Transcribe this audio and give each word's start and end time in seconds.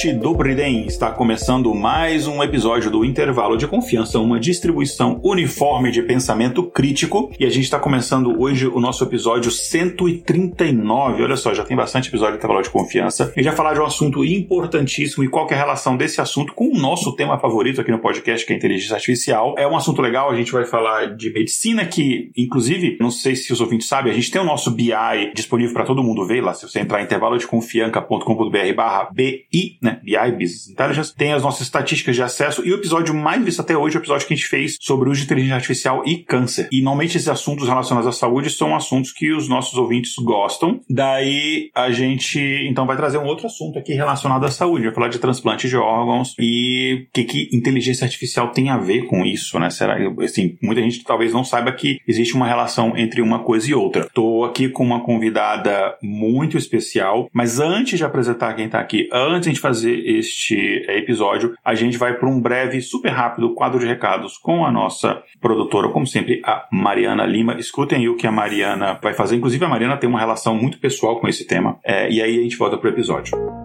Ouvinte 0.00 0.12
do 0.14 0.34
Briden, 0.34 0.86
está 0.86 1.10
começando 1.10 1.74
mais 1.74 2.26
um 2.26 2.42
episódio 2.42 2.90
do 2.90 3.04
Intervalo 3.04 3.56
de 3.56 3.66
Confiança, 3.66 4.18
uma 4.18 4.40
distribuição 4.40 5.20
uniforme 5.22 5.90
de 5.90 6.00
pensamento 6.02 6.62
crítico. 6.62 7.30
E 7.38 7.44
a 7.44 7.50
gente 7.50 7.64
está 7.64 7.78
começando 7.78 8.40
hoje 8.40 8.66
o 8.66 8.80
nosso 8.80 9.04
episódio 9.04 9.50
139. 9.50 11.22
Olha 11.22 11.36
só, 11.36 11.52
já 11.52 11.64
tem 11.64 11.76
bastante 11.76 12.08
episódio 12.08 12.34
do 12.34 12.38
Intervalo 12.38 12.62
de 12.62 12.70
Confiança. 12.70 13.30
E 13.36 13.42
já 13.42 13.52
falar 13.52 13.74
de 13.74 13.80
um 13.80 13.84
assunto 13.84 14.24
importantíssimo 14.24 15.22
e 15.22 15.28
qual 15.28 15.46
é 15.50 15.54
a 15.54 15.58
relação 15.58 15.98
desse 15.98 16.18
assunto 16.18 16.54
com 16.54 16.68
o 16.68 16.78
nosso 16.78 17.14
tema 17.14 17.38
favorito 17.38 17.82
aqui 17.82 17.90
no 17.90 17.98
podcast, 17.98 18.46
que 18.46 18.52
é 18.52 18.56
a 18.56 18.58
inteligência 18.58 18.94
artificial. 18.94 19.54
É 19.58 19.66
um 19.66 19.76
assunto 19.76 20.00
legal, 20.00 20.30
a 20.30 20.36
gente 20.36 20.52
vai 20.52 20.64
falar 20.64 21.14
de 21.14 21.30
medicina, 21.30 21.84
que, 21.84 22.30
inclusive, 22.36 22.96
não 22.98 23.10
sei 23.10 23.36
se 23.36 23.52
os 23.52 23.60
ouvintes 23.60 23.88
sabem, 23.88 24.12
a 24.12 24.14
gente 24.14 24.30
tem 24.30 24.40
o 24.40 24.44
nosso 24.44 24.70
BI 24.70 24.94
disponível 25.34 25.74
para 25.74 25.84
todo 25.84 26.02
mundo 26.02 26.26
ver 26.26 26.42
lá. 26.42 26.54
Se 26.54 26.66
você 26.66 26.80
entrar 26.80 27.02
em 27.02 27.04
intervalodeconfianca.com.br 27.04 28.74
barra 28.74 29.10
BI, 29.12 29.78
né? 29.82 29.89
BI, 30.02 30.32
Business 30.32 30.68
Intelligence, 30.68 31.14
tem 31.14 31.32
as 31.32 31.42
nossas 31.42 31.62
estatísticas 31.62 32.16
de 32.16 32.22
acesso 32.22 32.66
e 32.66 32.72
o 32.72 32.76
episódio 32.76 33.14
mais 33.14 33.44
visto 33.44 33.60
até 33.60 33.76
hoje 33.76 33.96
o 33.96 34.00
episódio 34.00 34.26
que 34.26 34.34
a 34.34 34.36
gente 34.36 34.48
fez 34.48 34.76
sobre 34.80 35.08
o 35.08 35.12
uso 35.12 35.20
de 35.20 35.26
inteligência 35.26 35.56
artificial 35.56 36.02
e 36.06 36.18
câncer. 36.18 36.68
E 36.72 36.80
normalmente 36.80 37.16
esses 37.16 37.28
assuntos 37.28 37.68
relacionados 37.68 38.08
à 38.08 38.12
saúde 38.12 38.50
são 38.50 38.74
assuntos 38.74 39.12
que 39.12 39.32
os 39.32 39.48
nossos 39.48 39.76
ouvintes 39.76 40.14
gostam. 40.18 40.80
Daí 40.88 41.70
a 41.74 41.90
gente 41.90 42.40
então 42.68 42.86
vai 42.86 42.96
trazer 42.96 43.18
um 43.18 43.26
outro 43.26 43.46
assunto 43.46 43.78
aqui 43.78 43.92
relacionado 43.92 44.44
à 44.44 44.50
saúde, 44.50 44.84
vai 44.84 44.94
falar 44.94 45.08
de 45.08 45.18
transplante 45.18 45.68
de 45.68 45.76
órgãos 45.76 46.34
e 46.38 47.06
o 47.08 47.12
que, 47.12 47.24
que 47.24 47.48
inteligência 47.52 48.04
artificial 48.04 48.48
tem 48.48 48.70
a 48.70 48.78
ver 48.78 49.06
com 49.06 49.24
isso, 49.24 49.58
né? 49.58 49.70
Será 49.70 49.96
assim, 50.22 50.56
muita 50.62 50.80
gente 50.82 51.02
talvez 51.04 51.32
não 51.32 51.44
saiba 51.44 51.72
que 51.72 51.98
existe 52.06 52.34
uma 52.34 52.46
relação 52.46 52.96
entre 52.96 53.20
uma 53.22 53.40
coisa 53.40 53.70
e 53.70 53.74
outra. 53.74 54.08
Tô 54.12 54.44
aqui 54.44 54.68
com 54.68 54.84
uma 54.84 55.00
convidada 55.00 55.96
muito 56.02 56.56
especial, 56.56 57.28
mas 57.32 57.58
antes 57.58 57.98
de 57.98 58.04
apresentar 58.04 58.54
quem 58.54 58.68
tá 58.68 58.80
aqui, 58.80 59.08
antes 59.12 59.52
de 59.52 59.60
fazer 59.60 59.79
fazer 59.80 60.02
este 60.06 60.84
episódio, 60.88 61.54
a 61.64 61.74
gente 61.74 61.96
vai 61.96 62.14
para 62.14 62.28
um 62.28 62.40
breve, 62.40 62.80
super 62.80 63.10
rápido 63.10 63.54
quadro 63.54 63.78
de 63.78 63.86
recados 63.86 64.36
com 64.36 64.64
a 64.64 64.70
nossa 64.70 65.22
produtora, 65.40 65.88
como 65.88 66.06
sempre, 66.06 66.42
a 66.44 66.66
Mariana 66.70 67.24
Lima. 67.24 67.58
Escutem 67.58 67.98
aí 67.98 68.08
o 68.08 68.16
que 68.16 68.26
a 68.26 68.32
Mariana 68.32 68.98
vai 69.02 69.14
fazer. 69.14 69.36
Inclusive, 69.36 69.64
a 69.64 69.68
Mariana 69.68 69.96
tem 69.96 70.08
uma 70.08 70.20
relação 70.20 70.54
muito 70.54 70.78
pessoal 70.78 71.18
com 71.18 71.28
esse 71.28 71.46
tema. 71.46 71.78
É, 71.82 72.10
e 72.10 72.20
aí 72.20 72.38
a 72.38 72.42
gente 72.42 72.56
volta 72.56 72.76
para 72.76 72.90
o 72.90 72.92
episódio. 72.92 73.59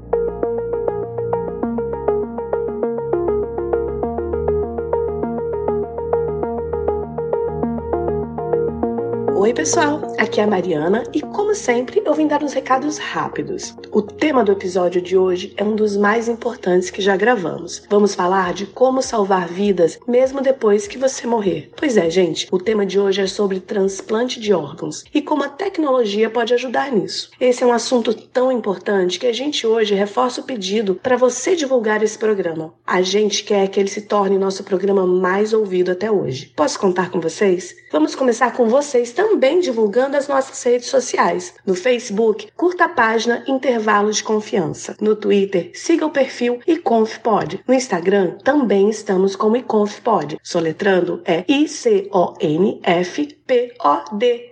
Oi, 9.45 9.53
pessoal! 9.53 10.01
Aqui 10.17 10.41
é 10.41 10.43
a 10.43 10.47
Mariana 10.47 11.03
e, 11.13 11.21
como 11.21 11.53
sempre, 11.53 12.01
eu 12.03 12.15
vim 12.15 12.25
dar 12.25 12.41
uns 12.41 12.53
recados 12.53 12.97
rápidos. 12.97 13.75
O 13.91 14.01
tema 14.01 14.43
do 14.43 14.51
episódio 14.51 14.99
de 14.99 15.15
hoje 15.15 15.53
é 15.55 15.63
um 15.63 15.75
dos 15.75 15.95
mais 15.95 16.27
importantes 16.27 16.89
que 16.89 16.99
já 16.99 17.15
gravamos. 17.15 17.83
Vamos 17.87 18.15
falar 18.15 18.55
de 18.55 18.65
como 18.65 19.03
salvar 19.03 19.47
vidas 19.47 19.99
mesmo 20.07 20.41
depois 20.41 20.87
que 20.87 20.97
você 20.97 21.27
morrer. 21.27 21.69
Pois 21.77 21.95
é, 21.95 22.09
gente, 22.09 22.47
o 22.51 22.57
tema 22.57 22.87
de 22.87 22.99
hoje 22.99 23.21
é 23.21 23.27
sobre 23.27 23.59
transplante 23.59 24.39
de 24.39 24.51
órgãos 24.51 25.03
e 25.13 25.21
como 25.21 25.43
a 25.43 25.49
tecnologia 25.49 26.27
pode 26.27 26.51
ajudar 26.55 26.91
nisso. 26.91 27.29
Esse 27.39 27.63
é 27.63 27.67
um 27.67 27.71
assunto 27.71 28.15
tão 28.15 28.51
importante 28.51 29.19
que 29.19 29.27
a 29.27 29.33
gente 29.33 29.67
hoje 29.67 29.93
reforça 29.93 30.41
o 30.41 30.45
pedido 30.45 30.95
para 30.95 31.17
você 31.17 31.55
divulgar 31.55 32.01
esse 32.01 32.17
programa. 32.17 32.73
A 32.83 33.03
gente 33.03 33.43
quer 33.43 33.67
que 33.67 33.79
ele 33.79 33.89
se 33.89 34.01
torne 34.01 34.39
nosso 34.39 34.63
programa 34.63 35.05
mais 35.05 35.53
ouvido 35.53 35.91
até 35.91 36.09
hoje. 36.09 36.51
Posso 36.55 36.79
contar 36.79 37.11
com 37.11 37.21
vocês? 37.21 37.75
Vamos 37.95 38.13
começar 38.13 38.51
com 38.51 38.67
vocês 38.67 39.13
também 39.13 39.61
divulgando 39.61 40.17
as 40.17 40.27
nossas 40.27 40.61
redes 40.61 40.89
sociais. 40.89 41.53
No 41.65 41.73
Facebook, 41.73 42.49
curta 42.53 42.83
a 42.83 42.89
página 42.89 43.41
Intervalo 43.47 44.11
de 44.11 44.21
Confiança. 44.21 44.97
No 44.99 45.15
Twitter, 45.15 45.71
siga 45.73 46.05
o 46.05 46.11
perfil 46.11 46.59
IconfPod. 46.67 47.63
No 47.65 47.73
Instagram, 47.73 48.31
também 48.43 48.89
estamos 48.89 49.33
como 49.37 49.55
IconfPod. 49.55 50.37
Soletrando 50.43 51.21
é 51.23 51.45
I-C-O-N-F-P-O-D. 51.47 52.11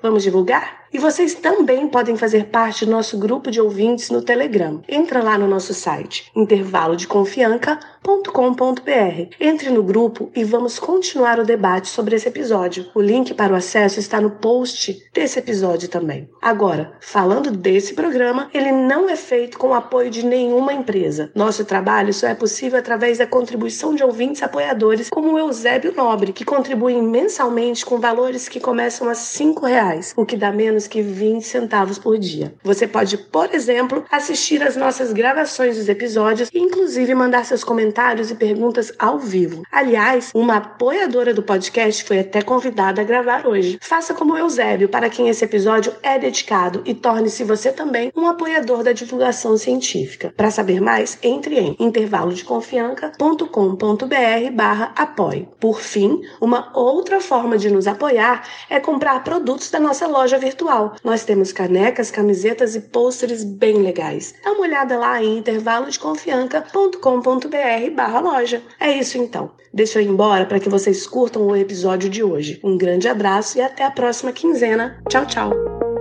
Vamos 0.01 0.23
divulgar? 0.23 0.82
E 0.93 0.99
vocês 0.99 1.33
também 1.33 1.87
podem 1.87 2.15
fazer 2.15 2.45
parte 2.45 2.85
do 2.85 2.91
nosso 2.91 3.17
grupo 3.17 3.49
de 3.49 3.59
ouvintes 3.59 4.11
no 4.11 4.21
Telegram. 4.21 4.83
Entra 4.87 5.23
lá 5.23 5.39
no 5.39 5.47
nosso 5.47 5.73
site 5.73 6.31
intervalodeconfianca.com.br. 6.35 9.35
Entre 9.39 9.71
no 9.71 9.81
grupo 9.81 10.29
e 10.35 10.43
vamos 10.43 10.77
continuar 10.77 11.39
o 11.39 11.43
debate 11.43 11.87
sobre 11.87 12.15
esse 12.15 12.27
episódio. 12.27 12.85
O 12.93 13.01
link 13.01 13.33
para 13.33 13.53
o 13.53 13.55
acesso 13.55 13.99
está 13.99 14.21
no 14.21 14.29
post 14.29 15.03
desse 15.11 15.39
episódio 15.39 15.89
também. 15.89 16.29
Agora, 16.39 16.93
falando 17.01 17.49
desse 17.49 17.95
programa, 17.95 18.51
ele 18.53 18.71
não 18.71 19.09
é 19.09 19.15
feito 19.15 19.57
com 19.57 19.69
o 19.69 19.73
apoio 19.73 20.11
de 20.11 20.23
nenhuma 20.23 20.73
empresa. 20.73 21.31
Nosso 21.33 21.65
trabalho 21.65 22.13
só 22.13 22.27
é 22.27 22.35
possível 22.35 22.77
através 22.77 23.17
da 23.17 23.25
contribuição 23.25 23.95
de 23.95 24.03
ouvintes 24.03 24.43
apoiadores 24.43 25.09
como 25.09 25.31
o 25.31 25.39
Eusébio 25.39 25.95
Nobre, 25.95 26.33
que 26.33 26.45
contribuem 26.45 27.01
mensalmente 27.01 27.83
com 27.83 27.99
valores 27.99 28.47
que 28.47 28.59
começam 28.59 29.09
a 29.09 29.13
R$ 29.13 29.17
reais, 29.63 30.13
o 30.15 30.23
que 30.23 30.37
dá 30.37 30.51
menos 30.51 30.82
menos 30.83 30.87
que 30.87 31.01
20 31.01 31.43
centavos 31.43 31.97
por 31.97 32.17
dia. 32.17 32.53
Você 32.63 32.87
pode, 32.87 33.17
por 33.17 33.53
exemplo, 33.53 34.05
assistir 34.11 34.63
às 34.63 34.75
nossas 34.75 35.13
gravações 35.13 35.77
dos 35.77 35.87
episódios 35.89 36.49
e 36.53 36.59
inclusive 36.59 37.15
mandar 37.15 37.45
seus 37.45 37.63
comentários 37.63 38.29
e 38.31 38.35
perguntas 38.35 38.91
ao 38.99 39.17
vivo. 39.19 39.63
Aliás, 39.71 40.31
uma 40.33 40.57
apoiadora 40.57 41.33
do 41.33 41.43
podcast 41.43 42.03
foi 42.03 42.19
até 42.19 42.41
convidada 42.41 42.99
a 43.01 43.03
gravar 43.03 43.47
hoje. 43.47 43.77
Faça 43.81 44.13
como 44.13 44.37
Eusébio, 44.37 44.89
para 44.89 45.09
quem 45.09 45.29
esse 45.29 45.45
episódio 45.45 45.93
é 46.01 46.19
dedicado 46.19 46.81
e 46.85 46.93
torne-se 46.93 47.43
você 47.43 47.71
também 47.71 48.11
um 48.15 48.27
apoiador 48.27 48.83
da 48.83 48.91
divulgação 48.91 49.57
científica. 49.57 50.33
Para 50.35 50.51
saber 50.51 50.81
mais, 50.81 51.17
entre 51.21 51.59
em 51.59 51.75
intervalodeconfianca.com.br 51.79 54.51
barra 54.53 54.91
apoie. 54.95 55.47
Por 55.59 55.79
fim, 55.79 56.21
uma 56.41 56.71
outra 56.73 57.21
forma 57.21 57.57
de 57.57 57.69
nos 57.69 57.87
apoiar 57.87 58.43
é 58.69 58.79
comprar 58.79 59.23
produtos 59.23 59.71
da 59.71 59.79
nossa 59.79 60.07
loja 60.07 60.37
virtual 60.37 60.72
nós 61.03 61.23
temos 61.23 61.51
canecas, 61.51 62.11
camisetas 62.11 62.75
e 62.75 62.81
pôsteres 62.81 63.43
bem 63.43 63.77
legais. 63.77 64.35
Dá 64.43 64.51
uma 64.51 64.61
olhada 64.61 64.97
lá 64.97 65.23
em 65.23 65.39
intervalodeconfianca.com.br 65.39 67.95
barra 67.95 68.19
loja. 68.19 68.61
É 68.79 68.91
isso 68.91 69.17
então. 69.17 69.51
Deixa 69.73 69.99
eu 69.99 70.03
ir 70.03 70.09
embora 70.09 70.45
para 70.45 70.59
que 70.59 70.69
vocês 70.69 71.07
curtam 71.07 71.47
o 71.47 71.55
episódio 71.55 72.09
de 72.09 72.23
hoje. 72.23 72.59
Um 72.63 72.77
grande 72.77 73.07
abraço 73.07 73.57
e 73.57 73.61
até 73.61 73.83
a 73.83 73.91
próxima 73.91 74.31
quinzena. 74.31 75.01
Tchau, 75.09 75.25
tchau. 75.25 75.92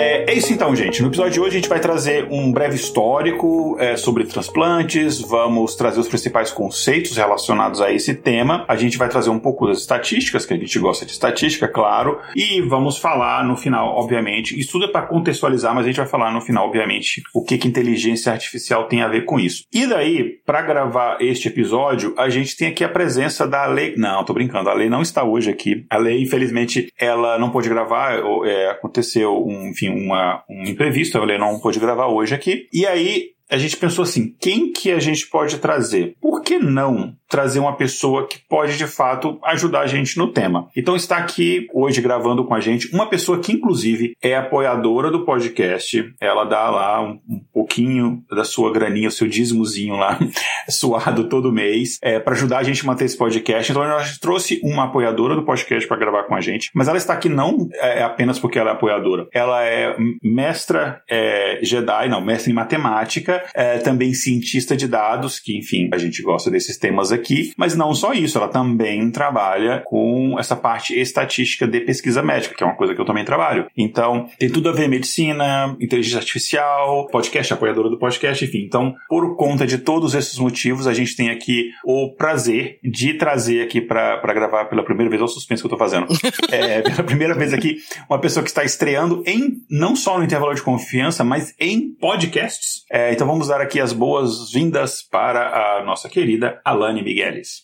É 0.00 0.34
isso 0.34 0.52
então, 0.52 0.74
gente. 0.74 1.02
No 1.02 1.08
episódio 1.08 1.32
de 1.32 1.40
hoje 1.40 1.50
a 1.50 1.60
gente 1.60 1.68
vai 1.68 1.80
trazer 1.80 2.26
um 2.30 2.52
breve 2.52 2.76
histórico 2.76 3.76
é, 3.78 3.96
sobre 3.96 4.24
transplantes, 4.24 5.20
vamos 5.20 5.74
trazer 5.74 6.00
os 6.00 6.08
principais 6.08 6.50
conceitos 6.50 7.16
relacionados 7.16 7.80
a 7.80 7.92
esse 7.92 8.14
tema, 8.14 8.64
a 8.68 8.76
gente 8.76 8.96
vai 8.96 9.08
trazer 9.08 9.30
um 9.30 9.38
pouco 9.38 9.66
das 9.66 9.78
estatísticas, 9.78 10.46
que 10.46 10.54
a 10.54 10.56
gente 10.56 10.78
gosta 10.78 11.04
de 11.04 11.12
estatística, 11.12 11.68
claro, 11.68 12.18
e 12.34 12.60
vamos 12.62 12.98
falar 12.98 13.44
no 13.44 13.56
final, 13.56 13.96
obviamente, 13.96 14.58
isso 14.58 14.72
tudo 14.72 14.86
é 14.86 14.88
para 14.88 15.06
contextualizar, 15.06 15.74
mas 15.74 15.84
a 15.84 15.88
gente 15.88 15.96
vai 15.96 16.06
falar 16.06 16.32
no 16.32 16.40
final, 16.40 16.66
obviamente, 16.66 17.22
o 17.34 17.42
que, 17.42 17.58
que 17.58 17.68
inteligência 17.68 18.32
artificial 18.32 18.86
tem 18.88 19.02
a 19.02 19.08
ver 19.08 19.24
com 19.24 19.38
isso. 19.38 19.64
E 19.72 19.86
daí, 19.86 20.38
para 20.44 20.62
gravar 20.62 21.18
este 21.20 21.48
episódio, 21.48 22.14
a 22.16 22.28
gente 22.28 22.56
tem 22.56 22.68
aqui 22.68 22.84
a 22.84 22.88
presença 22.88 23.46
da 23.46 23.66
lei. 23.66 23.94
Não, 23.96 24.24
tô 24.24 24.32
brincando, 24.32 24.70
a 24.70 24.74
lei 24.74 24.88
não 24.88 25.02
está 25.02 25.24
hoje 25.24 25.50
aqui. 25.50 25.84
A 25.90 25.96
lei, 25.96 26.22
infelizmente, 26.22 26.92
ela 26.98 27.38
não 27.38 27.50
pôde 27.50 27.68
gravar, 27.68 28.20
é, 28.44 28.70
aconteceu, 28.70 29.44
um, 29.46 29.68
enfim, 29.68 29.89
uma 29.90 30.42
um 30.48 30.64
imprevisto, 30.64 31.18
a 31.18 31.24
Lê 31.24 31.38
não 31.38 31.58
pôde 31.58 31.80
gravar 31.80 32.06
hoje 32.06 32.34
aqui. 32.34 32.68
E 32.72 32.86
aí 32.86 33.30
a 33.50 33.58
gente 33.58 33.76
pensou 33.76 34.04
assim: 34.04 34.34
quem 34.40 34.72
que 34.72 34.90
a 34.90 35.00
gente 35.00 35.28
pode 35.28 35.58
trazer? 35.58 36.16
Por 36.20 36.42
que 36.42 36.58
não 36.58 37.14
trazer 37.30 37.60
uma 37.60 37.76
pessoa 37.76 38.26
que 38.26 38.38
pode 38.48 38.76
de 38.76 38.86
fato 38.86 39.38
ajudar 39.44 39.80
a 39.82 39.86
gente 39.86 40.18
no 40.18 40.32
tema? 40.32 40.68
Então 40.76 40.96
está 40.96 41.16
aqui 41.16 41.68
hoje 41.72 42.00
gravando 42.00 42.44
com 42.44 42.54
a 42.54 42.60
gente 42.60 42.92
uma 42.92 43.06
pessoa 43.06 43.38
que, 43.38 43.52
inclusive, 43.52 44.14
é 44.20 44.36
apoiadora 44.36 45.10
do 45.10 45.24
podcast. 45.24 46.12
Ela 46.20 46.44
dá 46.44 46.68
lá 46.68 47.00
um, 47.00 47.20
um 47.28 47.40
pouquinho 47.52 48.22
da 48.30 48.44
sua 48.44 48.72
graninha, 48.72 49.08
o 49.08 49.12
seu 49.12 49.28
dízimozinho 49.28 49.96
lá, 49.96 50.18
suado 50.68 51.28
todo 51.28 51.52
mês, 51.52 51.98
é, 52.02 52.18
para 52.18 52.34
ajudar 52.34 52.58
a 52.58 52.62
gente 52.62 52.82
a 52.82 52.86
manter 52.86 53.04
esse 53.04 53.16
podcast. 53.16 53.70
Então 53.70 53.82
a 53.82 54.02
gente 54.02 54.20
trouxe 54.20 54.60
uma 54.62 54.84
apoiadora 54.84 55.34
do 55.34 55.44
podcast 55.44 55.86
para 55.86 55.96
gravar 55.96 56.24
com 56.24 56.34
a 56.34 56.40
gente, 56.40 56.70
mas 56.74 56.88
ela 56.88 56.98
está 56.98 57.14
aqui 57.14 57.28
não 57.28 57.68
é, 57.74 58.02
apenas 58.02 58.38
porque 58.38 58.58
ela 58.58 58.70
é 58.70 58.72
apoiadora. 58.72 59.28
Ela 59.32 59.64
é 59.64 59.96
mestra 60.22 61.02
é, 61.08 61.60
Jedi, 61.62 62.08
não, 62.08 62.20
mestra 62.20 62.50
em 62.50 62.54
matemática, 62.54 63.44
é, 63.54 63.78
também 63.78 64.12
cientista 64.12 64.76
de 64.76 64.88
dados, 64.88 65.38
que 65.38 65.56
enfim, 65.56 65.88
a 65.92 65.98
gente 65.98 66.22
gosta 66.22 66.50
desses 66.50 66.76
temas 66.76 67.12
aqui, 67.12 67.19
mas 67.56 67.76
não 67.76 67.94
só 67.94 68.12
isso, 68.12 68.38
ela 68.38 68.48
também 68.48 69.10
trabalha 69.10 69.82
com 69.84 70.36
essa 70.38 70.56
parte 70.56 70.98
estatística 70.98 71.66
de 71.66 71.80
pesquisa 71.80 72.22
médica, 72.22 72.54
que 72.54 72.62
é 72.62 72.66
uma 72.66 72.76
coisa 72.76 72.94
que 72.94 73.00
eu 73.00 73.04
também 73.04 73.24
trabalho. 73.24 73.66
Então, 73.76 74.28
tem 74.38 74.50
tudo 74.50 74.68
a 74.68 74.72
ver 74.72 74.88
medicina, 74.88 75.76
inteligência 75.80 76.18
artificial, 76.18 77.06
podcast, 77.08 77.52
apoiadora 77.52 77.88
do 77.88 77.98
podcast, 77.98 78.44
enfim. 78.44 78.64
Então, 78.64 78.94
por 79.08 79.36
conta 79.36 79.66
de 79.66 79.78
todos 79.78 80.14
esses 80.14 80.38
motivos, 80.38 80.86
a 80.86 80.92
gente 80.92 81.16
tem 81.16 81.30
aqui 81.30 81.70
o 81.84 82.14
prazer 82.14 82.78
de 82.82 83.14
trazer 83.14 83.62
aqui 83.62 83.80
para 83.80 84.34
gravar 84.34 84.66
pela 84.66 84.82
primeira 84.82 85.10
vez, 85.10 85.20
olha 85.20 85.30
o 85.30 85.32
suspense 85.32 85.62
que 85.62 85.66
eu 85.66 85.70
tô 85.70 85.78
fazendo. 85.78 86.06
é, 86.50 86.82
pela 86.82 87.02
primeira 87.02 87.34
vez 87.34 87.52
aqui, 87.52 87.78
uma 88.08 88.18
pessoa 88.18 88.42
que 88.42 88.50
está 88.50 88.64
estreando 88.64 89.22
em, 89.26 89.62
não 89.70 89.94
só 89.96 90.18
no 90.18 90.24
intervalo 90.24 90.54
de 90.54 90.62
confiança, 90.62 91.24
mas 91.24 91.54
em 91.58 91.92
podcasts. 91.92 92.84
É, 92.90 93.12
então 93.12 93.26
vamos 93.26 93.48
dar 93.48 93.60
aqui 93.60 93.80
as 93.80 93.92
boas-vindas 93.92 95.02
para 95.02 95.78
a 95.78 95.84
nossa 95.84 96.08
querida 96.08 96.60
Alane 96.64 97.02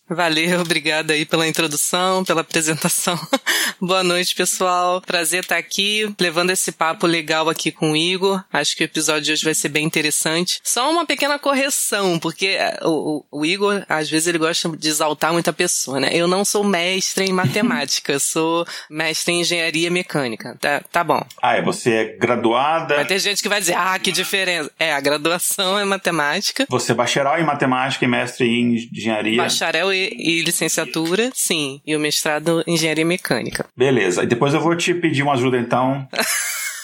Valeu, 0.09 0.61
obrigada 0.61 1.13
aí 1.13 1.25
pela 1.25 1.47
introdução, 1.47 2.25
pela 2.25 2.41
apresentação. 2.41 3.19
Boa 3.81 4.03
noite, 4.03 4.35
pessoal. 4.35 5.01
Prazer 5.01 5.43
estar 5.43 5.57
aqui, 5.57 6.13
levando 6.21 6.51
esse 6.51 6.73
papo 6.73 7.07
legal 7.07 7.49
aqui 7.49 7.71
com 7.71 7.93
o 7.93 7.97
Igor. 7.97 8.43
Acho 8.53 8.77
que 8.77 8.83
o 8.83 8.87
episódio 8.87 9.23
de 9.23 9.33
hoje 9.33 9.45
vai 9.45 9.55
ser 9.55 9.69
bem 9.69 9.85
interessante. 9.85 10.61
Só 10.63 10.91
uma 10.91 11.07
pequena 11.07 11.39
correção, 11.39 12.19
porque 12.19 12.47
é, 12.47 12.79
o, 12.83 13.25
o, 13.31 13.41
o 13.41 13.47
Igor, 13.47 13.85
às 13.89 14.09
vezes, 14.09 14.29
ele 14.29 14.39
gosta 14.39 14.69
de 14.77 14.89
exaltar 14.89 15.33
muita 15.33 15.53
pessoa, 15.53 16.01
né? 16.01 16.11
Eu 16.13 16.27
não 16.27 16.45
sou 16.45 16.65
mestre 16.65 17.25
em 17.25 17.33
matemática, 17.33 18.19
sou 18.19 18.67
mestre 18.91 19.35
em 19.35 19.41
engenharia 19.41 19.91
mecânica. 19.91 20.57
Tá, 20.61 20.81
tá 20.91 21.05
bom. 21.05 21.25
Ah, 21.43 21.57
é, 21.57 21.63
você 21.63 21.93
é 21.93 22.05
graduada. 22.17 22.97
Vai 22.97 23.05
ter 23.05 23.19
gente 23.19 23.43
que 23.43 23.49
vai 23.49 23.61
dizer, 23.61 23.75
ah, 23.77 23.99
que 23.99 24.11
diferença. 24.11 24.71
É, 24.79 24.93
a 24.93 25.01
graduação 25.01 25.79
é 25.79 25.85
matemática. 25.85 26.67
Você 26.69 26.93
é 26.93 26.95
bacharel 26.95 27.41
em 27.41 27.45
matemática 27.45 28.05
e 28.05 28.09
mestre 28.09 28.47
em 28.47 28.75
engenharia. 28.75 29.36
Bacharel 29.37 29.93
e, 29.93 30.13
e 30.17 30.43
licenciatura, 30.43 31.31
sim. 31.35 31.81
E 31.87 31.95
o 31.97 32.01
mestrado 32.01 32.63
em 32.67 32.75
engenharia 32.75 33.05
mecânica. 33.05 33.67
Beleza. 33.77 34.23
E 34.23 34.27
depois 34.27 34.55
eu 34.55 34.61
vou 34.61 34.77
te 34.77 34.95
pedir 34.95 35.23
uma 35.23 35.35
ajuda 35.35 35.59
então. 35.59 36.07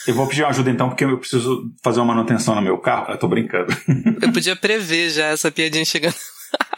Eu 0.05 0.15
vou 0.15 0.27
pedir 0.27 0.43
uma 0.43 0.51
ajuda 0.51 0.69
então, 0.69 0.89
porque 0.89 1.05
eu 1.05 1.17
preciso 1.17 1.71
fazer 1.81 2.01
uma 2.01 2.13
manutenção 2.13 2.57
no 2.57 2.61
meu 2.61 2.77
carro. 2.77 3.13
Eu 3.13 3.19
tô 3.19 3.29
brincando. 3.29 3.73
Eu 4.21 4.33
podia 4.33 4.57
prever 4.57 5.11
já 5.11 5.27
essa 5.27 5.49
piadinha 5.49 5.85
chegando. 5.85 6.17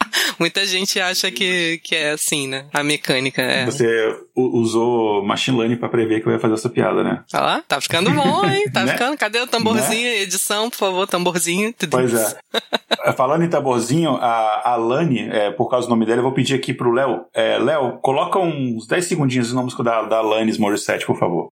Muita 0.39 0.67
gente 0.67 1.01
acha 1.01 1.31
que, 1.31 1.79
que 1.79 1.95
é 1.95 2.11
assim, 2.11 2.47
né? 2.47 2.67
A 2.73 2.83
mecânica. 2.83 3.43
É. 3.43 3.65
Você 3.65 3.87
usou 4.35 5.25
machine 5.25 5.59
learning 5.59 5.77
pra 5.77 5.89
prever 5.89 6.21
que 6.21 6.29
eu 6.29 6.33
ia 6.33 6.39
fazer 6.39 6.55
essa 6.55 6.69
piada, 6.69 7.03
né? 7.03 7.23
Olha 7.33 7.43
lá, 7.43 7.63
tá 7.67 7.81
ficando 7.81 8.11
bom, 8.11 8.45
hein? 8.47 8.65
Tá 8.73 8.85
né? 8.85 8.93
ficando. 8.93 9.17
Cadê 9.17 9.41
o 9.41 9.47
tamborzinho? 9.47 10.11
Né? 10.11 10.23
Edição, 10.23 10.71
por 10.71 10.77
favor, 10.77 11.07
tamborzinho. 11.07 11.75
Pois 11.91 12.15
é. 12.15 12.37
Falando 13.17 13.45
em 13.45 13.49
tamborzinho, 13.49 14.17
a, 14.17 14.73
a 14.73 14.77
Lani, 14.77 15.29
é, 15.29 15.51
por 15.51 15.69
causa 15.69 15.87
do 15.87 15.91
nome 15.91 16.07
dela, 16.07 16.19
eu 16.19 16.25
vou 16.25 16.33
pedir 16.33 16.55
aqui 16.55 16.73
pro 16.73 16.93
Léo. 16.93 17.27
É, 17.35 17.59
Léo, 17.59 17.99
coloca 18.03 18.39
uns 18.39 18.87
10 18.87 19.05
segundinhos 19.05 19.49
de 19.49 19.55
nomes 19.55 19.75
da, 19.77 20.03
da 20.03 20.19
Alanis 20.19 20.59
Morissette, 20.59 21.07
por 21.07 21.19
favor. 21.19 21.49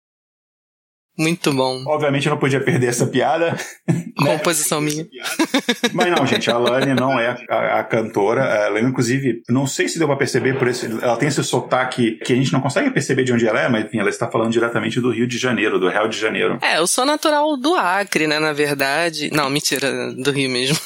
Muito 1.19 1.53
bom. 1.53 1.83
Obviamente 1.87 2.27
eu 2.27 2.31
não 2.31 2.39
podia 2.39 2.61
perder 2.61 2.87
essa 2.87 3.07
piada. 3.07 3.59
Né? 3.89 4.05
Composição 4.17 4.81
minha. 4.81 5.05
Mas 5.93 6.11
não, 6.11 6.25
gente, 6.25 6.49
a 6.49 6.55
Alane 6.55 6.95
não 6.95 7.19
é 7.19 7.45
a, 7.51 7.81
a, 7.81 7.85
cantora. 7.85 8.43
Ela, 8.43 8.81
inclusive, 8.81 9.43
não 9.49 9.67
sei 9.67 9.89
se 9.89 9.99
deu 9.99 10.07
pra 10.07 10.17
perceber 10.17 10.57
por 10.57 10.69
esse. 10.69 10.87
Ela 10.87 11.17
tem 11.17 11.29
esse 11.29 11.43
sotaque 11.43 12.13
que 12.25 12.33
a 12.33 12.37
gente 12.37 12.53
não 12.53 12.61
consegue 12.61 12.91
perceber 12.91 13.25
de 13.25 13.33
onde 13.33 13.47
ela 13.47 13.61
é, 13.61 13.69
mas 13.69 13.85
enfim, 13.85 13.99
ela 13.99 14.11
está 14.11 14.31
falando 14.31 14.53
diretamente 14.53 15.01
do 15.01 15.11
Rio 15.11 15.27
de 15.27 15.39
Janeiro, 15.39 15.81
do 15.81 15.89
Rio 15.89 16.09
de 16.09 16.19
Janeiro. 16.19 16.59
É, 16.63 16.79
eu 16.79 16.87
sou 16.87 17.05
natural 17.05 17.57
do 17.57 17.75
Acre, 17.75 18.29
né, 18.29 18.39
na 18.39 18.53
verdade. 18.53 19.31
Não, 19.33 19.51
mentira, 19.51 20.13
do 20.13 20.31
Rio 20.31 20.51
mesmo. 20.51 20.79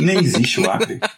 Nem 0.00 0.18
existe 0.18 0.60
o 0.60 0.70
Acre. 0.70 1.00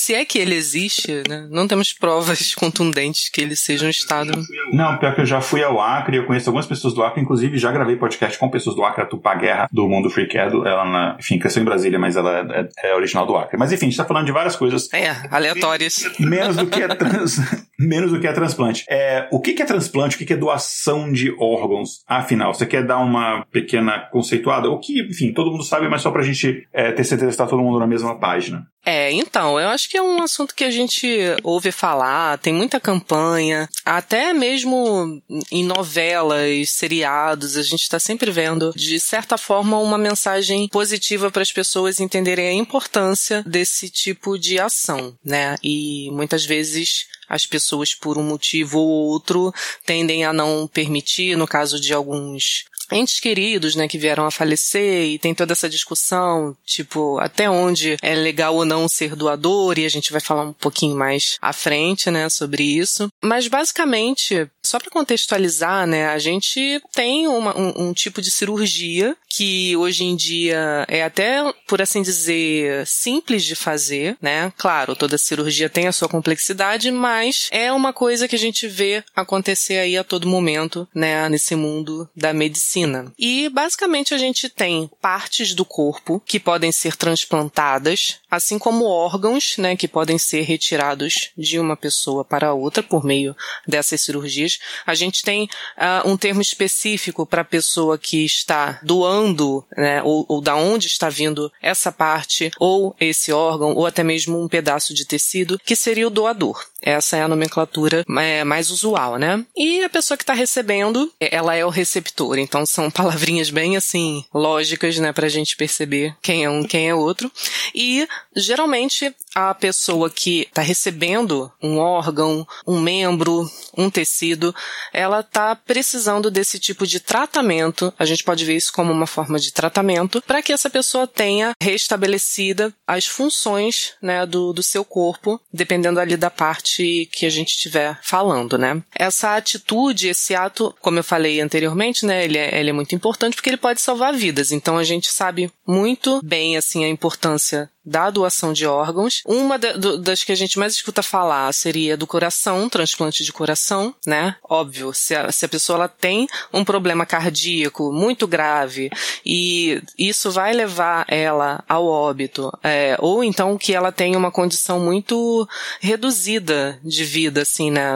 Se 0.00 0.14
é 0.14 0.24
que 0.24 0.38
ele 0.38 0.54
existe, 0.54 1.22
né? 1.28 1.46
Não 1.50 1.68
temos 1.68 1.92
provas 1.92 2.54
contundentes 2.56 3.28
que 3.28 3.40
ele 3.40 3.54
seja 3.54 3.86
um 3.86 3.90
estado. 3.90 4.32
Não, 4.72 4.96
pior 4.98 5.14
que 5.14 5.20
eu 5.20 5.26
já 5.26 5.40
fui 5.40 5.62
ao 5.62 5.80
Acre, 5.80 6.16
eu 6.16 6.26
conheço 6.26 6.48
algumas 6.48 6.66
pessoas 6.66 6.94
do 6.94 7.02
Acre, 7.02 7.20
inclusive 7.20 7.58
já 7.58 7.70
gravei 7.70 7.96
podcast 7.96 8.38
com 8.38 8.48
pessoas 8.48 8.74
do 8.74 8.82
Acre, 8.82 9.02
a 9.02 9.06
Tupá 9.06 9.34
Guerra, 9.34 9.68
do 9.70 9.86
Mundo 9.88 10.10
Freakado. 10.10 10.66
Ela, 10.66 10.84
na, 10.84 11.16
enfim, 11.20 11.38
cresceu 11.38 11.62
em 11.62 11.64
Brasília, 11.64 11.98
mas 11.98 12.16
ela 12.16 12.40
é, 12.50 12.88
é, 12.88 12.94
original 12.96 13.26
do 13.26 13.36
Acre. 13.36 13.58
Mas 13.58 13.72
enfim, 13.72 13.86
a 13.86 13.88
gente 13.90 13.98
tá 13.98 14.04
falando 14.04 14.26
de 14.26 14.32
várias 14.32 14.56
coisas. 14.56 14.92
É, 14.92 15.14
aleatórias. 15.30 16.10
Menos 16.18 16.56
do 16.56 16.66
que 16.66 16.82
é 16.82 16.88
trans, 16.88 17.36
menos 17.78 18.10
do 18.10 18.18
que 18.18 18.26
é 18.26 18.32
transplante. 18.32 18.84
É, 18.88 19.28
o 19.30 19.38
que, 19.38 19.60
é 19.60 19.66
transplante? 19.66 20.16
O 20.16 20.18
que, 20.18 20.24
que 20.24 20.32
é 20.32 20.36
doação 20.36 21.12
de 21.12 21.34
órgãos? 21.38 22.02
Afinal, 22.08 22.54
você 22.54 22.66
quer 22.66 22.84
dar 22.84 22.98
uma 22.98 23.44
pequena 23.52 24.08
conceituada? 24.10 24.68
O 24.70 24.80
que, 24.80 25.02
enfim, 25.02 25.32
todo 25.32 25.50
mundo 25.50 25.62
sabe, 25.62 25.88
mas 25.88 26.02
só 26.02 26.10
pra 26.10 26.22
gente 26.22 26.66
é, 26.72 26.90
ter 26.90 27.04
certeza 27.04 27.30
que 27.30 27.36
tá 27.36 27.46
todo 27.46 27.62
mundo 27.62 27.69
na 27.78 27.86
mesma 27.86 28.18
página. 28.18 28.66
É, 28.84 29.12
então, 29.12 29.60
eu 29.60 29.68
acho 29.68 29.90
que 29.90 29.96
é 29.96 30.02
um 30.02 30.22
assunto 30.22 30.54
que 30.54 30.64
a 30.64 30.70
gente 30.70 31.06
ouve 31.42 31.70
falar, 31.70 32.38
tem 32.38 32.52
muita 32.52 32.80
campanha, 32.80 33.68
até 33.84 34.32
mesmo 34.32 35.22
em 35.52 35.62
novelas, 35.62 36.70
seriados, 36.70 37.56
a 37.56 37.62
gente 37.62 37.82
está 37.82 37.98
sempre 37.98 38.30
vendo, 38.30 38.72
de 38.74 38.98
certa 38.98 39.36
forma, 39.36 39.78
uma 39.78 39.98
mensagem 39.98 40.66
positiva 40.68 41.30
para 41.30 41.42
as 41.42 41.52
pessoas 41.52 42.00
entenderem 42.00 42.48
a 42.48 42.52
importância 42.54 43.44
desse 43.46 43.90
tipo 43.90 44.38
de 44.38 44.58
ação, 44.58 45.14
né? 45.22 45.56
E 45.62 46.08
muitas 46.12 46.46
vezes 46.46 47.06
as 47.28 47.46
pessoas, 47.46 47.94
por 47.94 48.18
um 48.18 48.24
motivo 48.24 48.80
ou 48.80 49.08
outro, 49.10 49.52
tendem 49.86 50.24
a 50.24 50.32
não 50.32 50.66
permitir, 50.66 51.36
no 51.36 51.46
caso 51.46 51.80
de 51.80 51.94
alguns 51.94 52.64
entes 52.90 53.20
queridos, 53.20 53.74
né, 53.74 53.88
que 53.88 53.98
vieram 53.98 54.26
a 54.26 54.30
falecer 54.30 55.04
e 55.06 55.18
tem 55.18 55.34
toda 55.34 55.52
essa 55.52 55.68
discussão, 55.68 56.56
tipo, 56.64 57.18
até 57.18 57.48
onde 57.48 57.96
é 58.02 58.14
legal 58.14 58.56
ou 58.56 58.64
não 58.64 58.88
ser 58.88 59.14
doador 59.14 59.78
e 59.78 59.84
a 59.84 59.88
gente 59.88 60.12
vai 60.12 60.20
falar 60.20 60.44
um 60.44 60.52
pouquinho 60.52 60.96
mais 60.96 61.36
à 61.40 61.52
frente, 61.52 62.10
né, 62.10 62.28
sobre 62.28 62.62
isso. 62.62 63.08
Mas 63.22 63.48
basicamente, 63.48 64.48
só 64.62 64.78
para 64.78 64.90
contextualizar, 64.90 65.86
né, 65.86 66.08
a 66.08 66.18
gente 66.18 66.80
tem 66.92 67.26
uma, 67.28 67.56
um, 67.58 67.88
um 67.88 67.92
tipo 67.92 68.20
de 68.20 68.30
cirurgia 68.30 69.16
que 69.28 69.76
hoje 69.76 70.04
em 70.04 70.16
dia 70.16 70.84
é 70.88 71.04
até, 71.04 71.40
por 71.66 71.80
assim 71.80 72.02
dizer, 72.02 72.86
simples 72.86 73.44
de 73.44 73.54
fazer, 73.54 74.16
né? 74.20 74.52
Claro, 74.56 74.96
toda 74.96 75.16
cirurgia 75.16 75.68
tem 75.68 75.86
a 75.86 75.92
sua 75.92 76.08
complexidade, 76.08 76.90
mas 76.90 77.48
é 77.52 77.72
uma 77.72 77.92
coisa 77.92 78.26
que 78.26 78.34
a 78.34 78.38
gente 78.38 78.66
vê 78.66 79.04
acontecer 79.14 79.78
aí 79.78 79.96
a 79.96 80.02
todo 80.02 80.28
momento, 80.28 80.88
né, 80.94 81.28
nesse 81.28 81.54
mundo 81.54 82.08
da 82.16 82.32
medicina 82.32 82.79
medicina. 82.80 83.12
E 83.18 83.48
basicamente 83.48 84.14
a 84.14 84.18
gente 84.18 84.48
tem 84.48 84.90
partes 85.00 85.54
do 85.54 85.64
corpo 85.64 86.22
que 86.24 86.40
podem 86.40 86.72
ser 86.72 86.96
transplantadas, 86.96 88.18
assim 88.30 88.58
como 88.58 88.84
órgãos, 88.84 89.56
né, 89.58 89.76
que 89.76 89.88
podem 89.88 90.18
ser 90.18 90.42
retirados 90.42 91.30
de 91.36 91.58
uma 91.58 91.76
pessoa 91.76 92.24
para 92.24 92.54
outra 92.54 92.82
por 92.82 93.04
meio 93.04 93.36
dessas 93.66 94.00
cirurgias. 94.00 94.58
A 94.86 94.94
gente 94.94 95.22
tem 95.22 95.44
uh, 95.44 96.08
um 96.08 96.16
termo 96.16 96.40
específico 96.40 97.26
para 97.26 97.42
a 97.42 97.44
pessoa 97.44 97.98
que 97.98 98.24
está 98.24 98.78
doando, 98.82 99.64
né, 99.76 100.02
ou, 100.02 100.24
ou 100.28 100.40
da 100.40 100.56
onde 100.56 100.86
está 100.86 101.08
vindo 101.08 101.50
essa 101.60 101.92
parte, 101.92 102.50
ou 102.58 102.94
esse 103.00 103.32
órgão, 103.32 103.74
ou 103.74 103.86
até 103.86 104.02
mesmo 104.02 104.42
um 104.42 104.48
pedaço 104.48 104.94
de 104.94 105.04
tecido, 105.04 105.58
que 105.64 105.76
seria 105.76 106.06
o 106.06 106.10
doador. 106.10 106.69
Essa 106.82 107.16
é 107.16 107.22
a 107.22 107.28
nomenclatura 107.28 108.04
é, 108.18 108.44
mais 108.44 108.70
usual, 108.70 109.16
né? 109.16 109.44
E 109.56 109.84
a 109.84 109.88
pessoa 109.88 110.16
que 110.16 110.22
está 110.22 110.32
recebendo, 110.32 111.12
ela 111.20 111.54
é 111.54 111.64
o 111.64 111.70
receptor. 111.70 112.38
Então 112.38 112.64
são 112.64 112.90
palavrinhas 112.90 113.50
bem 113.50 113.76
assim 113.76 114.24
lógicas, 114.32 114.98
né, 114.98 115.12
para 115.12 115.26
a 115.26 115.30
gente 115.30 115.56
perceber 115.56 116.14
quem 116.22 116.44
é 116.44 116.50
um, 116.50 116.64
quem 116.64 116.88
é 116.88 116.94
outro. 116.94 117.30
E 117.74 118.08
geralmente 118.34 119.14
a 119.34 119.54
pessoa 119.54 120.10
que 120.10 120.42
está 120.42 120.62
recebendo 120.62 121.50
um 121.62 121.78
órgão, 121.78 122.46
um 122.66 122.80
membro, 122.80 123.48
um 123.76 123.90
tecido, 123.90 124.54
ela 124.92 125.20
está 125.20 125.54
precisando 125.54 126.30
desse 126.30 126.58
tipo 126.58 126.86
de 126.86 127.00
tratamento. 127.00 127.92
A 127.98 128.04
gente 128.04 128.24
pode 128.24 128.44
ver 128.44 128.56
isso 128.56 128.72
como 128.72 128.92
uma 128.92 129.06
forma 129.06 129.38
de 129.38 129.52
tratamento 129.52 130.22
para 130.22 130.42
que 130.42 130.52
essa 130.52 130.70
pessoa 130.70 131.06
tenha 131.06 131.52
restabelecida 131.60 132.72
as 132.86 133.06
funções, 133.06 133.94
né, 134.02 134.24
do, 134.26 134.52
do 134.52 134.62
seu 134.62 134.84
corpo, 134.84 135.40
dependendo 135.52 136.00
ali 136.00 136.16
da 136.16 136.30
parte 136.30 136.69
que 137.12 137.26
a 137.26 137.30
gente 137.30 137.50
estiver 137.50 137.98
falando, 138.02 138.56
né? 138.58 138.82
Essa 138.94 139.36
atitude, 139.36 140.08
esse 140.08 140.34
ato, 140.34 140.74
como 140.80 140.98
eu 140.98 141.04
falei 141.04 141.40
anteriormente, 141.40 142.04
né, 142.04 142.24
ele 142.24 142.38
é, 142.38 142.60
Ele 142.60 142.70
é 142.70 142.72
muito 142.72 142.94
importante 142.94 143.34
porque 143.34 143.50
ele 143.50 143.56
pode 143.56 143.80
salvar 143.80 144.12
vidas. 144.14 144.52
Então 144.52 144.76
a 144.76 144.84
gente 144.84 145.10
sabe 145.10 145.50
muito 145.66 146.20
bem 146.22 146.56
assim 146.56 146.84
a 146.84 146.88
importância 146.88 147.70
da 147.84 148.10
doação 148.10 148.52
de 148.52 148.66
órgãos. 148.66 149.22
Uma 149.24 149.58
da, 149.58 149.72
do, 149.72 149.98
das 149.98 150.24
que 150.24 150.32
a 150.32 150.36
gente 150.36 150.58
mais 150.58 150.74
escuta 150.74 151.02
falar 151.02 151.52
seria 151.52 151.96
do 151.96 152.06
coração, 152.06 152.68
transplante 152.68 153.24
de 153.24 153.32
coração, 153.32 153.94
né? 154.06 154.36
Óbvio, 154.48 154.92
se 154.92 155.14
a, 155.14 155.30
se 155.32 155.44
a 155.44 155.48
pessoa 155.48 155.76
ela 155.76 155.88
tem 155.88 156.26
um 156.52 156.64
problema 156.64 157.06
cardíaco 157.06 157.92
muito 157.92 158.26
grave 158.26 158.90
e 159.24 159.82
isso 159.98 160.30
vai 160.30 160.52
levar 160.52 161.04
ela 161.08 161.64
ao 161.68 161.86
óbito, 161.86 162.50
é, 162.62 162.96
ou 162.98 163.24
então 163.24 163.56
que 163.56 163.74
ela 163.74 163.92
tem 163.92 164.16
uma 164.16 164.30
condição 164.30 164.80
muito 164.80 165.48
reduzida 165.80 166.78
de 166.84 167.04
vida, 167.04 167.42
assim, 167.42 167.70
né? 167.70 167.92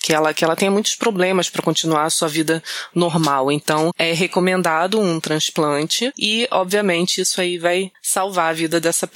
Que 0.00 0.12
ela, 0.12 0.32
que 0.32 0.44
ela 0.44 0.56
tenha 0.56 0.70
muitos 0.70 0.94
problemas 0.94 1.50
para 1.50 1.62
continuar 1.62 2.04
a 2.04 2.10
sua 2.10 2.28
vida 2.28 2.62
normal. 2.94 3.50
Então, 3.50 3.90
é 3.98 4.12
recomendado 4.12 5.00
um 5.00 5.20
transplante 5.20 6.12
e, 6.18 6.46
obviamente, 6.50 7.20
isso 7.20 7.40
aí 7.40 7.58
vai 7.58 7.90
salvar 8.02 8.50
a 8.50 8.52
vida 8.52 8.80
dessa 8.80 9.06
pessoa, 9.06 9.15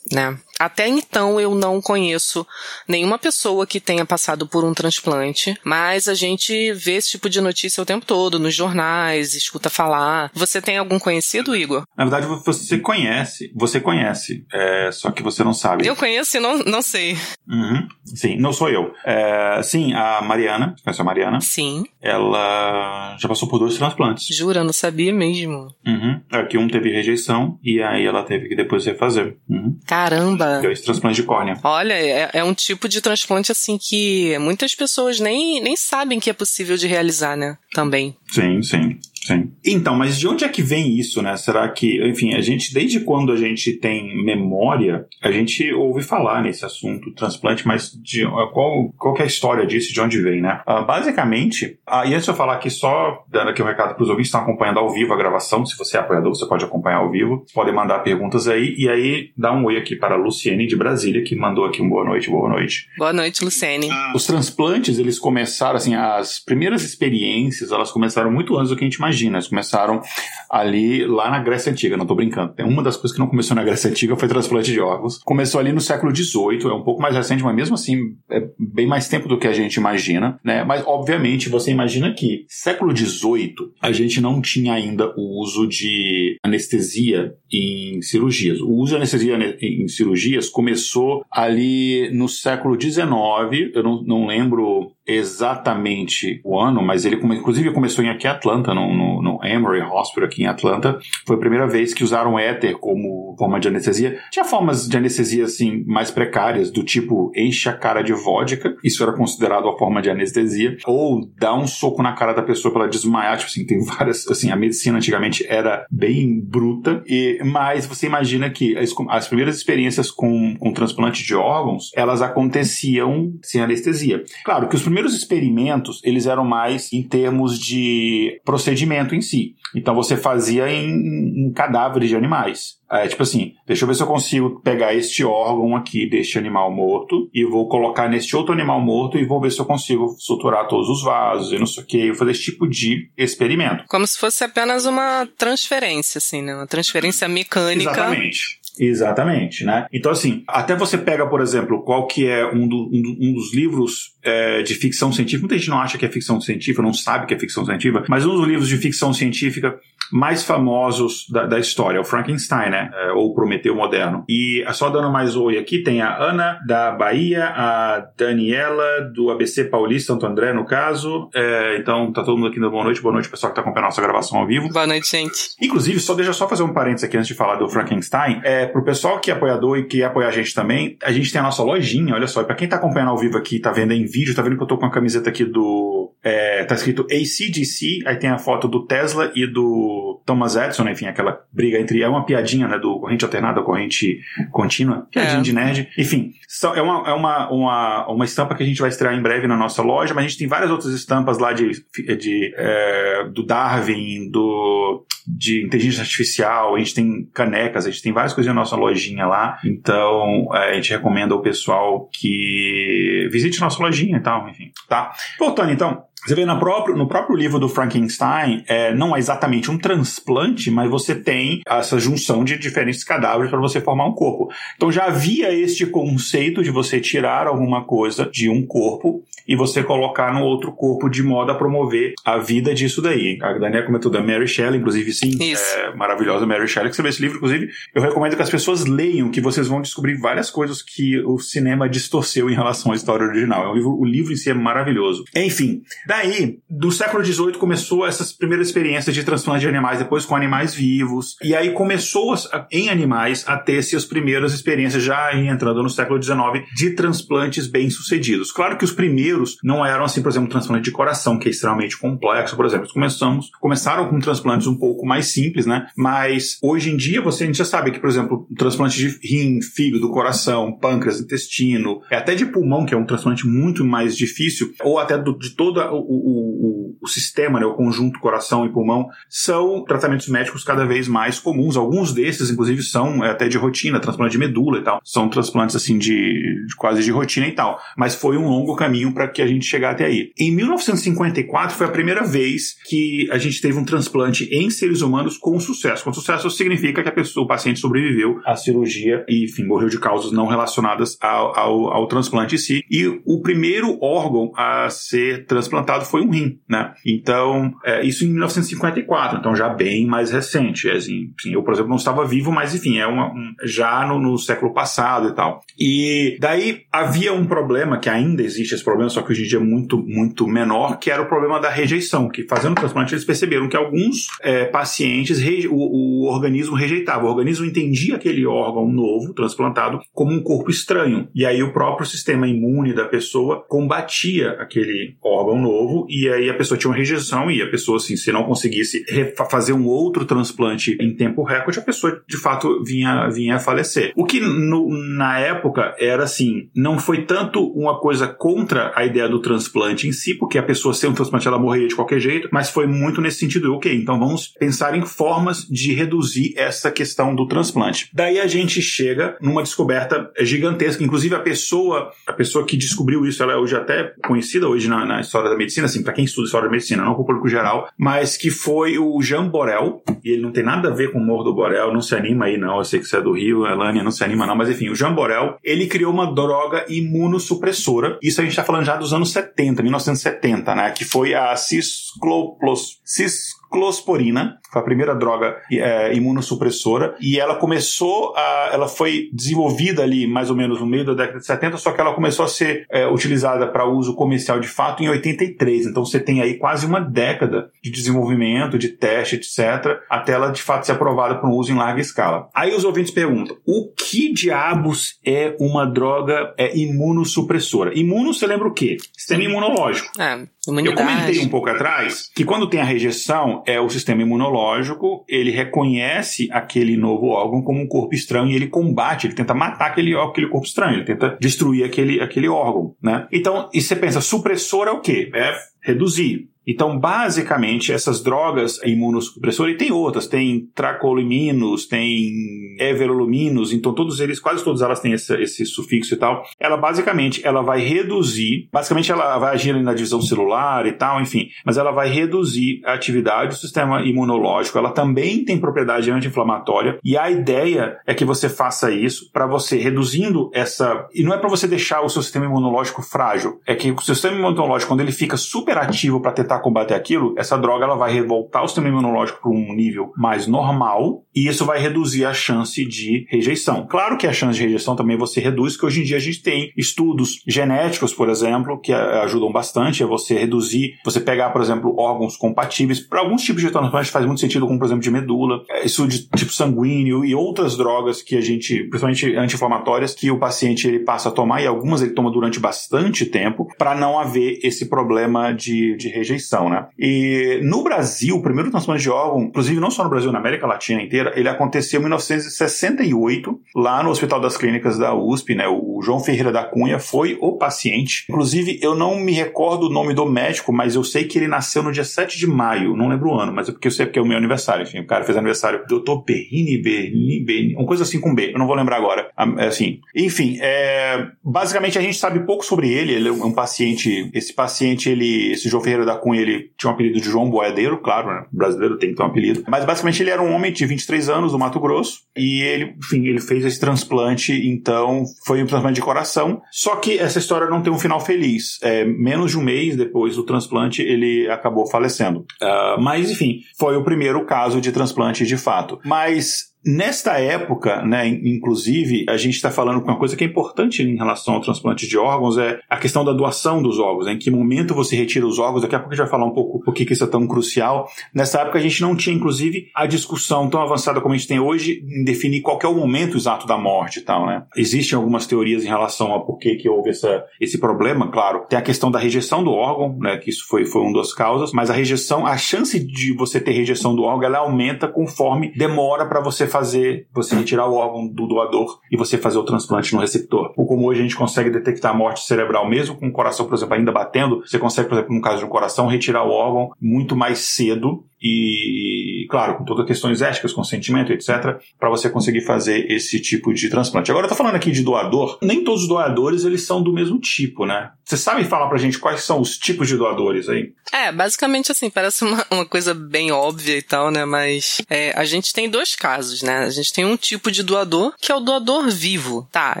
né? 0.12 0.38
Até 0.60 0.86
então 0.86 1.40
eu 1.40 1.54
não 1.54 1.80
conheço 1.80 2.46
nenhuma 2.86 3.18
pessoa 3.18 3.66
que 3.66 3.80
tenha 3.80 4.04
passado 4.04 4.46
por 4.46 4.62
um 4.62 4.74
transplante, 4.74 5.58
mas 5.64 6.06
a 6.06 6.12
gente 6.12 6.70
vê 6.74 6.96
esse 6.96 7.12
tipo 7.12 7.30
de 7.30 7.40
notícia 7.40 7.82
o 7.82 7.86
tempo 7.86 8.04
todo, 8.04 8.38
nos 8.38 8.54
jornais, 8.54 9.32
escuta 9.34 9.70
falar. 9.70 10.30
Você 10.34 10.60
tem 10.60 10.76
algum 10.76 10.98
conhecido, 10.98 11.56
Igor? 11.56 11.84
Na 11.96 12.04
verdade, 12.04 12.26
você 12.26 12.78
conhece, 12.78 13.50
você 13.56 13.80
conhece, 13.80 14.44
é, 14.52 14.90
só 14.92 15.10
que 15.10 15.22
você 15.22 15.42
não 15.42 15.54
sabe. 15.54 15.86
Eu 15.86 15.96
conheço 15.96 16.36
e 16.36 16.40
não, 16.40 16.58
não 16.58 16.82
sei. 16.82 17.16
Uhum, 17.48 17.88
sim, 18.04 18.36
não 18.36 18.52
sou 18.52 18.68
eu. 18.68 18.92
É, 19.02 19.62
sim, 19.62 19.94
a 19.94 20.20
Mariana, 20.20 20.74
conhece 20.84 21.00
a 21.00 21.04
Mariana? 21.04 21.40
Sim. 21.40 21.84
Ela 22.02 23.16
já 23.18 23.26
passou 23.26 23.48
por 23.48 23.58
dois 23.58 23.78
transplantes. 23.78 24.26
Jura, 24.36 24.62
não 24.62 24.74
sabia 24.74 25.12
mesmo. 25.12 25.74
Uhum. 25.86 26.20
Aqui 26.30 26.58
um 26.58 26.68
teve 26.68 26.92
rejeição 26.92 27.58
e 27.64 27.82
aí 27.82 28.04
ela 28.04 28.22
teve 28.24 28.46
que 28.48 28.56
depois 28.56 28.84
refazer. 28.84 29.38
Uhum. 29.48 29.78
Caramba! 29.86 30.49
Dois 30.58 30.80
transplantes 30.80 31.16
de 31.16 31.22
córnea. 31.22 31.58
Olha, 31.62 31.94
é, 31.94 32.30
é, 32.32 32.44
um 32.44 32.54
tipo 32.54 32.88
de 32.88 33.00
transplante 33.00 33.52
assim 33.52 33.78
que 33.78 34.36
muitas 34.38 34.74
pessoas 34.74 35.20
nem, 35.20 35.60
nem 35.60 35.76
sabem 35.76 36.18
que 36.18 36.30
é 36.30 36.32
possível 36.32 36.76
de 36.76 36.86
realizar, 36.86 37.36
né? 37.36 37.56
Também. 37.72 38.16
Sim, 38.32 38.62
sim. 38.62 38.98
Sim. 39.24 39.52
Então, 39.64 39.94
mas 39.94 40.18
de 40.18 40.26
onde 40.26 40.44
é 40.44 40.48
que 40.48 40.62
vem 40.62 40.98
isso, 40.98 41.20
né? 41.20 41.36
Será 41.36 41.68
que, 41.68 42.02
enfim, 42.08 42.34
a 42.34 42.40
gente, 42.40 42.72
desde 42.72 43.00
quando 43.00 43.32
a 43.32 43.36
gente 43.36 43.72
tem 43.74 44.24
memória, 44.24 45.06
a 45.22 45.30
gente 45.30 45.70
ouve 45.74 46.02
falar 46.02 46.42
nesse 46.42 46.64
assunto, 46.64 47.12
transplante, 47.12 47.66
mas 47.66 47.92
de, 48.02 48.24
qual, 48.52 48.90
qual 48.96 49.16
é 49.18 49.22
a 49.22 49.26
história 49.26 49.66
disso, 49.66 49.92
de 49.92 50.00
onde 50.00 50.20
vem, 50.22 50.40
né? 50.40 50.62
Uh, 50.66 50.86
basicamente, 50.86 51.78
uh, 51.86 52.06
e 52.06 52.14
antes 52.14 52.24
de 52.24 52.30
eu 52.30 52.34
falar 52.34 52.54
aqui, 52.54 52.70
só 52.70 53.22
dando 53.30 53.50
aqui 53.50 53.62
um 53.62 53.66
recado 53.66 53.94
para 53.94 54.02
os 54.02 54.08
ouvintes 54.08 54.30
que 54.30 54.36
estão 54.36 54.48
acompanhando 54.48 54.78
ao 54.78 54.90
vivo 54.90 55.12
a 55.12 55.16
gravação, 55.16 55.66
se 55.66 55.76
você 55.76 55.98
é 55.98 56.00
apoiador, 56.00 56.34
você 56.34 56.46
pode 56.46 56.64
acompanhar 56.64 56.98
ao 56.98 57.10
vivo, 57.10 57.44
podem 57.52 57.74
mandar 57.74 57.98
perguntas 57.98 58.48
aí, 58.48 58.74
e 58.78 58.88
aí 58.88 59.30
dá 59.36 59.52
um 59.52 59.66
oi 59.66 59.76
aqui 59.76 59.96
para 59.96 60.14
a 60.14 60.18
Luciene 60.18 60.66
de 60.66 60.76
Brasília, 60.76 61.22
que 61.22 61.36
mandou 61.36 61.66
aqui 61.66 61.82
um 61.82 61.88
boa 61.88 62.04
noite, 62.04 62.30
boa 62.30 62.48
noite. 62.48 62.86
Boa 62.96 63.12
noite, 63.12 63.44
Luciene. 63.44 63.90
Os 64.14 64.26
transplantes, 64.26 64.98
eles 64.98 65.18
começaram, 65.18 65.76
assim, 65.76 65.94
as 65.94 66.40
primeiras 66.42 66.82
experiências, 66.82 67.70
elas 67.70 67.90
começaram 67.90 68.32
muito 68.32 68.56
antes 68.56 68.70
do 68.70 68.76
que 68.76 68.84
a 68.84 68.86
gente 68.86 68.94
imagina 68.94 69.09
imagina, 69.10 69.36
eles 69.36 69.48
começaram 69.48 70.00
ali 70.48 71.04
lá 71.04 71.30
na 71.30 71.40
Grécia 71.40 71.70
Antiga, 71.72 71.96
não 71.96 72.06
tô 72.06 72.14
brincando. 72.14 72.54
Uma 72.60 72.82
das 72.82 72.96
coisas 72.96 73.12
que 73.12 73.18
não 73.18 73.26
começou 73.26 73.54
na 73.54 73.64
Grécia 73.64 73.90
Antiga 73.90 74.16
foi 74.16 74.28
transplante 74.28 74.72
de 74.72 74.80
órgãos. 74.80 75.18
Começou 75.18 75.60
ali 75.60 75.72
no 75.72 75.80
século 75.80 76.14
XVIII, 76.14 76.64
é 76.64 76.74
um 76.74 76.82
pouco 76.82 77.02
mais 77.02 77.14
recente, 77.14 77.42
mas 77.42 77.54
mesmo 77.54 77.74
assim 77.74 78.16
é 78.30 78.48
bem 78.58 78.86
mais 78.86 79.08
tempo 79.08 79.28
do 79.28 79.38
que 79.38 79.46
a 79.46 79.52
gente 79.52 79.74
imagina, 79.74 80.38
né? 80.44 80.64
Mas 80.64 80.84
obviamente 80.86 81.48
você 81.48 81.70
imagina 81.70 82.12
que 82.14 82.44
século 82.48 82.96
XVIII 82.96 83.54
a 83.82 83.92
gente 83.92 84.20
não 84.20 84.40
tinha 84.40 84.74
ainda 84.74 85.12
o 85.16 85.40
uso 85.42 85.66
de 85.66 86.38
anestesia 86.42 87.34
em 87.52 88.00
cirurgias. 88.02 88.60
O 88.60 88.70
uso 88.70 88.90
de 88.90 88.96
anestesia 88.96 89.36
em 89.60 89.88
cirurgias 89.88 90.48
começou 90.48 91.24
ali 91.30 92.10
no 92.12 92.28
século 92.28 92.80
XIX, 92.80 93.72
eu 93.74 93.82
não, 93.82 94.02
não 94.02 94.26
lembro 94.26 94.92
exatamente 95.16 96.40
o 96.44 96.58
ano, 96.58 96.82
mas 96.82 97.04
ele 97.04 97.16
inclusive 97.16 97.72
começou 97.72 98.04
em 98.04 98.10
aqui 98.10 98.26
Atlanta, 98.26 98.74
no, 98.74 98.92
no, 98.92 99.22
no, 99.22 99.44
Emory 99.44 99.80
Hospital 99.80 100.28
aqui 100.28 100.42
em 100.42 100.46
Atlanta. 100.46 100.98
Foi 101.26 101.36
a 101.36 101.38
primeira 101.38 101.66
vez 101.66 101.94
que 101.94 102.04
usaram 102.04 102.38
éter 102.38 102.76
como 102.78 103.34
forma 103.38 103.58
de 103.58 103.68
anestesia. 103.68 104.18
Tinha 104.30 104.44
formas 104.44 104.88
de 104.88 104.96
anestesia 104.96 105.44
assim 105.44 105.84
mais 105.86 106.10
precárias, 106.10 106.70
do 106.70 106.82
tipo 106.82 107.32
enche 107.36 107.68
a 107.68 107.72
cara 107.72 108.02
de 108.02 108.12
vodka, 108.12 108.76
isso 108.84 109.02
era 109.02 109.12
considerado 109.12 109.68
a 109.68 109.78
forma 109.78 110.02
de 110.02 110.10
anestesia, 110.10 110.76
ou 110.86 111.28
dá 111.38 111.54
um 111.54 111.66
soco 111.66 112.02
na 112.02 112.12
cara 112.12 112.32
da 112.32 112.42
pessoa 112.42 112.72
para 112.72 112.82
ela 112.82 112.90
desmaiar, 112.90 113.36
tipo 113.36 113.50
assim, 113.50 113.64
tem 113.64 113.82
várias, 113.84 114.26
assim, 114.28 114.50
a 114.50 114.56
medicina 114.56 114.98
antigamente 114.98 115.44
era 115.48 115.86
bem 115.90 116.40
bruta, 116.40 117.02
e 117.06 117.40
mas 117.44 117.86
você 117.86 118.06
imagina 118.06 118.50
que 118.50 118.76
as, 118.76 118.90
as 119.08 119.28
primeiras 119.28 119.56
experiências 119.56 120.10
com, 120.10 120.56
com 120.58 120.72
transplante 120.72 121.24
de 121.24 121.34
órgãos, 121.34 121.90
elas 121.94 122.22
aconteciam 122.22 123.32
sem 123.42 123.60
anestesia. 123.60 124.22
Claro 124.44 124.68
que 124.68 124.76
os 124.76 124.82
primeiros 124.82 124.99
primeiros 125.00 125.14
experimentos, 125.14 126.00
eles 126.04 126.26
eram 126.26 126.44
mais 126.44 126.92
em 126.92 127.02
termos 127.02 127.58
de 127.58 128.40
procedimento 128.44 129.14
em 129.14 129.20
si. 129.20 129.54
Então 129.74 129.94
você 129.94 130.16
fazia 130.16 130.70
em, 130.70 131.46
em 131.46 131.52
cadáveres 131.52 132.08
de 132.08 132.16
animais. 132.16 132.80
É, 132.90 133.06
tipo 133.06 133.22
assim, 133.22 133.52
deixa 133.66 133.84
eu 133.84 133.88
ver 133.88 133.94
se 133.94 134.02
eu 134.02 134.06
consigo 134.06 134.60
pegar 134.62 134.92
este 134.92 135.24
órgão 135.24 135.76
aqui 135.76 136.10
deste 136.10 136.36
animal 136.38 136.74
morto 136.74 137.30
e 137.32 137.44
vou 137.44 137.68
colocar 137.68 138.08
neste 138.08 138.34
outro 138.34 138.52
animal 138.52 138.80
morto 138.80 139.16
e 139.16 139.24
vou 139.24 139.40
ver 139.40 139.52
se 139.52 139.60
eu 139.60 139.64
consigo 139.64 140.16
suturar 140.18 140.66
todos 140.66 140.88
os 140.88 141.04
vasos 141.04 141.52
e 141.52 141.58
não 141.58 141.66
sei 141.66 141.84
o 141.84 141.86
que, 141.86 142.14
fazer 142.14 142.32
esse 142.32 142.42
tipo 142.42 142.68
de 142.68 143.08
experimento. 143.16 143.84
Como 143.88 144.04
se 144.06 144.18
fosse 144.18 144.42
apenas 144.42 144.86
uma 144.86 145.26
transferência, 145.38 146.18
assim, 146.18 146.42
né? 146.42 146.52
Uma 146.52 146.66
transferência 146.66 147.28
mecânica. 147.28 147.92
Exatamente. 147.92 148.59
Exatamente, 148.80 149.64
né? 149.64 149.86
Então, 149.92 150.10
assim, 150.10 150.42
até 150.48 150.74
você 150.74 150.96
pega, 150.96 151.26
por 151.26 151.42
exemplo, 151.42 151.82
qual 151.84 152.06
que 152.06 152.26
é 152.26 152.46
um, 152.46 152.66
do, 152.66 152.88
um, 152.90 153.16
um 153.20 153.34
dos 153.34 153.54
livros 153.54 154.14
é, 154.22 154.62
de 154.62 154.74
ficção 154.74 155.12
científica, 155.12 155.42
muita 155.42 155.58
gente 155.58 155.68
não 155.68 155.80
acha 155.80 155.98
que 155.98 156.06
é 156.06 156.08
ficção 156.08 156.40
científica, 156.40 156.82
não 156.82 156.94
sabe 156.94 157.26
que 157.26 157.34
é 157.34 157.38
ficção 157.38 157.64
científica, 157.64 158.04
mas 158.08 158.24
um 158.24 158.34
dos 158.34 158.46
livros 158.46 158.68
de 158.68 158.76
ficção 158.78 159.12
científica 159.12 159.78
mais 160.12 160.42
famosos 160.42 161.26
da, 161.30 161.46
da 161.46 161.58
história, 161.58 162.00
o 162.00 162.04
Frankenstein, 162.04 162.70
né? 162.70 162.90
É, 162.92 163.12
ou 163.12 163.32
Prometeu 163.34 163.74
Moderno. 163.74 164.24
E 164.28 164.64
só 164.72 164.90
dando 164.90 165.10
mais 165.10 165.36
oi 165.36 165.56
aqui, 165.56 165.82
tem 165.82 166.02
a 166.02 166.16
Ana 166.16 166.58
da 166.66 166.90
Bahia, 166.90 167.46
a 167.46 168.08
Daniela 168.16 169.02
do 169.14 169.30
ABC 169.30 169.64
Paulista, 169.64 170.12
Santo 170.12 170.26
André, 170.26 170.52
no 170.52 170.64
caso. 170.64 171.28
É, 171.34 171.76
então, 171.78 172.12
tá 172.12 172.24
todo 172.24 172.36
mundo 172.36 172.48
aqui 172.48 172.58
dando 172.58 172.72
boa 172.72 172.84
noite. 172.84 173.00
Boa 173.00 173.12
noite, 173.12 173.28
pessoal 173.28 173.52
que 173.52 173.56
tá 173.56 173.60
acompanhando 173.60 173.86
a 173.86 173.88
nossa 173.88 174.02
gravação 174.02 174.38
ao 174.40 174.46
vivo. 174.46 174.68
Boa 174.68 174.86
noite, 174.86 175.08
gente. 175.08 175.54
Inclusive, 175.60 176.00
só 176.00 176.14
deixa 176.14 176.30
eu 176.30 176.34
só 176.34 176.48
fazer 176.48 176.62
um 176.62 176.72
parênteses 176.72 177.04
aqui 177.04 177.16
antes 177.16 177.28
de 177.28 177.34
falar 177.34 177.56
do 177.56 177.68
Frankenstein. 177.68 178.40
É, 178.42 178.66
pro 178.70 178.84
pessoal 178.84 179.20
que 179.20 179.30
é 179.30 179.34
apoiador 179.34 179.78
e 179.78 179.84
que 179.84 180.02
apoia 180.02 180.28
a 180.28 180.30
gente 180.30 180.54
também, 180.54 180.96
a 181.02 181.12
gente 181.12 181.30
tem 181.30 181.40
a 181.40 181.44
nossa 181.44 181.62
lojinha, 181.62 182.14
olha 182.14 182.26
só. 182.26 182.42
Pra 182.44 182.54
quem 182.54 182.68
tá 182.68 182.76
acompanhando 182.76 183.10
ao 183.10 183.18
vivo 183.18 183.36
aqui, 183.36 183.58
tá 183.58 183.70
vendo 183.70 183.92
em 183.92 184.04
vídeo, 184.04 184.34
tá 184.34 184.42
vendo 184.42 184.56
que 184.56 184.62
eu 184.62 184.66
tô 184.66 184.78
com 184.78 184.86
a 184.86 184.90
camiseta 184.90 185.28
aqui 185.28 185.44
do. 185.44 185.99
É, 186.22 186.64
tá 186.64 186.74
escrito 186.74 187.06
ACDC, 187.10 188.00
aí 188.06 188.16
tem 188.16 188.28
a 188.28 188.38
foto 188.38 188.68
do 188.68 188.84
Tesla 188.84 189.32
e 189.34 189.46
do 189.46 190.20
Thomas 190.26 190.54
Edison, 190.54 190.86
enfim, 190.88 191.06
aquela 191.06 191.40
briga 191.52 191.78
entre. 191.78 192.02
É 192.02 192.08
uma 192.08 192.24
piadinha, 192.24 192.68
né? 192.68 192.78
Do 192.78 193.00
corrente 193.00 193.24
alternada, 193.24 193.62
corrente 193.62 194.20
contínua, 194.50 195.06
piadinha 195.10 195.38
é. 195.38 195.42
de 195.42 195.52
nerd. 195.52 195.88
Enfim, 195.96 196.32
é, 196.74 196.82
uma, 196.82 197.08
é 197.08 197.12
uma, 197.12 197.50
uma, 197.50 198.08
uma 198.08 198.24
estampa 198.24 198.54
que 198.54 198.62
a 198.62 198.66
gente 198.66 198.80
vai 198.80 198.90
estrear 198.90 199.14
em 199.14 199.22
breve 199.22 199.46
na 199.46 199.56
nossa 199.56 199.82
loja, 199.82 200.12
mas 200.12 200.24
a 200.24 200.28
gente 200.28 200.38
tem 200.38 200.46
várias 200.46 200.70
outras 200.70 200.92
estampas 200.92 201.38
lá 201.38 201.52
de, 201.52 201.70
de 202.18 202.54
é, 202.56 203.24
do 203.32 203.44
Darwin, 203.44 204.30
do 204.30 205.06
de 205.26 205.64
inteligência 205.64 206.00
artificial, 206.00 206.74
a 206.74 206.78
gente 206.78 206.94
tem 206.94 207.28
canecas, 207.32 207.86
a 207.86 207.90
gente 207.90 208.02
tem 208.02 208.12
várias 208.12 208.32
coisas 208.32 208.52
na 208.52 208.60
nossa 208.60 208.76
lojinha 208.76 209.26
lá. 209.26 209.58
Então, 209.64 210.48
é, 210.52 210.70
a 210.70 210.74
gente 210.74 210.90
recomenda 210.90 211.34
ao 211.34 211.42
pessoal 211.42 212.08
que 212.12 213.28
visite 213.30 213.60
nossa 213.60 213.82
lojinha 213.82 214.16
e 214.16 214.20
tal, 214.20 214.48
enfim, 214.48 214.72
tá? 214.88 215.14
Voltando 215.38 215.72
então, 215.72 216.02
você 216.26 216.34
vê 216.34 216.44
no 216.44 216.58
próprio, 216.58 216.96
no 216.96 217.08
próprio 217.08 217.36
livro 217.36 217.58
do 217.58 217.68
Frankenstein, 217.68 218.62
é, 218.68 218.94
não 218.94 219.16
é 219.16 219.18
exatamente 219.18 219.70
um 219.70 219.78
transplante, 219.78 220.70
mas 220.70 220.90
você 220.90 221.14
tem 221.14 221.60
essa 221.66 221.98
junção 221.98 222.44
de 222.44 222.58
diferentes 222.58 223.02
cadáveres 223.02 223.50
para 223.50 223.60
você 223.60 223.80
formar 223.80 224.06
um 224.06 224.12
corpo. 224.12 224.50
Então 224.76 224.92
já 224.92 225.06
havia 225.06 225.52
este 225.52 225.86
conceito 225.86 226.62
de 226.62 226.70
você 226.70 227.00
tirar 227.00 227.46
alguma 227.46 227.84
coisa 227.84 228.28
de 228.30 228.48
um 228.48 228.64
corpo 228.66 229.24
e 229.46 229.56
você 229.56 229.82
colocar 229.82 230.32
no 230.32 230.44
outro 230.44 230.72
corpo 230.72 231.08
de 231.08 231.22
modo 231.22 231.50
a 231.50 231.54
promover 231.54 232.14
a 232.24 232.38
vida 232.38 232.74
disso 232.74 233.02
daí. 233.02 233.38
A 233.42 233.54
Daniela 233.54 233.86
comentou 233.86 234.10
da 234.10 234.22
Mary 234.22 234.46
Shelley, 234.46 234.78
inclusive, 234.78 235.12
sim, 235.12 235.36
é 235.52 235.96
maravilhosa 235.96 236.46
Mary 236.46 236.68
Shelley, 236.68 236.90
que 236.90 236.96
você 236.96 237.02
vê 237.02 237.08
esse 237.08 237.20
livro, 237.20 237.38
inclusive, 237.38 237.68
eu 237.94 238.02
recomendo 238.02 238.36
que 238.36 238.42
as 238.42 238.50
pessoas 238.50 238.84
leiam, 238.84 239.30
que 239.30 239.40
vocês 239.40 239.66
vão 239.66 239.82
descobrir 239.82 240.16
várias 240.18 240.50
coisas 240.50 240.82
que 240.82 241.18
o 241.24 241.38
cinema 241.38 241.88
distorceu 241.88 242.48
em 242.48 242.54
relação 242.54 242.92
à 242.92 242.94
história 242.94 243.26
original. 243.26 243.64
É 243.64 243.70
um 243.70 243.74
livro, 243.74 243.98
o 243.98 244.04
livro 244.04 244.32
em 244.32 244.36
si 244.36 244.50
é 244.50 244.54
maravilhoso. 244.54 245.24
Enfim, 245.34 245.82
Daí, 246.10 246.58
do 246.68 246.90
século 246.90 247.24
XVIII 247.24 247.52
começou 247.52 248.04
essas 248.04 248.32
primeiras 248.32 248.66
experiências 248.66 249.14
de 249.14 249.22
transplante 249.22 249.60
de 249.60 249.68
animais, 249.68 250.00
depois 250.00 250.26
com 250.26 250.34
animais 250.34 250.74
vivos, 250.74 251.36
e 251.40 251.54
aí 251.54 251.70
começou 251.70 252.34
em 252.72 252.88
animais 252.88 253.44
a 253.46 253.56
ter-se 253.56 253.94
as 253.94 254.04
primeiras 254.04 254.52
experiências, 254.52 255.04
já 255.04 255.32
entrando 255.36 255.84
no 255.84 255.88
século 255.88 256.20
XIX, 256.20 256.66
de 256.74 256.96
transplantes 256.96 257.68
bem-sucedidos. 257.68 258.50
Claro 258.50 258.76
que 258.76 258.84
os 258.84 258.90
primeiros 258.90 259.56
não 259.62 259.86
eram 259.86 260.04
assim, 260.04 260.20
por 260.20 260.30
exemplo, 260.30 260.48
um 260.48 260.50
transplante 260.50 260.82
de 260.82 260.90
coração, 260.90 261.38
que 261.38 261.46
é 261.46 261.52
extremamente 261.52 261.96
complexo, 261.96 262.56
por 262.56 262.66
exemplo. 262.66 262.88
Começamos, 262.92 263.48
começaram 263.60 264.08
com 264.08 264.18
transplantes 264.18 264.66
um 264.66 264.76
pouco 264.76 265.06
mais 265.06 265.26
simples, 265.26 265.64
né? 265.64 265.86
Mas 265.96 266.58
hoje 266.60 266.90
em 266.90 266.96
dia 266.96 267.22
você 267.22 267.44
a 267.44 267.46
gente 267.46 267.58
já 267.58 267.64
sabe 267.64 267.92
que, 267.92 268.00
por 268.00 268.10
exemplo, 268.10 268.48
transplante 268.58 268.98
de 268.98 269.16
rim, 269.22 269.62
fígado, 269.62 270.10
coração, 270.10 270.76
pâncreas, 270.76 271.20
intestino, 271.20 272.00
é 272.10 272.16
até 272.16 272.34
de 272.34 272.46
pulmão, 272.46 272.84
que 272.84 272.94
é 272.94 272.98
um 272.98 273.06
transplante 273.06 273.46
muito 273.46 273.84
mais 273.84 274.16
difícil, 274.16 274.72
ou 274.82 274.98
até 274.98 275.16
do, 275.16 275.38
de 275.38 275.50
todo 275.50 275.99
o, 276.00 276.96
o, 276.96 276.96
o, 277.00 277.08
sistema, 277.08 277.60
né, 277.60 277.66
o 277.66 277.74
conjunto 277.74 278.20
coração 278.20 278.64
e 278.64 278.72
pulmão, 278.72 279.06
são 279.28 279.84
tratamentos 279.84 280.28
médicos 280.28 280.64
cada 280.64 280.84
vez 280.84 281.08
mais 281.08 281.38
comuns. 281.38 281.76
Alguns 281.76 282.12
desses, 282.12 282.50
inclusive, 282.50 282.82
são 282.82 283.24
é, 283.24 283.30
até 283.30 283.48
de 283.48 283.58
rotina, 283.58 284.00
transplante 284.00 284.32
de 284.32 284.38
medula 284.38 284.78
e 284.78 284.82
tal. 284.82 285.00
São 285.04 285.28
transplantes 285.28 285.76
assim 285.76 285.98
de, 285.98 286.66
de 286.66 286.76
quase 286.76 287.02
de 287.02 287.10
rotina 287.10 287.46
e 287.46 287.52
tal. 287.52 287.78
Mas 287.96 288.14
foi 288.14 288.36
um 288.36 288.48
longo 288.48 288.74
caminho 288.76 289.12
para 289.12 289.28
que 289.28 289.42
a 289.42 289.46
gente 289.46 289.66
chegasse 289.66 289.90
até 289.90 290.06
aí. 290.06 290.32
Em 290.38 290.54
1954 290.54 291.76
foi 291.76 291.86
a 291.86 291.90
primeira 291.90 292.24
vez 292.24 292.76
que 292.88 293.28
a 293.30 293.38
gente 293.38 293.60
teve 293.60 293.78
um 293.78 293.84
transplante 293.84 294.44
em 294.52 294.70
seres 294.70 295.00
humanos 295.00 295.36
com 295.36 295.58
sucesso. 295.58 296.04
Com 296.04 296.12
sucesso 296.12 296.50
significa 296.50 297.02
que 297.02 297.08
a 297.08 297.12
pessoa, 297.12 297.44
o 297.44 297.48
paciente 297.48 297.80
sobreviveu 297.80 298.40
à 298.44 298.56
cirurgia 298.56 299.24
e, 299.28 299.44
enfim, 299.44 299.64
morreu 299.64 299.88
de 299.88 299.98
causas 299.98 300.32
não 300.32 300.46
relacionadas 300.46 301.16
ao, 301.20 301.58
ao, 301.58 301.92
ao 301.92 302.06
transplante 302.06 302.54
em 302.54 302.58
si. 302.58 302.84
E 302.90 303.06
o 303.24 303.40
primeiro 303.42 303.98
órgão 304.00 304.52
a 304.56 304.88
ser 304.90 305.46
transplantado 305.46 305.89
foi 306.04 306.22
um 306.22 306.30
rim, 306.30 306.58
né? 306.68 306.92
Então, 307.04 307.72
é, 307.84 308.04
isso 308.04 308.24
em 308.24 308.28
1954, 308.28 309.38
então 309.38 309.54
já 309.54 309.68
bem 309.68 310.06
mais 310.06 310.30
recente. 310.30 310.88
É, 310.88 310.96
assim, 310.96 311.32
eu, 311.46 311.62
por 311.62 311.72
exemplo, 311.72 311.90
não 311.90 311.96
estava 311.96 312.24
vivo, 312.24 312.52
mas 312.52 312.74
enfim, 312.74 312.98
é 312.98 313.06
uma, 313.06 313.26
um, 313.32 313.54
já 313.64 314.06
no, 314.06 314.18
no, 314.18 314.38
século 314.38 314.72
passado 314.72 315.28
e 315.28 315.34
tal. 315.34 315.62
E 315.78 316.36
daí 316.40 316.82
havia 316.92 317.32
um 317.32 317.46
problema, 317.46 317.98
que 317.98 318.08
ainda 318.08 318.42
existe 318.42 318.74
esse 318.74 318.84
problema, 318.84 319.10
só 319.10 319.22
que 319.22 319.32
hoje 319.32 319.44
em 319.44 319.48
dia 319.48 319.58
é 319.58 319.62
muito, 319.62 319.98
muito 319.98 320.46
menor, 320.46 320.98
que 320.98 321.10
era 321.10 321.22
o 321.22 321.26
problema 321.26 321.60
da 321.60 321.70
rejeição, 321.70 322.28
que 322.28 322.44
fazendo 322.44 322.72
o 322.72 322.80
transplante 322.80 323.14
eles 323.14 323.24
perceberam 323.24 323.68
que 323.68 323.76
alguns 323.76 324.26
é, 324.42 324.64
pacientes, 324.64 325.40
o, 325.68 325.74
o 325.74 326.26
organismo 326.28 326.76
rejeitava, 326.76 327.24
o 327.24 327.28
organismo 327.28 327.64
entendia 327.64 328.16
aquele 328.16 328.46
órgão 328.46 328.90
novo, 328.90 329.32
transplantado, 329.34 330.00
como 330.12 330.32
um 330.32 330.42
corpo 330.42 330.70
estranho. 330.70 331.28
E 331.34 331.46
aí 331.46 331.62
o 331.62 331.72
próprio 331.72 332.06
sistema 332.06 332.46
imune 332.46 332.92
da 332.92 333.04
pessoa 333.04 333.64
combatia 333.68 334.52
aquele 334.52 335.16
órgão 335.22 335.60
novo, 335.60 335.79
e 336.08 336.28
aí 336.28 336.48
a 336.48 336.54
pessoa 336.54 336.78
tinha 336.78 336.90
uma 336.90 336.96
rejeição, 336.96 337.50
e 337.50 337.62
a 337.62 337.70
pessoa, 337.70 337.96
assim, 337.96 338.16
se 338.16 338.32
não 338.32 338.44
conseguisse 338.44 339.04
fazer 339.50 339.72
um 339.72 339.86
outro 339.86 340.24
transplante 340.24 340.96
em 341.00 341.14
tempo 341.14 341.42
recorde, 341.42 341.78
a 341.78 341.82
pessoa 341.82 342.22
de 342.28 342.36
fato 342.36 342.82
vinha, 342.84 343.28
vinha 343.28 343.56
a 343.56 343.58
falecer. 343.58 344.12
O 344.16 344.24
que 344.24 344.40
no, 344.40 344.88
na 345.16 345.38
época 345.38 345.94
era 345.98 346.24
assim, 346.24 346.68
não 346.74 346.98
foi 346.98 347.24
tanto 347.24 347.64
uma 347.72 347.98
coisa 347.98 348.26
contra 348.26 348.92
a 348.94 349.04
ideia 349.04 349.28
do 349.28 349.40
transplante 349.40 350.06
em 350.06 350.12
si, 350.12 350.34
porque 350.34 350.58
a 350.58 350.62
pessoa 350.62 350.94
sem 350.94 351.10
um 351.10 351.14
transplante 351.14 351.46
ela 351.46 351.58
morreria 351.58 351.88
de 351.88 351.94
qualquer 351.94 352.20
jeito, 352.20 352.48
mas 352.52 352.70
foi 352.70 352.86
muito 352.86 353.20
nesse 353.20 353.38
sentido, 353.38 353.74
ok, 353.74 353.94
então 353.94 354.18
vamos 354.18 354.48
pensar 354.58 354.96
em 354.96 355.04
formas 355.04 355.66
de 355.68 355.92
reduzir 355.94 356.54
essa 356.56 356.90
questão 356.90 357.34
do 357.34 357.46
transplante. 357.46 358.10
Daí 358.12 358.38
a 358.40 358.46
gente 358.46 358.80
chega 358.82 359.36
numa 359.40 359.62
descoberta 359.62 360.30
gigantesca, 360.40 361.02
inclusive 361.02 361.34
a 361.34 361.40
pessoa, 361.40 362.10
a 362.26 362.32
pessoa 362.32 362.64
que 362.64 362.76
descobriu 362.76 363.26
isso, 363.26 363.42
ela 363.42 363.52
é 363.52 363.56
hoje 363.56 363.76
até 363.76 364.12
conhecida 364.26 364.68
hoje 364.68 364.88
na, 364.88 365.04
na 365.04 365.20
história 365.20 365.48
da 365.50 365.56
medicina, 365.56 365.69
assim, 365.78 366.02
para 366.02 366.12
quem 366.12 366.24
estuda 366.24 366.46
história 366.46 366.68
da 366.68 366.72
medicina, 366.72 367.04
não 367.04 367.14
para 367.14 367.22
o 367.22 367.26
público 367.26 367.48
geral, 367.48 367.88
mas 367.98 368.36
que 368.36 368.50
foi 368.50 368.98
o 368.98 369.20
Jean 369.22 369.48
Borel, 369.48 370.02
e 370.24 370.30
ele 370.30 370.42
não 370.42 370.52
tem 370.52 370.64
nada 370.64 370.88
a 370.88 370.94
ver 370.94 371.12
com 371.12 371.18
o 371.18 371.24
Morro 371.24 371.44
do 371.44 371.54
Borel, 371.54 371.92
não 371.92 372.00
se 372.00 372.14
anima 372.14 372.46
aí 372.46 372.56
não, 372.56 372.78
eu 372.78 372.84
sei 372.84 373.00
que 373.00 373.06
você 373.06 373.16
é 373.16 373.20
do 373.20 373.32
Rio, 373.32 373.66
Elânia, 373.66 374.02
não 374.02 374.10
se 374.10 374.24
anima 374.24 374.46
não, 374.46 374.56
mas 374.56 374.68
enfim, 374.68 374.88
o 374.88 374.94
Jean 374.94 375.14
Borel, 375.14 375.56
ele 375.62 375.86
criou 375.86 376.12
uma 376.12 376.32
droga 376.32 376.84
imunossupressora, 376.88 378.18
isso 378.22 378.40
a 378.40 378.44
gente 378.44 378.52
está 378.52 378.64
falando 378.64 378.84
já 378.84 378.96
dos 378.96 379.12
anos 379.12 379.32
70, 379.32 379.82
1970, 379.82 380.74
né, 380.74 380.90
que 380.90 381.04
foi 381.04 381.34
a 381.34 381.54
ciscloplos, 381.56 383.00
cis 383.04 383.59
closporina, 383.70 384.58
foi 384.70 384.82
a 384.82 384.84
primeira 384.84 385.14
droga 385.14 385.56
é, 385.72 386.14
imunossupressora, 386.14 387.14
e 387.20 387.38
ela 387.38 387.54
começou 387.54 388.34
a. 388.36 388.70
Ela 388.72 388.88
foi 388.88 389.28
desenvolvida 389.32 390.02
ali 390.02 390.26
mais 390.26 390.50
ou 390.50 390.56
menos 390.56 390.80
no 390.80 390.86
meio 390.86 391.04
da 391.04 391.14
década 391.14 391.38
de 391.38 391.46
70, 391.46 391.76
só 391.76 391.92
que 391.92 392.00
ela 392.00 392.14
começou 392.14 392.44
a 392.44 392.48
ser 392.48 392.86
é, 392.90 393.06
utilizada 393.06 393.66
para 393.66 393.88
uso 393.88 394.14
comercial 394.14 394.60
de 394.60 394.68
fato 394.68 395.02
em 395.02 395.08
83. 395.08 395.86
Então 395.86 396.04
você 396.04 396.20
tem 396.20 396.42
aí 396.42 396.54
quase 396.58 396.86
uma 396.86 397.00
década 397.00 397.70
de 397.82 397.90
desenvolvimento, 397.90 398.78
de 398.78 398.88
teste, 398.88 399.36
etc., 399.36 400.00
até 400.08 400.32
ela 400.32 400.50
de 400.50 400.62
fato 400.62 400.86
ser 400.86 400.92
aprovada 400.92 401.36
para 401.36 401.48
um 401.48 401.52
uso 401.52 401.72
em 401.72 401.76
larga 401.76 402.00
escala. 402.00 402.48
Aí 402.54 402.74
os 402.74 402.84
ouvintes 402.84 403.12
perguntam: 403.12 403.56
o 403.66 403.88
que 403.92 404.32
diabos 404.32 405.18
é 405.24 405.56
uma 405.60 405.86
droga 405.86 406.54
é, 406.56 406.76
imunossupressora? 406.76 407.96
Imuno, 407.98 408.34
você 408.34 408.46
lembra 408.46 408.68
o 408.68 408.74
quê? 408.74 408.96
Sistema 409.16 409.42
imunológico. 409.44 410.10
É, 410.20 410.46
eu 410.66 410.94
comentei 410.94 411.40
um 411.40 411.48
pouco 411.48 411.70
atrás 411.70 412.30
que 412.34 412.44
quando 412.44 412.68
tem 412.68 412.80
a 412.80 412.84
rejeição, 412.84 413.62
é 413.66 413.80
o 413.80 413.88
sistema 413.88 414.20
imunológico, 414.22 415.24
ele 415.26 415.50
reconhece 415.50 416.48
aquele 416.52 416.96
novo 416.96 417.28
órgão 417.28 417.62
como 417.62 417.80
um 417.80 417.88
corpo 417.88 418.14
estranho 418.14 418.50
e 418.50 418.54
ele 418.54 418.68
combate, 418.68 419.26
ele 419.26 419.34
tenta 419.34 419.54
matar 419.54 419.86
aquele, 419.86 420.14
aquele 420.14 420.48
corpo 420.48 420.66
estranho, 420.66 420.96
ele 420.96 421.04
tenta 421.04 421.38
destruir 421.40 421.84
aquele, 421.84 422.20
aquele 422.20 422.48
órgão, 422.48 422.94
né? 423.02 423.26
Então, 423.32 423.70
e 423.72 423.80
você 423.80 423.96
pensa, 423.96 424.20
supressor 424.20 424.86
é 424.86 424.90
o 424.90 425.00
quê? 425.00 425.30
É 425.34 425.54
reduzir. 425.82 426.49
Então, 426.66 426.98
basicamente, 426.98 427.92
essas 427.92 428.22
drogas 428.22 428.80
imunossupressoras, 428.84 429.74
e 429.74 429.76
tem 429.76 429.92
outras, 429.92 430.26
tem 430.26 430.68
tracoliminos, 430.74 431.86
tem 431.86 432.32
everoluminos, 432.78 433.72
então 433.72 433.94
todos 433.94 434.20
eles, 434.20 434.40
quase 434.40 434.64
todas 434.64 434.82
elas 434.82 435.00
têm 435.00 435.12
esse, 435.12 435.34
esse, 435.42 435.66
sufixo 435.66 436.14
e 436.14 436.16
tal. 436.16 436.44
Ela 436.58 436.76
basicamente, 436.76 437.44
ela 437.46 437.62
vai 437.62 437.80
reduzir, 437.80 438.68
basicamente 438.72 439.10
ela 439.10 439.38
vai 439.38 439.54
agir 439.54 439.74
na 439.82 439.94
divisão 439.94 440.20
celular 440.20 440.86
e 440.86 440.92
tal, 440.92 441.20
enfim, 441.20 441.48
mas 441.64 441.76
ela 441.76 441.90
vai 441.90 442.08
reduzir 442.08 442.80
a 442.84 442.92
atividade 442.92 443.50
do 443.50 443.56
sistema 443.56 444.02
imunológico. 444.02 444.78
Ela 444.78 444.90
também 444.90 445.44
tem 445.44 445.58
propriedade 445.58 446.10
anti-inflamatória 446.10 446.98
e 447.04 447.16
a 447.16 447.30
ideia 447.30 447.98
é 448.06 448.14
que 448.14 448.24
você 448.24 448.48
faça 448.48 448.90
isso 448.90 449.30
para 449.32 449.46
você 449.46 449.78
reduzindo 449.78 450.50
essa, 450.52 451.06
e 451.14 451.22
não 451.22 451.34
é 451.34 451.38
para 451.38 451.48
você 451.48 451.66
deixar 451.66 452.02
o 452.02 452.08
seu 452.08 452.22
sistema 452.22 452.46
imunológico 452.46 453.02
frágil, 453.02 453.60
é 453.66 453.74
que 453.74 453.90
o 453.90 454.00
seu 454.00 454.14
sistema 454.14 454.36
imunológico, 454.36 454.90
quando 454.90 455.00
ele 455.00 455.12
fica 455.12 455.36
super 455.36 455.76
ativo 455.78 456.20
para 456.20 456.32
tentar 456.50 456.58
combater 456.60 456.94
aquilo, 456.94 457.34
essa 457.38 457.56
droga 457.56 457.84
ela 457.84 457.94
vai 457.94 458.12
revoltar 458.12 458.64
o 458.64 458.66
sistema 458.68 458.88
imunológico 458.88 459.40
para 459.40 459.50
um 459.50 459.72
nível 459.72 460.12
mais 460.16 460.46
normal 460.46 461.22
e 461.34 461.46
isso 461.46 461.64
vai 461.64 461.78
reduzir 461.78 462.24
a 462.24 462.34
chance 462.34 462.84
de 462.84 463.24
rejeição. 463.28 463.86
Claro 463.88 464.18
que 464.18 464.26
a 464.26 464.32
chance 464.32 464.58
de 464.58 464.64
rejeição 464.64 464.96
também 464.96 465.16
você 465.16 465.40
reduz, 465.40 465.76
que 465.76 465.86
hoje 465.86 466.00
em 466.00 466.04
dia 466.04 466.16
a 466.16 466.20
gente 466.20 466.42
tem 466.42 466.72
estudos 466.76 467.42
genéticos, 467.46 468.12
por 468.12 468.28
exemplo, 468.28 468.80
que 468.80 468.92
ajudam 468.92 469.52
bastante 469.52 470.02
a 470.02 470.06
você 470.06 470.36
reduzir, 470.36 470.94
você 471.04 471.20
pegar, 471.20 471.50
por 471.50 471.62
exemplo, 471.62 471.94
órgãos 471.96 472.36
compatíveis. 472.36 473.00
Para 473.00 473.20
alguns 473.20 473.42
tipos 473.42 473.62
de 473.62 473.70
transplante 473.70 474.10
faz 474.10 474.26
muito 474.26 474.40
sentido, 474.40 474.66
como 474.66 474.78
por 474.78 474.86
exemplo 474.86 475.02
de 475.02 475.10
medula, 475.10 475.62
é, 475.70 475.86
isso 475.86 476.06
de 476.08 476.28
tipo 476.30 476.52
sanguíneo 476.52 477.24
e 477.24 477.34
outras 477.34 477.76
drogas 477.76 478.22
que 478.22 478.36
a 478.36 478.40
gente, 478.40 478.84
principalmente 478.84 479.36
anti-inflamatórias, 479.36 480.14
que 480.14 480.30
o 480.30 480.38
paciente 480.38 480.88
ele 480.88 481.00
passa 481.00 481.28
a 481.28 481.32
tomar 481.32 481.62
e 481.62 481.66
algumas 481.66 482.02
ele 482.02 482.12
toma 482.12 482.30
durante 482.30 482.58
bastante 482.58 483.24
tempo 483.24 483.68
para 483.78 483.94
não 483.94 484.18
haver 484.18 484.58
esse 484.62 484.88
problema 484.88 485.52
de, 485.52 485.96
de 485.96 486.08
rejeição, 486.08 486.39
né? 486.68 486.86
E 486.98 487.60
no 487.62 487.82
Brasil, 487.82 488.36
o 488.36 488.42
primeiro 488.42 488.70
transplante 488.70 489.02
de 489.02 489.10
órgão, 489.10 489.44
inclusive 489.44 489.80
não 489.80 489.90
só 489.90 490.04
no 490.04 490.10
Brasil, 490.10 490.32
na 490.32 490.38
América 490.38 490.66
Latina 490.66 491.02
inteira, 491.02 491.32
ele 491.36 491.48
aconteceu 491.48 491.98
em 491.98 492.04
1968, 492.04 493.60
lá 493.74 494.02
no 494.02 494.10
Hospital 494.10 494.40
das 494.40 494.56
Clínicas 494.56 494.98
da 494.98 495.14
USP, 495.14 495.54
né? 495.54 495.66
O 495.68 496.00
João 496.02 496.20
Ferreira 496.20 496.52
da 496.52 496.64
Cunha 496.64 496.98
foi 496.98 497.36
o 497.40 497.56
paciente. 497.56 498.24
Inclusive, 498.28 498.78
eu 498.82 498.94
não 498.94 499.16
me 499.16 499.32
recordo 499.32 499.86
o 499.86 499.90
nome 499.90 500.14
do 500.14 500.26
médico, 500.26 500.72
mas 500.72 500.94
eu 500.94 501.04
sei 501.04 501.24
que 501.24 501.38
ele 501.38 501.48
nasceu 501.48 501.82
no 501.82 501.92
dia 501.92 502.04
7 502.04 502.38
de 502.38 502.46
maio, 502.46 502.96
não 502.96 503.08
lembro 503.08 503.30
o 503.30 503.38
ano, 503.38 503.52
mas 503.52 503.68
é 503.68 503.72
porque 503.72 503.88
eu 503.88 503.92
sei 503.92 504.06
porque 504.06 504.18
é 504.18 504.22
o 504.22 504.26
meu 504.26 504.36
aniversário. 504.36 504.82
Enfim, 504.82 505.00
o 505.00 505.06
cara 505.06 505.24
fez 505.24 505.36
aniversário. 505.36 505.84
Berrini, 506.24 506.78
Berrini, 506.78 507.44
Berrini, 507.44 507.74
uma 507.74 507.86
coisa 507.86 508.02
assim 508.02 508.20
com 508.20 508.34
B, 508.34 508.52
eu 508.52 508.58
não 508.58 508.66
vou 508.66 508.76
lembrar 508.76 508.96
agora. 508.96 509.30
É 509.58 509.66
assim, 509.66 510.00
enfim, 510.14 510.58
é, 510.60 511.26
basicamente 511.42 511.98
a 511.98 512.02
gente 512.02 512.18
sabe 512.18 512.40
pouco 512.40 512.64
sobre 512.64 512.90
ele. 512.90 513.14
Ele 513.14 513.28
é 513.28 513.32
um 513.32 513.52
paciente, 513.52 514.30
esse 514.34 514.52
paciente, 514.52 515.08
ele, 515.08 515.52
esse 515.52 515.68
João 515.68 515.82
Ferreira 515.82 516.04
da 516.04 516.16
Cunha, 516.16 516.29
ele 516.34 516.70
tinha 516.78 516.90
um 516.90 516.94
apelido 516.94 517.20
de 517.20 517.28
João 517.28 517.50
Boiadeiro, 517.50 517.98
claro, 517.98 518.28
né? 518.28 518.46
Brasileiro 518.52 518.98
tem 518.98 519.10
que 519.10 519.16
ter 519.16 519.22
um 519.22 519.26
apelido. 519.26 519.64
Mas 519.68 519.84
basicamente 519.84 520.22
ele 520.22 520.30
era 520.30 520.42
um 520.42 520.52
homem 520.52 520.72
de 520.72 520.86
23 520.86 521.28
anos 521.28 521.52
do 521.52 521.58
Mato 521.58 521.80
Grosso 521.80 522.20
e 522.36 522.62
ele, 522.62 522.94
enfim, 522.98 523.26
ele 523.26 523.40
fez 523.40 523.64
esse 523.64 523.78
transplante, 523.78 524.52
então 524.68 525.24
foi 525.46 525.62
um 525.62 525.66
transplante 525.66 525.96
de 525.96 526.02
coração. 526.02 526.60
Só 526.70 526.96
que 526.96 527.18
essa 527.18 527.38
história 527.38 527.68
não 527.68 527.82
tem 527.82 527.92
um 527.92 527.98
final 527.98 528.20
feliz. 528.20 528.78
É, 528.82 529.04
menos 529.04 529.52
de 529.52 529.58
um 529.58 529.62
mês 529.62 529.96
depois 529.96 530.36
do 530.36 530.44
transplante 530.44 531.02
ele 531.02 531.48
acabou 531.50 531.86
falecendo. 531.86 532.40
Uh, 532.40 533.00
mas 533.00 533.30
enfim, 533.30 533.60
foi 533.78 533.96
o 533.96 534.04
primeiro 534.04 534.44
caso 534.44 534.80
de 534.80 534.92
transplante 534.92 535.46
de 535.46 535.56
fato. 535.56 535.98
Mas 536.04 536.69
Nesta 536.84 537.38
época, 537.38 538.02
né, 538.02 538.26
inclusive, 538.26 539.26
a 539.28 539.36
gente 539.36 539.56
está 539.56 539.70
falando 539.70 540.00
com 540.00 540.08
uma 540.08 540.18
coisa 540.18 540.34
que 540.34 540.42
é 540.42 540.46
importante 540.46 541.02
em 541.02 541.16
relação 541.16 541.54
ao 541.54 541.60
transplante 541.60 542.08
de 542.08 542.16
órgãos, 542.16 542.56
é 542.56 542.80
a 542.88 542.96
questão 542.96 543.22
da 543.22 543.32
doação 543.32 543.82
dos 543.82 543.98
órgãos. 543.98 544.26
Né? 544.26 544.32
Em 544.32 544.38
que 544.38 544.50
momento 544.50 544.94
você 544.94 545.14
retira 545.14 545.46
os 545.46 545.58
órgãos? 545.58 545.82
Daqui 545.82 545.94
a 545.94 545.98
pouco 545.98 546.14
a 546.14 546.16
gente 546.16 546.24
vai 546.24 546.30
falar 546.30 546.46
um 546.46 546.54
pouco 546.54 546.80
por 546.80 546.94
que 546.94 547.10
isso 547.12 547.24
é 547.24 547.26
tão 547.26 547.46
crucial. 547.46 548.08
Nessa 548.34 548.60
época 548.60 548.78
a 548.78 548.82
gente 548.82 549.02
não 549.02 549.14
tinha, 549.14 549.36
inclusive, 549.36 549.88
a 549.94 550.06
discussão 550.06 550.70
tão 550.70 550.80
avançada 550.80 551.20
como 551.20 551.34
a 551.34 551.36
gente 551.36 551.48
tem 551.48 551.60
hoje 551.60 552.02
em 552.08 552.24
definir 552.24 552.62
qual 552.62 552.78
é 552.82 552.86
o 552.86 552.94
momento 552.94 553.36
exato 553.36 553.66
da 553.66 553.76
morte 553.76 554.20
e 554.20 554.22
tal, 554.22 554.46
né? 554.46 554.64
Existem 554.74 555.16
algumas 555.16 555.46
teorias 555.46 555.84
em 555.84 555.88
relação 555.88 556.34
a 556.34 556.40
por 556.40 556.56
que, 556.56 556.76
que 556.76 556.88
houve 556.88 557.10
essa, 557.10 557.44
esse 557.60 557.78
problema, 557.78 558.30
claro. 558.30 558.64
Tem 558.68 558.78
a 558.78 558.82
questão 558.82 559.10
da 559.10 559.18
rejeição 559.18 559.62
do 559.62 559.70
órgão, 559.70 560.16
né? 560.18 560.38
Que 560.38 560.48
isso 560.48 560.66
foi, 560.66 560.86
foi 560.86 561.02
uma 561.02 561.18
das 561.18 561.34
causas, 561.34 561.72
mas 561.72 561.90
a 561.90 561.94
rejeição, 561.94 562.46
a 562.46 562.56
chance 562.56 562.98
de 562.98 563.34
você 563.34 563.60
ter 563.60 563.72
rejeição 563.72 564.14
do 564.16 564.22
órgão, 564.22 564.44
ela 564.44 564.58
aumenta 564.58 565.06
conforme 565.06 565.72
demora 565.76 566.26
para 566.26 566.40
você 566.40 566.69
fazer, 566.70 567.26
você 567.32 567.54
retirar 567.54 567.86
o 567.86 567.94
órgão 567.94 568.26
do 568.26 568.46
doador 568.46 568.98
e 569.10 569.16
você 569.16 569.36
fazer 569.36 569.58
o 569.58 569.64
transplante 569.64 570.14
no 570.14 570.20
receptor. 570.20 570.72
Ou 570.76 570.86
como 570.86 571.06
hoje 571.06 571.20
a 571.20 571.22
gente 571.22 571.36
consegue 571.36 571.70
detectar 571.70 572.12
a 572.12 572.16
morte 572.16 572.40
cerebral 572.40 572.88
mesmo 572.88 573.16
com 573.16 573.28
o 573.28 573.32
coração, 573.32 573.66
por 573.66 573.74
exemplo, 573.74 573.94
ainda 573.94 574.12
batendo, 574.12 574.60
você 574.60 574.78
consegue, 574.78 575.08
por 575.08 575.16
exemplo, 575.16 575.34
no 575.34 575.42
caso 575.42 575.58
de 575.58 575.64
um 575.64 575.68
coração, 575.68 576.06
retirar 576.06 576.44
o 576.44 576.50
órgão 576.50 576.90
muito 577.00 577.36
mais 577.36 577.58
cedo 577.58 578.24
e, 578.42 579.29
claro, 579.50 579.76
com 579.76 579.84
todas 579.84 580.02
as 580.02 580.08
questões 580.08 580.40
éticas, 580.40 580.72
consentimento, 580.72 581.32
etc., 581.32 581.80
para 581.98 582.08
você 582.08 582.30
conseguir 582.30 582.62
fazer 582.62 583.10
esse 583.10 583.40
tipo 583.40 583.74
de 583.74 583.90
transplante. 583.90 584.30
Agora, 584.30 584.46
eu 584.46 584.48
tô 584.48 584.54
falando 584.54 584.76
aqui 584.76 584.90
de 584.90 585.02
doador, 585.02 585.58
nem 585.60 585.84
todos 585.84 586.02
os 586.02 586.08
doadores 586.08 586.64
eles 586.64 586.86
são 586.86 587.02
do 587.02 587.12
mesmo 587.12 587.38
tipo, 587.38 587.84
né? 587.84 588.10
Você 588.24 588.36
sabe 588.36 588.64
falar 588.64 588.88
pra 588.88 588.96
gente 588.96 589.18
quais 589.18 589.42
são 589.42 589.60
os 589.60 589.76
tipos 589.76 590.06
de 590.06 590.16
doadores 590.16 590.68
aí? 590.68 590.92
É, 591.12 591.32
basicamente 591.32 591.90
assim, 591.90 592.08
parece 592.08 592.44
uma, 592.44 592.64
uma 592.70 592.86
coisa 592.86 593.12
bem 593.12 593.50
óbvia 593.50 593.98
e 593.98 594.02
tal, 594.02 594.30
né? 594.30 594.44
Mas 594.44 595.02
é, 595.10 595.32
a 595.36 595.44
gente 595.44 595.72
tem 595.72 595.90
dois 595.90 596.14
casos, 596.14 596.62
né? 596.62 596.84
A 596.84 596.90
gente 596.90 597.12
tem 597.12 597.24
um 597.24 597.36
tipo 597.36 597.72
de 597.72 597.82
doador 597.82 598.32
que 598.40 598.52
é 598.52 598.54
o 598.54 598.60
doador 598.60 599.10
vivo. 599.10 599.68
Tá, 599.72 600.00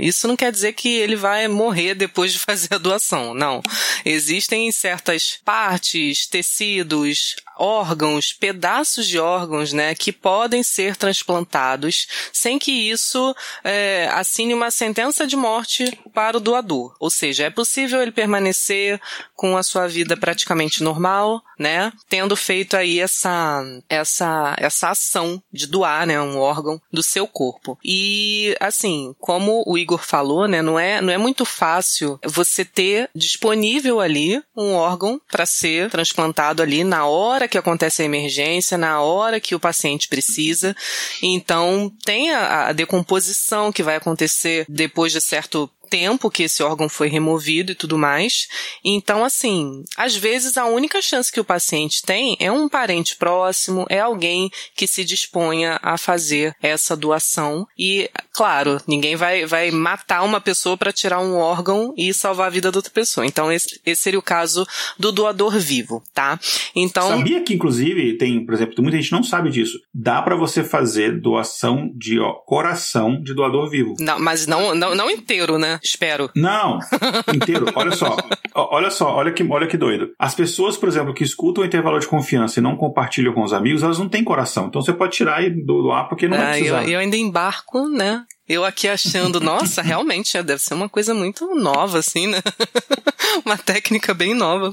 isso 0.00 0.26
não 0.26 0.34
quer 0.34 0.50
dizer 0.50 0.72
que 0.72 0.88
ele 0.88 1.14
vai 1.14 1.46
morrer 1.46 1.94
depois 1.94 2.32
de 2.32 2.40
fazer 2.40 2.74
a 2.74 2.78
doação, 2.78 3.32
não. 3.32 3.62
Existem 4.04 4.72
certas 4.72 5.38
partes, 5.44 6.26
tecidos, 6.26 7.36
órgãos, 7.56 8.32
pedaços 8.32 9.06
de 9.06 9.18
órgãos, 9.18 9.35
né, 9.72 9.94
que 9.94 10.12
podem 10.12 10.62
ser 10.62 10.96
transplantados 10.96 12.06
sem 12.32 12.58
que 12.58 12.72
isso 12.72 13.34
é, 13.64 14.08
assine 14.12 14.54
uma 14.54 14.70
sentença 14.70 15.26
de 15.26 15.36
morte 15.36 15.98
para 16.14 16.36
o 16.36 16.40
doador. 16.40 16.94
Ou 17.00 17.10
seja, 17.10 17.44
é 17.44 17.50
possível 17.50 18.00
ele 18.00 18.12
permanecer 18.12 19.00
com 19.34 19.56
a 19.56 19.62
sua 19.62 19.86
vida 19.86 20.16
praticamente 20.16 20.82
normal, 20.82 21.42
né, 21.58 21.92
tendo 22.08 22.36
feito 22.36 22.76
aí 22.76 23.00
essa 23.00 23.62
essa 23.88 24.54
essa 24.58 24.90
ação 24.90 25.42
de 25.52 25.66
doar, 25.66 26.06
né, 26.06 26.20
um 26.20 26.38
órgão 26.38 26.80
do 26.92 27.02
seu 27.02 27.26
corpo. 27.26 27.78
E 27.84 28.56
assim, 28.60 29.14
como 29.18 29.62
o 29.66 29.76
Igor 29.76 30.02
falou, 30.02 30.46
né, 30.46 30.62
não 30.62 30.78
é 30.78 31.00
não 31.00 31.12
é 31.12 31.18
muito 31.18 31.44
fácil 31.44 32.18
você 32.24 32.64
ter 32.64 33.10
disponível 33.14 34.00
ali 34.00 34.42
um 34.56 34.72
órgão 34.72 35.20
para 35.30 35.46
ser 35.46 35.90
transplantado 35.90 36.62
ali 36.62 36.84
na 36.84 37.06
hora 37.06 37.48
que 37.48 37.58
acontece 37.58 38.02
a 38.02 38.04
emergência, 38.04 38.78
na 38.78 39.00
hora 39.00 39.25
que 39.40 39.54
o 39.54 39.60
paciente 39.60 40.08
precisa. 40.08 40.74
Então, 41.22 41.92
tem 42.04 42.32
a, 42.32 42.68
a 42.68 42.72
decomposição 42.72 43.72
que 43.72 43.82
vai 43.82 43.96
acontecer 43.96 44.64
depois 44.68 45.12
de 45.12 45.20
certo 45.20 45.70
tempo 45.88 46.30
que 46.30 46.44
esse 46.44 46.62
órgão 46.62 46.88
foi 46.88 47.08
removido 47.08 47.72
e 47.72 47.74
tudo 47.74 47.96
mais. 47.96 48.48
Então, 48.84 49.24
assim, 49.24 49.82
às 49.96 50.14
vezes 50.14 50.56
a 50.56 50.66
única 50.66 51.00
chance 51.00 51.32
que 51.32 51.40
o 51.40 51.44
paciente 51.44 52.02
tem 52.02 52.36
é 52.40 52.50
um 52.50 52.68
parente 52.68 53.16
próximo, 53.16 53.86
é 53.88 54.00
alguém 54.00 54.50
que 54.74 54.86
se 54.86 55.04
disponha 55.04 55.78
a 55.82 55.96
fazer 55.96 56.54
essa 56.60 56.96
doação. 56.96 57.66
E, 57.78 58.10
claro, 58.32 58.80
ninguém 58.86 59.16
vai, 59.16 59.46
vai 59.46 59.70
matar 59.70 60.22
uma 60.22 60.40
pessoa 60.40 60.76
para 60.76 60.92
tirar 60.92 61.20
um 61.20 61.36
órgão 61.36 61.94
e 61.96 62.12
salvar 62.12 62.48
a 62.48 62.50
vida 62.50 62.70
da 62.70 62.78
outra 62.78 62.92
pessoa. 62.92 63.26
Então, 63.26 63.50
esse, 63.50 63.80
esse 63.84 64.02
seria 64.02 64.18
o 64.18 64.22
caso 64.22 64.66
do 64.98 65.12
doador 65.12 65.58
vivo, 65.58 66.02
tá? 66.12 66.38
Então. 66.74 67.08
Sabia 67.08 67.42
que, 67.42 67.54
inclusive, 67.54 68.16
tem, 68.18 68.44
por 68.44 68.54
exemplo, 68.54 68.74
muita 68.82 68.98
gente 68.98 69.12
não 69.12 69.22
sabe 69.22 69.50
disso. 69.50 69.78
Dá 69.94 70.20
para 70.22 70.36
você 70.36 70.64
fazer 70.64 71.20
doação 71.20 71.90
de 71.94 72.18
ó, 72.18 72.32
coração 72.32 73.20
de 73.22 73.34
doador 73.34 73.68
vivo. 73.68 73.94
Não, 74.00 74.18
mas 74.18 74.46
não, 74.46 74.74
não, 74.74 74.94
não 74.94 75.10
inteiro, 75.10 75.58
né? 75.58 75.75
Espero. 75.82 76.30
Não, 76.34 76.78
inteiro. 77.34 77.66
Olha 77.74 77.92
só. 77.92 78.16
Olha 78.54 78.90
só, 78.90 79.14
olha 79.14 79.32
que, 79.32 79.42
olha 79.44 79.66
que 79.66 79.76
doido. 79.76 80.10
As 80.18 80.34
pessoas, 80.34 80.76
por 80.76 80.88
exemplo, 80.88 81.14
que 81.14 81.24
escutam 81.24 81.62
o 81.62 81.66
intervalo 81.66 81.98
de 81.98 82.06
confiança 82.06 82.58
e 82.58 82.62
não 82.62 82.76
compartilham 82.76 83.32
com 83.32 83.42
os 83.42 83.52
amigos, 83.52 83.82
elas 83.82 83.98
não 83.98 84.08
têm 84.08 84.24
coração. 84.24 84.66
Então 84.66 84.82
você 84.82 84.92
pode 84.92 85.12
tirar 85.12 85.42
e 85.42 85.50
doar 85.50 86.08
porque 86.08 86.28
não 86.28 86.36
ah, 86.36 86.40
vai 86.40 86.52
precisar. 86.52 86.84
Eu, 86.84 86.90
eu 86.90 86.98
ainda 87.00 87.16
embarco, 87.16 87.88
né? 87.88 88.24
Eu 88.48 88.64
aqui 88.64 88.86
achando, 88.86 89.40
nossa, 89.40 89.82
realmente 89.82 90.40
deve 90.42 90.62
ser 90.62 90.74
uma 90.74 90.88
coisa 90.88 91.12
muito 91.12 91.54
nova, 91.54 91.98
assim, 91.98 92.28
né? 92.28 92.38
uma 93.44 93.58
técnica 93.58 94.14
bem 94.14 94.34
nova. 94.34 94.72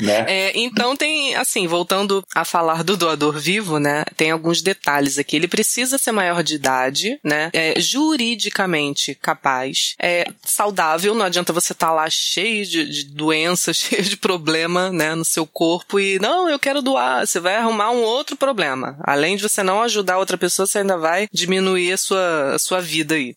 Né? 0.00 0.24
É, 0.28 0.52
então 0.58 0.96
tem, 0.96 1.34
assim, 1.36 1.66
voltando 1.66 2.24
a 2.34 2.44
falar 2.44 2.82
do 2.82 2.96
doador 2.96 3.38
vivo, 3.38 3.78
né? 3.78 4.04
Tem 4.16 4.30
alguns 4.30 4.60
detalhes 4.60 5.18
aqui. 5.18 5.36
Ele 5.36 5.48
precisa 5.48 5.98
ser 5.98 6.12
maior 6.12 6.42
de 6.42 6.56
idade, 6.56 7.18
né? 7.22 7.50
É 7.52 7.80
juridicamente 7.80 9.14
capaz, 9.14 9.94
é 10.00 10.26
saudável. 10.44 11.14
Não 11.14 11.24
adianta 11.24 11.52
você 11.52 11.72
estar 11.72 11.88
tá 11.88 11.92
lá 11.92 12.10
cheio 12.10 12.64
de, 12.66 12.84
de 12.88 13.04
doenças, 13.04 13.76
cheio 13.78 14.02
de 14.02 14.16
problema, 14.16 14.90
né, 14.90 15.14
no 15.14 15.24
seu 15.24 15.46
corpo 15.46 16.00
e 16.00 16.18
não, 16.18 16.48
eu 16.48 16.58
quero 16.58 16.82
doar. 16.82 17.26
Você 17.26 17.38
vai 17.38 17.56
arrumar 17.56 17.90
um 17.90 18.02
outro 18.02 18.36
problema. 18.36 18.96
Além 19.02 19.36
de 19.36 19.42
você 19.42 19.62
não 19.62 19.82
ajudar 19.82 20.18
outra 20.18 20.36
pessoa, 20.36 20.66
você 20.66 20.78
ainda 20.78 20.96
vai 20.96 21.28
diminuir 21.32 21.92
a 21.92 21.96
sua, 21.96 22.54
a 22.54 22.58
sua 22.58 22.80
vida 22.80 23.14
aí. 23.14 23.36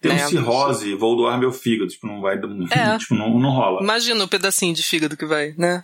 Tem 0.00 0.12
né? 0.12 0.26
um 0.26 0.28
cirrose, 0.28 0.94
vou 0.94 1.16
doar 1.16 1.38
meu 1.38 1.52
fígado, 1.52 1.90
tipo, 1.90 2.06
não 2.06 2.20
vai, 2.20 2.36
é. 2.36 2.98
tipo, 2.98 3.14
não, 3.14 3.38
não 3.38 3.50
rola. 3.50 3.82
Imagina 3.82 4.22
o 4.22 4.28
pedacinho 4.28 4.74
de 4.74 4.82
fígado 4.82 5.16
que 5.16 5.24
vai, 5.24 5.54
né? 5.56 5.82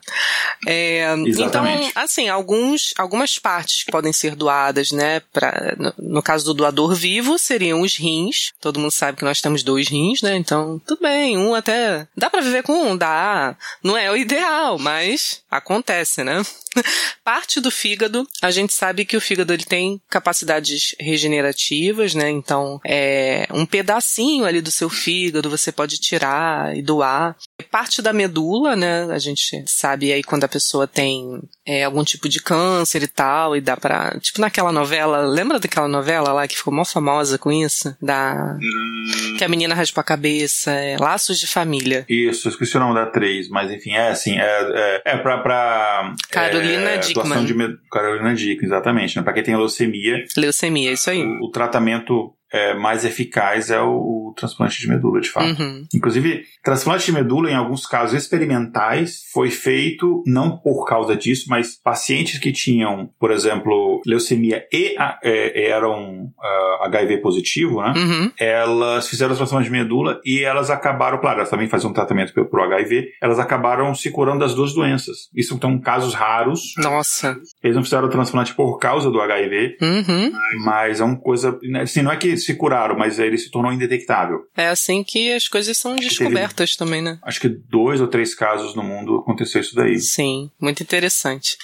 É, 0.67 1.15
então, 1.27 1.65
assim, 1.95 2.29
alguns, 2.29 2.93
algumas 2.97 3.39
partes 3.39 3.85
que 3.85 3.93
podem 3.93 4.13
ser 4.13 4.35
doadas, 4.35 4.93
né? 4.93 5.21
Pra, 5.33 5.75
no, 5.79 5.95
no, 6.15 6.23
caso 6.23 6.45
do 6.45 6.55
doador 6.55 6.95
vivo, 6.95 7.39
seriam 7.39 7.81
os 7.81 7.97
rins. 7.97 8.53
Todo 8.61 8.81
mundo 8.81 8.91
sabe 8.91 9.19
que 9.19 9.25
nós 9.25 9.41
temos 9.41 9.63
dois 9.63 9.89
rins, 9.89 10.23
né? 10.23 10.37
Então, 10.37 10.81
tudo 10.87 11.03
bem, 11.03 11.37
um 11.37 11.55
até. 11.55 12.07
Dá 12.17 12.31
para 12.31 12.41
viver 12.41 12.63
com 12.63 12.73
um, 12.73 12.97
dá. 12.97 13.57
Não 13.83 13.97
é 13.97 14.11
o 14.11 14.17
ideal, 14.17 14.79
mas 14.79 15.43
acontece, 15.51 16.25
né? 16.25 16.43
Parte 17.25 17.61
do 17.61 17.71
fígado, 17.71 18.27
a 18.41 18.51
gente 18.51 18.73
sabe 18.73 19.05
que 19.05 19.17
o 19.17 19.21
fígado 19.21 19.53
ele 19.53 19.65
tem 19.65 20.01
capacidades 20.09 20.95
regenerativas, 20.99 22.15
né? 22.15 22.31
Então, 22.31 22.81
é 22.85 23.47
um 23.51 23.67
pedacinho 23.67 24.45
ali 24.45 24.61
do 24.61 24.71
seu 24.71 24.89
fígado 24.89 25.51
você 25.51 25.71
pode 25.71 25.99
tirar 25.99 26.77
e 26.77 26.83
doar. 26.83 27.37
Parte 27.71 28.03
da 28.03 28.13
medula, 28.13 28.75
né? 28.75 29.05
A 29.11 29.19
gente 29.19 29.65
sabe 29.67 30.13
aí 30.13 30.23
quando 30.23 30.42
a 30.45 30.49
pessoa 30.49 30.87
tem 30.87 31.41
é, 31.67 31.85
algum 31.85 32.05
tipo 32.05 32.29
de 32.29 32.43
câncer 32.43 33.03
e 33.03 33.09
tal, 33.09 33.57
e 33.57 33.61
dá 33.61 33.77
pra. 33.77 34.19
Tipo 34.21 34.41
naquela 34.41 34.73
novela, 34.73 35.19
lembra 35.19 35.59
daquela 35.59 35.89
novela 35.89 36.33
lá 36.33 36.49
que 36.49 36.57
ficou 36.57 36.73
mó 36.73 36.85
famosa 36.85 37.39
com 37.39 37.51
isso? 37.51 37.97
Da. 38.01 38.57
Hum. 38.61 39.37
Que 39.39 39.45
a 39.45 39.49
menina 39.49 39.75
raspa 39.75 40.01
a 40.01 40.05
cabeça, 40.05 40.71
é, 40.73 40.97
Laços 40.99 41.39
de 41.39 41.47
Família. 41.47 42.05
Isso, 42.09 42.49
esqueci 42.49 42.77
o 42.77 42.81
nome 42.81 42.95
da 42.95 43.05
atriz, 43.05 43.49
mas 43.49 43.71
enfim, 43.71 43.93
é 43.93 44.09
assim, 44.09 44.39
é, 44.39 45.03
é, 45.05 45.13
é 45.13 45.17
pra. 45.19 45.39
pra 45.39 46.15
Carolina 46.31 46.91
é, 46.91 46.99
Dickman. 46.99 47.45
De, 47.45 47.55
Carolina 47.91 48.35
Dickman, 48.35 48.67
exatamente, 48.67 49.17
né? 49.17 49.23
Pra 49.23 49.33
quem 49.33 49.43
tem 49.43 49.57
leucemia. 49.57 50.25
Leucemia, 50.37 50.93
isso 50.93 51.11
aí. 51.11 51.23
O, 51.23 51.47
o 51.47 51.51
tratamento 51.51 52.35
é, 52.53 52.75
mais 52.75 53.05
eficaz 53.05 53.71
é 53.71 53.81
o, 53.81 54.29
o, 54.29 54.35
transplante 54.37 54.79
de 54.79 54.89
medula, 54.89 55.21
de 55.21 55.31
fato. 55.31 55.61
Uhum. 55.61 55.87
Inclusive, 55.95 56.45
transplante 56.63 57.07
de 57.07 57.13
medula, 57.13 57.51
em 57.51 57.55
alguns 57.55 57.87
casos 57.87 58.15
experimentais, 58.15 59.23
foi 59.33 59.51
feito 59.51 60.23
não 60.27 60.57
por 60.59 60.85
causa 60.85 61.17
disso, 61.17 61.47
mas 61.49 61.77
pacientes 61.77 62.39
que 62.39 62.53
tinham, 62.53 63.11
por 63.19 63.31
exemplo, 63.31 64.01
leucemia 64.07 64.67
e 64.73 64.95
é, 65.23 65.71
eram 65.71 66.25
uh, 66.25 66.33
ah, 66.43 66.87
HIV 66.87 67.19
positivo, 67.19 67.81
né? 67.81 67.95
Uhum. 67.97 68.31
Elas 68.39 69.09
fizeram 69.09 69.35
transplante 69.35 69.65
de 69.65 69.71
medula 69.71 70.21
e 70.25 70.43
elas 70.43 70.71
acabaram, 70.71 71.19
claro, 71.19 71.39
elas 71.39 71.51
também 71.51 71.69
faziam 71.69 71.91
um 71.91 71.95
tratamento 71.95 72.33
pro, 72.33 72.63
HIV, 72.63 73.13
elas 73.21 73.39
acabaram 73.39 73.95
se 73.95 74.11
curando 74.11 74.41
das 74.41 74.55
duas 74.55 74.75
doenças. 74.75 75.31
Isso 75.35 75.59
são 75.61 75.79
casos 75.81 76.15
raros. 76.15 76.75
Nossa. 76.77 77.37
Eles 77.63 77.77
não 77.77 77.85
fizeram 77.85 78.07
o 78.07 78.11
transplante 78.11 78.55
por 78.55 78.79
causa 78.79 79.11
do 79.11 79.21
HIV, 79.21 79.79
uhum. 79.81 80.33
mas 80.65 81.01
é 81.01 81.05
uma 81.05 81.17
coisa, 81.17 81.59
né, 81.63 81.83
assim, 81.83 82.03
não 82.03 82.11
é 82.11 82.17
que 82.17 82.37
se 82.37 82.55
curaram, 82.55 82.97
mas 82.97 83.19
ele 83.19 83.39
se 83.39 83.51
tornou 83.51 83.73
indetectável. 83.73 84.41
É 84.57 84.69
assim 84.69 85.05
que 85.05 85.33
as 85.33 85.47
coisas 85.47 85.79
são 85.79 85.95
descobertas 85.97 86.75
também, 86.75 87.01
né? 87.01 87.19
Acho 87.23 87.41
que 87.41 87.49
dois 87.49 88.01
ou 88.01 88.09
três 88.09 88.35
casos 88.35 88.75
no 88.75 88.83
mundo 88.83 89.19
aconteceu 89.19 89.61
isso 89.61 89.77
daí. 89.77 89.99
Sim, 90.01 90.51
muito 90.61 90.83
interessante. 90.83 91.57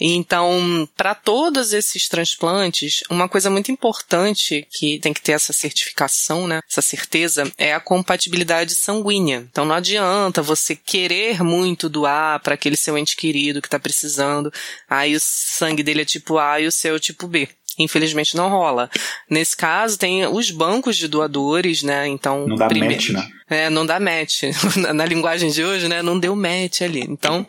Então, 0.00 0.88
para 0.96 1.14
todos 1.14 1.72
esses 1.72 2.08
transplantes, 2.08 3.00
uma 3.10 3.28
coisa 3.28 3.50
muito 3.50 3.70
importante 3.70 4.66
que 4.70 4.98
tem 4.98 5.12
que 5.12 5.20
ter 5.20 5.32
essa 5.32 5.52
certificação, 5.52 6.46
né? 6.46 6.60
Essa 6.68 6.80
certeza 6.80 7.50
é 7.58 7.74
a 7.74 7.80
compatibilidade 7.80 8.74
sanguínea. 8.74 9.46
Então, 9.50 9.64
não 9.64 9.74
adianta 9.74 10.42
você 10.42 10.74
querer 10.74 11.42
muito 11.42 11.88
doar 11.88 12.40
para 12.40 12.54
aquele 12.54 12.76
seu 12.76 12.96
ente 12.96 13.14
querido 13.14 13.60
que 13.60 13.68
está 13.68 13.78
precisando. 13.78 14.52
Aí 14.88 15.14
o 15.14 15.20
sangue 15.20 15.82
dele 15.82 16.02
é 16.02 16.06
tipo 16.06 16.38
A 16.38 16.60
e 16.60 16.66
o 16.66 16.72
seu 16.72 16.96
é 16.96 16.98
tipo 16.98 17.28
B. 17.28 17.48
infelizmente 17.78 18.36
não 18.36 18.48
rola. 18.48 18.90
Nesse 19.28 19.56
caso, 19.56 19.98
tem 19.98 20.26
os 20.26 20.50
bancos 20.50 20.96
de 20.96 21.08
doadores, 21.08 21.82
né? 21.82 22.06
Então. 22.06 22.46
Não 22.46 22.56
dá 22.56 22.68
primeiro... 22.68 22.94
match, 22.94 23.10
né? 23.10 23.39
É, 23.50 23.68
não 23.68 23.84
dá 23.84 23.98
match. 23.98 24.44
Na 24.94 25.04
linguagem 25.04 25.50
de 25.50 25.64
hoje, 25.64 25.88
né? 25.88 26.00
Não 26.02 26.18
deu 26.18 26.36
match 26.36 26.82
ali. 26.82 27.00
Então, 27.00 27.44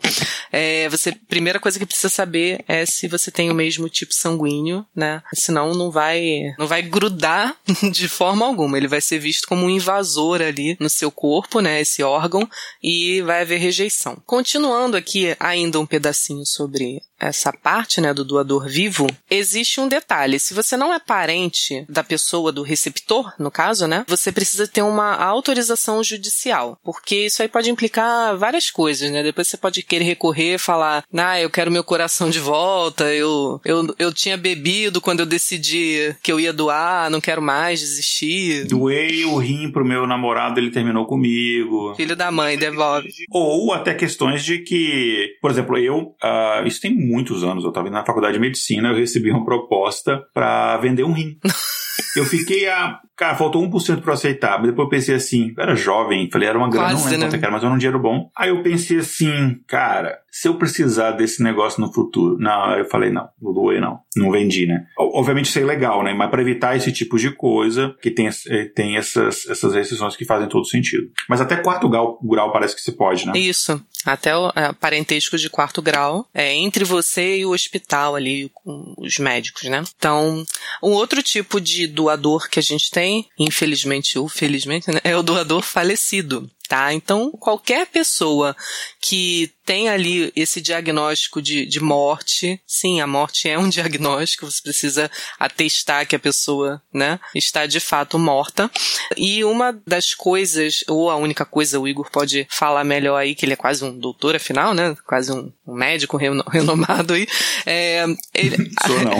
é, 0.50 0.88
você, 0.88 1.12
primeira 1.12 1.60
coisa 1.60 1.78
que 1.78 1.86
precisa 1.86 2.08
saber 2.08 2.64
é 2.66 2.84
se 2.84 3.06
você 3.06 3.30
tem 3.30 3.50
o 3.50 3.54
mesmo 3.54 3.88
tipo 3.88 4.12
sanguíneo, 4.12 4.84
né? 4.94 5.22
Senão 5.32 5.74
não 5.74 5.92
vai, 5.92 6.52
não 6.58 6.66
vai 6.66 6.82
grudar 6.82 7.56
de 7.92 8.08
forma 8.08 8.44
alguma. 8.44 8.76
Ele 8.76 8.88
vai 8.88 9.00
ser 9.00 9.20
visto 9.20 9.46
como 9.46 9.64
um 9.64 9.70
invasor 9.70 10.42
ali 10.42 10.76
no 10.80 10.90
seu 10.90 11.10
corpo, 11.10 11.60
né? 11.60 11.80
Esse 11.80 12.02
órgão, 12.02 12.48
e 12.82 13.22
vai 13.22 13.42
haver 13.42 13.60
rejeição. 13.60 14.20
Continuando 14.26 14.96
aqui 14.96 15.36
ainda 15.38 15.78
um 15.78 15.86
pedacinho 15.86 16.44
sobre 16.44 17.00
essa 17.22 17.52
parte, 17.52 18.00
né, 18.00 18.12
do 18.12 18.24
doador 18.24 18.66
vivo, 18.66 19.06
existe 19.30 19.80
um 19.80 19.86
detalhe. 19.86 20.40
Se 20.40 20.52
você 20.52 20.76
não 20.76 20.92
é 20.92 20.98
parente 20.98 21.86
da 21.88 22.02
pessoa 22.02 22.50
do 22.50 22.62
receptor, 22.62 23.32
no 23.38 23.50
caso, 23.50 23.86
né, 23.86 24.04
você 24.08 24.32
precisa 24.32 24.66
ter 24.66 24.82
uma 24.82 25.14
autorização 25.14 25.91
judicial, 26.00 26.78
porque 26.84 27.26
isso 27.26 27.42
aí 27.42 27.48
pode 27.48 27.68
implicar 27.68 28.36
várias 28.36 28.70
coisas, 28.70 29.10
né? 29.10 29.22
Depois 29.22 29.48
você 29.48 29.56
pode 29.56 29.82
querer 29.82 30.04
recorrer, 30.04 30.58
falar, 30.58 31.02
ah, 31.12 31.40
eu 31.40 31.50
quero 31.50 31.70
meu 31.70 31.82
coração 31.82 32.30
de 32.30 32.38
volta, 32.38 33.12
eu, 33.12 33.60
eu, 33.64 33.92
eu 33.98 34.12
tinha 34.12 34.36
bebido 34.36 35.00
quando 35.00 35.20
eu 35.20 35.26
decidi 35.26 36.14
que 36.22 36.30
eu 36.30 36.38
ia 36.38 36.52
doar, 36.52 37.10
não 37.10 37.20
quero 37.20 37.42
mais 37.42 37.80
desistir. 37.80 38.66
Doei 38.66 39.24
o 39.24 39.38
rim 39.38 39.72
pro 39.72 39.84
meu 39.84 40.06
namorado, 40.06 40.60
ele 40.60 40.70
terminou 40.70 41.06
comigo. 41.06 41.94
Filho 41.96 42.14
da 42.14 42.30
mãe, 42.30 42.56
devolve. 42.56 43.08
Ou 43.30 43.72
até 43.72 43.94
questões 43.94 44.44
de 44.44 44.58
que, 44.58 45.36
por 45.40 45.50
exemplo, 45.50 45.76
eu, 45.78 46.14
uh, 46.22 46.66
isso 46.66 46.80
tem 46.80 46.94
muitos 46.94 47.42
anos, 47.42 47.64
eu 47.64 47.70
estava 47.70 47.90
na 47.90 48.04
faculdade 48.04 48.34
de 48.34 48.40
medicina, 48.40 48.90
eu 48.90 48.96
recebi 48.96 49.30
uma 49.30 49.44
proposta 49.44 50.22
para 50.32 50.76
vender 50.78 51.04
um 51.04 51.12
rim. 51.12 51.38
eu 52.16 52.24
fiquei 52.24 52.68
a. 52.68 53.00
Cara, 53.16 53.36
faltou 53.36 53.62
1% 53.62 54.00
para 54.00 54.14
aceitar. 54.14 54.58
Mas 54.58 54.70
depois 54.70 54.86
eu 54.86 54.90
pensei 54.90 55.14
assim, 55.14 55.54
era 55.58 55.76
jovem, 55.82 56.30
falei, 56.30 56.48
era 56.48 56.58
uma 56.58 56.70
grana, 56.70 56.88
Quase, 56.88 57.04
não 57.04 57.10
lembro 57.10 57.18
né? 57.18 57.30
quanto 57.30 57.42
era, 57.42 57.52
mas 57.52 57.64
era 57.64 57.72
um 57.72 57.78
dinheiro 57.78 57.98
bom. 57.98 58.30
Aí 58.36 58.48
eu 58.48 58.62
pensei 58.62 58.98
assim, 58.98 59.60
cara, 59.66 60.18
se 60.32 60.48
eu 60.48 60.56
precisar 60.56 61.10
desse 61.10 61.42
negócio 61.42 61.78
no 61.78 61.92
futuro. 61.92 62.38
Não, 62.38 62.74
eu 62.78 62.86
falei, 62.86 63.10
não, 63.10 63.28
não 63.40 63.52
doei 63.52 63.78
não. 63.78 64.00
Não 64.16 64.30
vendi, 64.30 64.66
né? 64.66 64.86
Obviamente 64.96 65.50
isso 65.50 65.58
é 65.58 65.64
legal, 65.64 66.02
né? 66.02 66.14
Mas 66.14 66.30
para 66.30 66.40
evitar 66.40 66.74
esse 66.74 66.90
tipo 66.90 67.18
de 67.18 67.30
coisa, 67.30 67.94
que 68.00 68.10
tem, 68.10 68.28
eh, 68.28 68.64
tem 68.74 68.96
essas, 68.96 69.46
essas 69.46 69.74
restrições 69.74 70.16
que 70.16 70.24
fazem 70.24 70.48
todo 70.48 70.66
sentido. 70.66 71.10
Mas 71.28 71.42
até 71.42 71.56
quarto 71.56 71.86
grau, 71.86 72.18
grau 72.22 72.50
parece 72.50 72.74
que 72.74 72.80
se 72.80 72.92
pode, 72.92 73.26
né? 73.26 73.32
Isso. 73.36 73.78
Até 74.06 74.34
o 74.34 74.50
é, 74.56 74.72
parentesco 74.72 75.36
de 75.36 75.50
quarto 75.50 75.82
grau. 75.82 76.26
É 76.32 76.54
entre 76.54 76.82
você 76.82 77.38
e 77.38 77.46
o 77.46 77.52
hospital 77.52 78.16
ali, 78.16 78.50
com 78.54 78.94
os 78.98 79.18
médicos, 79.18 79.64
né? 79.64 79.82
Então, 79.96 80.44
um 80.82 80.92
outro 80.92 81.22
tipo 81.22 81.60
de 81.60 81.86
doador 81.86 82.48
que 82.48 82.58
a 82.58 82.62
gente 82.62 82.90
tem, 82.90 83.26
infelizmente 83.38 84.18
ou 84.18 84.28
felizmente, 84.28 84.90
né? 84.90 85.00
É 85.04 85.14
o 85.14 85.22
doador 85.22 85.60
falecido 85.60 86.50
tá? 86.72 86.90
Então, 86.94 87.30
qualquer 87.32 87.86
pessoa 87.86 88.56
que 88.98 89.52
tem 89.64 89.88
ali 89.88 90.32
esse 90.34 90.60
diagnóstico 90.60 91.40
de, 91.40 91.66
de 91.66 91.80
morte, 91.80 92.60
sim, 92.66 93.00
a 93.00 93.06
morte 93.06 93.48
é 93.48 93.58
um 93.58 93.68
diagnóstico, 93.70 94.50
você 94.50 94.62
precisa 94.62 95.10
atestar 95.38 96.06
que 96.06 96.16
a 96.16 96.18
pessoa, 96.18 96.82
né, 96.92 97.18
está 97.34 97.66
de 97.66 97.80
fato 97.80 98.18
morta. 98.18 98.70
E 99.16 99.44
uma 99.44 99.72
das 99.86 100.14
coisas, 100.14 100.84
ou 100.88 101.10
a 101.10 101.16
única 101.16 101.44
coisa, 101.44 101.78
o 101.78 101.88
Igor 101.88 102.10
pode 102.10 102.46
falar 102.50 102.84
melhor 102.84 103.16
aí, 103.16 103.34
que 103.34 103.44
ele 103.44 103.54
é 103.54 103.56
quase 103.56 103.84
um 103.84 103.96
doutor, 103.96 104.36
afinal, 104.36 104.74
né, 104.74 104.96
quase 105.06 105.32
um, 105.32 105.52
médico 105.66 106.16
renomado 106.50 107.14
aí, 107.14 107.26
é, 107.66 108.04
ele, 108.34 108.70
Sou 108.86 109.00
não. 109.00 109.16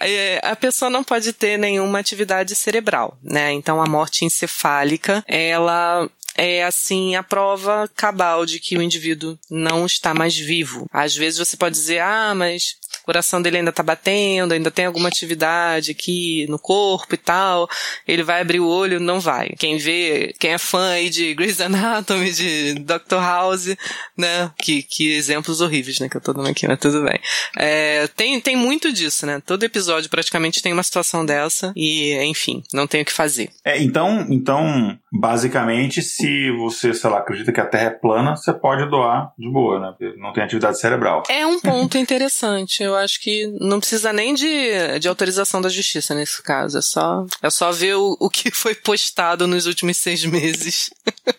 é, 0.00 0.40
a 0.42 0.56
pessoa 0.56 0.90
não 0.90 1.04
pode 1.04 1.32
ter 1.32 1.58
nenhuma 1.58 1.98
atividade 1.98 2.54
cerebral, 2.54 3.18
né? 3.22 3.52
Então 3.52 3.80
a 3.80 3.86
morte 3.86 4.24
encefálica, 4.24 5.24
ela 5.26 6.08
é 6.36 6.64
assim 6.64 7.14
a 7.16 7.22
prova 7.22 7.90
cabal 7.94 8.46
de 8.46 8.58
que 8.58 8.76
o 8.76 8.82
indivíduo 8.82 9.38
não 9.50 9.86
está 9.86 10.14
mais 10.14 10.36
vivo. 10.36 10.86
Às 10.92 11.14
vezes 11.14 11.38
você 11.38 11.56
pode 11.56 11.74
dizer, 11.74 12.00
ah, 12.00 12.34
mas 12.34 12.76
o 13.02 13.04
coração 13.04 13.42
dele 13.42 13.58
ainda 13.58 13.72
tá 13.72 13.82
batendo, 13.82 14.52
ainda 14.52 14.70
tem 14.70 14.86
alguma 14.86 15.08
atividade 15.08 15.90
aqui 15.90 16.46
no 16.48 16.58
corpo 16.58 17.14
e 17.14 17.18
tal. 17.18 17.68
Ele 18.06 18.22
vai 18.22 18.40
abrir 18.40 18.60
o 18.60 18.66
olho, 18.66 18.98
não 18.98 19.20
vai. 19.20 19.50
Quem 19.58 19.76
vê, 19.76 20.34
quem 20.38 20.52
é 20.52 20.58
fã 20.58 20.90
aí 20.90 21.10
de 21.10 21.34
Grey's 21.34 21.60
Anatomy, 21.60 22.32
de 22.32 22.74
Dr. 22.74 23.16
House, 23.16 23.76
né? 24.16 24.50
Que, 24.58 24.82
que 24.82 25.12
exemplos 25.12 25.60
horríveis, 25.60 25.98
né? 25.98 26.08
Que 26.08 26.16
eu 26.16 26.20
tô 26.20 26.32
dando 26.32 26.48
aqui, 26.48 26.66
mas 26.66 26.78
tudo 26.78 27.02
bem. 27.02 27.20
É, 27.58 28.06
tem, 28.16 28.40
tem 28.40 28.56
muito 28.56 28.92
disso, 28.92 29.26
né? 29.26 29.42
Todo 29.44 29.64
episódio 29.64 30.08
praticamente 30.08 30.62
tem 30.62 30.72
uma 30.72 30.82
situação 30.82 31.26
dessa 31.26 31.72
e, 31.76 32.14
enfim, 32.24 32.62
não 32.72 32.86
tem 32.86 33.02
o 33.02 33.04
que 33.04 33.12
fazer. 33.12 33.50
É, 33.64 33.82
então, 33.82 34.26
então, 34.30 34.98
basicamente, 35.14 36.02
se 36.02 36.50
você, 36.50 36.92
sei 36.92 37.08
lá, 37.08 37.18
acredita 37.18 37.52
que 37.52 37.60
a 37.60 37.66
Terra 37.66 37.84
é 37.84 37.90
plana, 37.90 38.34
você 38.34 38.52
pode 38.52 38.90
doar 38.90 39.32
de 39.38 39.48
boa, 39.48 39.78
né? 39.78 39.94
Porque 39.96 40.20
não 40.20 40.32
tem 40.32 40.42
atividade 40.42 40.80
cerebral. 40.80 41.22
É 41.28 41.46
um 41.46 41.60
ponto 41.60 41.96
interessante. 41.96 42.82
Eu 42.82 42.96
acho 42.96 43.20
que 43.20 43.46
não 43.60 43.78
precisa 43.78 44.12
nem 44.12 44.34
de, 44.34 44.98
de 44.98 45.08
autorização 45.08 45.62
da 45.62 45.68
justiça 45.68 46.16
nesse 46.16 46.42
caso. 46.42 46.78
É 46.78 46.82
só, 46.82 47.24
é 47.40 47.48
só 47.48 47.70
ver 47.70 47.94
o, 47.94 48.16
o 48.18 48.28
que 48.28 48.50
foi 48.50 48.74
postado 48.74 49.46
nos 49.46 49.66
últimos 49.66 49.98
seis 49.98 50.24
meses 50.24 50.90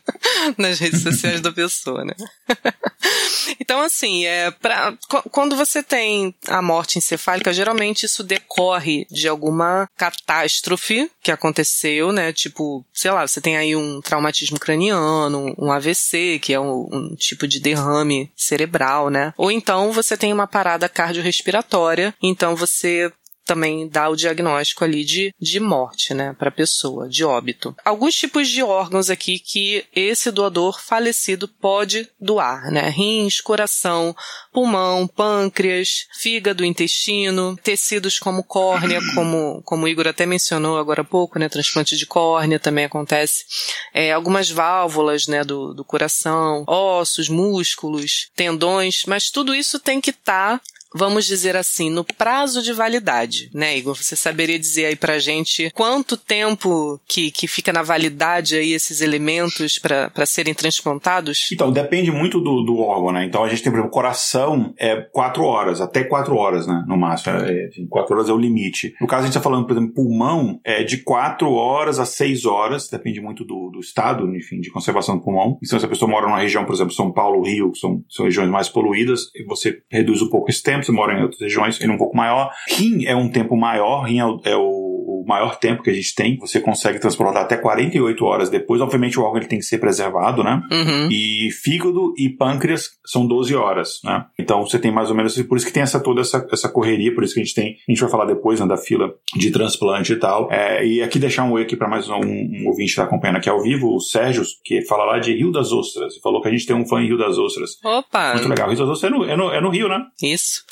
nas 0.57 0.79
redes 0.79 1.03
sociais 1.03 1.41
da 1.41 1.51
pessoa, 1.51 2.05
né? 2.05 2.13
então, 3.59 3.81
assim, 3.81 4.25
é 4.25 4.51
pra, 4.51 4.93
quando 5.31 5.55
você 5.55 5.83
tem 5.83 6.33
a 6.47 6.61
morte 6.61 6.97
encefálica, 6.97 7.51
geralmente 7.51 8.05
isso 8.05 8.23
decorre 8.23 9.05
de 9.11 9.27
alguma 9.27 9.89
catástrofe 9.97 11.11
que 11.21 11.31
aconteceu, 11.31 12.13
né? 12.13 12.31
Tipo, 12.31 12.85
sei 12.93 13.11
lá, 13.11 13.27
você 13.27 13.41
tem 13.41 13.57
aí 13.65 13.75
um 13.75 14.01
traumatismo 14.01 14.59
craniano, 14.59 15.53
um 15.57 15.71
AVC, 15.71 16.39
que 16.41 16.53
é 16.53 16.59
um, 16.59 16.87
um 16.91 17.15
tipo 17.15 17.47
de 17.47 17.59
derrame 17.59 18.31
cerebral, 18.35 19.09
né? 19.09 19.33
Ou 19.37 19.51
então 19.51 19.91
você 19.91 20.15
tem 20.15 20.31
uma 20.31 20.47
parada 20.47 20.87
cardiorrespiratória 20.87 21.55
respiratória, 21.55 22.13
então 22.21 22.55
você 22.55 23.11
também 23.45 23.87
dá 23.87 24.09
o 24.09 24.15
diagnóstico 24.15 24.83
ali 24.83 25.05
de, 25.05 25.33
de 25.39 25.59
morte, 25.59 26.13
né, 26.13 26.35
para 26.37 26.49
a 26.49 26.51
pessoa, 26.51 27.07
de 27.07 27.23
óbito. 27.23 27.75
Alguns 27.85 28.15
tipos 28.15 28.49
de 28.49 28.63
órgãos 28.63 29.09
aqui 29.09 29.39
que 29.39 29.85
esse 29.95 30.31
doador 30.31 30.81
falecido 30.81 31.47
pode 31.47 32.09
doar, 32.19 32.71
né, 32.71 32.89
rins, 32.89 33.39
coração, 33.39 34.15
pulmão, 34.51 35.07
pâncreas, 35.07 36.07
fígado, 36.19 36.65
intestino, 36.65 37.55
tecidos 37.57 38.19
como 38.19 38.43
córnea, 38.43 38.99
como, 39.13 39.61
como 39.63 39.85
o 39.85 39.87
Igor 39.87 40.07
até 40.07 40.25
mencionou 40.25 40.77
agora 40.77 41.01
há 41.01 41.05
pouco, 41.05 41.37
né, 41.37 41.47
transplante 41.47 41.95
de 41.95 42.05
córnea 42.05 42.59
também 42.59 42.85
acontece, 42.85 43.45
é, 43.93 44.11
algumas 44.11 44.49
válvulas, 44.49 45.27
né, 45.27 45.43
do, 45.43 45.73
do 45.73 45.85
coração, 45.85 46.63
ossos, 46.67 47.29
músculos, 47.29 48.29
tendões, 48.35 49.03
mas 49.05 49.29
tudo 49.29 49.53
isso 49.53 49.79
tem 49.79 50.01
que 50.01 50.09
estar 50.09 50.59
tá 50.59 50.74
vamos 50.95 51.25
dizer 51.25 51.57
assim, 51.57 51.89
no 51.89 52.05
prazo 52.05 52.63
de 52.63 52.71
validade, 52.71 53.49
né, 53.53 53.77
Igor? 53.77 53.95
Você 53.95 54.15
saberia 54.15 54.57
dizer 54.57 54.85
aí 54.85 54.95
pra 54.95 55.19
gente 55.19 55.69
quanto 55.71 56.15
tempo 56.15 56.99
que, 57.05 57.29
que 57.31 57.47
fica 57.47 57.73
na 57.73 57.83
validade 57.83 58.55
aí 58.55 58.71
esses 58.71 59.01
elementos 59.01 59.77
para 59.77 60.25
serem 60.25 60.53
transplantados? 60.53 61.49
Então, 61.51 61.71
depende 61.71 62.11
muito 62.11 62.39
do, 62.39 62.63
do 62.63 62.77
órgão, 62.77 63.11
né? 63.11 63.25
Então 63.25 63.43
a 63.43 63.49
gente 63.49 63.61
tem, 63.61 63.71
por 63.71 63.79
exemplo, 63.79 63.91
coração 63.91 64.73
é 64.79 64.95
quatro 64.95 65.43
horas, 65.43 65.81
até 65.81 66.03
quatro 66.03 66.35
horas, 66.35 66.65
né, 66.65 66.83
no 66.87 66.97
máximo. 66.97 67.35
É, 67.35 67.65
assim, 67.65 67.85
quatro 67.87 68.15
horas 68.15 68.29
é 68.29 68.33
o 68.33 68.37
limite. 68.37 68.93
No 69.01 69.07
caso, 69.07 69.23
a 69.23 69.25
gente 69.25 69.37
está 69.37 69.41
falando, 69.41 69.67
por 69.67 69.75
exemplo, 69.75 69.93
pulmão, 69.93 70.59
é 70.63 70.83
de 70.83 70.99
quatro 70.99 71.51
horas 71.51 71.99
a 71.99 72.05
seis 72.05 72.45
horas, 72.45 72.87
depende 72.87 73.19
muito 73.19 73.43
do, 73.43 73.69
do 73.69 73.79
estado, 73.79 74.33
enfim, 74.35 74.61
de 74.61 74.71
conservação 74.71 75.17
do 75.17 75.23
pulmão. 75.23 75.57
Então, 75.61 75.77
se 75.77 75.85
a 75.85 75.89
pessoa 75.89 76.09
mora 76.09 76.25
numa 76.25 76.39
região, 76.39 76.63
por 76.63 76.73
exemplo, 76.73 76.93
São 76.93 77.11
Paulo, 77.11 77.43
Rio, 77.43 77.71
que 77.71 77.79
são, 77.79 78.01
são 78.09 78.25
regiões 78.25 78.49
mais 78.49 78.69
poluídas, 78.69 79.31
você 79.47 79.79
reduz 79.91 80.21
um 80.21 80.29
pouco 80.29 80.49
esse 80.49 80.63
tempo 80.63 80.84
você 80.85 80.91
mora 80.91 81.17
em 81.17 81.21
outras 81.21 81.41
regiões, 81.41 81.79
ele 81.81 81.91
é 81.91 81.95
um 81.95 81.97
pouco 81.97 82.15
maior. 82.15 82.51
Rim 82.69 83.05
é 83.05 83.15
um 83.15 83.29
tempo 83.29 83.55
maior, 83.55 84.03
rim 84.03 84.19
é 84.19 84.25
o, 84.25 84.41
é 84.43 84.55
o 84.55 84.95
maior 85.25 85.57
tempo 85.57 85.83
que 85.83 85.89
a 85.89 85.93
gente 85.93 86.13
tem. 86.15 86.37
Você 86.37 86.59
consegue 86.59 86.99
transportar 86.99 87.43
até 87.43 87.57
48 87.57 88.25
horas 88.25 88.49
depois. 88.49 88.81
Obviamente, 88.81 89.19
o 89.19 89.23
órgão 89.23 89.39
ele 89.39 89.47
tem 89.47 89.59
que 89.59 89.65
ser 89.65 89.79
preservado, 89.79 90.43
né? 90.43 90.61
Uhum. 90.71 91.09
E 91.11 91.49
fígado 91.51 92.13
e 92.17 92.29
pâncreas 92.29 92.91
são 93.05 93.25
12 93.25 93.55
horas, 93.55 93.99
né? 94.03 94.25
Então, 94.39 94.61
você 94.61 94.79
tem 94.79 94.91
mais 94.91 95.09
ou 95.09 95.15
menos... 95.15 95.41
Por 95.43 95.57
isso 95.57 95.65
que 95.65 95.73
tem 95.73 95.83
essa 95.83 95.99
toda 95.99 96.21
essa, 96.21 96.47
essa 96.51 96.69
correria, 96.69 97.13
por 97.13 97.23
isso 97.23 97.33
que 97.33 97.39
a 97.39 97.43
gente 97.43 97.55
tem... 97.55 97.77
A 97.87 97.91
gente 97.91 98.01
vai 98.01 98.09
falar 98.09 98.25
depois 98.25 98.59
né, 98.59 98.67
da 98.67 98.77
fila 98.77 99.13
de 99.35 99.51
transplante 99.51 100.13
e 100.13 100.17
tal. 100.17 100.51
É, 100.51 100.85
e 100.85 101.01
aqui 101.01 101.19
deixar 101.19 101.43
um 101.43 101.53
oi 101.53 101.63
aqui 101.63 101.75
para 101.75 101.89
mais 101.89 102.07
um, 102.07 102.15
um 102.15 102.67
ouvinte 102.67 102.85
que 102.85 102.91
está 102.91 103.03
acompanhando 103.03 103.37
aqui 103.37 103.49
ao 103.49 103.61
vivo, 103.61 103.95
o 103.95 103.99
Sérgio, 103.99 104.43
que 104.63 104.81
fala 104.83 105.05
lá 105.05 105.19
de 105.19 105.35
Rio 105.35 105.51
das 105.51 105.71
Ostras. 105.71 106.17
Falou 106.21 106.41
que 106.41 106.47
a 106.47 106.51
gente 106.51 106.65
tem 106.65 106.75
um 106.75 106.85
fã 106.85 107.01
em 107.01 107.07
Rio 107.07 107.17
das 107.17 107.37
Ostras. 107.37 107.71
Opa! 107.83 108.33
Muito 108.33 108.49
legal. 108.49 108.69
Rio 108.69 108.77
das 108.77 108.89
Ostras 108.89 109.11
é 109.11 109.15
no, 109.15 109.25
é 109.25 109.35
no, 109.35 109.51
é 109.51 109.61
no 109.61 109.69
Rio, 109.69 109.87
né? 109.87 109.99
Isso. 110.21 110.63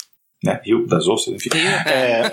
Né? 0.43 0.59
Rio 0.63 0.85
das 0.85 1.07
Ostras, 1.07 1.35
enfim. 1.35 1.49
É, 1.85 2.31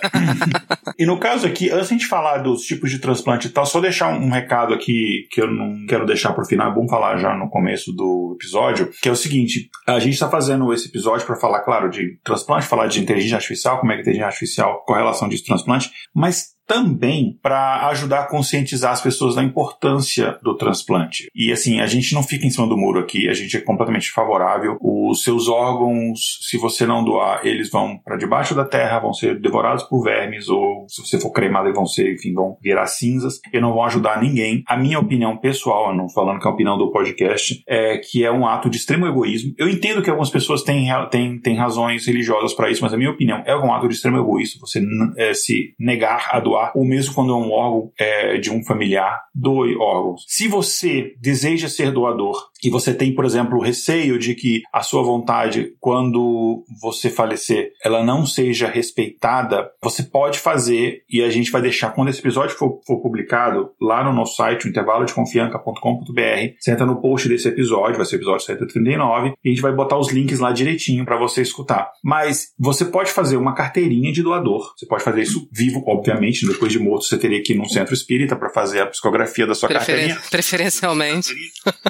e 0.99 1.07
no 1.07 1.19
caso 1.19 1.47
aqui, 1.47 1.71
antes 1.71 1.89
de 1.89 1.95
a 1.95 1.99
gente 1.99 2.07
falar 2.07 2.39
dos 2.39 2.63
tipos 2.63 2.91
de 2.91 2.99
transplante 2.99 3.47
e 3.47 3.51
tal, 3.51 3.65
só 3.65 3.81
deixar 3.81 4.09
um 4.09 4.29
recado 4.29 4.75
aqui 4.75 5.29
que 5.31 5.41
eu 5.41 5.51
não 5.51 5.87
quero 5.87 6.05
deixar 6.05 6.33
pro 6.33 6.45
final, 6.45 6.71
é 6.71 6.75
bom 6.75 6.89
falar 6.89 7.17
já 7.19 7.35
no 7.35 7.49
começo 7.49 7.93
do 7.93 8.37
episódio, 8.39 8.91
que 9.01 9.09
é 9.09 9.13
o 9.13 9.17
seguinte: 9.17 9.71
a 9.87 9.99
gente 9.99 10.15
está 10.15 10.29
fazendo 10.29 10.73
esse 10.73 10.89
episódio 10.89 11.27
para 11.27 11.37
falar, 11.37 11.61
claro, 11.61 11.89
de 11.89 12.19
transplante, 12.25 12.67
falar 12.67 12.87
de 12.87 13.01
inteligência 13.01 13.37
artificial, 13.37 13.79
como 13.79 13.93
é 13.93 13.95
que 13.95 14.01
a 14.01 14.03
inteligência 14.03 14.27
artificial, 14.27 14.85
correlação 14.85 15.29
de 15.29 15.43
transplante, 15.45 15.91
mas 16.15 16.51
também 16.71 17.37
para 17.43 17.89
ajudar 17.89 18.21
a 18.21 18.27
conscientizar 18.27 18.93
as 18.93 19.03
pessoas 19.03 19.35
da 19.35 19.43
importância 19.43 20.39
do 20.41 20.57
transplante. 20.57 21.29
E 21.35 21.51
assim, 21.51 21.81
a 21.81 21.87
gente 21.87 22.15
não 22.15 22.23
fica 22.23 22.47
em 22.47 22.51
cima 22.51 22.69
do 22.69 22.77
muro 22.77 23.01
aqui, 23.01 23.29
a 23.29 23.35
gente 23.35 23.57
é 23.57 23.61
completamente 23.61 24.11
favorável. 24.13 24.79
Os 24.81 25.25
seus 25.25 25.49
órgãos, 25.49 26.39
se 26.49 26.57
você 26.57 26.87
não 26.87 27.05
doar, 27.05 27.45
eles 27.45 27.69
vão 27.69 27.99
para 27.99 28.17
debaixo 28.17 28.55
da 28.55 28.65
terra, 28.65 29.01
vão 29.01 29.13
ser 29.13 29.41
devorados 29.41 29.83
por 29.83 30.05
vermes, 30.05 30.49
ou 30.49 30.87
se 30.89 31.05
você 31.05 31.19
for 31.19 31.33
cremado, 31.33 31.67
eles 31.67 31.77
vão 31.77 31.87
ser, 31.87 32.15
enfim, 32.15 32.33
vão 32.33 32.57
virar 32.63 32.87
cinzas 32.87 33.41
e 33.53 33.61
não 33.61 33.75
vão 33.75 33.85
ajudar 33.85 34.23
ninguém. 34.23 34.63
A 34.69 34.77
minha 34.77 35.01
opinião 35.01 35.37
pessoal, 35.37 35.93
não 35.97 36.09
falando 36.09 36.39
que 36.39 36.47
é 36.47 36.51
a 36.51 36.55
opinião 36.55 36.79
do 36.79 36.93
podcast, 36.93 37.63
é 37.69 37.99
que 37.99 38.25
é 38.25 38.31
um 38.31 38.47
ato 38.47 38.71
de 38.71 38.77
extremo 38.77 39.07
egoísmo. 39.07 39.55
Eu 39.59 39.69
entendo 39.69 40.03
que 40.03 40.11
algumas 40.11 40.31
pessoas 40.31 40.63
têm, 40.63 40.89
têm, 41.11 41.41
têm 41.41 41.57
razões 41.57 42.07
religiosas 42.07 42.55
para 42.55 42.71
isso, 42.71 42.83
mas 42.83 42.95
a 42.95 42.97
minha 42.97 43.11
opinião 43.11 43.43
é 43.45 43.57
um 43.57 43.73
ato 43.73 43.89
de 43.89 43.95
extremo 43.95 44.19
egoísmo 44.19 44.61
você 44.61 44.81
é, 45.17 45.35
se 45.35 45.75
negar 45.79 46.29
a 46.31 46.41
doar 46.41 46.60
doar, 46.61 46.73
ou 46.75 46.85
mesmo 46.85 47.15
quando 47.15 47.33
é 47.33 47.37
um 47.37 47.51
órgão 47.51 47.93
é, 47.99 48.39
de 48.39 48.51
um 48.51 48.63
familiar, 48.63 49.23
doe 49.35 49.77
órgãos. 49.77 50.25
Se 50.29 50.47
você 50.49 51.15
deseja 51.19 51.69
ser 51.69 51.91
doador 51.91 52.50
e 52.63 52.71
você 52.71 52.95
tem, 52.95 53.15
por 53.15 53.25
exemplo, 53.25 53.61
receio 53.61 54.19
de 54.19 54.35
que 54.35 54.63
a 54.73 54.83
sua 54.83 55.03
vontade, 55.03 55.75
quando 55.81 56.65
você 56.81 57.11
falecer, 57.11 57.73
ela 57.85 58.05
não 58.05 58.27
seja 58.27 58.69
respeitada, 58.69 59.71
você 59.83 60.03
pode 60.03 60.39
fazer, 60.39 61.03
e 61.09 61.23
a 61.23 61.31
gente 61.31 61.51
vai 61.51 61.63
deixar, 61.63 61.91
quando 61.91 62.09
esse 62.09 62.21
episódio 62.21 62.57
for, 62.57 62.81
for 62.87 63.01
publicado, 63.01 63.71
lá 63.81 64.05
no 64.05 64.13
nosso 64.13 64.37
site, 64.37 64.67
o 64.67 64.69
intervalodeconfianca.com.br, 64.69 66.55
você 66.59 66.71
entra 66.71 66.87
no 66.87 67.01
post 67.01 67.29
desse 67.29 67.49
episódio, 67.49 67.97
vai 67.97 68.07
ser 68.07 68.17
o 68.17 68.19
episódio 68.19 68.47
139, 68.47 69.35
e 69.45 69.49
a 69.49 69.53
gente 69.53 69.63
vai 69.63 69.73
botar 69.73 69.99
os 69.99 70.11
links 70.13 70.39
lá 70.39 70.53
direitinho 70.53 71.05
para 71.05 71.19
você 71.19 71.43
escutar. 71.43 71.91
Mas 72.03 72.53
você 72.59 72.85
pode 72.85 73.11
fazer 73.11 73.37
uma 73.37 73.55
carteirinha 73.55 74.13
de 74.13 74.23
doador. 74.23 74.73
Você 74.77 74.87
pode 74.87 75.03
fazer 75.03 75.23
isso 75.23 75.49
vivo, 75.53 75.83
obviamente, 75.87 76.47
depois 76.47 76.73
de 76.73 76.79
morto 76.79 77.05
você 77.05 77.19
teria 77.19 77.43
que 77.43 77.53
ir 77.53 77.57
num 77.57 77.69
centro 77.69 77.95
espírita 77.95 78.37
para 78.37 78.51
fazer 78.51 78.81
a 78.81 78.87
psicografia 78.87 79.47
da 79.47 79.55
sua 79.55 79.69
Preferen 79.69 80.09
carteirinha. 80.09 80.31
Preferencialmente. 80.31 81.35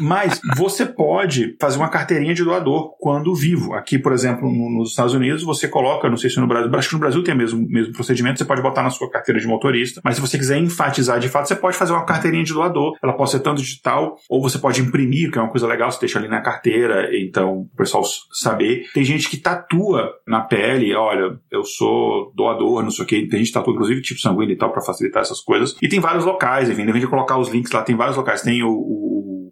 Mas 0.00 0.40
você 0.60 0.84
pode 0.84 1.56
fazer 1.58 1.78
uma 1.78 1.88
carteirinha 1.88 2.34
de 2.34 2.44
doador 2.44 2.94
quando 2.98 3.34
vivo. 3.34 3.72
Aqui, 3.72 3.98
por 3.98 4.12
exemplo, 4.12 4.46
no, 4.52 4.78
nos 4.78 4.90
Estados 4.90 5.14
Unidos, 5.14 5.42
você 5.42 5.66
coloca, 5.66 6.06
não 6.10 6.18
sei 6.18 6.28
se 6.28 6.38
no 6.38 6.46
Brasil, 6.46 6.70
acho 6.74 6.88
que 6.88 6.94
no 6.94 7.00
Brasil 7.00 7.24
tem 7.24 7.32
o 7.32 7.38
mesmo, 7.38 7.66
mesmo 7.66 7.94
procedimento, 7.94 8.38
você 8.38 8.44
pode 8.44 8.60
botar 8.60 8.82
na 8.82 8.90
sua 8.90 9.10
carteira 9.10 9.40
de 9.40 9.46
motorista, 9.46 10.02
mas 10.04 10.16
se 10.16 10.20
você 10.20 10.36
quiser 10.36 10.58
enfatizar 10.58 11.18
de 11.18 11.30
fato, 11.30 11.48
você 11.48 11.56
pode 11.56 11.78
fazer 11.78 11.92
uma 11.94 12.04
carteirinha 12.04 12.44
de 12.44 12.52
doador. 12.52 12.94
Ela 13.02 13.14
pode 13.14 13.30
ser 13.30 13.40
tanto 13.40 13.62
digital, 13.62 14.16
ou 14.28 14.42
você 14.42 14.58
pode 14.58 14.82
imprimir, 14.82 15.30
que 15.30 15.38
é 15.38 15.40
uma 15.40 15.50
coisa 15.50 15.66
legal, 15.66 15.90
você 15.90 16.00
deixa 16.00 16.18
ali 16.18 16.28
na 16.28 16.42
carteira, 16.42 17.08
então 17.16 17.60
o 17.60 17.76
pessoal 17.76 18.04
saber. 18.30 18.84
Tem 18.92 19.02
gente 19.02 19.30
que 19.30 19.38
tatua 19.38 20.10
na 20.26 20.42
pele, 20.42 20.94
olha, 20.94 21.38
eu 21.50 21.64
sou 21.64 22.32
doador, 22.36 22.82
não 22.82 22.90
sei 22.90 23.04
o 23.04 23.08
que, 23.08 23.26
tem 23.28 23.38
gente 23.38 23.48
que 23.48 23.54
tatua, 23.54 23.72
inclusive, 23.72 24.02
tipo 24.02 24.20
sanguíneo 24.20 24.52
e 24.52 24.58
tal, 24.58 24.70
para 24.70 24.82
facilitar 24.82 25.22
essas 25.22 25.40
coisas. 25.40 25.74
E 25.80 25.88
tem 25.88 26.00
vários 26.00 26.26
locais, 26.26 26.68
enfim, 26.68 26.84
de 26.84 27.06
colocar 27.06 27.38
os 27.38 27.48
links 27.48 27.72
lá, 27.72 27.82
tem 27.82 27.96
vários 27.96 28.16
locais. 28.16 28.42
Tem 28.42 28.62
o, 28.62 28.70
o 28.70 28.99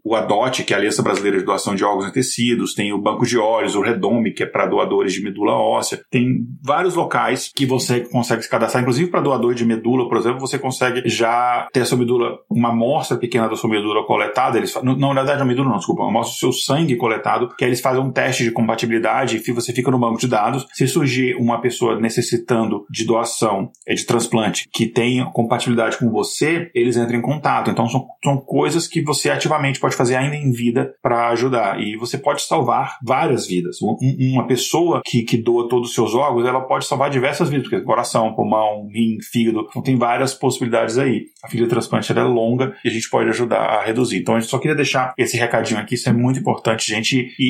o 0.08 0.14
ADOT, 0.14 0.64
que 0.64 0.72
é 0.72 0.76
a 0.76 0.78
Aliança 0.78 1.02
Brasileira 1.02 1.38
de 1.38 1.44
Doação 1.44 1.74
de 1.74 1.84
Órgãos 1.84 2.08
e 2.08 2.12
Tecidos, 2.12 2.72
tem 2.72 2.94
o 2.94 2.98
Banco 2.98 3.26
de 3.26 3.36
Olhos, 3.36 3.74
o 3.74 3.82
Redome, 3.82 4.32
que 4.32 4.42
é 4.42 4.46
para 4.46 4.66
doadores 4.66 5.12
de 5.12 5.22
medula 5.22 5.52
óssea. 5.52 6.00
Tem 6.10 6.46
vários 6.62 6.94
locais 6.94 7.52
que 7.54 7.66
você 7.66 8.00
consegue 8.00 8.42
se 8.42 8.48
cadastrar, 8.48 8.82
inclusive 8.82 9.10
para 9.10 9.20
doador 9.20 9.54
de 9.54 9.66
medula, 9.66 10.08
por 10.08 10.16
exemplo, 10.16 10.40
você 10.40 10.58
consegue 10.58 11.02
já 11.06 11.68
ter 11.74 11.82
a 11.82 11.84
sua 11.84 11.98
medula, 11.98 12.38
uma 12.50 12.70
amostra 12.70 13.18
pequena 13.18 13.48
da 13.48 13.56
sua 13.56 13.68
medula 13.68 14.06
coletada. 14.06 14.56
Eles, 14.56 14.74
não, 14.82 14.96
na 14.96 15.22
verdade, 15.22 15.42
a 15.42 15.44
medula 15.44 15.68
não, 15.68 15.76
desculpa, 15.76 16.02
uma 16.02 16.10
amostra 16.10 16.34
do 16.34 16.38
seu 16.38 16.52
sangue 16.52 16.96
coletado, 16.96 17.54
que 17.54 17.64
eles 17.64 17.80
fazem 17.82 18.02
um 18.02 18.10
teste 18.10 18.44
de 18.44 18.50
compatibilidade 18.50 19.42
e 19.46 19.52
você 19.52 19.74
fica 19.74 19.90
no 19.90 19.98
banco 19.98 20.18
de 20.18 20.26
dados. 20.26 20.66
Se 20.72 20.88
surgir 20.88 21.36
uma 21.36 21.60
pessoa 21.60 22.00
necessitando 22.00 22.86
de 22.90 23.04
doação, 23.04 23.70
é 23.86 23.94
de 23.94 24.06
transplante, 24.06 24.68
que 24.72 24.86
tem 24.86 25.22
compatibilidade 25.32 25.98
com 25.98 26.10
você, 26.10 26.70
eles 26.74 26.96
entram 26.96 27.18
em 27.18 27.22
contato. 27.22 27.70
Então, 27.70 27.86
são, 27.88 28.06
são 28.24 28.38
coisas 28.38 28.86
que 28.86 29.02
você 29.02 29.28
ativamente 29.28 29.78
pode 29.78 29.97
fazer 29.98 30.16
ainda 30.16 30.36
em 30.36 30.50
vida 30.50 30.94
para 31.02 31.28
ajudar. 31.30 31.80
E 31.80 31.96
você 31.96 32.16
pode 32.16 32.42
salvar 32.42 32.96
várias 33.04 33.46
vidas. 33.46 33.78
Uma 33.82 34.46
pessoa 34.46 35.02
que, 35.04 35.22
que 35.22 35.36
doa 35.36 35.68
todos 35.68 35.88
os 35.88 35.94
seus 35.94 36.14
órgãos, 36.14 36.46
ela 36.46 36.60
pode 36.60 36.86
salvar 36.86 37.10
diversas 37.10 37.50
vidas, 37.50 37.68
porque 37.68 37.84
coração, 37.84 38.34
pulmão, 38.34 38.88
rim, 38.92 39.18
fígado, 39.20 39.66
então 39.68 39.82
tem 39.82 39.96
várias 39.96 40.32
possibilidades 40.32 40.96
aí. 40.96 41.26
A 41.42 41.48
fila 41.48 41.64
de 41.64 41.70
transplante 41.70 42.12
é 42.12 42.22
longa 42.22 42.76
e 42.84 42.88
a 42.88 42.92
gente 42.92 43.10
pode 43.10 43.28
ajudar 43.28 43.60
a 43.60 43.84
reduzir. 43.84 44.18
Então 44.18 44.36
a 44.36 44.40
gente 44.40 44.50
só 44.50 44.58
queria 44.58 44.76
deixar 44.76 45.12
esse 45.18 45.36
recadinho 45.36 45.80
aqui, 45.80 45.94
isso 45.94 46.08
é 46.08 46.12
muito 46.12 46.38
importante, 46.38 46.88
gente. 46.88 47.34
E, 47.38 47.44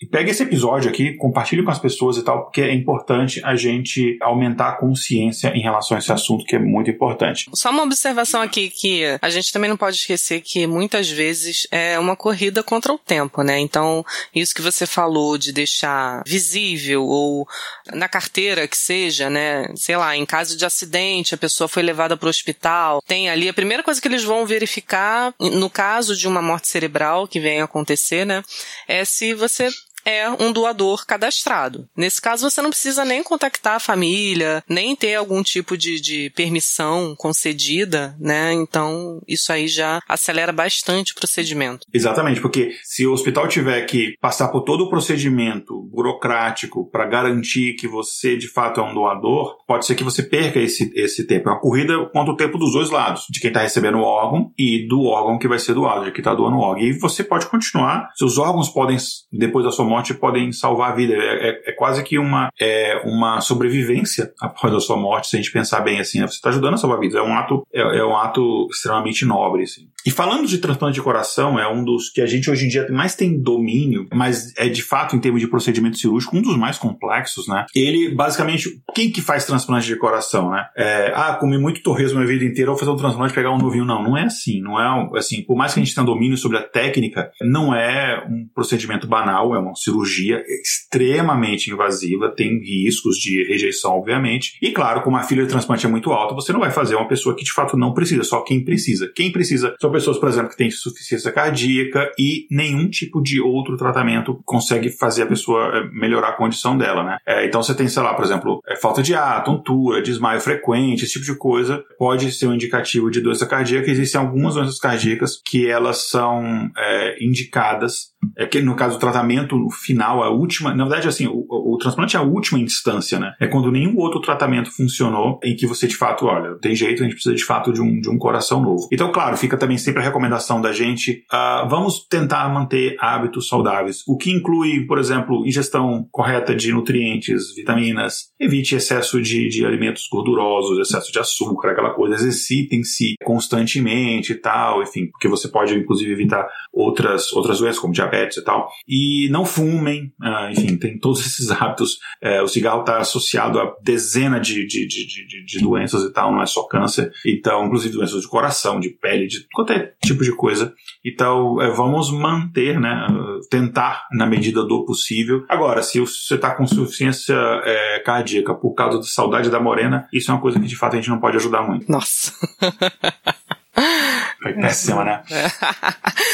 e, 0.00 0.04
e 0.04 0.06
pega 0.06 0.30
esse 0.30 0.42
episódio 0.42 0.90
aqui, 0.90 1.14
compartilhe 1.16 1.62
com 1.62 1.70
as 1.70 1.78
pessoas 1.78 2.16
e 2.16 2.24
tal, 2.24 2.44
porque 2.44 2.60
é 2.60 2.74
importante 2.74 3.40
a 3.44 3.56
gente 3.56 4.18
aumentar 4.20 4.68
a 4.68 4.76
consciência 4.76 5.48
em 5.54 5.62
relação 5.62 5.96
a 5.96 6.00
esse 6.00 6.12
assunto, 6.12 6.44
que 6.44 6.56
é 6.56 6.58
muito 6.58 6.90
importante. 6.90 7.50
Só 7.54 7.70
uma 7.70 7.82
observação 7.82 8.42
aqui 8.42 8.68
que 8.70 9.04
a 9.20 9.30
gente 9.30 9.52
também 9.52 9.70
não 9.70 9.76
pode 9.76 9.96
esquecer 9.96 10.40
que 10.40 10.66
muitas 10.66 11.10
vezes 11.10 11.66
é 11.70 11.98
uma 11.98 12.16
corrida 12.16 12.62
contra 12.62 12.92
o 12.92 12.98
tempo, 12.98 13.42
né? 13.42 13.58
Então, 13.58 14.04
isso 14.34 14.54
que 14.54 14.62
você 14.62 14.86
falou 14.86 15.38
de 15.38 15.52
deixar 15.52 16.22
visível 16.26 17.04
ou 17.04 17.48
na 17.92 18.08
carteira 18.08 18.66
que 18.66 18.76
seja, 18.76 19.30
né? 19.30 19.68
Sei 19.76 19.96
lá, 19.96 20.16
em 20.16 20.26
caso 20.26 20.56
de 20.56 20.64
acidente, 20.64 21.34
a 21.34 21.38
pessoa 21.38 21.68
foi 21.68 21.82
levada 21.82 22.16
para 22.16 22.26
o 22.26 22.30
hospital, 22.30 23.02
tem 23.06 23.30
ali 23.30 23.48
a 23.48 23.54
primeira 23.54 23.82
coisa 23.82 24.00
que 24.00 24.08
eles 24.08 24.24
vão 24.24 24.44
verificar 24.44 25.32
no 25.38 25.70
caso 25.70 26.16
de 26.16 26.26
uma 26.26 26.42
morte 26.42 26.68
cerebral 26.68 27.28
que 27.28 27.40
vem 27.40 27.60
a 27.60 27.64
acontecer, 27.64 28.24
né? 28.24 28.42
É 28.88 29.04
se 29.04 29.34
você 29.34 29.68
é 30.10 30.30
um 30.30 30.52
doador 30.52 31.06
cadastrado. 31.06 31.88
Nesse 31.96 32.20
caso, 32.20 32.48
você 32.48 32.60
não 32.60 32.70
precisa 32.70 33.04
nem 33.04 33.22
contactar 33.22 33.76
a 33.76 33.80
família, 33.80 34.62
nem 34.68 34.96
ter 34.96 35.14
algum 35.14 35.42
tipo 35.42 35.76
de, 35.76 36.00
de 36.00 36.30
permissão 36.30 37.14
concedida, 37.16 38.16
né? 38.18 38.52
Então, 38.52 39.20
isso 39.26 39.52
aí 39.52 39.68
já 39.68 40.00
acelera 40.08 40.52
bastante 40.52 41.12
o 41.12 41.14
procedimento. 41.14 41.86
Exatamente, 41.92 42.40
porque 42.40 42.72
se 42.82 43.06
o 43.06 43.12
hospital 43.12 43.48
tiver 43.48 43.82
que 43.82 44.14
passar 44.20 44.48
por 44.48 44.62
todo 44.62 44.84
o 44.84 44.90
procedimento 44.90 45.82
burocrático 45.92 46.88
para 46.90 47.06
garantir 47.06 47.74
que 47.74 47.86
você 47.86 48.36
de 48.36 48.48
fato 48.48 48.80
é 48.80 48.82
um 48.82 48.94
doador, 48.94 49.56
pode 49.66 49.86
ser 49.86 49.94
que 49.94 50.04
você 50.04 50.22
perca 50.22 50.58
esse, 50.58 50.90
esse 50.94 51.26
tempo. 51.26 51.48
É 51.48 51.52
uma 51.52 51.60
corrida 51.60 52.06
contra 52.12 52.32
o 52.32 52.36
tempo 52.36 52.58
dos 52.58 52.72
dois 52.72 52.90
lados, 52.90 53.26
de 53.30 53.40
quem 53.40 53.48
está 53.48 53.60
recebendo 53.60 53.98
o 53.98 54.02
órgão 54.02 54.52
e 54.58 54.86
do 54.88 55.04
órgão 55.04 55.38
que 55.38 55.48
vai 55.48 55.58
ser 55.58 55.74
doado, 55.74 56.04
de 56.04 56.12
quem 56.12 56.20
está 56.20 56.34
doando 56.34 56.56
o 56.56 56.60
órgão. 56.60 56.82
E 56.82 56.98
você 56.98 57.22
pode 57.22 57.46
continuar, 57.46 58.10
seus 58.16 58.38
órgãos 58.38 58.68
podem, 58.68 58.96
depois 59.32 59.64
da 59.64 59.70
sua 59.70 59.84
morte 59.84 59.99
podem 60.14 60.52
salvar 60.52 60.92
a 60.92 60.94
vida. 60.94 61.14
É, 61.14 61.48
é, 61.48 61.70
é 61.70 61.72
quase 61.72 62.02
que 62.02 62.18
uma, 62.18 62.50
é, 62.60 63.02
uma 63.04 63.40
sobrevivência 63.40 64.32
após 64.40 64.72
a 64.74 64.80
sua 64.80 64.96
morte, 64.96 65.28
se 65.28 65.36
a 65.36 65.38
gente 65.38 65.52
pensar 65.52 65.80
bem 65.80 66.00
assim. 66.00 66.20
Né? 66.20 66.26
Você 66.26 66.34
está 66.34 66.50
ajudando 66.50 66.74
a 66.74 66.76
salvar 66.76 66.98
vidas. 66.98 67.16
É 67.16 67.22
um 67.22 67.34
ato, 67.36 67.66
é, 67.72 67.80
é, 67.80 68.04
um 68.04 68.16
ato 68.16 68.66
extremamente 68.70 69.24
nobre. 69.24 69.62
Assim. 69.62 69.88
E 70.04 70.10
falando 70.10 70.46
de 70.46 70.58
transplante 70.58 70.94
de 70.94 71.02
coração, 71.02 71.58
é 71.58 71.68
um 71.68 71.84
dos 71.84 72.10
que 72.10 72.20
a 72.20 72.26
gente 72.26 72.50
hoje 72.50 72.66
em 72.66 72.68
dia 72.68 72.88
mais 72.90 73.14
tem 73.14 73.40
domínio, 73.40 74.06
mas 74.12 74.52
é 74.56 74.68
de 74.68 74.82
fato, 74.82 75.14
em 75.14 75.20
termos 75.20 75.40
de 75.40 75.46
procedimento 75.46 75.98
cirúrgico, 75.98 76.36
um 76.36 76.42
dos 76.42 76.56
mais 76.56 76.78
complexos, 76.78 77.46
né? 77.46 77.66
Ele, 77.74 78.14
basicamente, 78.14 78.68
quem 78.94 79.10
que 79.10 79.20
faz 79.20 79.44
transplante 79.44 79.86
de 79.86 79.96
coração, 79.96 80.50
né? 80.50 80.66
É, 80.76 81.12
ah, 81.14 81.34
comi 81.34 81.58
muito 81.58 81.82
torresmo 81.82 82.20
a 82.20 82.24
vida 82.24 82.44
inteira, 82.44 82.70
vou 82.70 82.78
fazer 82.78 82.90
um 82.90 82.96
transplante 82.96 83.34
pegar 83.34 83.50
um 83.50 83.58
novinho. 83.58 83.84
Não, 83.84 84.02
não 84.02 84.16
é 84.16 84.24
assim. 84.24 84.60
Não 84.60 84.80
é 84.80 85.18
assim, 85.18 85.42
por 85.42 85.56
mais 85.56 85.74
que 85.74 85.80
a 85.80 85.84
gente 85.84 85.94
tenha 85.94 86.06
domínio 86.06 86.36
sobre 86.36 86.58
a 86.58 86.62
técnica, 86.62 87.30
não 87.42 87.74
é 87.74 88.24
um 88.28 88.46
procedimento 88.54 89.06
banal, 89.06 89.54
é 89.54 89.58
uma 89.58 89.72
cirurgia 89.82 90.42
extremamente 90.46 91.70
invasiva, 91.70 92.34
tem 92.34 92.58
riscos 92.58 93.16
de 93.16 93.44
rejeição, 93.44 93.92
obviamente. 93.92 94.58
E 94.60 94.70
claro, 94.70 95.02
como 95.02 95.16
a 95.16 95.22
filha 95.22 95.42
de 95.42 95.48
transplante 95.48 95.86
é 95.86 95.88
muito 95.88 96.12
alta, 96.12 96.34
você 96.34 96.52
não 96.52 96.60
vai 96.60 96.70
fazer 96.70 96.96
uma 96.96 97.08
pessoa 97.08 97.34
que 97.34 97.44
de 97.44 97.52
fato 97.52 97.76
não 97.76 97.94
precisa, 97.94 98.22
só 98.22 98.42
quem 98.42 98.64
precisa. 98.64 99.10
Quem 99.14 99.32
precisa 99.32 99.74
são 99.80 99.90
pessoas, 99.90 100.18
por 100.18 100.28
exemplo, 100.28 100.50
que 100.50 100.56
têm 100.56 100.68
insuficiência 100.68 101.32
cardíaca 101.32 102.10
e 102.18 102.46
nenhum 102.50 102.88
tipo 102.88 103.22
de 103.22 103.40
outro 103.40 103.76
tratamento 103.76 104.40
consegue 104.44 104.90
fazer 104.90 105.22
a 105.22 105.26
pessoa 105.26 105.70
eh, 105.74 105.88
melhorar 105.92 106.30
a 106.30 106.36
condição 106.36 106.76
dela, 106.76 107.02
né? 107.02 107.18
É, 107.26 107.46
então 107.46 107.62
você 107.62 107.74
tem, 107.74 107.88
sei 107.88 108.02
lá, 108.02 108.14
por 108.14 108.24
exemplo, 108.24 108.60
é, 108.66 108.76
falta 108.76 109.02
de 109.02 109.14
ar, 109.14 109.42
tontura, 109.44 110.02
desmaio 110.02 110.40
frequente, 110.40 111.04
esse 111.04 111.14
tipo 111.14 111.24
de 111.24 111.36
coisa 111.36 111.82
pode 111.98 112.30
ser 112.32 112.46
um 112.46 112.54
indicativo 112.54 113.10
de 113.10 113.20
doença 113.20 113.46
cardíaca. 113.46 113.90
Existem 113.90 114.20
algumas 114.20 114.54
doenças 114.54 114.78
cardíacas 114.78 115.40
que 115.44 115.68
elas 115.68 116.08
são 116.08 116.70
é, 116.76 117.24
indicadas 117.24 118.09
é 118.36 118.46
que 118.46 118.60
no 118.60 118.76
caso 118.76 118.96
o 118.96 118.98
tratamento 118.98 119.56
final, 119.70 120.22
a 120.22 120.30
última, 120.30 120.74
na 120.74 120.84
verdade 120.84 121.08
assim, 121.08 121.26
o, 121.26 121.46
o, 121.48 121.74
o, 121.74 121.78
transplante 121.78 122.16
é 122.16 122.18
a 122.18 122.22
última 122.22 122.58
instância, 122.58 123.18
né? 123.18 123.34
É 123.40 123.46
quando 123.46 123.70
nenhum 123.70 123.96
outro 123.96 124.20
tratamento 124.20 124.70
funcionou 124.70 125.38
em 125.42 125.56
que 125.56 125.66
você 125.66 125.86
de 125.86 125.96
fato, 125.96 126.26
olha, 126.26 126.56
tem 126.58 126.74
jeito, 126.74 127.02
a 127.02 127.04
gente 127.04 127.14
precisa 127.14 127.34
de 127.34 127.44
fato 127.44 127.72
de 127.72 127.80
um, 127.80 128.00
de 128.00 128.08
um 128.08 128.18
coração 128.18 128.62
novo. 128.62 128.88
Então, 128.92 129.10
claro, 129.10 129.36
fica 129.36 129.56
também 129.56 129.78
sempre 129.78 130.00
a 130.00 130.04
recomendação 130.04 130.60
da 130.60 130.72
gente, 130.72 131.24
uh, 131.32 131.68
vamos 131.68 132.06
tentar 132.06 132.48
manter 132.48 132.96
hábitos 133.00 133.48
saudáveis, 133.48 134.02
o 134.06 134.16
que 134.16 134.30
inclui, 134.30 134.86
por 134.86 134.98
exemplo, 134.98 135.46
ingestão 135.46 136.06
correta 136.10 136.54
de 136.54 136.72
nutrientes, 136.72 137.54
vitaminas, 137.54 138.30
evite 138.38 138.74
excesso 138.74 139.20
de, 139.20 139.48
de 139.48 139.64
alimentos 139.64 140.06
gordurosos, 140.10 140.78
excesso 140.78 141.12
de 141.12 141.18
açúcar, 141.18 141.70
aquela 141.70 141.90
coisa, 141.90 142.14
exercitem-se 142.14 143.14
constantemente 143.22 144.32
e 144.32 144.36
tal, 144.36 144.82
enfim, 144.82 145.08
porque 145.10 145.28
você 145.28 145.48
pode 145.48 145.74
inclusive 145.74 146.12
evitar 146.12 146.46
outras, 146.72 147.32
outras 147.32 147.58
doenças 147.58 147.78
como 147.78 147.92
diabetes 147.92 148.09
e 148.12 148.44
tal. 148.44 148.68
E 148.86 149.28
não 149.30 149.44
fumem, 149.44 150.12
uh, 150.20 150.50
enfim, 150.50 150.76
tem 150.76 150.98
todos 150.98 151.20
esses 151.26 151.50
hábitos. 151.50 151.98
Uh, 152.22 152.42
o 152.42 152.48
cigarro 152.48 152.80
está 152.80 152.98
associado 152.98 153.58
a 153.58 153.74
dezenas 153.82 154.46
de, 154.46 154.66
de, 154.66 154.86
de, 154.86 155.06
de, 155.06 155.44
de 155.44 155.60
doenças 155.60 156.02
e 156.02 156.12
tal, 156.12 156.32
não 156.32 156.42
é 156.42 156.46
só 156.46 156.64
câncer. 156.64 157.12
Então, 157.26 157.66
inclusive 157.66 157.94
doenças 157.94 158.20
de 158.20 158.28
coração, 158.28 158.80
de 158.80 158.90
pele, 158.90 159.26
de 159.26 159.46
qualquer 159.52 159.94
tipo 160.04 160.22
de 160.22 160.34
coisa. 160.34 160.74
Então, 161.04 161.60
é, 161.60 161.70
vamos 161.70 162.10
manter, 162.10 162.78
né? 162.78 163.06
Tentar 163.50 164.06
na 164.12 164.26
medida 164.26 164.62
do 164.64 164.84
possível. 164.84 165.44
Agora, 165.48 165.82
se 165.82 166.00
você 166.00 166.34
está 166.34 166.54
com 166.54 166.64
insuficiência 166.64 167.34
é, 167.64 168.00
cardíaca 168.00 168.54
por 168.54 168.74
causa 168.74 168.98
da 168.98 169.04
saudade 169.04 169.50
da 169.50 169.60
morena, 169.60 170.06
isso 170.12 170.30
é 170.30 170.34
uma 170.34 170.40
coisa 170.40 170.60
que 170.60 170.66
de 170.66 170.76
fato 170.76 170.94
a 170.94 170.96
gente 170.96 171.10
não 171.10 171.20
pode 171.20 171.36
ajudar 171.36 171.62
muito. 171.62 171.90
Nossa. 171.90 172.32
Foi 174.42 174.54
péssima, 174.54 175.04
né? 175.04 175.22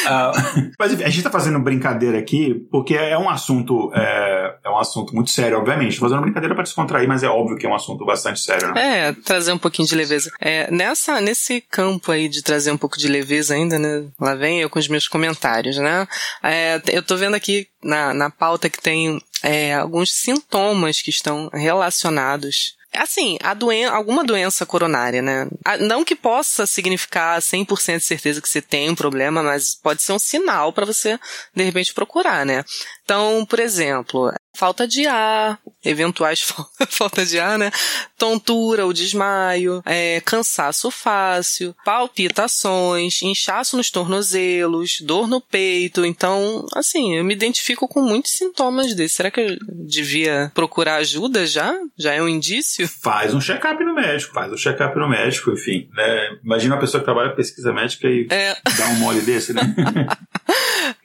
uh, 0.07 0.71
mas 0.79 0.93
enfim, 0.93 1.03
a 1.03 1.09
gente 1.09 1.23
tá 1.23 1.31
fazendo 1.31 1.59
brincadeira 1.59 2.19
aqui 2.19 2.55
porque 2.71 2.95
é 2.95 3.19
um 3.19 3.29
assunto 3.29 3.93
é, 3.95 4.57
é 4.65 4.71
um 4.71 4.79
assunto 4.79 5.15
muito 5.15 5.31
sério, 5.31 5.59
obviamente. 5.59 5.97
Tô 5.97 6.03
fazendo 6.03 6.23
brincadeira 6.23 6.55
para 6.55 6.63
descontrair, 6.65 7.09
mas 7.09 7.23
é 7.23 7.29
óbvio 7.29 7.57
que 7.57 7.67
é 7.67 7.69
um 7.69 7.75
assunto 7.75 8.05
bastante 8.05 8.41
sério, 8.41 8.73
né? 8.73 9.09
É, 9.09 9.13
trazer 9.13 9.53
um 9.53 9.59
pouquinho 9.59 9.89
de 9.89 9.97
leveza. 9.97 10.31
É, 10.41 10.71
nessa, 10.71 11.21
nesse 11.21 11.61
campo 11.61 12.13
aí 12.13 12.29
de 12.29 12.43
trazer 12.43 12.71
um 12.71 12.79
pouco 12.79 12.97
de 12.97 13.09
leveza 13.09 13.55
ainda, 13.55 13.79
né? 13.79 14.07
Lá 14.21 14.35
vem 14.35 14.61
eu 14.61 14.71
com 14.71 14.79
os 14.79 14.89
meus 14.89 15.09
comentários, 15.09 15.77
né? 15.79 16.07
É, 16.43 16.81
eu 16.89 17.03
tô 17.03 17.17
vendo 17.17 17.35
aqui 17.35 17.67
na, 17.83 18.15
na 18.15 18.31
pauta 18.31 18.71
que 18.71 18.81
tem 18.81 19.21
é, 19.43 19.75
alguns 19.75 20.13
sintomas 20.13 21.03
que 21.03 21.11
estão 21.11 21.51
relacionados 21.53 22.76
Assim, 22.95 23.37
a 23.43 23.53
doen 23.53 23.87
alguma 23.91 24.25
doença 24.25 24.65
coronária, 24.65 25.21
né? 25.21 25.47
Não 25.81 26.05
que 26.05 26.15
possa 26.15 26.67
significar 26.67 27.41
100% 27.41 27.99
de 27.99 28.05
certeza 28.05 28.41
que 28.41 28.49
você 28.49 28.63
tem 28.63 28.89
um 28.89 28.95
problema, 28.95 29.43
mas 29.43 29.75
pode 29.75 30.03
ser 30.03 30.13
um 30.13 30.19
sinal 30.19 30.73
para 30.73 30.87
você, 30.87 31.19
de 31.55 31.63
repente, 31.63 31.93
procurar, 31.93 32.47
né? 32.47 32.65
Então, 33.05 33.45
por 33.47 33.59
exemplo, 33.59 34.33
falta 34.57 34.89
de 34.89 35.07
ar, 35.07 35.59
eventuais 35.85 36.41
falta 36.89 37.25
de 37.25 37.39
ar, 37.39 37.59
né? 37.59 37.71
Tontura 38.19 38.87
ou 38.87 38.93
desmaio, 38.93 39.83
é, 39.85 40.21
cansaço 40.23 40.91
fácil, 40.91 41.77
palpitações, 41.85 43.23
inchaço 43.23 43.77
nos 43.77 43.91
tornozelos, 43.91 45.01
dor 45.01 45.29
no 45.29 45.41
peito. 45.41 46.05
Então, 46.05 46.67
assim, 46.75 47.17
eu 47.17 47.25
me 47.25 47.35
identifico 47.35 47.87
com 47.87 48.01
muitos 48.01 48.33
sintomas 48.33 48.95
desses. 48.95 49.17
Será 49.17 49.31
que 49.31 49.41
eu 49.41 49.57
devia 49.87 50.51
procurar 50.55 50.97
ajuda 50.97 51.47
já? 51.47 51.75
Já 51.99 52.15
é 52.15 52.23
um 52.23 52.29
indício? 52.29 52.89
Faz 52.89 53.35
um 53.35 53.41
check-up 53.41 53.83
no 53.85 53.95
médico, 53.95 54.33
faz 54.33 54.51
um 54.51 54.57
check-up 54.57 54.99
no 54.99 55.09
médico, 55.09 55.53
enfim. 55.53 55.89
Né? 55.95 56.39
Imagina 56.43 56.75
uma 56.75 56.81
pessoa 56.81 57.01
que 57.01 57.05
trabalha 57.05 57.35
pesquisa 57.35 57.73
médica 57.73 58.09
e 58.09 58.27
é. 58.31 58.57
dá 58.77 58.89
um 58.89 58.97
mole 58.97 59.21
desse, 59.21 59.53
né? 59.53 59.63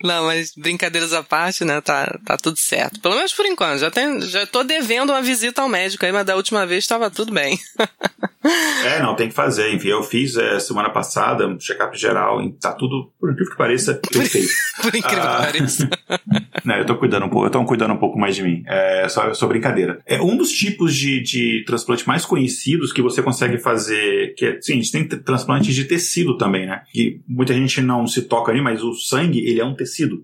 Não, 0.03 0.25
mas 0.25 0.53
brincadeiras 0.55 1.13
à 1.13 1.23
parte, 1.23 1.63
né? 1.63 1.79
Tá, 1.81 2.19
tá 2.25 2.37
tudo 2.37 2.57
certo. 2.57 2.99
Pelo 2.99 3.15
menos 3.15 3.31
por 3.41 3.47
enquanto. 3.47 3.79
Já, 3.79 3.89
tem, 3.89 4.21
já 4.21 4.45
tô 4.45 4.63
devendo 4.63 5.09
uma 5.09 5.21
visita 5.21 5.63
ao 5.63 5.69
médico 5.69 6.05
aí, 6.05 6.11
mas 6.11 6.25
da 6.25 6.35
última 6.35 6.63
vez 6.65 6.83
estava 6.83 7.09
tudo 7.09 7.33
bem. 7.33 7.57
é, 8.85 9.01
não, 9.01 9.15
tem 9.15 9.29
que 9.29 9.33
fazer. 9.33 9.73
Enfim, 9.73 9.87
eu 9.87 10.03
fiz 10.03 10.35
é, 10.35 10.59
semana 10.59 10.91
passada 10.91 11.47
um 11.47 11.59
check-up 11.59 11.97
geral 11.97 12.39
tá 12.61 12.71
tudo, 12.71 13.11
por 13.19 13.31
incrível 13.31 13.51
que 13.51 13.57
pareça, 13.57 13.95
perfeito. 14.13 14.47
por 14.79 14.95
incrível 14.95 15.23
ah, 15.23 15.37
que 15.37 15.53
pareça. 15.53 15.89
não, 16.63 16.75
eu 16.75 16.85
tô 16.85 16.95
cuidando 16.97 17.25
um 17.25 17.29
pouco, 17.29 17.47
eu 17.47 17.49
tô 17.49 17.65
cuidando 17.65 17.95
um 17.95 17.97
pouco 17.97 18.19
mais 18.19 18.35
de 18.35 18.43
mim. 18.43 18.61
É 18.67 19.09
só, 19.09 19.33
só 19.33 19.47
brincadeira. 19.47 19.99
É 20.05 20.21
um 20.21 20.37
dos 20.37 20.51
tipos 20.51 20.93
de, 20.93 21.19
de 21.23 21.63
transplante 21.65 22.07
mais 22.07 22.23
conhecidos 22.23 22.93
que 22.93 23.01
você 23.01 23.23
consegue 23.23 23.57
fazer, 23.57 24.35
que 24.35 24.45
é, 24.45 24.61
sim, 24.61 24.73
a 24.73 24.75
gente 24.75 24.91
tem 24.91 25.07
transplantes 25.07 25.73
de 25.73 25.85
tecido 25.85 26.37
também, 26.37 26.67
né? 26.67 26.83
Que 26.93 27.19
muita 27.27 27.55
gente 27.55 27.81
não 27.81 28.05
se 28.05 28.21
toca 28.21 28.51
ali, 28.51 28.61
mas 28.61 28.83
o 28.83 28.93
sangue, 28.93 29.39
ele 29.39 29.59
é 29.59 29.65
um 29.65 29.73
tecido. 29.73 30.23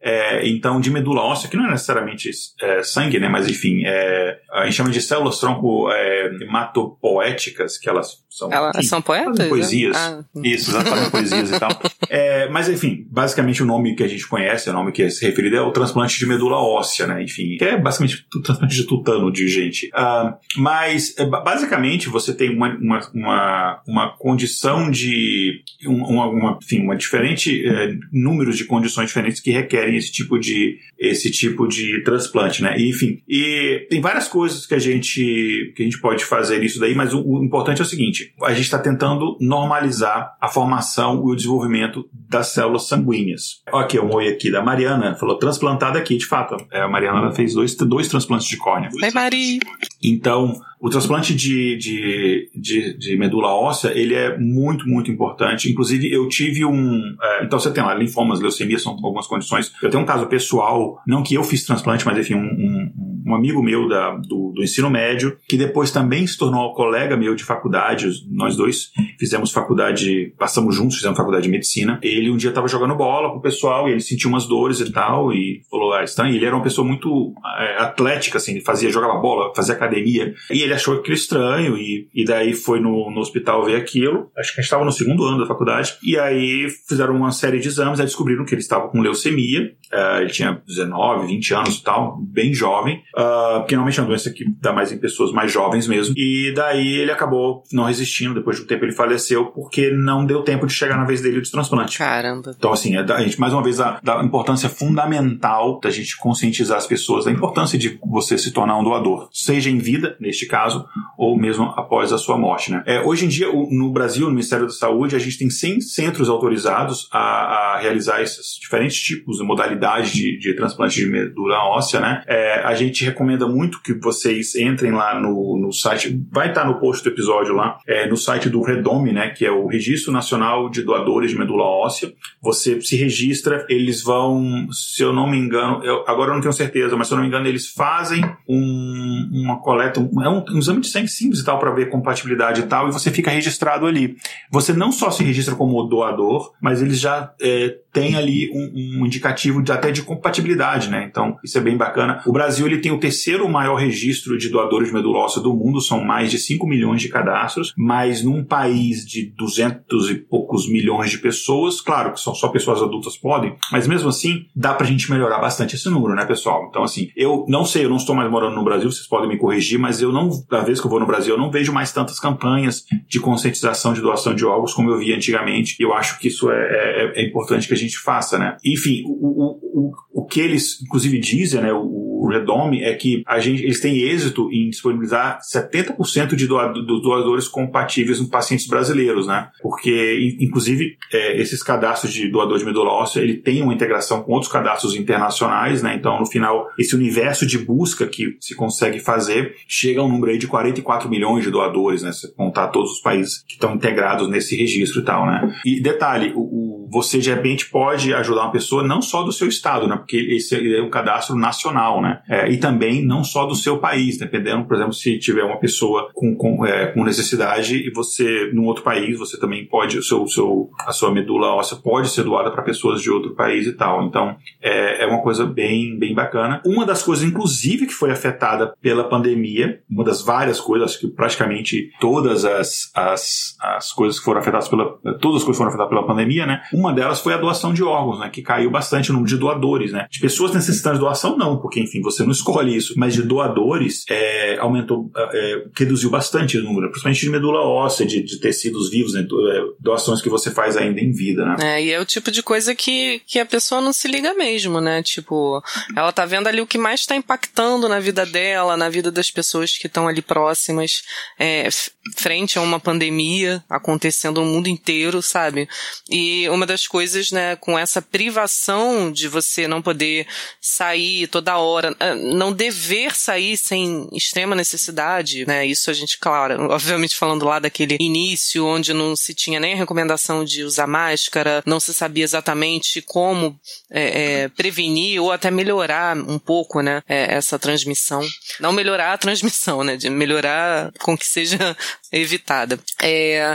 É, 0.00 0.46
então, 0.46 0.80
de 0.80 0.90
medula 0.90 1.22
óssea, 1.22 1.48
que 1.48 1.56
não 1.56 1.66
é 1.66 1.70
necessariamente 1.70 2.30
é, 2.60 2.82
sangue, 2.82 3.18
né? 3.18 3.28
Mas 3.28 3.48
enfim, 3.48 3.82
é, 3.84 4.38
a 4.52 4.64
gente 4.64 4.74
chama 4.76 4.90
de 4.90 5.00
células 5.00 5.40
tronco 5.40 5.90
é, 5.90 6.26
hematopoéticas, 6.42 7.78
que 7.78 7.88
elas 7.88 8.25
são. 8.36 8.50
Enfim, 8.74 8.82
são 8.82 9.00
poetas? 9.00 9.38
Né? 9.38 9.48
Poesias. 9.48 9.96
Ah. 9.96 10.22
Isso, 10.44 10.70
exatamente, 10.70 11.10
poesias 11.10 11.50
e 11.50 11.58
tal. 11.58 11.70
É, 12.08 12.48
mas 12.48 12.68
enfim, 12.68 13.04
basicamente 13.10 13.62
o 13.62 13.66
nome 13.66 13.96
que 13.96 14.02
a 14.02 14.06
gente 14.06 14.26
conhece, 14.28 14.70
o 14.70 14.72
nome 14.72 14.92
que 14.92 15.02
é 15.02 15.10
se 15.10 15.26
referido 15.26 15.56
é 15.56 15.60
o 15.60 15.72
transplante 15.72 16.18
de 16.18 16.24
medula 16.24 16.56
óssea, 16.56 17.06
né? 17.06 17.22
Enfim, 17.22 17.56
que 17.56 17.64
é 17.64 17.76
basicamente 17.76 18.24
o 18.34 18.40
transplante 18.40 18.76
de 18.76 18.84
tutano 18.84 19.30
de 19.32 19.48
gente. 19.48 19.88
Uh, 19.88 20.32
mas, 20.56 21.14
é, 21.18 21.26
basicamente, 21.26 22.08
você 22.08 22.32
tem 22.32 22.54
uma, 22.54 22.68
uma, 22.76 23.10
uma, 23.12 23.82
uma 23.88 24.16
condição 24.16 24.88
de. 24.88 25.62
Uma, 25.84 26.28
uma, 26.28 26.58
enfim, 26.62 26.80
uma 26.80 26.96
diferente. 26.96 27.66
É, 27.66 27.96
números 28.12 28.56
de 28.56 28.64
condições 28.64 29.08
diferentes 29.08 29.40
que 29.40 29.50
requerem 29.50 29.96
esse 29.96 30.12
tipo 30.12 30.38
de, 30.38 30.78
esse 30.98 31.30
tipo 31.30 31.66
de 31.66 32.02
transplante, 32.02 32.62
né? 32.62 32.78
E, 32.78 32.88
enfim, 32.88 33.20
e 33.28 33.86
tem 33.90 34.00
várias 34.00 34.28
coisas 34.28 34.66
que 34.66 34.74
a 34.74 34.78
gente, 34.78 35.72
que 35.76 35.82
a 35.82 35.84
gente 35.84 36.00
pode 36.00 36.24
fazer 36.24 36.62
isso 36.62 36.78
daí, 36.78 36.94
mas 36.94 37.12
o, 37.12 37.22
o 37.22 37.44
importante 37.44 37.80
é 37.80 37.84
o 37.84 37.86
seguinte: 37.86 38.25
a 38.42 38.52
gente 38.52 38.64
está 38.64 38.78
tentando 38.78 39.36
normalizar 39.40 40.36
a 40.40 40.48
formação 40.48 41.24
e 41.28 41.32
o 41.32 41.36
desenvolvimento 41.36 42.08
das 42.12 42.48
células 42.48 42.88
sanguíneas. 42.88 43.62
Aqui, 43.72 43.98
um 43.98 44.12
oi 44.14 44.28
aqui 44.28 44.50
da 44.50 44.62
Mariana, 44.62 45.14
falou 45.14 45.38
transplantada 45.38 45.98
aqui, 45.98 46.16
de 46.16 46.26
fato. 46.26 46.56
É, 46.72 46.82
a 46.82 46.88
Mariana 46.88 47.32
fez 47.32 47.54
dois, 47.54 47.74
dois 47.74 48.08
transplantes 48.08 48.46
de 48.46 48.56
córnea. 48.56 48.90
Oi, 49.02 49.10
Mari! 49.10 49.60
Então, 50.02 50.54
o 50.80 50.90
transplante 50.90 51.34
de, 51.34 51.76
de, 51.76 52.50
de, 52.54 52.98
de, 52.98 53.16
medula 53.16 53.48
óssea, 53.48 53.92
ele 53.94 54.14
é 54.14 54.38
muito, 54.38 54.86
muito 54.86 55.10
importante. 55.10 55.70
Inclusive, 55.70 56.12
eu 56.12 56.28
tive 56.28 56.64
um... 56.64 57.16
É, 57.20 57.44
então, 57.44 57.58
você 57.58 57.72
tem 57.72 57.82
lá 57.82 57.94
linfomas, 57.94 58.40
leucemia, 58.40 58.78
são 58.78 58.92
algumas 58.92 59.26
condições. 59.26 59.72
Eu 59.82 59.90
tenho 59.90 60.02
um 60.02 60.06
caso 60.06 60.26
pessoal, 60.26 61.00
não 61.06 61.22
que 61.22 61.34
eu 61.34 61.42
fiz 61.42 61.64
transplante, 61.64 62.04
mas 62.04 62.18
enfim, 62.18 62.34
um, 62.34 62.40
um, 62.40 62.92
um 63.26 63.34
amigo 63.34 63.62
meu 63.62 63.88
da, 63.88 64.16
do, 64.16 64.52
do, 64.54 64.62
ensino 64.62 64.88
médio, 64.88 65.36
que 65.48 65.56
depois 65.56 65.90
também 65.90 66.24
se 66.26 66.38
tornou 66.38 66.72
colega 66.74 67.16
meu 67.16 67.34
de 67.34 67.42
faculdade. 67.42 68.08
Nós 68.30 68.56
dois 68.56 68.92
fizemos 69.18 69.50
faculdade, 69.50 70.32
passamos 70.38 70.76
juntos, 70.76 70.96
fizemos 70.96 71.16
faculdade 71.16 71.44
de 71.44 71.50
medicina. 71.50 71.98
Ele 72.02 72.30
um 72.30 72.36
dia 72.36 72.50
estava 72.50 72.68
jogando 72.68 72.94
bola 72.94 73.30
com 73.30 73.38
o 73.38 73.42
pessoal 73.42 73.88
e 73.88 73.92
ele 73.92 74.00
sentiu 74.00 74.30
umas 74.30 74.46
dores 74.46 74.78
e 74.80 74.92
tal, 74.92 75.32
e 75.32 75.62
falou, 75.68 75.92
ah, 75.92 76.04
estranho. 76.04 76.34
Ele 76.34 76.44
era 76.44 76.54
uma 76.54 76.62
pessoa 76.62 76.86
muito 76.86 77.34
é, 77.58 77.82
atlética, 77.82 78.38
assim, 78.38 78.52
ele 78.52 78.60
fazia, 78.60 78.90
jogava 78.90 79.18
bola, 79.18 79.52
fazia 79.54 79.74
academia. 79.74 80.32
E 80.50 80.62
ele 80.62 80.72
achou 80.72 80.94
aquilo 80.94 81.14
estranho 81.14 81.76
e, 81.76 82.08
e 82.14 82.24
daí 82.24 82.54
foi 82.54 82.78
no, 82.78 83.10
no 83.10 83.20
hospital 83.20 83.64
ver 83.64 83.76
aquilo. 83.76 84.30
Acho 84.38 84.54
que 84.54 84.60
a 84.60 84.62
gente 84.62 84.66
estava 84.68 84.84
no 84.84 84.92
segundo 84.92 85.24
ano 85.24 85.38
da 85.38 85.46
faculdade. 85.46 85.96
E 86.02 86.16
aí 86.16 86.68
fizeram 86.88 87.16
uma 87.16 87.32
série 87.32 87.58
de 87.58 87.66
exames, 87.66 87.98
aí 87.98 88.06
descobriram 88.06 88.44
que 88.44 88.54
ele 88.54 88.60
estava 88.60 88.88
com 88.88 89.00
leucemia. 89.00 89.72
Uh, 89.92 90.20
ele 90.20 90.30
tinha 90.30 90.62
19, 90.66 91.26
20 91.26 91.54
anos 91.54 91.76
e 91.76 91.82
tal, 91.82 92.18
bem 92.20 92.54
jovem. 92.54 93.02
Uh, 93.16 93.60
porque 93.60 93.74
normalmente 93.74 93.98
é 93.98 94.02
uma 94.02 94.08
doença 94.08 94.30
que 94.30 94.44
dá 94.60 94.74
mais 94.74 94.92
em 94.92 94.98
pessoas 94.98 95.32
mais 95.32 95.50
jovens 95.50 95.88
mesmo. 95.88 96.14
E 96.18 96.52
daí 96.54 96.98
ele 96.98 97.10
acabou 97.10 97.62
não 97.72 97.84
resistindo. 97.84 98.34
Depois 98.34 98.58
de 98.58 98.64
um 98.64 98.66
tempo 98.66 98.84
ele 98.84 98.92
faleceu 98.92 99.46
porque 99.46 99.90
não 99.90 100.26
deu 100.26 100.42
tempo 100.42 100.66
de 100.66 100.74
chegar 100.74 100.98
na 100.98 101.04
vez 101.04 101.22
dele 101.22 101.40
de 101.40 101.50
transplante. 101.50 101.96
Caramba. 101.96 102.54
Então, 102.56 102.72
assim, 102.72 102.94
é 102.94 103.00
a 103.00 103.20
gente, 103.20 103.40
mais 103.40 103.54
uma 103.54 103.62
vez, 103.62 103.80
a, 103.80 103.98
da 104.02 104.22
importância 104.22 104.68
fundamental 104.68 105.80
da 105.80 105.90
gente 105.90 106.16
conscientizar 106.18 106.76
as 106.76 106.86
pessoas 106.86 107.24
da 107.24 107.30
importância 107.30 107.78
de 107.78 107.98
você 108.04 108.36
se 108.36 108.52
tornar 108.52 108.78
um 108.78 108.84
doador. 108.84 109.28
Seja 109.32 109.70
em 109.70 109.78
vida, 109.78 110.16
neste 110.20 110.44
caso, 110.46 110.84
ou 111.16 111.38
mesmo 111.38 111.64
após 111.76 112.12
a 112.12 112.18
sua 112.18 112.36
morte. 112.36 112.70
Né? 112.70 112.82
É, 112.86 113.00
hoje 113.00 113.24
em 113.24 113.28
dia, 113.28 113.48
no 113.70 113.90
Brasil, 113.90 114.26
no 114.26 114.32
Ministério 114.32 114.66
da 114.66 114.72
Saúde, 114.72 115.16
a 115.16 115.18
gente 115.18 115.38
tem 115.38 115.48
100 115.48 115.80
centros 115.80 116.28
autorizados 116.28 117.08
a, 117.10 117.18
a 117.18 117.78
realizar 117.78 118.20
esses 118.20 118.58
diferentes 118.60 119.00
tipos 119.00 119.38
de 119.38 119.44
modalidades 119.44 120.10
de, 120.12 120.38
de 120.38 120.54
transplante 120.54 120.96
de 120.96 121.06
medula 121.06 121.56
óssea. 121.64 122.00
Né? 122.00 122.22
É, 122.26 122.60
a 122.62 122.74
gente 122.74 123.05
recomenda 123.06 123.46
muito 123.46 123.82
que 123.82 123.94
vocês 123.94 124.54
entrem 124.54 124.92
lá 124.92 125.18
no, 125.18 125.58
no 125.58 125.72
site, 125.72 126.20
vai 126.30 126.48
estar 126.48 126.64
no 126.64 126.78
post 126.78 127.02
do 127.02 127.10
episódio 127.10 127.54
lá, 127.54 127.78
é, 127.86 128.08
no 128.08 128.16
site 128.16 128.48
do 128.48 128.62
Redome, 128.62 129.12
né, 129.12 129.30
que 129.30 129.44
é 129.44 129.50
o 129.50 129.66
Registro 129.66 130.12
Nacional 130.12 130.68
de 130.68 130.82
Doadores 130.82 131.30
de 131.30 131.38
Medula 131.38 131.64
Óssea. 131.64 132.12
Você 132.42 132.80
se 132.80 132.96
registra, 132.96 133.66
eles 133.68 134.02
vão, 134.02 134.68
se 134.70 135.02
eu 135.02 135.12
não 135.12 135.28
me 135.28 135.38
engano, 135.38 135.84
eu, 135.84 136.04
agora 136.06 136.30
eu 136.30 136.34
não 136.34 136.40
tenho 136.40 136.52
certeza, 136.52 136.96
mas 136.96 137.08
se 137.08 137.14
eu 137.14 137.16
não 137.16 137.22
me 137.22 137.28
engano, 137.28 137.46
eles 137.46 137.68
fazem 137.68 138.22
um, 138.48 139.30
uma 139.32 139.60
coleta, 139.60 140.00
um, 140.00 140.22
é 140.22 140.28
um, 140.28 140.44
um 140.50 140.58
exame 140.58 140.80
de 140.80 140.88
sangue 140.88 141.08
simples 141.08 141.40
e 141.40 141.44
tal 141.44 141.58
para 141.58 141.72
ver 141.72 141.88
compatibilidade 141.88 142.60
e 142.60 142.66
tal, 142.66 142.88
e 142.88 142.92
você 142.92 143.10
fica 143.10 143.30
registrado 143.30 143.86
ali. 143.86 144.16
Você 144.50 144.72
não 144.72 144.92
só 144.92 145.10
se 145.10 145.24
registra 145.24 145.54
como 145.54 145.82
doador, 145.84 146.52
mas 146.60 146.82
eles 146.82 146.98
já 146.98 147.32
é, 147.40 147.78
tem 147.96 148.14
ali 148.14 148.50
um, 148.52 149.00
um 149.00 149.06
indicativo 149.06 149.62
de, 149.62 149.72
até 149.72 149.90
de 149.90 150.02
compatibilidade, 150.02 150.90
né? 150.90 151.06
Então, 151.10 151.38
isso 151.42 151.56
é 151.56 151.62
bem 151.62 151.78
bacana. 151.78 152.20
O 152.26 152.32
Brasil 152.32 152.66
ele 152.66 152.76
tem 152.76 152.92
o 152.92 153.00
terceiro 153.00 153.48
maior 153.48 153.76
registro 153.76 154.36
de 154.36 154.50
doadores 154.50 154.88
de 154.88 154.94
medula 154.94 155.20
óssea 155.20 155.40
do 155.40 155.54
mundo, 155.54 155.80
são 155.80 156.04
mais 156.04 156.30
de 156.30 156.38
5 156.38 156.66
milhões 156.66 157.00
de 157.00 157.08
cadastros, 157.08 157.72
mas 157.74 158.22
num 158.22 158.44
país 158.44 159.02
de 159.06 159.32
200 159.34 160.10
e 160.10 160.14
poucos 160.16 160.68
milhões 160.68 161.10
de 161.10 161.16
pessoas, 161.16 161.80
claro 161.80 162.12
que 162.12 162.20
são 162.20 162.34
só 162.34 162.48
pessoas 162.48 162.82
adultas 162.82 163.16
podem, 163.16 163.56
mas 163.72 163.86
mesmo 163.86 164.10
assim 164.10 164.44
dá 164.54 164.74
pra 164.74 164.86
gente 164.86 165.10
melhorar 165.10 165.38
bastante 165.38 165.74
esse 165.74 165.88
número, 165.88 166.14
né, 166.14 166.26
pessoal? 166.26 166.66
Então, 166.68 166.84
assim, 166.84 167.08
eu 167.16 167.46
não 167.48 167.64
sei, 167.64 167.86
eu 167.86 167.88
não 167.88 167.96
estou 167.96 168.14
mais 168.14 168.30
morando 168.30 168.56
no 168.56 168.64
Brasil, 168.64 168.92
vocês 168.92 169.08
podem 169.08 169.26
me 169.26 169.38
corrigir, 169.38 169.78
mas 169.78 170.02
eu 170.02 170.12
não, 170.12 170.28
da 170.50 170.60
vez 170.60 170.80
que 170.80 170.86
eu 170.86 170.90
vou 170.90 171.00
no 171.00 171.06
Brasil, 171.06 171.34
eu 171.34 171.40
não 171.40 171.50
vejo 171.50 171.72
mais 171.72 171.92
tantas 171.92 172.20
campanhas 172.20 172.84
de 173.08 173.18
conscientização 173.18 173.94
de 173.94 174.02
doação 174.02 174.34
de 174.34 174.44
órgãos 174.44 174.74
como 174.74 174.90
eu 174.90 174.98
via 174.98 175.16
antigamente. 175.16 175.76
Eu 175.80 175.94
acho 175.94 176.18
que 176.18 176.28
isso 176.28 176.50
é, 176.50 176.56
é, 176.56 177.22
é 177.22 177.26
importante 177.26 177.66
que 177.66 177.72
a 177.72 177.76
gente 177.76 177.85
faça, 177.94 178.38
né? 178.38 178.56
Enfim, 178.64 179.02
o, 179.06 179.12
o, 179.12 179.90
o, 180.12 180.22
o 180.22 180.26
que 180.26 180.40
eles, 180.40 180.82
inclusive, 180.82 181.18
dizem, 181.18 181.60
né, 181.60 181.72
o, 181.72 182.06
o 182.24 182.28
Redome, 182.28 182.82
é 182.82 182.94
que 182.94 183.22
a 183.26 183.38
gente, 183.38 183.62
eles 183.62 183.80
têm 183.80 183.98
êxito 183.98 184.50
em 184.52 184.68
disponibilizar 184.70 185.38
70% 185.54 186.34
de 186.34 186.46
dos 186.46 187.02
doadores 187.02 187.48
compatíveis 187.48 188.20
em 188.20 188.28
pacientes 188.28 188.66
brasileiros, 188.66 189.26
né? 189.26 189.48
Porque, 189.60 190.36
inclusive, 190.40 190.96
é, 191.12 191.40
esses 191.40 191.62
cadastros 191.62 192.12
de 192.12 192.30
doador 192.30 192.58
de 192.58 192.64
medula 192.64 192.90
óssea, 192.90 193.20
ele 193.20 193.34
tem 193.34 193.62
uma 193.62 193.74
integração 193.74 194.22
com 194.22 194.32
outros 194.32 194.50
cadastros 194.50 194.94
internacionais, 194.94 195.82
né? 195.82 195.94
Então, 195.94 196.18
no 196.18 196.26
final, 196.26 196.68
esse 196.78 196.94
universo 196.94 197.46
de 197.46 197.58
busca 197.58 198.06
que 198.06 198.36
se 198.40 198.54
consegue 198.54 198.98
fazer 198.98 199.54
chega 199.68 200.00
a 200.00 200.04
um 200.04 200.08
número 200.08 200.32
aí 200.32 200.38
de 200.38 200.46
44 200.46 201.08
milhões 201.08 201.44
de 201.44 201.50
doadores, 201.50 202.02
né? 202.02 202.12
Se 202.12 202.34
contar 202.34 202.68
todos 202.68 202.92
os 202.92 203.00
países 203.00 203.44
que 203.46 203.54
estão 203.54 203.74
integrados 203.74 204.28
nesse 204.28 204.56
registro 204.56 205.00
e 205.00 205.04
tal, 205.04 205.26
né? 205.26 205.54
E 205.64 205.80
detalhe, 205.80 206.32
o, 206.34 206.40
o, 206.40 206.75
você 206.90 207.18
de 207.18 207.30
repente 207.30 207.68
pode 207.70 208.12
ajudar 208.14 208.42
uma 208.42 208.52
pessoa 208.52 208.82
não 208.82 209.02
só 209.02 209.22
do 209.22 209.32
seu 209.32 209.48
estado, 209.48 209.86
né? 209.86 209.96
Porque 209.96 210.16
esse 210.16 210.76
é 210.76 210.82
um 210.82 210.90
cadastro 210.90 211.36
nacional, 211.36 212.00
né? 212.00 212.20
É, 212.28 212.50
e 212.50 212.56
também 212.58 213.04
não 213.04 213.24
só 213.24 213.46
do 213.46 213.54
seu 213.54 213.78
país, 213.78 214.18
dependendo, 214.18 214.64
por 214.64 214.76
exemplo, 214.76 214.92
se 214.92 215.18
tiver 215.18 215.42
uma 215.42 215.58
pessoa 215.58 216.10
com, 216.14 216.34
com, 216.34 216.64
é, 216.64 216.86
com 216.86 217.04
necessidade 217.04 217.76
e 217.76 217.90
você, 217.90 218.50
num 218.52 218.64
outro 218.64 218.82
país, 218.82 219.18
você 219.18 219.38
também 219.38 219.66
pode, 219.66 219.98
o 219.98 220.02
seu, 220.02 220.26
seu, 220.26 220.70
a 220.86 220.92
sua 220.92 221.12
medula 221.12 221.48
óssea 221.54 221.76
pode 221.76 222.08
ser 222.08 222.24
doada 222.24 222.50
para 222.50 222.62
pessoas 222.62 223.00
de 223.00 223.10
outro 223.10 223.34
país 223.34 223.66
e 223.66 223.72
tal. 223.72 224.04
Então, 224.04 224.36
é, 224.62 225.04
é 225.04 225.06
uma 225.06 225.22
coisa 225.22 225.44
bem, 225.44 225.98
bem 225.98 226.14
bacana. 226.14 226.60
Uma 226.64 226.84
das 226.84 227.02
coisas, 227.02 227.24
inclusive, 227.24 227.86
que 227.86 227.92
foi 227.92 228.10
afetada 228.10 228.74
pela 228.80 229.04
pandemia, 229.04 229.80
uma 229.90 230.04
das 230.04 230.22
várias 230.22 230.60
coisas, 230.60 230.90
acho 230.90 231.00
que 231.00 231.08
praticamente 231.08 231.90
todas 232.00 232.44
as, 232.44 232.90
as, 232.94 233.56
as 233.60 233.92
coisas 233.92 234.18
que 234.18 234.24
foram 234.24 234.40
afetadas 234.40 234.68
pela, 234.68 234.98
todas 235.20 235.38
as 235.38 235.44
coisas 235.44 235.56
foram 235.56 235.68
afetadas 235.68 235.90
pela 235.90 236.06
pandemia, 236.06 236.46
né? 236.46 236.62
Uma 236.76 236.92
delas 236.92 237.20
foi 237.20 237.32
a 237.32 237.38
doação 237.38 237.72
de 237.72 237.82
órgãos, 237.82 238.20
né? 238.20 238.28
Que 238.28 238.42
caiu 238.42 238.70
bastante 238.70 239.08
o 239.08 239.14
número 239.14 239.30
de 239.30 239.38
doadores, 239.38 239.92
né? 239.92 240.06
De 240.10 240.20
pessoas 240.20 240.52
necessitando 240.52 240.96
de 240.96 241.00
doação, 241.00 241.34
não, 241.38 241.58
porque, 241.58 241.80
enfim, 241.80 242.02
você 242.02 242.22
não 242.22 242.32
escolhe 242.32 242.76
isso, 242.76 242.92
mas 242.98 243.14
de 243.14 243.22
doadores, 243.22 244.04
é, 244.10 244.58
aumentou, 244.58 245.10
é, 245.16 245.64
reduziu 245.74 246.10
bastante 246.10 246.58
o 246.58 246.62
número, 246.62 246.90
principalmente 246.90 247.20
de 247.20 247.30
medula 247.30 247.60
óssea, 247.60 248.04
de, 248.04 248.22
de 248.22 248.38
tecidos 248.38 248.90
vivos, 248.90 249.14
né? 249.14 249.20
É, 249.20 249.60
doações 249.80 250.20
que 250.20 250.28
você 250.28 250.50
faz 250.50 250.76
ainda 250.76 251.00
em 251.00 251.12
vida, 251.12 251.46
né? 251.46 251.56
É, 251.60 251.82
e 251.82 251.90
é 251.90 251.98
o 251.98 252.04
tipo 252.04 252.30
de 252.30 252.42
coisa 252.42 252.74
que, 252.74 253.22
que 253.26 253.38
a 253.38 253.46
pessoa 253.46 253.80
não 253.80 253.92
se 253.92 254.06
liga 254.06 254.34
mesmo, 254.34 254.78
né? 254.78 255.02
Tipo, 255.02 255.62
ela 255.96 256.12
tá 256.12 256.26
vendo 256.26 256.46
ali 256.46 256.60
o 256.60 256.66
que 256.66 256.76
mais 256.76 257.00
está 257.00 257.16
impactando 257.16 257.88
na 257.88 258.00
vida 258.00 258.26
dela, 258.26 258.76
na 258.76 258.90
vida 258.90 259.10
das 259.10 259.30
pessoas 259.30 259.78
que 259.78 259.86
estão 259.86 260.06
ali 260.06 260.20
próximas, 260.20 261.02
é, 261.38 261.68
frente 262.16 262.58
a 262.58 262.62
uma 262.62 262.78
pandemia 262.78 263.64
acontecendo 263.68 264.42
no 264.42 264.46
mundo 264.46 264.68
inteiro, 264.68 265.22
sabe? 265.22 265.68
E 266.10 266.48
uma 266.50 266.65
das 266.66 266.86
coisas, 266.86 267.30
né, 267.30 267.56
com 267.56 267.78
essa 267.78 268.02
privação 268.02 269.10
de 269.10 269.28
você 269.28 269.66
não 269.68 269.80
poder 269.80 270.26
sair 270.60 271.26
toda 271.28 271.58
hora, 271.58 271.94
ah, 272.00 272.14
não 272.14 272.52
dever 272.52 273.14
sair 273.14 273.56
sem 273.56 274.08
extrema 274.12 274.54
necessidade, 274.54 275.46
né? 275.46 275.64
Isso 275.64 275.90
a 275.90 275.94
gente, 275.94 276.18
claro, 276.18 276.70
obviamente 276.70 277.16
falando 277.16 277.44
lá 277.44 277.58
daquele 277.58 277.96
início 278.00 278.66
onde 278.66 278.92
não 278.92 279.14
se 279.14 279.34
tinha 279.34 279.60
nem 279.60 279.74
a 279.74 279.76
recomendação 279.76 280.44
de 280.44 280.64
usar 280.64 280.86
máscara, 280.86 281.62
não 281.66 281.80
se 281.80 281.94
sabia 281.94 282.24
exatamente 282.24 283.00
como 283.02 283.58
é, 283.90 284.42
é, 284.42 284.48
prevenir 284.48 285.22
ou 285.22 285.32
até 285.32 285.50
melhorar 285.50 286.16
um 286.16 286.38
pouco, 286.38 286.80
né, 286.80 287.02
é, 287.08 287.34
essa 287.34 287.58
transmissão. 287.58 288.26
Não 288.60 288.72
melhorar 288.72 289.12
a 289.12 289.18
transmissão, 289.18 289.84
né, 289.84 289.96
de 289.96 290.10
melhorar 290.10 290.92
com 291.00 291.16
que 291.16 291.26
seja 291.26 291.76
evitada. 292.12 292.78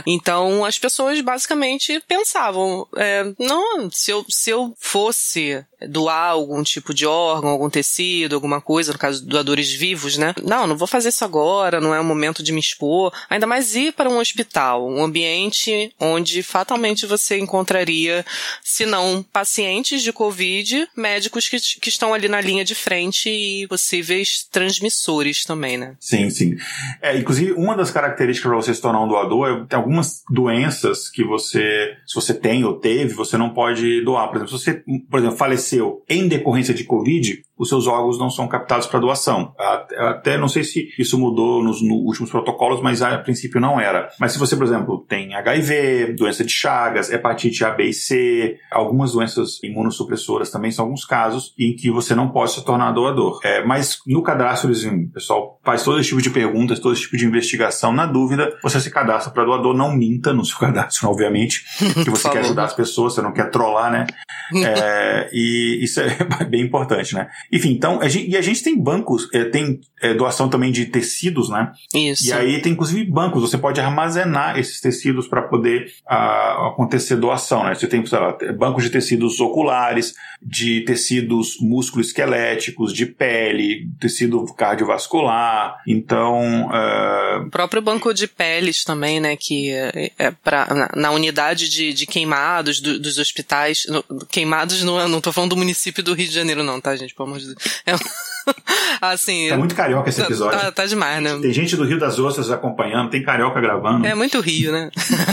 Então 0.06 0.64
as 0.64 0.78
pessoas 0.78 1.20
basicamente 1.20 2.00
pensavam, 2.06 2.86
é, 3.02 3.24
não, 3.38 3.90
se 3.90 4.10
eu, 4.10 4.24
se 4.28 4.50
eu 4.50 4.74
fosse 4.78 5.64
doar 5.88 6.30
algum 6.30 6.62
tipo 6.62 6.94
de 6.94 7.06
órgão, 7.06 7.50
algum 7.50 7.68
tecido, 7.68 8.34
alguma 8.34 8.60
coisa, 8.60 8.92
no 8.92 8.98
caso 8.98 9.26
doadores 9.26 9.72
vivos, 9.72 10.16
né? 10.16 10.34
Não, 10.42 10.66
não 10.66 10.76
vou 10.76 10.86
fazer 10.86 11.08
isso 11.08 11.24
agora, 11.24 11.80
não 11.80 11.94
é 11.94 12.00
o 12.00 12.04
momento 12.04 12.42
de 12.42 12.52
me 12.52 12.60
expor. 12.60 13.12
Ainda 13.28 13.46
mais 13.46 13.74
ir 13.74 13.92
para 13.92 14.08
um 14.08 14.18
hospital, 14.18 14.88
um 14.88 15.02
ambiente 15.02 15.92
onde 15.98 16.42
fatalmente 16.42 17.06
você 17.06 17.38
encontraria, 17.38 18.24
se 18.62 18.86
não 18.86 19.22
pacientes 19.22 20.02
de 20.02 20.12
Covid, 20.12 20.88
médicos 20.96 21.48
que, 21.48 21.58
que 21.80 21.88
estão 21.88 22.14
ali 22.14 22.28
na 22.28 22.40
linha 22.40 22.64
de 22.64 22.74
frente 22.74 23.28
e 23.28 23.66
possíveis 23.66 24.46
transmissores 24.50 25.44
também, 25.44 25.76
né? 25.76 25.96
Sim, 25.98 26.30
sim. 26.30 26.56
É, 27.00 27.16
inclusive, 27.16 27.52
uma 27.52 27.76
das 27.76 27.90
características 27.90 28.48
para 28.48 28.60
você 28.60 28.74
se 28.74 28.80
tornar 28.80 29.02
um 29.02 29.08
doador 29.08 29.48
é 29.48 29.66
tem 29.66 29.76
algumas 29.76 30.22
doenças 30.30 31.08
que 31.08 31.24
você, 31.24 31.96
se 32.06 32.14
você 32.14 32.34
tem 32.34 32.64
ou 32.64 32.78
teve, 32.78 32.91
você 33.14 33.36
não 33.36 33.50
pode 33.50 34.02
doar. 34.04 34.28
Por 34.28 34.36
exemplo, 34.36 34.58
se 34.58 34.64
você, 34.64 34.84
por 35.10 35.18
exemplo, 35.18 35.36
faleceu 35.36 36.02
em 36.08 36.28
decorrência 36.28 36.74
de 36.74 36.84
Covid, 36.84 37.42
os 37.62 37.68
seus 37.68 37.86
órgãos 37.86 38.18
não 38.18 38.28
são 38.28 38.48
captados 38.48 38.86
para 38.88 38.98
doação. 38.98 39.54
Até 39.96 40.36
não 40.36 40.48
sei 40.48 40.64
se 40.64 40.88
isso 40.98 41.18
mudou 41.18 41.62
nos, 41.62 41.80
nos, 41.80 41.98
últimos 42.06 42.30
protocolos, 42.30 42.82
mas 42.82 43.02
a, 43.02 43.18
princípio 43.18 43.60
não 43.60 43.80
era. 43.80 44.08
Mas 44.18 44.32
se 44.32 44.38
você, 44.38 44.56
por 44.56 44.64
exemplo, 44.64 45.04
tem 45.08 45.34
HIV, 45.34 46.14
doença 46.14 46.44
de 46.44 46.52
Chagas, 46.52 47.10
hepatite 47.10 47.64
A, 47.64 47.70
B 47.70 47.84
e 47.84 47.92
C, 47.92 48.56
algumas 48.70 49.12
doenças 49.12 49.62
imunossupressoras 49.62 50.50
também 50.50 50.72
são 50.72 50.86
alguns 50.86 51.04
casos 51.04 51.54
em 51.56 51.76
que 51.76 51.88
você 51.90 52.14
não 52.14 52.30
pode 52.30 52.52
se 52.52 52.64
tornar 52.64 52.90
doador. 52.90 53.38
É, 53.44 53.64
mas 53.64 53.98
no 54.06 54.22
cadastro, 54.22 54.72
o 54.72 55.12
pessoal 55.12 55.60
faz 55.64 55.84
todo 55.84 56.00
esse 56.00 56.08
tipo 56.08 56.20
de 56.20 56.30
perguntas, 56.30 56.80
todo 56.80 56.92
esse 56.92 57.02
tipo 57.02 57.16
de 57.16 57.26
investigação. 57.26 57.92
Na 57.92 58.06
dúvida, 58.06 58.56
você 58.62 58.80
se 58.80 58.90
cadastra 58.90 59.32
para 59.32 59.44
doador, 59.44 59.72
não 59.72 59.94
minta 59.94 60.32
no 60.32 60.44
seu 60.44 60.58
cadastro, 60.60 61.08
obviamente, 61.08 61.64
que 62.02 62.10
você 62.10 62.28
quer 62.28 62.40
ajudar 62.40 62.64
as 62.64 62.74
pessoas, 62.74 62.81
você 62.84 63.22
não 63.22 63.32
quer 63.32 63.50
trollar, 63.50 63.90
né? 63.90 64.06
É, 64.54 65.30
e 65.32 65.78
isso 65.82 65.98
é 66.00 66.14
bem 66.44 66.60
importante, 66.60 67.14
né? 67.14 67.28
Enfim, 67.50 67.70
então, 67.70 68.00
a 68.02 68.08
gente, 68.08 68.30
e 68.30 68.36
a 68.36 68.42
gente 68.42 68.62
tem 68.62 68.78
bancos, 68.78 69.26
é, 69.32 69.44
tem 69.44 69.80
é, 70.02 70.12
doação 70.12 70.48
também 70.48 70.70
de 70.70 70.86
tecidos, 70.86 71.48
né? 71.48 71.72
Isso. 71.94 72.28
E 72.28 72.32
aí 72.32 72.60
tem 72.60 72.72
inclusive 72.72 73.04
bancos, 73.10 73.40
você 73.40 73.56
pode 73.56 73.80
armazenar 73.80 74.58
esses 74.58 74.80
tecidos 74.80 75.26
para 75.26 75.42
poder 75.42 75.90
a, 76.06 76.68
acontecer 76.68 77.16
doação, 77.16 77.64
né? 77.64 77.74
Você 77.74 77.86
tem, 77.86 78.04
sei 78.04 78.18
lá, 78.18 78.36
bancos 78.58 78.84
de 78.84 78.90
tecidos 78.90 79.40
oculares, 79.40 80.14
de 80.42 80.82
tecidos 80.82 81.56
músculo-esqueléticos, 81.60 82.92
de 82.92 83.06
pele, 83.06 83.88
tecido 84.00 84.44
cardiovascular, 84.54 85.76
então... 85.86 86.66
Uh... 86.66 87.46
O 87.46 87.50
próprio 87.50 87.80
banco 87.80 88.12
de 88.12 88.26
peles 88.26 88.84
também, 88.84 89.20
né? 89.20 89.36
Que 89.36 89.70
é, 89.70 90.10
é 90.18 90.30
pra, 90.30 90.66
na, 90.74 90.90
na 90.94 91.10
unidade 91.10 91.68
de, 91.68 91.92
de 91.92 92.06
queimados 92.06 92.71
do, 92.80 92.98
dos 92.98 93.18
hospitais, 93.18 93.86
no, 93.88 94.02
queimados 94.26 94.82
não, 94.82 95.08
não 95.08 95.20
tô 95.20 95.32
falando 95.32 95.50
do 95.50 95.56
município 95.56 96.02
do 96.02 96.14
Rio 96.14 96.28
de 96.28 96.34
Janeiro 96.34 96.62
não, 96.62 96.80
tá, 96.80 96.94
gente? 96.96 97.14
Pelo 97.14 97.28
amor 97.28 97.40
de 97.40 97.46
Deus. 97.46 97.58
É, 97.86 97.92
assim. 99.00 99.48
Tá 99.48 99.56
muito 99.56 99.74
carioca 99.74 100.08
esse 100.08 100.20
tá, 100.20 100.26
episódio. 100.26 100.58
Tá, 100.58 100.72
tá, 100.72 100.86
demais, 100.86 101.22
né? 101.22 101.38
Tem 101.40 101.52
gente 101.52 101.76
do 101.76 101.84
Rio 101.84 101.98
das 101.98 102.18
Ostras 102.18 102.50
acompanhando, 102.50 103.10
tem 103.10 103.22
carioca 103.22 103.60
gravando. 103.60 104.06
É 104.06 104.14
muito 104.14 104.40
Rio, 104.40 104.72
né? 104.72 104.90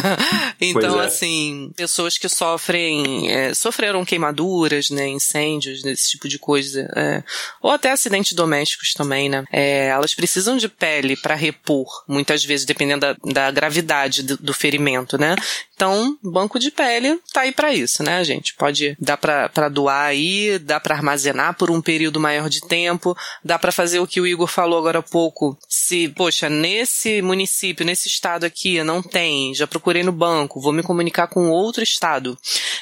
então, 0.59 1.01
é. 1.01 1.05
assim, 1.05 1.71
pessoas 1.75 2.17
que 2.17 2.27
sofrem, 2.27 3.31
é, 3.31 3.53
sofreram 3.53 4.05
queimaduras, 4.05 4.89
né? 4.89 5.07
Incêndios, 5.07 5.81
desse 5.81 6.09
tipo 6.09 6.27
de 6.27 6.37
coisa. 6.39 6.89
É, 6.95 7.23
ou 7.61 7.71
até 7.71 7.91
acidentes 7.91 8.33
domésticos 8.33 8.93
também, 8.93 9.29
né? 9.29 9.43
É, 9.51 9.87
elas 9.87 10.13
precisam 10.13 10.57
de 10.57 10.67
pele 10.67 11.15
para 11.15 11.35
repor, 11.35 11.87
muitas 12.07 12.43
vezes, 12.43 12.65
dependendo 12.65 13.01
da, 13.01 13.15
da 13.23 13.51
gravidade 13.51 14.23
do, 14.23 14.37
do, 14.37 14.53
ferimento, 14.53 15.17
né? 15.17 15.35
Então, 15.75 16.17
banco 16.21 16.59
de 16.59 16.71
pele 16.71 17.19
tá 17.31 17.41
aí 17.41 17.51
para 17.51 17.73
isso, 17.73 18.03
né, 18.03 18.23
gente? 18.23 18.53
Pode 18.55 18.97
dar 18.99 19.17
para 19.17 19.69
doar 19.69 20.07
aí, 20.07 20.59
dá 20.59 20.79
para 20.79 20.95
armazenar 20.95 21.55
por 21.55 21.71
um 21.71 21.81
período 21.81 22.19
maior 22.19 22.49
de 22.49 22.59
tempo, 22.61 22.98
dá 23.43 23.57
para 23.57 23.71
fazer 23.71 23.99
o 23.99 24.07
que 24.07 24.21
o 24.21 24.27
Igor 24.27 24.47
falou 24.47 24.79
agora 24.79 24.99
há 24.99 25.03
pouco. 25.03 25.57
Se, 25.67 26.09
poxa, 26.09 26.49
nesse 26.49 27.21
município, 27.21 27.85
nesse 27.85 28.07
estado 28.07 28.45
aqui 28.45 28.83
não 28.83 29.01
tem, 29.01 29.53
já 29.53 29.67
procurei 29.67 30.03
no 30.03 30.11
banco, 30.11 30.61
vou 30.61 30.73
me 30.73 30.83
comunicar 30.83 31.27
com 31.27 31.49
outro 31.49 31.83
estado. 31.83 32.37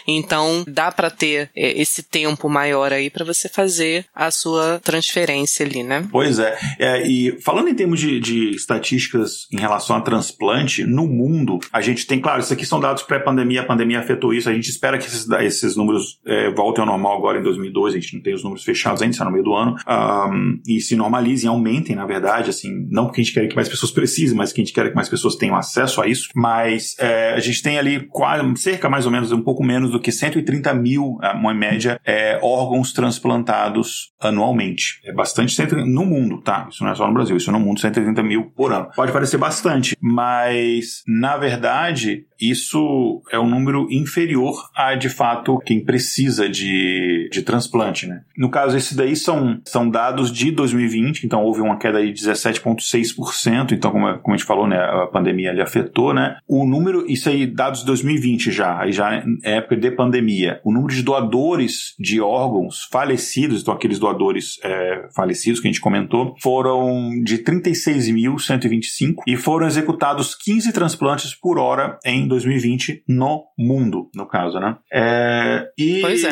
Então, 0.07 0.63
dá 0.67 0.91
para 0.91 1.09
ter 1.09 1.49
é, 1.55 1.79
esse 1.79 2.03
tempo 2.03 2.49
maior 2.49 2.93
aí 2.93 3.09
para 3.09 3.25
você 3.25 3.49
fazer 3.49 4.05
a 4.15 4.31
sua 4.31 4.79
transferência 4.83 5.65
ali, 5.65 5.83
né? 5.83 6.07
Pois 6.11 6.39
é. 6.39 6.57
é 6.79 7.07
e 7.07 7.39
falando 7.41 7.69
em 7.69 7.75
termos 7.75 7.99
de, 7.99 8.19
de 8.19 8.51
estatísticas 8.51 9.47
em 9.51 9.59
relação 9.59 9.95
a 9.95 10.01
transplante, 10.01 10.83
no 10.83 11.07
mundo, 11.07 11.59
a 11.71 11.81
gente 11.81 12.07
tem, 12.07 12.19
claro, 12.19 12.39
isso 12.39 12.53
aqui 12.53 12.65
são 12.65 12.79
dados 12.79 13.03
pré-pandemia, 13.03 13.61
a 13.61 13.65
pandemia 13.65 13.99
afetou 13.99 14.33
isso. 14.33 14.49
A 14.49 14.53
gente 14.53 14.69
espera 14.69 14.97
que 14.97 15.05
esses, 15.05 15.29
esses 15.29 15.75
números 15.75 16.19
é, 16.25 16.49
voltem 16.51 16.81
ao 16.81 16.87
normal 16.87 17.17
agora 17.17 17.39
em 17.39 17.43
2002. 17.43 17.93
A 17.93 17.99
gente 17.99 18.15
não 18.15 18.21
tem 18.21 18.33
os 18.33 18.43
números 18.43 18.63
fechados 18.63 19.01
ainda, 19.01 19.13
está 19.13 19.25
no 19.25 19.31
meio 19.31 19.43
do 19.43 19.53
ano. 19.53 19.75
Um, 20.07 20.61
e 20.65 20.79
se 20.79 20.95
normalizem, 20.95 21.49
aumentem, 21.49 21.95
na 21.95 22.05
verdade. 22.05 22.49
Assim, 22.49 22.87
não 22.89 23.05
porque 23.05 23.21
a 23.21 23.23
gente 23.23 23.33
quer 23.33 23.47
que 23.47 23.55
mais 23.55 23.67
pessoas 23.67 23.91
precisem, 23.91 24.37
mas 24.37 24.53
que 24.53 24.61
a 24.61 24.63
gente 24.63 24.73
quer 24.73 24.89
que 24.89 24.95
mais 24.95 25.09
pessoas 25.09 25.35
tenham 25.35 25.55
acesso 25.55 26.01
a 26.01 26.07
isso. 26.07 26.29
Mas 26.33 26.95
é, 26.99 27.33
a 27.33 27.39
gente 27.39 27.61
tem 27.61 27.77
ali 27.77 28.07
quase, 28.07 28.43
cerca 28.57 28.89
mais 28.89 29.05
ou 29.05 29.11
menos, 29.11 29.31
um 29.31 29.41
pouco 29.41 29.63
menos 29.63 29.91
do 29.91 29.99
que 29.99 30.11
130 30.11 30.73
mil, 30.73 31.17
uma 31.35 31.53
média, 31.53 31.99
é, 32.05 32.39
órgãos 32.41 32.93
transplantados 32.93 34.13
anualmente. 34.19 35.01
É 35.05 35.13
bastante 35.13 35.57
no 35.85 36.05
mundo, 36.05 36.41
tá? 36.41 36.67
Isso 36.71 36.83
não 36.83 36.91
é 36.91 36.95
só 36.95 37.07
no 37.07 37.13
Brasil, 37.13 37.35
isso 37.35 37.49
é 37.49 37.53
no 37.53 37.59
mundo, 37.59 37.79
130 37.79 38.23
mil 38.23 38.51
por 38.51 38.71
ano. 38.71 38.89
Pode 38.95 39.11
parecer 39.11 39.37
bastante, 39.37 39.97
mas 40.01 41.03
na 41.07 41.37
verdade 41.37 42.25
isso 42.39 43.21
é 43.31 43.39
um 43.39 43.49
número 43.49 43.87
inferior 43.91 44.69
a, 44.75 44.95
de 44.95 45.09
fato, 45.09 45.59
quem 45.59 45.83
precisa 45.83 46.47
de, 46.47 47.29
de 47.31 47.41
transplante, 47.41 48.07
né? 48.07 48.21
No 48.37 48.49
caso, 48.49 48.77
esses 48.77 48.95
daí 48.95 49.15
são, 49.15 49.59
são 49.65 49.89
dados 49.89 50.31
de 50.31 50.51
2020, 50.51 51.23
então 51.23 51.43
houve 51.43 51.61
uma 51.61 51.77
queda 51.77 52.05
de 52.05 52.13
17,6%, 52.13 53.71
então, 53.71 53.91
como, 53.91 54.17
como 54.19 54.33
a 54.33 54.37
gente 54.37 54.45
falou, 54.45 54.67
né, 54.67 54.77
a 54.77 55.07
pandemia 55.07 55.51
ali 55.51 55.61
afetou, 55.61 56.13
né? 56.13 56.37
O 56.47 56.65
número, 56.65 57.09
isso 57.09 57.29
aí, 57.29 57.45
dados 57.45 57.81
de 57.81 57.85
2020 57.87 58.51
já, 58.51 58.79
aí 58.79 58.91
já 58.91 59.15
é 59.43 59.57
época 59.57 59.75
de 59.75 59.91
pandemia, 59.91 60.59
o 60.63 60.71
número 60.71 60.93
de 60.93 61.01
doadores 61.01 61.95
de 61.99 62.21
órgãos 62.21 62.87
falecidos, 62.91 63.61
então 63.61 63.73
aqueles 63.73 63.99
doadores 63.99 64.59
é, 64.63 65.07
falecidos 65.15 65.59
que 65.59 65.67
a 65.67 65.71
gente 65.71 65.81
comentou, 65.81 66.35
foram 66.41 67.09
de 67.23 67.39
36.125 67.39 69.15
e 69.25 69.35
foram 69.35 69.67
executados 69.67 70.35
15 70.35 70.71
transplantes 70.71 71.33
por 71.33 71.57
hora 71.57 71.97
em 72.05 72.26
2020 72.27 73.03
no 73.07 73.45
mundo, 73.57 74.09
no 74.13 74.27
caso, 74.27 74.59
né? 74.59 74.77
É, 74.91 75.69
e... 75.77 76.01
Pois 76.01 76.23
é. 76.23 76.31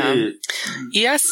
E 0.93 1.07
as... 1.07 1.23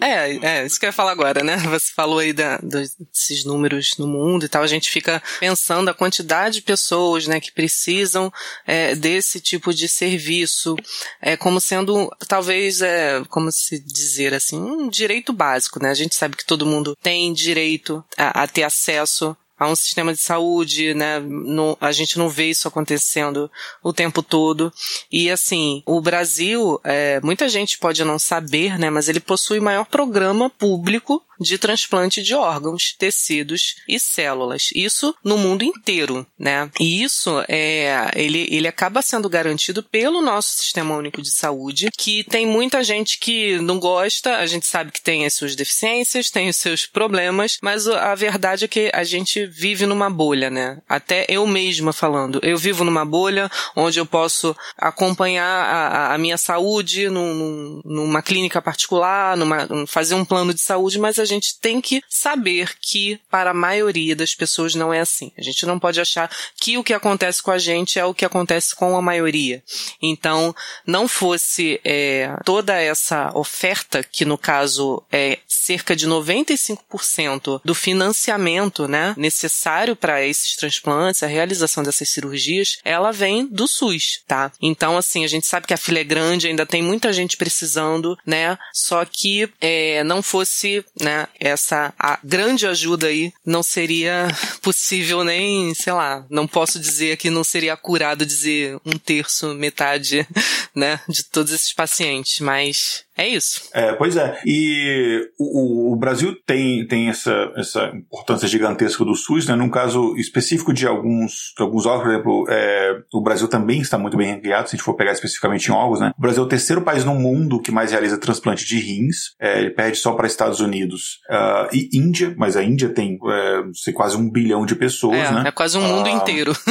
é, 0.00 0.36
é, 0.36 0.66
isso 0.66 0.78
que 0.78 0.86
eu 0.86 0.88
ia 0.88 0.92
falar 0.92 1.12
agora, 1.12 1.42
né? 1.42 1.56
Você 1.68 1.92
falou 1.92 2.18
aí 2.18 2.32
da, 2.32 2.58
desses 2.58 3.44
números 3.44 3.96
no 3.98 4.06
mundo 4.06 4.44
e 4.44 4.48
tal, 4.48 4.62
a 4.62 4.66
gente 4.66 4.90
fica 4.90 5.22
pensando 5.40 5.88
a 5.88 5.94
quantidade 5.94 6.56
de 6.56 6.62
pessoas, 6.62 7.26
né, 7.26 7.40
que 7.40 7.52
precisam 7.52 8.32
é, 8.66 8.94
desse 8.94 9.40
tipo 9.40 9.72
de 9.74 9.88
serviço, 9.88 10.76
é, 11.20 11.36
como 11.36 11.60
sendo, 11.60 12.10
talvez, 12.28 12.82
é, 12.82 13.22
como 13.28 13.50
se 13.50 13.78
dizer 13.78 14.34
assim, 14.34 14.58
um 14.58 14.88
direito 14.88 15.32
básico, 15.32 15.82
né? 15.82 15.90
A 15.90 15.94
gente 15.94 16.14
sabe 16.14 16.36
que 16.36 16.44
todo 16.44 16.66
mundo 16.66 16.96
tem 17.02 17.32
direito 17.32 18.04
a, 18.16 18.42
a 18.42 18.46
ter 18.46 18.62
acesso 18.62 19.36
a 19.58 19.68
um 19.68 19.74
sistema 19.74 20.12
de 20.12 20.20
saúde, 20.20 20.94
né? 20.94 21.18
No, 21.18 21.76
a 21.80 21.92
gente 21.92 22.18
não 22.18 22.28
vê 22.28 22.50
isso 22.50 22.68
acontecendo 22.68 23.50
o 23.82 23.92
tempo 23.92 24.22
todo. 24.22 24.72
E 25.10 25.30
assim, 25.30 25.82
o 25.86 26.00
Brasil, 26.00 26.80
é, 26.84 27.20
muita 27.22 27.48
gente 27.48 27.78
pode 27.78 28.04
não 28.04 28.18
saber, 28.18 28.78
né? 28.78 28.90
Mas 28.90 29.08
ele 29.08 29.20
possui 29.20 29.58
o 29.58 29.62
maior 29.62 29.86
programa 29.86 30.50
público 30.50 31.22
de 31.40 31.58
transplante 31.58 32.22
de 32.22 32.34
órgãos, 32.34 32.94
tecidos 32.98 33.76
e 33.88 33.98
células. 33.98 34.70
Isso 34.74 35.14
no 35.22 35.38
mundo 35.38 35.62
inteiro, 35.62 36.26
né? 36.38 36.70
E 36.80 37.02
isso 37.02 37.42
é, 37.48 38.10
ele, 38.14 38.46
ele 38.50 38.68
acaba 38.68 39.02
sendo 39.02 39.28
garantido 39.28 39.82
pelo 39.82 40.20
nosso 40.20 40.56
sistema 40.56 40.96
único 40.96 41.22
de 41.22 41.30
saúde, 41.30 41.90
que 41.96 42.24
tem 42.24 42.46
muita 42.46 42.82
gente 42.82 43.18
que 43.18 43.58
não 43.58 43.78
gosta, 43.78 44.36
a 44.36 44.46
gente 44.46 44.66
sabe 44.66 44.90
que 44.90 45.00
tem 45.00 45.26
as 45.26 45.34
suas 45.34 45.54
deficiências, 45.54 46.30
tem 46.30 46.48
os 46.48 46.56
seus 46.56 46.86
problemas, 46.86 47.58
mas 47.62 47.86
a 47.86 48.14
verdade 48.14 48.64
é 48.64 48.68
que 48.68 48.90
a 48.92 49.04
gente 49.04 49.46
vive 49.46 49.86
numa 49.86 50.10
bolha, 50.10 50.50
né? 50.50 50.80
Até 50.88 51.26
eu 51.28 51.46
mesma 51.46 51.92
falando, 51.92 52.40
eu 52.42 52.56
vivo 52.56 52.84
numa 52.84 53.04
bolha 53.04 53.50
onde 53.74 53.98
eu 53.98 54.06
posso 54.06 54.56
acompanhar 54.76 55.44
a, 55.44 56.14
a 56.14 56.18
minha 56.18 56.38
saúde 56.38 57.08
num, 57.08 57.80
numa 57.84 58.22
clínica 58.22 58.62
particular, 58.62 59.36
numa, 59.36 59.86
fazer 59.86 60.14
um 60.14 60.24
plano 60.24 60.54
de 60.54 60.60
saúde, 60.60 60.98
mas 60.98 61.18
a 61.18 61.24
gente 61.26 61.58
tem 61.60 61.80
que 61.80 62.02
saber 62.08 62.74
que 62.80 63.20
para 63.30 63.50
a 63.50 63.54
maioria 63.54 64.16
das 64.16 64.34
pessoas 64.34 64.74
não 64.74 64.92
é 64.92 65.00
assim. 65.00 65.32
A 65.36 65.42
gente 65.42 65.66
não 65.66 65.78
pode 65.78 66.00
achar 66.00 66.30
que 66.60 66.78
o 66.78 66.84
que 66.84 66.94
acontece 66.94 67.42
com 67.42 67.50
a 67.50 67.58
gente 67.58 67.98
é 67.98 68.04
o 68.04 68.14
que 68.14 68.24
acontece 68.24 68.74
com 68.74 68.96
a 68.96 69.02
maioria. 69.02 69.62
Então, 70.00 70.54
não 70.86 71.08
fosse 71.08 71.80
é, 71.84 72.34
toda 72.44 72.74
essa 72.74 73.30
oferta, 73.34 74.02
que 74.02 74.24
no 74.24 74.38
caso 74.38 75.02
é 75.10 75.38
cerca 75.46 75.96
de 75.96 76.08
95% 76.08 77.60
do 77.64 77.74
financiamento 77.74 78.86
né, 78.86 79.14
necessário 79.16 79.96
para 79.96 80.24
esses 80.24 80.54
transplantes, 80.56 81.22
a 81.22 81.26
realização 81.26 81.82
dessas 81.82 82.08
cirurgias, 82.08 82.78
ela 82.84 83.12
vem 83.12 83.46
do 83.46 83.66
SUS, 83.66 84.22
tá? 84.26 84.52
Então, 84.60 84.96
assim, 84.96 85.24
a 85.24 85.28
gente 85.28 85.46
sabe 85.46 85.66
que 85.66 85.74
a 85.74 85.78
fila 85.78 85.98
é 85.98 86.04
grande, 86.04 86.46
ainda 86.46 86.64
tem 86.64 86.82
muita 86.82 87.12
gente 87.12 87.36
precisando, 87.36 88.16
né? 88.24 88.56
Só 88.72 89.04
que 89.04 89.48
é, 89.60 90.04
não 90.04 90.22
fosse, 90.22 90.84
né, 91.00 91.15
essa 91.38 91.92
a 91.98 92.18
grande 92.22 92.66
ajuda 92.66 93.06
aí 93.06 93.32
não 93.44 93.62
seria 93.62 94.28
possível 94.60 95.24
nem, 95.24 95.74
sei 95.74 95.92
lá, 95.92 96.24
não 96.28 96.46
posso 96.46 96.78
dizer 96.78 97.16
que 97.16 97.30
não 97.30 97.44
seria 97.44 97.76
curado 97.76 98.26
dizer 98.26 98.78
um 98.84 98.98
terço, 98.98 99.54
metade, 99.54 100.26
né, 100.74 101.00
de 101.08 101.24
todos 101.24 101.52
esses 101.52 101.72
pacientes, 101.72 102.40
mas 102.40 103.05
é 103.16 103.26
isso. 103.26 103.70
É, 103.72 103.92
pois 103.94 104.16
é. 104.16 104.38
E 104.44 105.30
o, 105.38 105.92
o, 105.92 105.96
Brasil 105.96 106.36
tem, 106.44 106.86
tem 106.86 107.08
essa, 107.08 107.50
essa 107.56 107.86
importância 107.94 108.46
gigantesca 108.46 109.04
do 109.04 109.14
SUS, 109.14 109.46
né? 109.46 109.56
Num 109.56 109.70
caso 109.70 110.14
específico 110.16 110.72
de 110.72 110.86
alguns, 110.86 111.54
alguns 111.58 111.86
órgãos, 111.86 112.02
por 112.02 112.10
exemplo, 112.10 112.46
é, 112.50 112.98
o 113.14 113.22
Brasil 113.22 113.48
também 113.48 113.80
está 113.80 113.96
muito 113.96 114.18
bem 114.18 114.34
ranqueado, 114.34 114.68
se 114.68 114.74
a 114.74 114.76
gente 114.76 114.84
for 114.84 114.94
pegar 114.94 115.12
especificamente 115.12 115.68
em 115.68 115.72
órgãos, 115.72 116.00
né? 116.00 116.12
O 116.18 116.20
Brasil 116.20 116.42
é 116.42 116.46
o 116.46 116.48
terceiro 116.48 116.82
país 116.82 117.04
no 117.04 117.14
mundo 117.14 117.60
que 117.60 117.72
mais 117.72 117.90
realiza 117.90 118.18
transplante 118.18 118.66
de 118.66 118.78
rins. 118.78 119.34
É, 119.40 119.60
ele 119.60 119.70
perde 119.70 119.96
só 119.96 120.12
para 120.12 120.26
Estados 120.26 120.60
Unidos 120.60 121.20
uh, 121.30 121.74
e 121.74 121.88
Índia, 121.94 122.34
mas 122.36 122.54
a 122.54 122.62
Índia 122.62 122.90
tem, 122.90 123.18
é, 123.26 123.62
sei, 123.72 123.94
quase 123.94 124.16
um 124.16 124.30
bilhão 124.30 124.66
de 124.66 124.74
pessoas, 124.74 125.16
é, 125.16 125.30
né? 125.30 125.44
É 125.46 125.50
quase 125.50 125.78
um 125.78 125.82
mundo 125.82 126.06
uh, 126.06 126.16
inteiro. 126.16 126.52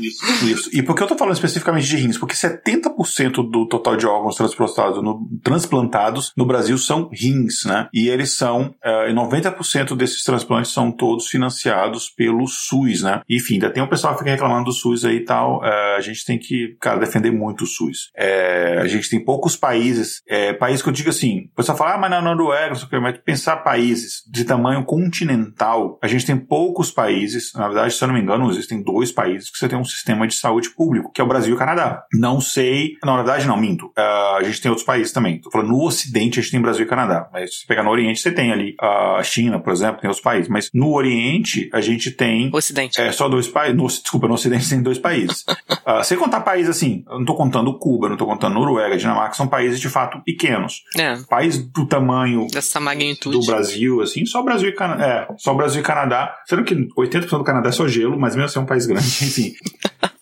Isso, 0.00 0.46
isso. 0.46 0.70
E 0.72 0.82
por 0.82 0.94
que 0.94 1.02
eu 1.02 1.06
tô 1.06 1.16
falando 1.16 1.34
especificamente 1.34 1.86
de 1.86 1.96
rins? 1.96 2.16
Porque 2.16 2.34
70% 2.34 3.50
do 3.50 3.66
total 3.66 3.96
de 3.96 4.06
órgãos 4.06 4.36
transplantados 4.36 5.02
no, 5.02 5.28
transplantados 5.48 6.32
no 6.36 6.44
Brasil 6.44 6.76
são 6.76 7.08
rins, 7.12 7.64
né? 7.64 7.88
E 7.92 8.08
eles 8.08 8.32
são, 8.32 8.74
é, 8.82 9.12
90% 9.12 9.96
desses 9.96 10.22
transplantes 10.22 10.72
são 10.72 10.92
todos 10.92 11.26
financiados 11.26 12.10
pelo 12.10 12.46
SUS, 12.46 13.02
né? 13.02 13.22
Enfim, 13.28 13.54
ainda 13.54 13.70
tem 13.70 13.82
um 13.82 13.88
pessoal 13.88 14.12
que 14.12 14.20
fica 14.20 14.30
reclamando 14.30 14.66
do 14.66 14.72
SUS 14.72 15.04
aí 15.04 15.16
e 15.16 15.24
tal. 15.24 15.64
É, 15.64 15.96
a 15.96 16.00
gente 16.00 16.24
tem 16.24 16.38
que, 16.38 16.76
cara, 16.80 17.00
defender 17.00 17.30
muito 17.30 17.64
o 17.64 17.66
SUS. 17.66 18.10
É, 18.16 18.78
a 18.80 18.86
gente 18.86 19.08
tem 19.08 19.24
poucos 19.24 19.56
países, 19.56 20.22
é, 20.28 20.52
países 20.52 20.82
que 20.82 20.88
eu 20.88 20.92
digo 20.92 21.08
assim, 21.08 21.48
o 21.52 21.56
pessoal 21.56 21.78
fala, 21.78 21.94
ah, 21.94 21.98
mas 21.98 22.10
na 22.10 22.20
Noruega, 22.20 22.68
não 22.68 22.76
sei 22.76 22.86
o 22.86 22.90
que, 22.90 22.98
mas 22.98 23.18
pensar 23.24 23.56
países 23.58 24.22
de 24.30 24.44
tamanho 24.44 24.84
continental, 24.84 25.98
a 26.02 26.06
gente 26.06 26.26
tem 26.26 26.36
poucos 26.36 26.90
países, 26.90 27.52
na 27.54 27.68
verdade, 27.68 27.94
se 27.94 28.02
eu 28.02 28.08
não 28.08 28.14
me 28.14 28.20
engano, 28.20 28.50
existem 28.50 28.82
dois 28.82 29.10
países 29.10 29.50
que 29.50 29.58
você 29.58 29.68
tem 29.68 29.78
um 29.78 29.84
sistema 29.84 30.26
de 30.26 30.34
saúde 30.34 30.70
público, 30.70 31.10
que 31.10 31.20
é 31.20 31.24
o 31.24 31.28
Brasil 31.28 31.52
e 31.52 31.54
o 31.54 31.58
Canadá. 31.58 32.04
Não 32.12 32.40
sei, 32.40 32.92
na 33.02 33.16
verdade 33.16 33.46
não, 33.46 33.56
minto. 33.56 33.86
Uh, 33.86 34.36
a 34.36 34.42
gente 34.42 34.60
tem 34.60 34.70
outros 34.70 34.86
países 34.86 35.12
também. 35.12 35.37
Tô 35.40 35.50
falando 35.50 35.68
no 35.68 35.82
Ocidente 35.82 36.38
a 36.38 36.42
gente 36.42 36.52
tem 36.52 36.60
Brasil 36.60 36.84
e 36.84 36.88
Canadá, 36.88 37.28
mas 37.32 37.60
se 37.60 37.66
pegar 37.66 37.82
no 37.82 37.90
Oriente 37.90 38.20
você 38.20 38.32
tem 38.32 38.52
ali 38.52 38.74
a 38.80 39.22
China, 39.22 39.58
por 39.60 39.72
exemplo, 39.72 40.00
tem 40.00 40.08
outros 40.08 40.22
países, 40.22 40.48
mas 40.48 40.70
no 40.72 40.92
Oriente 40.92 41.68
a 41.72 41.80
gente 41.80 42.10
tem 42.10 42.50
Ocidente. 42.52 43.00
É 43.00 43.12
só 43.12 43.28
dois 43.28 43.48
países. 43.48 44.02
Desculpa, 44.02 44.28
no 44.28 44.34
Ocidente 44.34 44.68
tem 44.68 44.82
dois 44.82 44.98
países. 44.98 45.44
uh, 45.86 46.02
sem 46.04 46.18
contar 46.18 46.40
países 46.40 46.70
assim, 46.70 47.04
eu 47.08 47.18
não 47.18 47.24
tô 47.24 47.34
contando 47.34 47.78
Cuba, 47.78 48.08
não 48.08 48.16
tô 48.16 48.26
contando 48.26 48.54
Noruega, 48.54 48.96
Dinamarca, 48.96 49.34
são 49.34 49.46
países 49.46 49.80
de 49.80 49.88
fato 49.88 50.22
pequenos. 50.24 50.82
É. 50.96 51.16
País 51.28 51.58
do 51.58 51.86
tamanho 51.86 52.46
dessa 52.48 52.80
magnitude 52.80 53.38
do 53.38 53.46
Brasil, 53.46 54.00
assim, 54.00 54.24
só 54.26 54.42
Brasil 54.42 54.68
e 54.68 54.72
Canadá. 54.72 55.06
É, 55.06 55.28
só 55.36 55.54
Brasil 55.54 55.80
e 55.80 55.84
Canadá. 55.84 56.34
Sendo 56.46 56.64
que 56.64 56.74
80% 56.74 57.28
do 57.28 57.44
Canadá 57.44 57.68
é 57.68 57.72
só 57.72 57.86
gelo, 57.86 58.18
mas 58.18 58.34
mesmo 58.34 58.46
assim 58.46 58.58
é 58.58 58.62
um 58.62 58.66
país 58.66 58.86
grande, 58.86 59.06
enfim. 59.24 59.54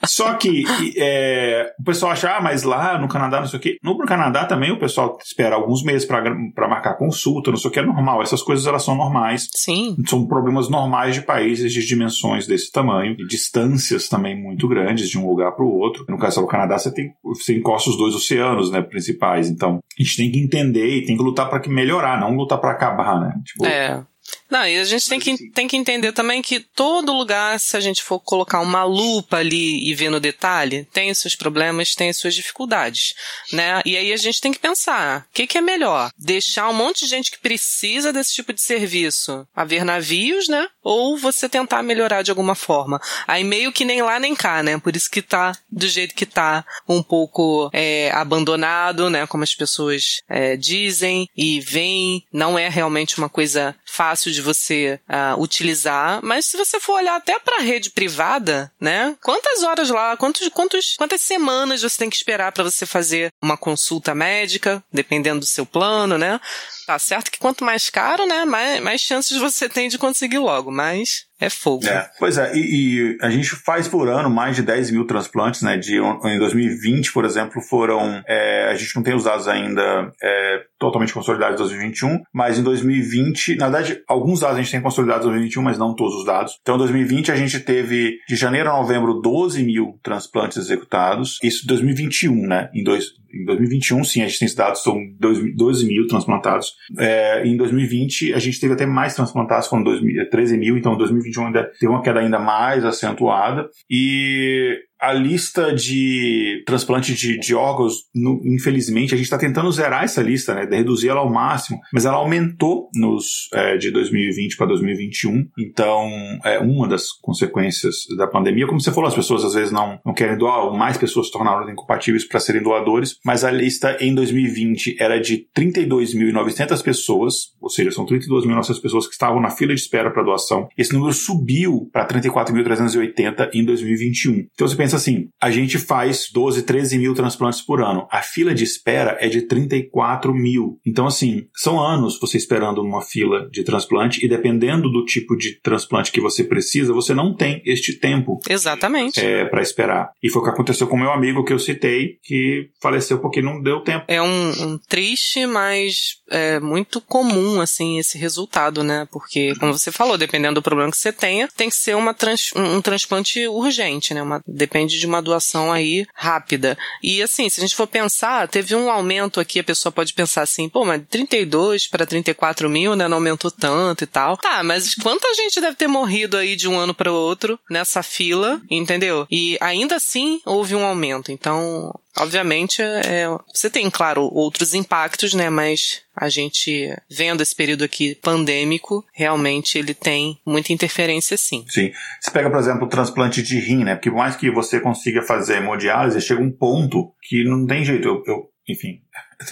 Só 0.06 0.34
que 0.34 0.64
é, 0.96 1.72
o 1.78 1.84
pessoal 1.84 2.12
acha, 2.12 2.36
ah, 2.36 2.40
mas 2.40 2.62
lá 2.62 2.98
no 2.98 3.08
Canadá, 3.08 3.40
não 3.40 3.46
sei 3.46 3.58
o 3.58 3.62
quê. 3.62 3.76
No 3.82 3.96
Canadá 3.98 4.44
também 4.44 4.70
o 4.70 4.78
pessoal 4.78 5.18
espera 5.24 5.56
alguns 5.56 5.82
meses 5.82 6.06
para 6.06 6.68
marcar 6.68 6.94
consulta, 6.94 7.50
não 7.50 7.58
sei 7.58 7.70
o 7.70 7.72
que, 7.72 7.80
é 7.80 7.86
normal. 7.86 8.22
Essas 8.22 8.42
coisas 8.42 8.66
elas 8.66 8.84
são 8.84 8.96
normais. 8.96 9.48
Sim. 9.54 9.96
São 10.06 10.26
problemas 10.26 10.68
normais 10.68 11.14
de 11.14 11.22
países 11.22 11.72
de 11.72 11.84
dimensões 11.84 12.46
desse 12.46 12.70
tamanho, 12.70 13.16
e 13.18 13.26
distâncias 13.26 14.08
também 14.08 14.40
muito 14.40 14.68
grandes 14.68 15.08
de 15.08 15.18
um 15.18 15.28
lugar 15.28 15.52
para 15.52 15.64
o 15.64 15.72
outro. 15.72 16.04
No 16.08 16.18
caso 16.18 16.40
do 16.40 16.46
Canadá, 16.46 16.78
você 16.78 16.92
tem 16.92 17.12
você 17.22 17.56
encosta 17.56 17.90
os 17.90 17.96
dois 17.96 18.14
oceanos, 18.14 18.70
né, 18.70 18.82
principais. 18.82 19.48
Então, 19.48 19.80
a 19.98 20.02
gente 20.02 20.16
tem 20.16 20.30
que 20.30 20.38
entender 20.38 20.96
e 20.96 21.04
tem 21.04 21.16
que 21.16 21.22
lutar 21.22 21.48
para 21.48 21.60
que 21.60 21.68
melhorar, 21.68 22.20
não 22.20 22.34
lutar 22.34 22.60
para 22.60 22.72
acabar, 22.72 23.20
né? 23.20 23.34
Tipo, 23.44 23.66
é. 23.66 24.04
Não, 24.50 24.66
e 24.66 24.78
a 24.78 24.84
gente 24.84 25.08
tem 25.08 25.18
que, 25.18 25.50
tem 25.50 25.66
que 25.66 25.76
entender 25.76 26.12
também 26.12 26.40
que 26.40 26.60
todo 26.60 27.12
lugar, 27.12 27.58
se 27.58 27.76
a 27.76 27.80
gente 27.80 28.02
for 28.02 28.20
colocar 28.20 28.60
uma 28.60 28.84
lupa 28.84 29.38
ali 29.38 29.88
e 29.88 29.94
ver 29.94 30.10
no 30.10 30.20
detalhe, 30.20 30.86
tem 30.92 31.10
os 31.10 31.18
seus 31.18 31.34
problemas, 31.34 31.94
tem 31.94 32.10
as 32.10 32.16
suas 32.16 32.34
dificuldades, 32.34 33.14
né? 33.52 33.82
E 33.84 33.96
aí 33.96 34.12
a 34.12 34.16
gente 34.16 34.40
tem 34.40 34.52
que 34.52 34.58
pensar, 34.58 35.26
o 35.30 35.34
que, 35.34 35.46
que 35.46 35.58
é 35.58 35.60
melhor? 35.60 36.10
Deixar 36.16 36.68
um 36.68 36.74
monte 36.74 37.00
de 37.00 37.10
gente 37.10 37.30
que 37.30 37.38
precisa 37.38 38.12
desse 38.12 38.34
tipo 38.34 38.52
de 38.52 38.60
serviço 38.60 39.46
a 39.54 39.64
ver 39.64 39.84
navios, 39.84 40.48
né? 40.48 40.68
Ou 40.82 41.16
você 41.16 41.48
tentar 41.48 41.82
melhorar 41.82 42.22
de 42.22 42.30
alguma 42.30 42.54
forma. 42.54 43.00
Aí 43.26 43.42
meio 43.42 43.72
que 43.72 43.84
nem 43.84 44.02
lá 44.02 44.18
nem 44.18 44.34
cá, 44.34 44.62
né? 44.62 44.78
Por 44.78 44.94
isso 44.94 45.10
que 45.10 45.22
tá 45.22 45.56
do 45.70 45.88
jeito 45.88 46.14
que 46.14 46.26
tá, 46.26 46.64
um 46.88 47.02
pouco 47.02 47.68
é, 47.72 48.10
abandonado, 48.12 49.10
né? 49.10 49.26
Como 49.26 49.44
as 49.44 49.54
pessoas 49.54 50.20
é, 50.28 50.56
dizem 50.56 51.28
e 51.36 51.60
veem. 51.60 52.24
Não 52.32 52.58
é 52.58 52.68
realmente 52.68 53.18
uma 53.18 53.28
coisa 53.28 53.74
fácil 53.84 54.15
de 54.24 54.42
você 54.42 55.00
uh, 55.08 55.40
utilizar, 55.40 56.20
mas 56.22 56.46
se 56.46 56.56
você 56.56 56.80
for 56.80 56.94
olhar 56.94 57.16
até 57.16 57.38
para 57.38 57.62
rede 57.62 57.90
privada, 57.90 58.72
né? 58.80 59.16
Quantas 59.22 59.62
horas 59.62 59.90
lá, 59.90 60.16
quantos, 60.16 60.48
quantos, 60.48 60.94
quantas 60.96 61.20
semanas 61.22 61.82
você 61.82 61.98
tem 61.98 62.10
que 62.10 62.16
esperar 62.16 62.52
para 62.52 62.64
você 62.64 62.86
fazer 62.86 63.30
uma 63.42 63.56
consulta 63.56 64.14
médica, 64.14 64.82
dependendo 64.92 65.40
do 65.40 65.46
seu 65.46 65.66
plano, 65.66 66.18
né? 66.18 66.40
Tá 66.86 66.98
certo 67.00 67.32
que 67.32 67.38
quanto 67.40 67.64
mais 67.64 67.90
caro, 67.90 68.26
né, 68.26 68.44
mais, 68.44 68.80
mais 68.80 69.00
chances 69.00 69.36
você 69.38 69.68
tem 69.68 69.88
de 69.88 69.98
conseguir 69.98 70.38
logo, 70.38 70.70
mas 70.70 71.26
é 71.38 71.50
fogo. 71.50 71.86
É, 71.86 72.08
pois 72.18 72.38
é, 72.38 72.56
e, 72.56 72.60
e, 72.60 73.18
a 73.20 73.28
gente 73.28 73.50
faz 73.50 73.86
por 73.86 74.08
ano 74.08 74.30
mais 74.30 74.56
de 74.56 74.62
10 74.62 74.90
mil 74.90 75.06
transplantes, 75.06 75.60
né? 75.60 75.76
De, 75.76 75.96
em 75.98 76.38
2020, 76.38 77.12
por 77.12 77.24
exemplo, 77.24 77.60
foram. 77.60 78.22
É, 78.26 78.68
a 78.70 78.74
gente 78.74 78.96
não 78.96 79.02
tem 79.02 79.14
os 79.14 79.24
dados 79.24 79.46
ainda 79.46 80.12
é, 80.22 80.64
totalmente 80.78 81.12
consolidados 81.12 81.56
de 81.56 81.62
2021, 81.62 82.22
mas 82.32 82.58
em 82.58 82.62
2020, 82.62 83.56
na 83.56 83.68
verdade, 83.68 84.02
alguns 84.08 84.40
dados 84.40 84.56
a 84.56 84.62
gente 84.62 84.70
tem 84.70 84.80
consolidados 84.80 85.26
em 85.26 85.30
2021, 85.30 85.62
mas 85.62 85.78
não 85.78 85.94
todos 85.94 86.14
os 86.14 86.24
dados. 86.24 86.58
Então, 86.62 86.76
em 86.76 86.78
2020, 86.78 87.30
a 87.30 87.36
gente 87.36 87.60
teve 87.60 88.18
de 88.26 88.36
janeiro 88.36 88.70
a 88.70 88.80
novembro 88.80 89.20
12 89.20 89.62
mil 89.62 89.98
transplantes 90.02 90.56
executados. 90.56 91.38
Isso 91.42 91.64
em 91.64 91.68
2021, 91.68 92.46
né? 92.46 92.70
Em, 92.72 92.82
dois, 92.82 93.12
em 93.32 93.44
2021, 93.44 94.04
sim, 94.04 94.22
a 94.22 94.26
gente 94.26 94.38
tem 94.38 94.46
esses 94.46 94.56
dados, 94.56 94.82
são 94.82 94.98
12 95.18 95.86
mil 95.86 96.06
transplantados. 96.06 96.72
É, 96.98 97.46
em 97.46 97.58
2020, 97.58 98.32
a 98.32 98.38
gente 98.38 98.58
teve 98.58 98.72
até 98.72 98.86
mais 98.86 99.14
transplantados, 99.14 99.68
foram 99.68 99.84
13 100.30 100.56
mil, 100.56 100.78
então 100.78 100.94
em 100.94 100.98
2021 101.30 101.46
ainda 101.46 101.64
teve 101.78 101.88
uma 101.88 102.02
queda 102.02 102.20
ainda 102.20 102.38
mais 102.38 102.84
acentuada. 102.84 103.68
E 103.90 104.78
a 105.00 105.12
lista 105.12 105.74
de 105.74 106.62
transplante 106.66 107.14
de, 107.14 107.38
de 107.38 107.54
órgãos, 107.54 108.04
no, 108.14 108.40
infelizmente, 108.44 109.14
a 109.14 109.16
gente 109.16 109.26
está 109.26 109.38
tentando 109.38 109.70
zerar 109.70 110.04
essa 110.04 110.22
lista, 110.22 110.54
né, 110.54 110.66
reduzir 110.70 111.08
ela 111.08 111.20
ao 111.20 111.32
máximo, 111.32 111.78
mas 111.92 112.04
ela 112.04 112.16
aumentou 112.16 112.88
nos 112.94 113.48
é, 113.52 113.76
de 113.76 113.90
2020 113.90 114.56
para 114.56 114.66
2021. 114.66 115.46
Então, 115.58 116.08
é 116.44 116.58
uma 116.58 116.88
das 116.88 117.12
consequências 117.12 118.06
da 118.16 118.26
pandemia. 118.26 118.66
Como 118.66 118.80
você 118.80 118.92
falou, 118.92 119.08
as 119.08 119.14
pessoas 119.14 119.44
às 119.44 119.54
vezes 119.54 119.72
não, 119.72 119.98
não 120.04 120.14
querem 120.14 120.36
doar, 120.36 120.72
mais 120.72 120.96
pessoas 120.96 121.26
se 121.26 121.32
tornaram 121.32 121.68
incompatíveis 121.70 122.26
para 122.26 122.40
serem 122.40 122.62
doadores, 122.62 123.18
mas 123.24 123.44
a 123.44 123.50
lista 123.50 123.96
em 124.00 124.14
2020 124.14 124.96
era 124.98 125.18
de 125.20 125.46
32.900 125.56 126.82
pessoas, 126.82 127.34
ou 127.60 127.68
seja, 127.68 127.90
são 127.90 128.06
32.900 128.06 128.80
pessoas 128.80 129.06
que 129.06 129.12
estavam 129.12 129.40
na 129.40 129.50
fila 129.50 129.74
de 129.74 129.80
espera 129.80 130.10
para 130.10 130.22
doação. 130.22 130.68
Esse 130.76 130.92
número 130.92 131.12
subiu 131.12 131.88
para 131.92 132.06
34.380 132.06 133.50
em 133.52 133.64
2021. 133.64 134.46
Então, 134.52 134.66
você 134.66 134.76
pensa 134.76 134.85
pensa 134.86 134.96
assim, 134.96 135.28
a 135.42 135.50
gente 135.50 135.80
faz 135.80 136.30
12, 136.32 136.62
13 136.62 136.98
mil 136.98 137.12
transplantes 137.12 137.60
por 137.60 137.82
ano. 137.82 138.06
A 138.08 138.22
fila 138.22 138.54
de 138.54 138.62
espera 138.62 139.16
é 139.20 139.28
de 139.28 139.42
34 139.42 140.32
mil. 140.32 140.78
Então, 140.86 141.08
assim, 141.08 141.48
são 141.56 141.80
anos 141.80 142.20
você 142.20 142.36
esperando 142.36 142.84
numa 142.84 143.02
fila 143.02 143.48
de 143.50 143.64
transplante 143.64 144.24
e 144.24 144.28
dependendo 144.28 144.88
do 144.88 145.04
tipo 145.04 145.36
de 145.36 145.60
transplante 145.60 146.12
que 146.12 146.20
você 146.20 146.44
precisa, 146.44 146.92
você 146.92 147.14
não 147.14 147.34
tem 147.34 147.60
este 147.66 147.98
tempo. 147.98 148.38
Exatamente. 148.48 149.18
É, 149.18 149.44
para 149.46 149.60
esperar. 149.60 150.12
E 150.22 150.30
foi 150.30 150.40
o 150.40 150.44
que 150.44 150.50
aconteceu 150.50 150.86
com 150.86 150.96
meu 150.96 151.10
amigo 151.10 151.44
que 151.44 151.52
eu 151.52 151.58
citei, 151.58 152.18
que 152.22 152.70
faleceu 152.80 153.18
porque 153.18 153.42
não 153.42 153.60
deu 153.60 153.80
tempo. 153.80 154.04
É 154.06 154.22
um, 154.22 154.50
um 154.62 154.78
triste, 154.78 155.46
mas 155.46 156.18
é 156.30 156.60
muito 156.60 157.00
comum, 157.00 157.60
assim, 157.60 157.98
esse 157.98 158.16
resultado, 158.16 158.84
né? 158.84 159.08
Porque, 159.10 159.52
como 159.56 159.72
você 159.72 159.90
falou, 159.90 160.16
dependendo 160.16 160.54
do 160.54 160.62
problema 160.62 160.92
que 160.92 160.96
você 160.96 161.12
tenha, 161.12 161.48
tem 161.56 161.68
que 161.68 161.74
ser 161.74 161.96
uma 161.96 162.14
trans, 162.14 162.50
um, 162.54 162.76
um 162.76 162.80
transplante 162.80 163.48
urgente, 163.48 164.14
né? 164.14 164.22
Uma, 164.22 164.40
depende 164.76 164.98
de 164.98 165.06
uma 165.06 165.22
doação 165.22 165.72
aí 165.72 166.06
rápida. 166.14 166.76
E 167.02 167.22
assim, 167.22 167.48
se 167.48 167.58
a 167.58 167.62
gente 167.62 167.74
for 167.74 167.86
pensar, 167.86 168.46
teve 168.46 168.74
um 168.74 168.90
aumento 168.90 169.40
aqui, 169.40 169.58
a 169.58 169.64
pessoa 169.64 169.90
pode 169.90 170.12
pensar 170.12 170.42
assim, 170.42 170.68
pô, 170.68 170.84
mas 170.84 171.02
32 171.08 171.86
para 171.86 172.04
34 172.04 172.68
mil, 172.68 172.94
né? 172.94 173.08
Não 173.08 173.16
aumentou 173.16 173.50
tanto 173.50 174.04
e 174.04 174.06
tal. 174.06 174.36
Tá, 174.36 174.62
mas 174.62 174.94
quanta 174.94 175.32
gente 175.34 175.60
deve 175.62 175.76
ter 175.76 175.86
morrido 175.86 176.36
aí 176.36 176.54
de 176.56 176.68
um 176.68 176.78
ano 176.78 176.92
para 176.92 177.10
o 177.10 177.14
outro 177.14 177.58
nessa 177.70 178.02
fila, 178.02 178.60
entendeu? 178.70 179.26
E 179.30 179.56
ainda 179.62 179.96
assim 179.96 180.40
houve 180.44 180.74
um 180.74 180.84
aumento. 180.84 181.32
Então, 181.32 181.94
Obviamente, 182.18 182.80
é, 182.80 183.26
você 183.52 183.68
tem, 183.68 183.90
claro, 183.90 184.22
outros 184.32 184.74
impactos, 184.74 185.34
né? 185.34 185.50
Mas 185.50 186.02
a 186.14 186.28
gente, 186.28 186.94
vendo 187.10 187.42
esse 187.42 187.54
período 187.54 187.84
aqui 187.84 188.14
pandêmico, 188.14 189.04
realmente 189.12 189.78
ele 189.78 189.92
tem 189.92 190.38
muita 190.46 190.72
interferência, 190.72 191.36
sim. 191.36 191.64
Sim. 191.68 191.92
Você 192.20 192.30
pega, 192.30 192.50
por 192.50 192.58
exemplo, 192.58 192.86
o 192.86 192.88
transplante 192.88 193.42
de 193.42 193.58
rim, 193.58 193.84
né? 193.84 193.94
Porque 193.94 194.10
por 194.10 194.18
mais 194.18 194.34
que 194.34 194.50
você 194.50 194.80
consiga 194.80 195.22
fazer 195.22 195.58
hemodiálise, 195.58 196.20
chega 196.20 196.42
um 196.42 196.50
ponto 196.50 197.12
que 197.22 197.44
não 197.44 197.66
tem 197.66 197.84
jeito. 197.84 198.08
Eu, 198.08 198.22
eu 198.26 198.50
enfim, 198.68 199.00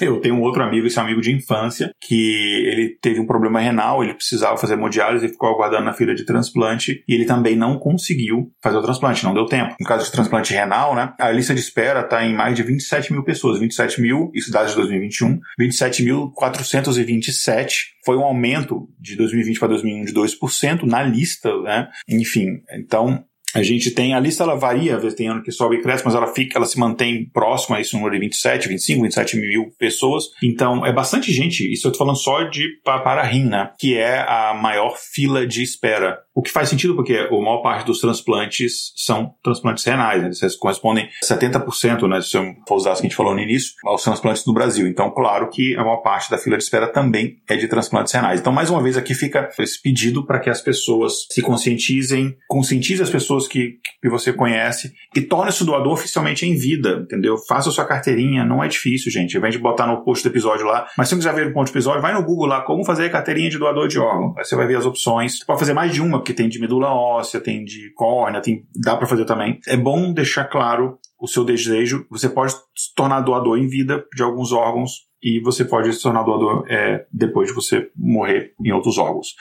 eu 0.01 0.21
tenho 0.21 0.35
um 0.35 0.43
outro 0.43 0.63
amigo, 0.63 0.87
esse 0.87 0.99
amigo 0.99 1.21
de 1.21 1.33
infância, 1.33 1.93
que 2.01 2.67
ele 2.67 2.99
teve 3.01 3.21
um 3.21 3.27
problema 3.27 3.61
renal, 3.61 4.03
ele 4.03 4.15
precisava 4.15 4.57
fazer 4.57 4.75
hemodiálise 4.75 5.27
e 5.27 5.29
ficou 5.29 5.49
aguardando 5.49 5.85
na 5.85 5.93
fila 5.93 6.15
de 6.15 6.25
transplante 6.25 7.05
e 7.07 7.15
ele 7.15 7.25
também 7.25 7.57
não 7.57 7.79
conseguiu 7.79 8.51
fazer 8.63 8.79
o 8.79 8.83
transplante, 8.83 9.25
não 9.25 9.35
deu 9.35 9.47
tempo. 9.47 9.75
No 9.79 9.87
caso 9.87 10.05
de 10.05 10.13
transplante 10.13 10.53
renal, 10.53 10.95
né, 10.95 11.13
a 11.19 11.31
lista 11.31 11.55
de 11.55 11.61
espera 11.61 12.01
está 12.01 12.25
em 12.25 12.35
mais 12.35 12.57
de 12.57 12.63
27 12.63 13.13
mil 13.13 13.25
pessoas, 13.25 13.61
27 13.61 14.01
mil, 14.01 14.31
isso 14.35 14.51
dados 14.51 14.71
de 14.71 14.77
2021, 14.77 15.39
27.427 15.61 17.95
foi 18.05 18.17
um 18.17 18.23
aumento 18.23 18.89
de 19.01 19.17
2020 19.17 19.59
para 19.59 19.69
2021 19.69 20.05
de 20.05 20.13
2% 20.13 20.83
na 20.83 21.03
lista, 21.03 21.51
né? 21.63 21.89
Enfim, 22.09 22.63
então 22.73 23.25
a 23.55 23.63
gente 23.63 23.91
tem, 23.93 24.15
a 24.15 24.21
lista 24.21 24.43
ela 24.43 24.57
varia, 24.57 24.99
tem 25.13 25.29
ano 25.29 25.43
que 25.43 25.53
sobe 25.53 25.77
e 25.77 25.83
cresce, 25.83 26.05
mas 26.05 26.15
ela 26.15 26.27
fica, 26.27 26.59
ela 26.59 26.67
se 26.67 26.79
mantém 26.79 27.25
próxima 27.33 27.77
a 27.77 27.81
esse 27.81 27.95
número 27.95 28.15
de 28.15 28.21
27, 28.21 28.69
25, 28.69 29.03
27 29.03 29.37
mil 29.37 29.73
pessoas. 29.79 30.25
Então, 30.43 30.85
é 30.85 30.93
bastante 30.93 31.33
gente, 31.33 31.71
isso 31.73 31.87
eu 31.87 31.93
tô 31.93 31.99
falando 31.99 32.17
só 32.17 32.43
de 32.45 32.69
para 32.85 33.23
rim, 33.23 33.45
né? 33.45 33.71
Que 33.79 33.97
é 33.97 34.19
a 34.21 34.55
maior 34.55 34.97
fila 34.97 35.47
de 35.47 35.63
espera. 35.63 36.19
O 36.35 36.43
que 36.43 36.51
faz 36.51 36.69
sentido 36.69 36.97
porque 36.97 37.15
a 37.15 37.31
maior 37.31 37.63
parte 37.63 37.87
dos 37.87 38.01
transplantes 38.01 38.93
são 38.97 39.35
transplantes 39.43 39.85
renais, 39.85 40.23
né? 40.23 40.31
Eles 40.43 40.57
correspondem 40.57 41.09
a 41.23 41.27
70%, 41.27 42.09
né? 42.09 42.21
Se 42.21 42.33
for 42.67 42.77
os 42.77 42.85
dados 42.85 43.01
que 43.01 43.07
a 43.07 43.09
gente 43.09 43.17
falou 43.17 43.35
no 43.35 43.41
início, 43.41 43.73
aos 43.85 44.03
transplantes 44.03 44.45
no 44.45 44.53
Brasil. 44.53 44.87
Então, 44.87 45.11
claro 45.11 45.49
que 45.49 45.77
a 45.77 45.83
maior 45.83 45.99
parte 45.99 46.31
da 46.31 46.37
fila 46.39 46.57
de 46.57 46.65
espera 46.65 46.89
também 46.89 47.37
é 47.49 47.57
de 47.57 47.69
transplantes 47.69 48.13
renais. 48.13 48.41
Então, 48.41 48.53
mais 48.53 48.69
uma 48.69 48.83
vez, 48.83 48.97
aqui 48.97 49.15
fica 49.15 49.49
esse 49.59 49.81
pedido 49.81 50.27
para 50.27 50.41
que 50.41 50.51
as 50.51 50.61
pessoas 50.61 51.27
se 51.31 51.41
conscientizem, 51.41 52.37
conscientizem 52.49 53.05
as 53.05 53.11
pessoas 53.11 53.47
que, 53.47 53.79
que 54.03 54.09
você 54.09 54.33
conhece 54.33 54.93
e 55.15 55.21
torne-se 55.21 55.65
doador 55.65 55.93
oficialmente 55.93 56.45
em 56.45 56.57
vida, 56.57 57.01
entendeu? 57.05 57.37
Faça 57.47 57.71
sua 57.71 57.85
carteirinha, 57.85 58.45
não 58.45 58.63
é 58.63 58.67
difícil, 58.67 59.11
gente. 59.11 59.37
Invés 59.37 59.55
de 59.55 59.61
botar 59.61 59.87
no 59.87 60.03
post 60.05 60.25
do 60.25 60.33
episódio 60.33 60.67
lá, 60.67 60.89
mas 60.99 61.09
se 61.09 61.15
você 61.15 61.21
quiser 61.21 61.35
ver 61.35 61.47
o 61.49 61.53
ponto 61.53 61.69
do 61.69 61.73
episódio, 61.73 62.03
vai 62.03 62.13
no 62.13 62.25
Google 62.25 62.47
lá, 62.47 62.63
como 62.63 62.85
fazer 62.85 63.11
carteirinha 63.11 63.51
de 63.51 63.59
doador 63.59 63.87
de 63.87 63.99
órgão. 63.99 64.35
Aí 64.37 64.45
você 64.45 64.57
vai 64.57 64.67
ver 64.67 64.77
as 64.77 64.87
opções. 64.87 65.39
Você 65.39 65.45
pode 65.45 65.61
fazer 65.61 65.73
mais 65.73 65.93
de 65.93 66.03
uma, 66.03 66.24
porque 66.25 66.33
tem 66.33 66.49
de 66.49 66.59
medula 66.59 66.89
óssea, 66.89 67.39
tem 67.39 67.63
de 67.63 67.93
córnea, 67.93 68.41
tem, 68.41 68.67
dá 68.75 68.97
para 68.97 69.07
fazer 69.07 69.27
também. 69.27 69.61
É 69.69 69.77
bom 69.77 70.11
deixar 70.11 70.47
claro 70.47 70.99
o 71.21 71.29
seu 71.29 71.45
desejo. 71.45 72.07
Você 72.11 72.31
pode 72.31 72.53
se 72.53 72.95
tornar 72.97 73.21
doador 73.21 73.59
em 73.59 73.69
vida 73.69 74.03
de 74.17 74.23
alguns 74.23 74.51
órgãos 74.51 75.03
e 75.23 75.39
você 75.41 75.67
pode 75.67 75.93
se 75.93 76.03
tornar 76.03 76.23
doador 76.23 76.65
é, 76.67 77.05
depois 77.13 77.49
de 77.49 77.55
você 77.55 77.91
morrer 77.95 78.55
em 78.65 78.73
outros 78.73 78.97
órgãos. 78.97 79.35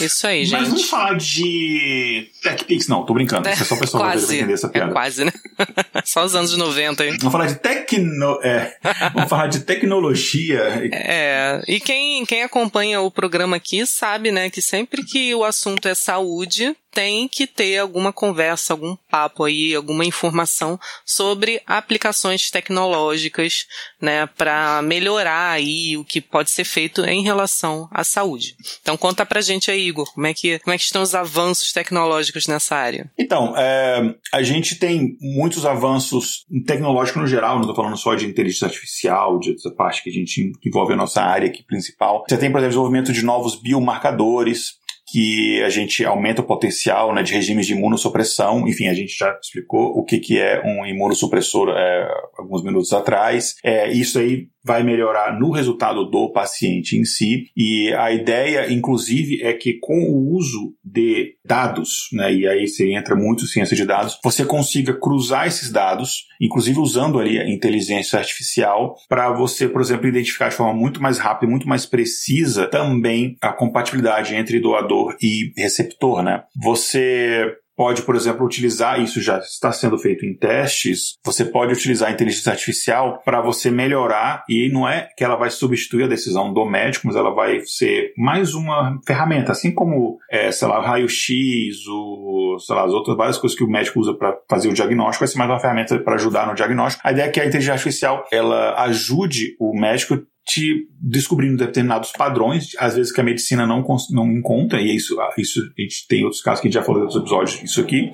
Isso 0.00 0.26
aí, 0.26 0.44
gente. 0.44 0.60
Mas 0.60 0.68
vamos 0.68 0.88
falar 0.88 1.14
de 1.14 2.30
TechPix, 2.42 2.88
não, 2.88 3.04
tô 3.04 3.14
brincando. 3.14 3.48
É, 3.48 3.52
é 3.52 3.56
só 3.56 3.74
o 3.74 3.78
pessoal 3.78 4.04
quase, 4.04 4.36
entender 4.36 4.52
essa 4.52 4.68
piada. 4.68 4.90
É 4.90 4.92
quase, 4.92 5.24
né? 5.24 5.32
só 6.04 6.24
os 6.24 6.34
anos 6.34 6.56
90, 6.56 7.06
hein? 7.06 7.16
Vamos 7.18 7.32
falar 7.32 7.46
de 7.46 7.54
tecno... 7.56 8.38
É, 8.42 8.76
vamos 9.14 9.28
falar 9.28 9.46
de 9.46 9.60
tecnologia. 9.60 10.88
É, 10.92 11.62
e 11.66 11.80
quem, 11.80 12.24
quem 12.24 12.42
acompanha 12.42 13.00
o 13.00 13.10
programa 13.10 13.56
aqui 13.56 13.86
sabe, 13.86 14.30
né, 14.30 14.50
que 14.50 14.60
sempre 14.62 15.04
que 15.04 15.34
o 15.34 15.44
assunto 15.44 15.88
é 15.88 15.94
saúde, 15.94 16.76
tem 16.96 17.28
que 17.28 17.46
ter 17.46 17.76
alguma 17.76 18.10
conversa, 18.10 18.72
algum 18.72 18.96
papo 19.10 19.44
aí, 19.44 19.74
alguma 19.74 20.02
informação 20.02 20.80
sobre 21.04 21.60
aplicações 21.66 22.50
tecnológicas, 22.50 23.66
né, 24.00 24.26
para 24.26 24.80
melhorar 24.80 25.50
aí 25.50 25.98
o 25.98 26.04
que 26.06 26.22
pode 26.22 26.50
ser 26.50 26.64
feito 26.64 27.04
em 27.04 27.22
relação 27.22 27.86
à 27.92 28.02
saúde. 28.02 28.56
Então 28.80 28.96
conta 28.96 29.26
pra 29.26 29.42
gente 29.42 29.70
aí, 29.70 29.88
Igor, 29.88 30.10
como 30.14 30.26
é 30.26 30.32
que, 30.32 30.58
como 30.60 30.72
é 30.72 30.78
que 30.78 30.84
estão 30.84 31.02
os 31.02 31.14
avanços 31.14 31.70
tecnológicos 31.70 32.46
nessa 32.46 32.74
área? 32.74 33.12
Então, 33.18 33.52
é, 33.54 34.14
a 34.32 34.42
gente 34.42 34.76
tem 34.76 35.18
muitos 35.20 35.66
avanços 35.66 36.46
tecnológicos 36.66 37.20
no 37.20 37.28
geral, 37.28 37.56
não 37.56 37.60
estou 37.60 37.76
falando 37.76 37.98
só 37.98 38.14
de 38.14 38.24
inteligência 38.24 38.68
artificial, 38.68 39.38
de 39.38 39.52
essa 39.52 39.70
parte 39.70 40.02
que 40.02 40.08
a 40.08 40.14
gente 40.14 40.50
envolve 40.64 40.94
a 40.94 40.96
nossa 40.96 41.20
área 41.20 41.46
aqui 41.46 41.62
principal. 41.62 42.24
Você 42.26 42.38
tem, 42.38 42.50
por 42.50 42.56
exemplo, 42.56 42.70
desenvolvimento 42.70 43.12
de 43.12 43.22
novos 43.22 43.60
biomarcadores, 43.60 44.78
que 45.16 45.62
a 45.62 45.70
gente 45.70 46.04
aumenta 46.04 46.42
o 46.42 46.46
potencial 46.46 47.14
né, 47.14 47.22
de 47.22 47.32
regimes 47.32 47.66
de 47.66 47.72
imunossupressão. 47.72 48.68
Enfim, 48.68 48.86
a 48.88 48.92
gente 48.92 49.16
já 49.16 49.34
explicou 49.42 49.96
o 49.96 50.04
que, 50.04 50.18
que 50.18 50.38
é 50.38 50.60
um 50.62 50.84
imunossupressor 50.84 51.70
é, 51.70 52.06
alguns 52.36 52.62
minutos 52.62 52.92
atrás. 52.92 53.54
É, 53.64 53.90
isso 53.90 54.18
aí 54.18 54.48
vai 54.66 54.82
melhorar 54.82 55.38
no 55.38 55.50
resultado 55.50 56.04
do 56.04 56.32
paciente 56.32 56.96
em 56.96 57.04
si. 57.04 57.44
E 57.56 57.92
a 57.94 58.12
ideia, 58.12 58.72
inclusive, 58.72 59.42
é 59.42 59.52
que 59.52 59.74
com 59.74 59.98
o 60.10 60.34
uso 60.34 60.74
de 60.84 61.36
dados, 61.44 62.08
né, 62.12 62.34
e 62.34 62.48
aí 62.48 62.66
você 62.66 62.92
entra 62.92 63.14
muito 63.14 63.46
ciência 63.46 63.76
de 63.76 63.84
dados, 63.84 64.18
você 64.22 64.44
consiga 64.44 64.92
cruzar 64.92 65.46
esses 65.46 65.70
dados, 65.70 66.26
inclusive 66.40 66.80
usando 66.80 67.20
ali 67.20 67.38
a 67.38 67.48
inteligência 67.48 68.18
artificial, 68.18 68.96
para 69.08 69.32
você, 69.32 69.68
por 69.68 69.80
exemplo, 69.80 70.08
identificar 70.08 70.48
de 70.48 70.56
forma 70.56 70.74
muito 70.74 71.00
mais 71.00 71.18
rápida, 71.18 71.50
muito 71.50 71.68
mais 71.68 71.86
precisa 71.86 72.66
também 72.66 73.36
a 73.40 73.52
compatibilidade 73.52 74.34
entre 74.34 74.58
doador 74.58 75.16
e 75.22 75.52
receptor, 75.56 76.22
né? 76.22 76.42
Você 76.60 77.54
pode, 77.76 78.02
por 78.02 78.16
exemplo, 78.16 78.44
utilizar, 78.44 79.00
isso 79.00 79.20
já 79.20 79.38
está 79.38 79.70
sendo 79.70 79.98
feito 79.98 80.24
em 80.24 80.34
testes, 80.36 81.16
você 81.24 81.44
pode 81.44 81.72
utilizar 81.72 82.08
a 82.08 82.12
inteligência 82.12 82.50
artificial 82.50 83.20
para 83.24 83.40
você 83.40 83.70
melhorar, 83.70 84.44
e 84.48 84.70
não 84.72 84.88
é 84.88 85.08
que 85.16 85.22
ela 85.22 85.36
vai 85.36 85.50
substituir 85.50 86.04
a 86.04 86.08
decisão 86.08 86.52
do 86.52 86.64
médico, 86.64 87.06
mas 87.06 87.16
ela 87.16 87.34
vai 87.34 87.60
ser 87.60 88.12
mais 88.16 88.54
uma 88.54 88.98
ferramenta, 89.06 89.52
assim 89.52 89.72
como, 89.72 90.18
é, 90.30 90.50
sei 90.50 90.66
lá, 90.68 90.80
o 90.80 90.82
raio-x, 90.82 91.86
o, 91.88 92.58
sei 92.58 92.74
lá, 92.74 92.84
as 92.84 92.92
outras 92.92 93.16
várias 93.16 93.38
coisas 93.38 93.56
que 93.56 93.64
o 93.64 93.70
médico 93.70 94.00
usa 94.00 94.14
para 94.14 94.36
fazer 94.48 94.68
o 94.68 94.74
diagnóstico, 94.74 95.20
vai 95.20 95.28
ser 95.28 95.38
mais 95.38 95.50
uma 95.50 95.60
ferramenta 95.60 95.98
para 95.98 96.14
ajudar 96.14 96.46
no 96.46 96.54
diagnóstico. 96.54 97.06
A 97.06 97.12
ideia 97.12 97.26
é 97.26 97.30
que 97.30 97.40
a 97.40 97.46
inteligência 97.46 97.74
artificial, 97.74 98.24
ela 98.32 98.74
ajude 98.82 99.54
o 99.60 99.78
médico 99.78 100.18
te 100.46 100.86
descobrindo 101.00 101.56
determinados 101.56 102.12
padrões, 102.12 102.72
às 102.78 102.96
vezes 102.96 103.12
que 103.12 103.20
a 103.20 103.24
medicina 103.24 103.66
não, 103.66 103.84
não 104.10 104.30
encontra, 104.30 104.80
e 104.80 104.94
isso, 104.94 105.16
isso 105.36 105.60
a 105.76 105.82
gente 105.82 106.06
tem 106.08 106.24
outros 106.24 106.42
casos 106.42 106.60
que 106.60 106.68
a 106.68 106.70
gente 106.70 106.78
já 106.78 106.82
falou 106.82 107.00
em 107.00 107.04
outros 107.04 107.20
episódios, 107.20 107.62
isso 107.62 107.80
aqui. 107.80 108.10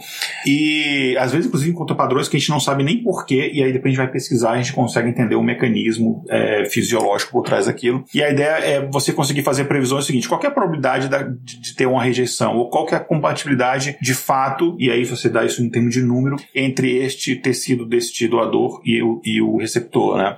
E 0.47 1.17
às 1.19 1.33
vezes, 1.33 1.47
inclusive, 1.47 1.71
encontra 1.71 1.95
padrões 1.95 2.29
que 2.29 2.37
a 2.37 2.41
gente 2.41 2.51
não 2.51 2.61
sabe 2.61 2.85
nem 2.85 3.03
porquê, 3.03 3.51
e 3.53 3.63
aí 3.63 3.73
depois 3.73 3.87
a 3.87 3.89
gente 3.91 4.05
vai 4.05 4.13
pesquisar, 4.13 4.53
a 4.53 4.57
gente 4.57 4.73
consegue 4.73 5.09
entender 5.09 5.35
o 5.35 5.43
mecanismo 5.43 6.25
é, 6.29 6.65
fisiológico 6.67 7.33
por 7.33 7.43
trás 7.43 7.67
daquilo. 7.67 8.05
E 8.15 8.23
a 8.23 8.31
ideia 8.31 8.59
é 8.65 8.89
você 8.89 9.13
conseguir 9.13 9.43
fazer 9.43 9.65
previsões 9.65 10.07
seguinte: 10.07 10.29
qual 10.29 10.41
é 10.43 10.47
a 10.47 10.51
probabilidade 10.51 11.09
da, 11.09 11.23
de, 11.23 11.61
de, 11.61 11.75
ter 11.75 11.87
uma 11.87 12.03
rejeição, 12.03 12.57
ou 12.57 12.69
qual 12.69 12.89
é 12.91 12.95
a 12.95 13.01
compatibilidade 13.01 13.97
de 14.01 14.15
fato, 14.15 14.77
e 14.79 14.91
aí 14.91 15.05
você 15.05 15.29
dá 15.29 15.45
isso 15.45 15.63
em 15.63 15.71
termos 15.71 15.93
de 15.93 16.03
número, 16.03 16.37
entre 16.55 16.97
este 16.99 17.37
tecido 17.37 17.87
deste 17.87 18.29
doador 18.29 18.81
e 18.85 19.03
o, 19.03 19.21
e 19.25 19.41
o 19.41 19.57
receptor, 19.57 20.17
né? 20.17 20.37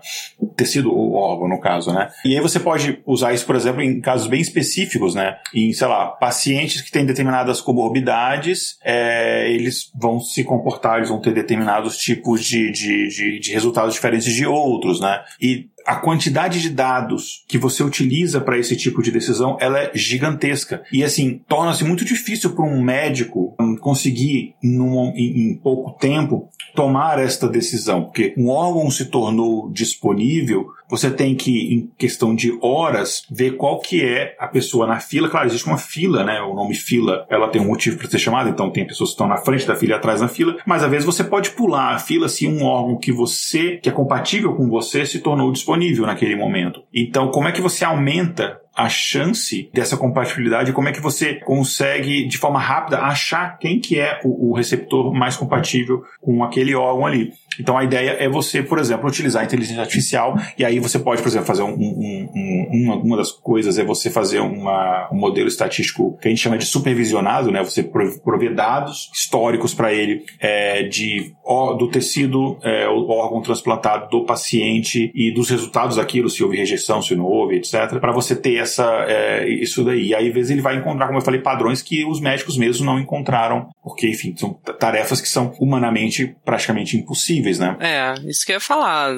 Tecido 0.56 0.92
ou 0.92 1.14
órgão, 1.14 1.48
no 1.48 1.60
caso 1.60 1.83
caso, 1.84 1.92
né? 1.92 2.10
E 2.24 2.34
aí 2.34 2.40
você 2.40 2.58
pode 2.58 3.00
usar 3.06 3.34
isso, 3.34 3.44
por 3.44 3.56
exemplo, 3.56 3.82
em 3.82 4.00
casos 4.00 4.26
bem 4.26 4.40
específicos, 4.40 5.14
né? 5.14 5.36
Em, 5.54 5.72
sei 5.72 5.86
lá, 5.86 6.06
pacientes 6.06 6.80
que 6.80 6.90
têm 6.90 7.04
determinadas 7.04 7.60
comorbidades, 7.60 8.78
é, 8.82 9.50
eles 9.52 9.90
vão 9.94 10.20
se 10.20 10.42
comportar, 10.42 10.96
eles 10.96 11.08
vão 11.08 11.20
ter 11.20 11.32
determinados 11.32 11.98
tipos 11.98 12.44
de, 12.44 12.70
de, 12.72 13.08
de, 13.08 13.38
de 13.40 13.52
resultados 13.52 13.94
diferentes 13.94 14.32
de 14.32 14.46
outros, 14.46 15.00
né? 15.00 15.22
E 15.40 15.68
a 15.86 15.96
quantidade 15.96 16.60
de 16.62 16.70
dados 16.70 17.44
que 17.46 17.58
você 17.58 17.82
utiliza 17.82 18.40
para 18.40 18.58
esse 18.58 18.74
tipo 18.76 19.02
de 19.02 19.10
decisão 19.10 19.58
ela 19.60 19.78
é 19.78 19.90
gigantesca 19.94 20.82
e 20.90 21.04
assim 21.04 21.42
torna-se 21.46 21.84
muito 21.84 22.04
difícil 22.04 22.54
para 22.54 22.64
um 22.64 22.82
médico 22.82 23.54
conseguir 23.80 24.54
num, 24.62 25.12
em, 25.14 25.50
em, 25.50 25.54
pouco 25.56 25.92
tempo 25.98 26.48
tomar 26.74 27.18
esta 27.18 27.48
decisão 27.48 28.04
porque 28.04 28.34
um 28.36 28.48
órgão 28.48 28.90
se 28.90 29.06
tornou 29.06 29.70
disponível 29.70 30.66
você 30.96 31.10
tem 31.10 31.34
que 31.34 31.74
em 31.74 31.90
questão 31.98 32.34
de 32.34 32.56
horas 32.60 33.26
ver 33.30 33.56
qual 33.56 33.80
que 33.80 34.02
é 34.02 34.36
a 34.38 34.48
pessoa 34.48 34.86
na 34.86 35.00
fila 35.00 35.28
claro 35.28 35.46
existe 35.46 35.66
uma 35.66 35.78
fila 35.78 36.24
né 36.24 36.40
o 36.40 36.54
nome 36.54 36.74
fila 36.74 37.26
ela 37.28 37.48
tem 37.48 37.60
um 37.60 37.66
motivo 37.66 37.98
para 37.98 38.08
ser 38.08 38.18
chamada 38.18 38.50
então 38.50 38.70
tem 38.70 38.86
pessoas 38.86 39.10
que 39.10 39.14
estão 39.14 39.28
na 39.28 39.36
frente 39.36 39.66
da 39.66 39.76
fila 39.76 39.92
e 39.92 39.96
atrás 39.96 40.20
da 40.20 40.28
fila 40.28 40.56
mas 40.66 40.82
às 40.82 40.90
vezes 40.90 41.04
você 41.04 41.24
pode 41.24 41.50
pular 41.50 41.94
a 41.94 41.98
fila 41.98 42.28
se 42.28 42.46
um 42.46 42.64
órgão 42.64 42.98
que 42.98 43.12
você 43.12 43.78
que 43.78 43.88
é 43.88 43.92
compatível 43.92 44.54
com 44.54 44.68
você 44.68 45.04
se 45.04 45.20
tornou 45.20 45.52
disponível 45.52 45.74
disponível 45.74 46.06
naquele 46.06 46.36
momento. 46.36 46.82
Então, 46.92 47.30
como 47.30 47.48
é 47.48 47.52
que 47.52 47.60
você 47.60 47.84
aumenta 47.84 48.60
a 48.76 48.88
chance 48.88 49.70
dessa 49.72 49.96
compatibilidade, 49.96 50.72
como 50.72 50.88
é 50.88 50.92
que 50.92 51.00
você 51.00 51.34
consegue, 51.34 52.26
de 52.26 52.36
forma 52.36 52.58
rápida, 52.58 52.98
achar 52.98 53.56
quem 53.58 53.78
que 53.78 54.00
é 54.00 54.20
o, 54.24 54.50
o 54.50 54.52
receptor 54.52 55.14
mais 55.14 55.36
compatível 55.36 56.02
com 56.20 56.42
aquele 56.42 56.74
órgão 56.74 57.06
ali. 57.06 57.32
Então 57.60 57.76
a 57.76 57.84
ideia 57.84 58.16
é 58.18 58.28
você, 58.28 58.62
por 58.62 58.78
exemplo, 58.78 59.08
utilizar 59.08 59.42
a 59.42 59.44
inteligência 59.44 59.80
artificial 59.80 60.36
e 60.58 60.64
aí 60.64 60.78
você 60.78 60.98
pode, 60.98 61.22
por 61.22 61.28
exemplo, 61.28 61.46
fazer 61.46 61.62
um, 61.62 61.72
um, 61.72 62.28
um, 62.34 62.68
uma, 62.72 62.96
uma 62.96 63.16
das 63.16 63.30
coisas 63.30 63.78
é 63.78 63.84
você 63.84 64.10
fazer 64.10 64.40
uma, 64.40 65.08
um 65.12 65.16
modelo 65.16 65.48
estatístico 65.48 66.16
que 66.20 66.28
a 66.28 66.30
gente 66.30 66.40
chama 66.40 66.58
de 66.58 66.66
supervisionado, 66.66 67.50
né? 67.50 67.62
Você 67.62 67.82
prover 67.82 68.54
dados 68.54 69.10
históricos 69.14 69.74
para 69.74 69.92
ele 69.92 70.24
é, 70.40 70.82
de 70.82 71.34
do 71.78 71.88
tecido, 71.88 72.58
é, 72.62 72.88
o 72.88 73.08
órgão 73.10 73.42
transplantado 73.42 74.08
do 74.08 74.24
paciente 74.24 75.12
e 75.14 75.32
dos 75.32 75.50
resultados 75.50 75.96
daquilo, 75.96 76.30
se 76.30 76.42
houve 76.42 76.56
rejeição, 76.56 77.02
se 77.02 77.14
não 77.14 77.24
houve, 77.24 77.56
etc. 77.56 77.98
Para 78.00 78.12
você 78.12 78.34
ter 78.34 78.56
essa 78.56 78.84
é, 79.06 79.48
isso 79.48 79.84
daí. 79.84 80.08
E 80.08 80.14
aí 80.14 80.28
às 80.28 80.34
vezes 80.34 80.50
ele 80.50 80.62
vai 80.62 80.76
encontrar, 80.76 81.06
como 81.06 81.18
eu 81.18 81.22
falei, 81.22 81.40
padrões 81.40 81.82
que 81.82 82.04
os 82.04 82.20
médicos 82.20 82.56
mesmos 82.56 82.80
não 82.80 82.98
encontraram, 82.98 83.68
porque 83.82 84.08
enfim 84.08 84.34
são 84.36 84.54
tarefas 84.78 85.20
que 85.20 85.28
são 85.28 85.52
humanamente 85.60 86.34
praticamente 86.44 86.96
impossíveis 86.96 87.43
possíveis, 87.44 87.58
né? 87.58 87.76
É, 87.80 88.14
isso 88.28 88.44
que 88.44 88.52
eu 88.52 88.56
ia 88.56 88.60
falar. 88.60 89.10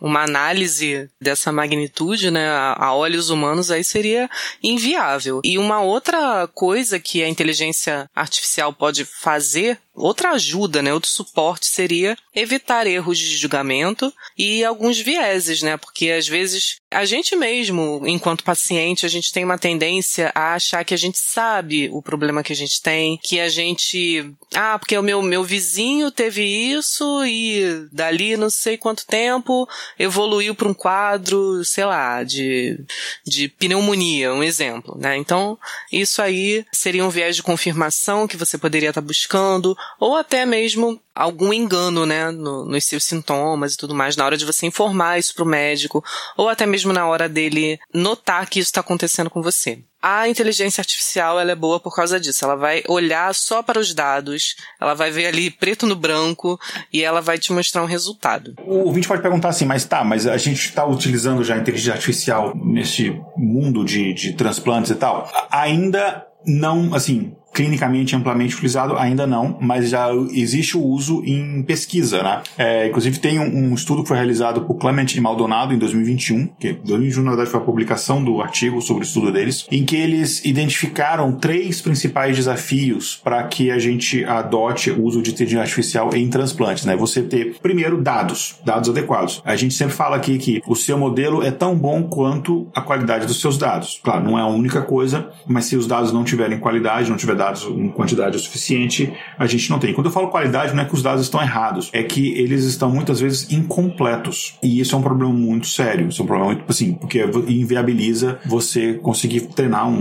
Uma 0.00 0.22
análise 0.22 1.08
dessa 1.20 1.52
magnitude, 1.52 2.30
né, 2.30 2.48
a 2.50 2.94
olhos 2.94 3.30
humanos 3.30 3.70
aí 3.70 3.84
seria 3.84 4.28
inviável. 4.62 5.40
E 5.44 5.58
uma 5.58 5.80
outra 5.80 6.48
coisa 6.54 6.98
que 6.98 7.22
a 7.22 7.28
inteligência 7.28 8.08
artificial 8.14 8.72
pode 8.72 9.04
fazer 9.04 9.78
outra 9.98 10.30
ajuda, 10.30 10.80
né, 10.80 10.92
outro 10.92 11.10
suporte 11.10 11.66
seria 11.66 12.16
evitar 12.34 12.86
erros 12.86 13.18
de 13.18 13.36
julgamento 13.36 14.12
e 14.36 14.64
alguns 14.64 14.98
vieses, 14.98 15.62
né? 15.62 15.76
Porque 15.76 16.10
às 16.10 16.28
vezes 16.28 16.80
a 16.90 17.04
gente 17.04 17.36
mesmo, 17.36 18.02
enquanto 18.06 18.44
paciente, 18.44 19.04
a 19.04 19.08
gente 19.08 19.32
tem 19.32 19.44
uma 19.44 19.58
tendência 19.58 20.32
a 20.34 20.54
achar 20.54 20.84
que 20.84 20.94
a 20.94 20.96
gente 20.96 21.18
sabe 21.18 21.90
o 21.92 22.00
problema 22.00 22.42
que 22.42 22.52
a 22.52 22.56
gente 22.56 22.80
tem, 22.80 23.18
que 23.22 23.40
a 23.40 23.48
gente, 23.48 24.32
ah, 24.54 24.78
porque 24.78 24.96
o 24.96 25.02
meu 25.02 25.20
meu 25.20 25.44
vizinho 25.44 26.10
teve 26.10 26.42
isso 26.42 27.24
e 27.26 27.86
dali 27.92 28.36
não 28.36 28.48
sei 28.48 28.78
quanto 28.78 29.06
tempo 29.06 29.68
evoluiu 29.98 30.54
para 30.54 30.68
um 30.68 30.74
quadro, 30.74 31.64
sei 31.64 31.84
lá, 31.84 32.22
de 32.22 32.78
de 33.26 33.48
pneumonia, 33.48 34.32
um 34.32 34.42
exemplo, 34.42 34.96
né? 34.98 35.16
Então, 35.16 35.58
isso 35.92 36.22
aí 36.22 36.64
seria 36.72 37.04
um 37.04 37.10
viés 37.10 37.36
de 37.36 37.42
confirmação 37.42 38.26
que 38.26 38.36
você 38.36 38.56
poderia 38.56 38.90
estar 38.90 39.00
buscando 39.00 39.76
ou 39.98 40.16
até 40.16 40.44
mesmo 40.46 41.00
algum 41.14 41.52
engano, 41.52 42.06
né, 42.06 42.30
no, 42.30 42.64
nos 42.64 42.84
seus 42.84 43.04
sintomas 43.04 43.74
e 43.74 43.76
tudo 43.76 43.94
mais, 43.94 44.16
na 44.16 44.24
hora 44.24 44.36
de 44.36 44.44
você 44.44 44.66
informar 44.66 45.18
isso 45.18 45.34
pro 45.34 45.44
médico, 45.44 46.04
ou 46.36 46.48
até 46.48 46.64
mesmo 46.64 46.92
na 46.92 47.06
hora 47.06 47.28
dele 47.28 47.78
notar 47.92 48.48
que 48.48 48.60
isso 48.60 48.68
está 48.68 48.80
acontecendo 48.80 49.28
com 49.28 49.42
você. 49.42 49.80
A 50.00 50.28
inteligência 50.28 50.80
artificial 50.80 51.40
ela 51.40 51.50
é 51.50 51.56
boa 51.56 51.80
por 51.80 51.92
causa 51.92 52.20
disso. 52.20 52.44
Ela 52.44 52.54
vai 52.54 52.84
olhar 52.86 53.34
só 53.34 53.64
para 53.64 53.80
os 53.80 53.92
dados, 53.92 54.54
ela 54.80 54.94
vai 54.94 55.10
ver 55.10 55.26
ali 55.26 55.50
preto 55.50 55.88
no 55.88 55.96
branco 55.96 56.58
e 56.92 57.02
ela 57.02 57.20
vai 57.20 57.36
te 57.36 57.52
mostrar 57.52 57.82
um 57.82 57.86
resultado. 57.86 58.54
O 58.64 58.86
ouvinte 58.86 59.08
pode 59.08 59.22
perguntar 59.22 59.48
assim, 59.48 59.64
mas 59.64 59.84
tá, 59.84 60.04
mas 60.04 60.24
a 60.24 60.36
gente 60.36 60.66
está 60.66 60.86
utilizando 60.86 61.42
já 61.42 61.56
a 61.56 61.58
inteligência 61.58 61.94
artificial 61.94 62.52
nesse 62.54 63.10
mundo 63.36 63.84
de, 63.84 64.14
de 64.14 64.34
transplantes 64.34 64.92
e 64.92 64.94
tal. 64.94 65.28
Ainda 65.50 66.24
não, 66.46 66.94
assim, 66.94 67.34
clinicamente 67.58 68.14
amplamente 68.14 68.54
utilizado 68.54 68.96
ainda 68.96 69.26
não, 69.26 69.58
mas 69.60 69.90
já 69.90 70.10
existe 70.30 70.76
o 70.76 70.80
uso 70.80 71.24
em 71.24 71.60
pesquisa, 71.64 72.22
né? 72.22 72.40
É, 72.56 72.86
inclusive 72.86 73.18
tem 73.18 73.40
um, 73.40 73.72
um, 73.72 73.74
estudo 73.74 74.02
que 74.02 74.08
foi 74.08 74.16
realizado 74.16 74.60
por 74.60 74.74
Clement 74.76 75.06
e 75.16 75.20
Maldonado 75.20 75.74
em 75.74 75.78
2021, 75.78 76.50
que 76.56 76.74
2021 76.74 77.20
na 77.24 77.30
verdade 77.30 77.50
foi 77.50 77.58
a 77.58 77.64
publicação 77.64 78.22
do 78.22 78.40
artigo 78.40 78.80
sobre 78.80 79.02
o 79.02 79.04
estudo 79.04 79.32
deles, 79.32 79.66
em 79.72 79.84
que 79.84 79.96
eles 79.96 80.44
identificaram 80.44 81.32
três 81.32 81.82
principais 81.82 82.36
desafios 82.36 83.20
para 83.24 83.42
que 83.42 83.72
a 83.72 83.78
gente 83.80 84.24
adote 84.24 84.92
o 84.92 85.02
uso 85.02 85.20
de 85.20 85.32
inteligência 85.32 85.62
artificial 85.62 86.14
em 86.14 86.28
transplantes, 86.28 86.84
né? 86.84 86.94
Você 86.94 87.22
ter 87.22 87.56
primeiro 87.60 88.00
dados, 88.00 88.54
dados 88.64 88.88
adequados. 88.88 89.42
A 89.44 89.56
gente 89.56 89.74
sempre 89.74 89.94
fala 89.94 90.14
aqui 90.14 90.38
que 90.38 90.62
o 90.64 90.76
seu 90.76 90.96
modelo 90.96 91.42
é 91.42 91.50
tão 91.50 91.74
bom 91.74 92.04
quanto 92.04 92.68
a 92.72 92.80
qualidade 92.80 93.26
dos 93.26 93.40
seus 93.40 93.58
dados. 93.58 93.98
Claro, 94.00 94.22
não 94.22 94.38
é 94.38 94.42
a 94.42 94.46
única 94.46 94.80
coisa, 94.80 95.30
mas 95.44 95.64
se 95.64 95.74
os 95.74 95.88
dados 95.88 96.12
não 96.12 96.22
tiverem 96.22 96.60
qualidade, 96.60 97.10
não 97.10 97.16
tiver 97.16 97.34
dados 97.34 97.47
dados 97.48 97.64
em 97.64 97.88
quantidade 97.88 98.38
suficiente, 98.38 99.12
a 99.38 99.46
gente 99.46 99.70
não 99.70 99.78
tem. 99.78 99.92
Quando 99.92 100.06
eu 100.06 100.12
falo 100.12 100.28
qualidade, 100.28 100.74
não 100.74 100.82
é 100.82 100.86
que 100.86 100.94
os 100.94 101.02
dados 101.02 101.22
estão 101.22 101.40
errados, 101.40 101.90
é 101.92 102.02
que 102.02 102.32
eles 102.38 102.64
estão 102.64 102.90
muitas 102.90 103.20
vezes 103.20 103.50
incompletos. 103.50 104.58
E 104.62 104.80
isso 104.80 104.94
é 104.94 104.98
um 104.98 105.02
problema 105.02 105.32
muito 105.32 105.66
sério. 105.66 106.08
Isso 106.08 106.20
é 106.20 106.24
um 106.24 106.26
problema 106.26 106.52
muito, 106.52 106.64
assim, 106.68 106.94
porque 106.94 107.24
inviabiliza 107.48 108.38
você 108.44 108.94
conseguir 108.94 109.40
treinar 109.40 109.88
um, 109.88 109.94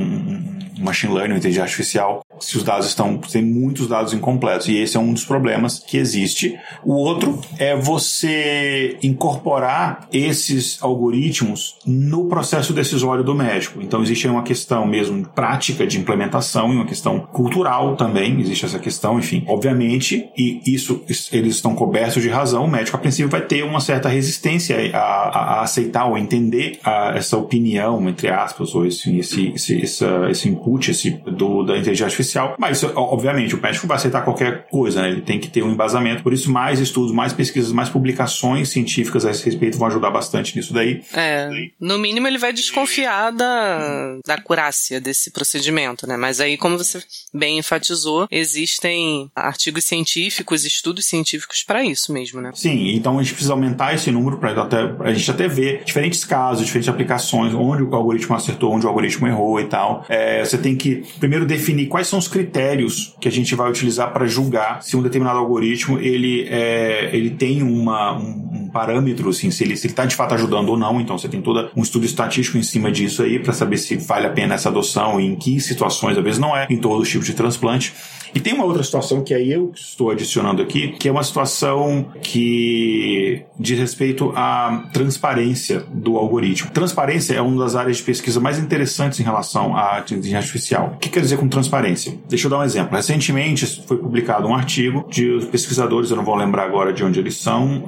um 0.80 0.84
machine 0.84 1.14
learning, 1.14 1.34
uma 1.34 1.40
inteligência 1.40 1.64
artificial, 1.64 2.22
se 2.40 2.58
os 2.58 2.64
dados 2.64 2.88
estão, 2.88 3.18
tem 3.18 3.44
muitos 3.44 3.88
dados 3.88 4.14
incompletos. 4.14 4.68
E 4.68 4.78
esse 4.78 4.98
é 4.98 5.00
um 5.00 5.14
dos 5.14 5.26
problemas 5.26 5.80
que 5.80 5.98
existe. 5.98 6.58
O 6.84 6.94
outro 6.94 7.40
é 7.58 7.76
você 7.76 8.98
incorporar 9.02 10.08
esses 10.12 10.82
algoritmos 10.82 11.78
no 11.86 12.28
processo 12.28 12.74
decisório 12.74 13.24
do 13.24 13.36
médico. 13.36 13.82
Então 13.82 14.02
existe 14.02 14.28
uma 14.28 14.44
questão 14.44 14.86
mesmo 14.86 15.28
prática 15.30 15.86
de 15.86 16.00
implementação 16.00 16.72
e 16.72 16.76
uma 16.76 16.86
questão 16.86 17.27
cultural 17.32 17.96
também, 17.96 18.40
existe 18.40 18.66
essa 18.66 18.80
questão, 18.80 19.20
enfim. 19.20 19.44
Obviamente, 19.48 20.30
e 20.38 20.62
isso 20.66 21.04
eles 21.32 21.56
estão 21.56 21.76
cobertos 21.76 22.22
de 22.22 22.30
razão, 22.30 22.66
o 22.66 22.72
médico 22.72 22.98
a 22.98 23.00
princípio 23.00 23.30
vai 23.30 23.42
ter 23.42 23.64
uma 23.64 23.80
certa 23.80 24.10
resistência 24.10 24.78
a, 24.94 25.00
a, 25.00 25.40
a 25.60 25.62
aceitar 25.62 26.06
ou 26.06 26.18
entender 26.18 26.80
a, 26.84 27.14
essa 27.16 27.38
opinião, 27.38 28.08
entre 28.08 28.30
aspas, 28.30 28.74
ou 28.74 28.86
esse, 28.86 29.18
esse, 29.18 29.52
esse, 29.54 30.06
esse, 30.30 30.50
input 30.50 30.92
esse, 30.92 31.12
do, 31.12 31.64
da 31.64 31.78
inteligência 31.78 32.06
artificial, 32.06 32.56
mas 32.58 32.84
obviamente 32.84 33.56
o 33.56 33.62
médico 33.62 33.88
vai 33.88 33.98
aceitar 33.98 34.22
qualquer 34.22 34.68
coisa, 34.70 35.02
né? 35.02 35.10
ele 35.10 35.22
tem 35.22 35.40
que 35.40 35.50
ter 35.50 35.64
um 35.64 35.72
embasamento, 35.72 36.24
por 36.24 36.34
isso 36.34 36.52
mais 36.52 36.80
estudos, 36.80 37.12
mais 37.12 37.34
pesquisas, 37.34 37.72
mais 37.72 37.90
publicações 37.90 38.70
científicas 38.70 39.26
a 39.26 39.32
esse 39.32 39.46
respeito 39.46 39.78
vão 39.78 39.88
ajudar 39.88 40.10
bastante 40.10 40.56
nisso 40.56 40.74
daí. 40.74 41.02
É, 41.14 41.50
no 41.80 41.98
mínimo 41.98 42.28
ele 42.28 42.38
vai 42.38 42.54
desconfiar 42.54 43.32
da, 43.32 44.18
da 44.26 44.36
acurácia 44.36 45.00
desse 45.00 45.32
procedimento, 45.32 46.08
né? 46.08 46.18
Mas 46.18 46.40
aí, 46.40 46.58
como 46.58 46.78
você 46.78 47.00
bem 47.34 47.58
enfatizou, 47.60 48.28
existem 48.32 49.30
artigos 49.36 49.86
científicos, 49.86 50.66
estudos 50.66 51.06
científicos 51.06 51.64
para 51.64 51.84
isso 51.84 52.12
mesmo, 52.12 52.42
né? 52.42 52.52
Sim, 52.54 52.90
então 52.96 53.18
a 53.18 53.24
gente 53.24 53.34
precisa 53.34 53.54
aumentar 53.54 53.94
esse 53.94 54.12
número 54.12 54.38
para 54.38 54.62
até, 54.62 54.78
a 55.00 55.14
gente 55.14 55.30
até 55.30 55.48
ver 55.48 55.84
diferentes 55.84 56.24
casos, 56.24 56.66
diferentes 56.66 56.90
aplicações, 56.90 57.54
onde 57.54 57.84
o 57.84 57.96
algoritmo 57.96 58.36
acertou, 58.36 58.74
onde 58.74 58.86
o 58.86 58.90
algoritmo 58.90 59.28
errou 59.28 59.60
e 59.60 59.66
tal. 59.66 60.06
É, 60.10 60.44
você 60.44 60.58
tem 60.58 60.76
que 60.76 61.04
primeiro 61.20 61.46
definir 61.46 61.88
quais 61.88 62.08
são 62.08 62.20
os 62.20 62.28
critérios 62.28 63.16
que 63.20 63.28
a 63.28 63.32
gente 63.32 63.54
vai 63.56 63.70
utilizar 63.70 64.12
para 64.12 64.26
julgar 64.26 64.82
se 64.82 64.96
um 64.96 65.02
determinado 65.02 65.40
algoritmo 65.40 66.00
ele, 66.00 66.48
é, 66.50 67.10
ele 67.14 67.32
tem 67.32 67.62
uma, 67.64 68.18
um, 68.18 68.50
um 68.54 68.70
parâmetro, 68.70 69.30
assim, 69.30 69.52
se 69.52 69.64
ele 69.64 69.74
está 69.74 70.06
de 70.06 70.16
fato 70.16 70.34
ajudando 70.34 70.70
ou 70.70 70.78
não. 70.78 71.00
Então 71.00 71.18
você 71.18 71.28
tem 71.28 71.42
todo 71.42 71.70
um 71.76 71.82
estudo 71.82 72.06
estatístico 72.06 72.58
em 72.58 72.64
cima 72.64 72.92
disso 72.92 73.24
aí 73.24 73.40
para 73.40 73.54
saber 73.54 73.78
se 73.78 73.96
vale 73.98 74.28
a 74.28 74.30
pena 74.30 74.56
essa 74.56 74.70
adoção 74.70 75.20
e 75.20 75.26
em 75.26 75.36
que 75.36 75.60
situações, 75.60 76.18
às 76.18 76.24
vezes 76.24 76.40
não 76.40 76.56
é, 76.56 76.68
em 76.70 76.78
todos 76.78 77.04
os 77.04 77.07
tipos 77.10 77.28
de 77.28 77.34
transplante. 77.34 77.94
E 78.38 78.40
tem 78.40 78.54
uma 78.54 78.66
outra 78.66 78.84
situação 78.84 79.24
que 79.24 79.34
aí 79.34 79.52
eu 79.52 79.72
estou 79.74 80.12
adicionando 80.12 80.62
aqui, 80.62 80.90
que 80.90 81.10
é 81.10 81.12
uma 81.12 81.24
situação 81.24 82.06
que 82.22 83.42
diz 83.60 83.80
respeito 83.80 84.32
à 84.36 84.84
transparência 84.94 85.84
do 85.92 86.18
algoritmo. 86.18 86.70
Transparência 86.70 87.34
é 87.34 87.42
uma 87.42 87.64
das 87.64 87.76
áreas 87.76 87.98
de 87.98 88.04
pesquisa 88.04 88.40
mais 88.40 88.60
interessantes 88.60 89.20
em 89.20 89.24
relação 89.24 89.76
à 89.76 90.02
inteligência 90.02 90.38
artificial. 90.38 90.94
O 90.94 91.00
que 91.00 91.10
quer 91.10 91.22
dizer 91.22 91.38
com 91.38 91.48
transparência? 91.48 92.14
Deixa 92.30 92.46
eu 92.46 92.52
dar 92.52 92.60
um 92.60 92.64
exemplo. 92.64 92.96
Recentemente 92.96 93.66
foi 93.88 93.98
publicado 93.98 94.48
um 94.48 94.54
artigo 94.54 95.08
de 95.10 95.44
pesquisadores, 95.52 96.12
eu 96.12 96.18
não 96.18 96.24
vou 96.24 96.36
lembrar 96.36 96.66
agora 96.66 96.94
de 96.94 97.04
onde 97.04 97.20
eles 97.20 97.38
são, 97.38 97.84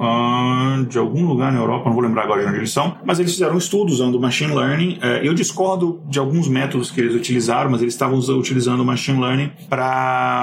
de 0.88 0.98
algum 0.98 1.26
lugar 1.26 1.52
na 1.52 1.60
Europa, 1.60 1.84
não 1.88 1.94
vou 1.94 2.02
lembrar 2.02 2.24
agora 2.24 2.42
de 2.42 2.48
onde 2.48 2.56
eles 2.56 2.72
são, 2.72 2.96
mas 3.04 3.20
eles 3.20 3.30
fizeram 3.30 3.54
um 3.54 3.58
estudo 3.58 3.92
usando 3.92 4.18
machine 4.18 4.52
learning. 4.52 4.94
Uh, 4.94 5.22
eu 5.22 5.32
discordo 5.32 6.00
de 6.08 6.18
alguns 6.18 6.48
métodos 6.48 6.90
que 6.90 7.00
eles 7.00 7.14
utilizaram, 7.14 7.70
mas 7.70 7.82
eles 7.82 7.94
estavam 7.94 8.18
utilizando 8.18 8.84
machine 8.84 9.20
learning 9.20 9.52
para 9.68 10.39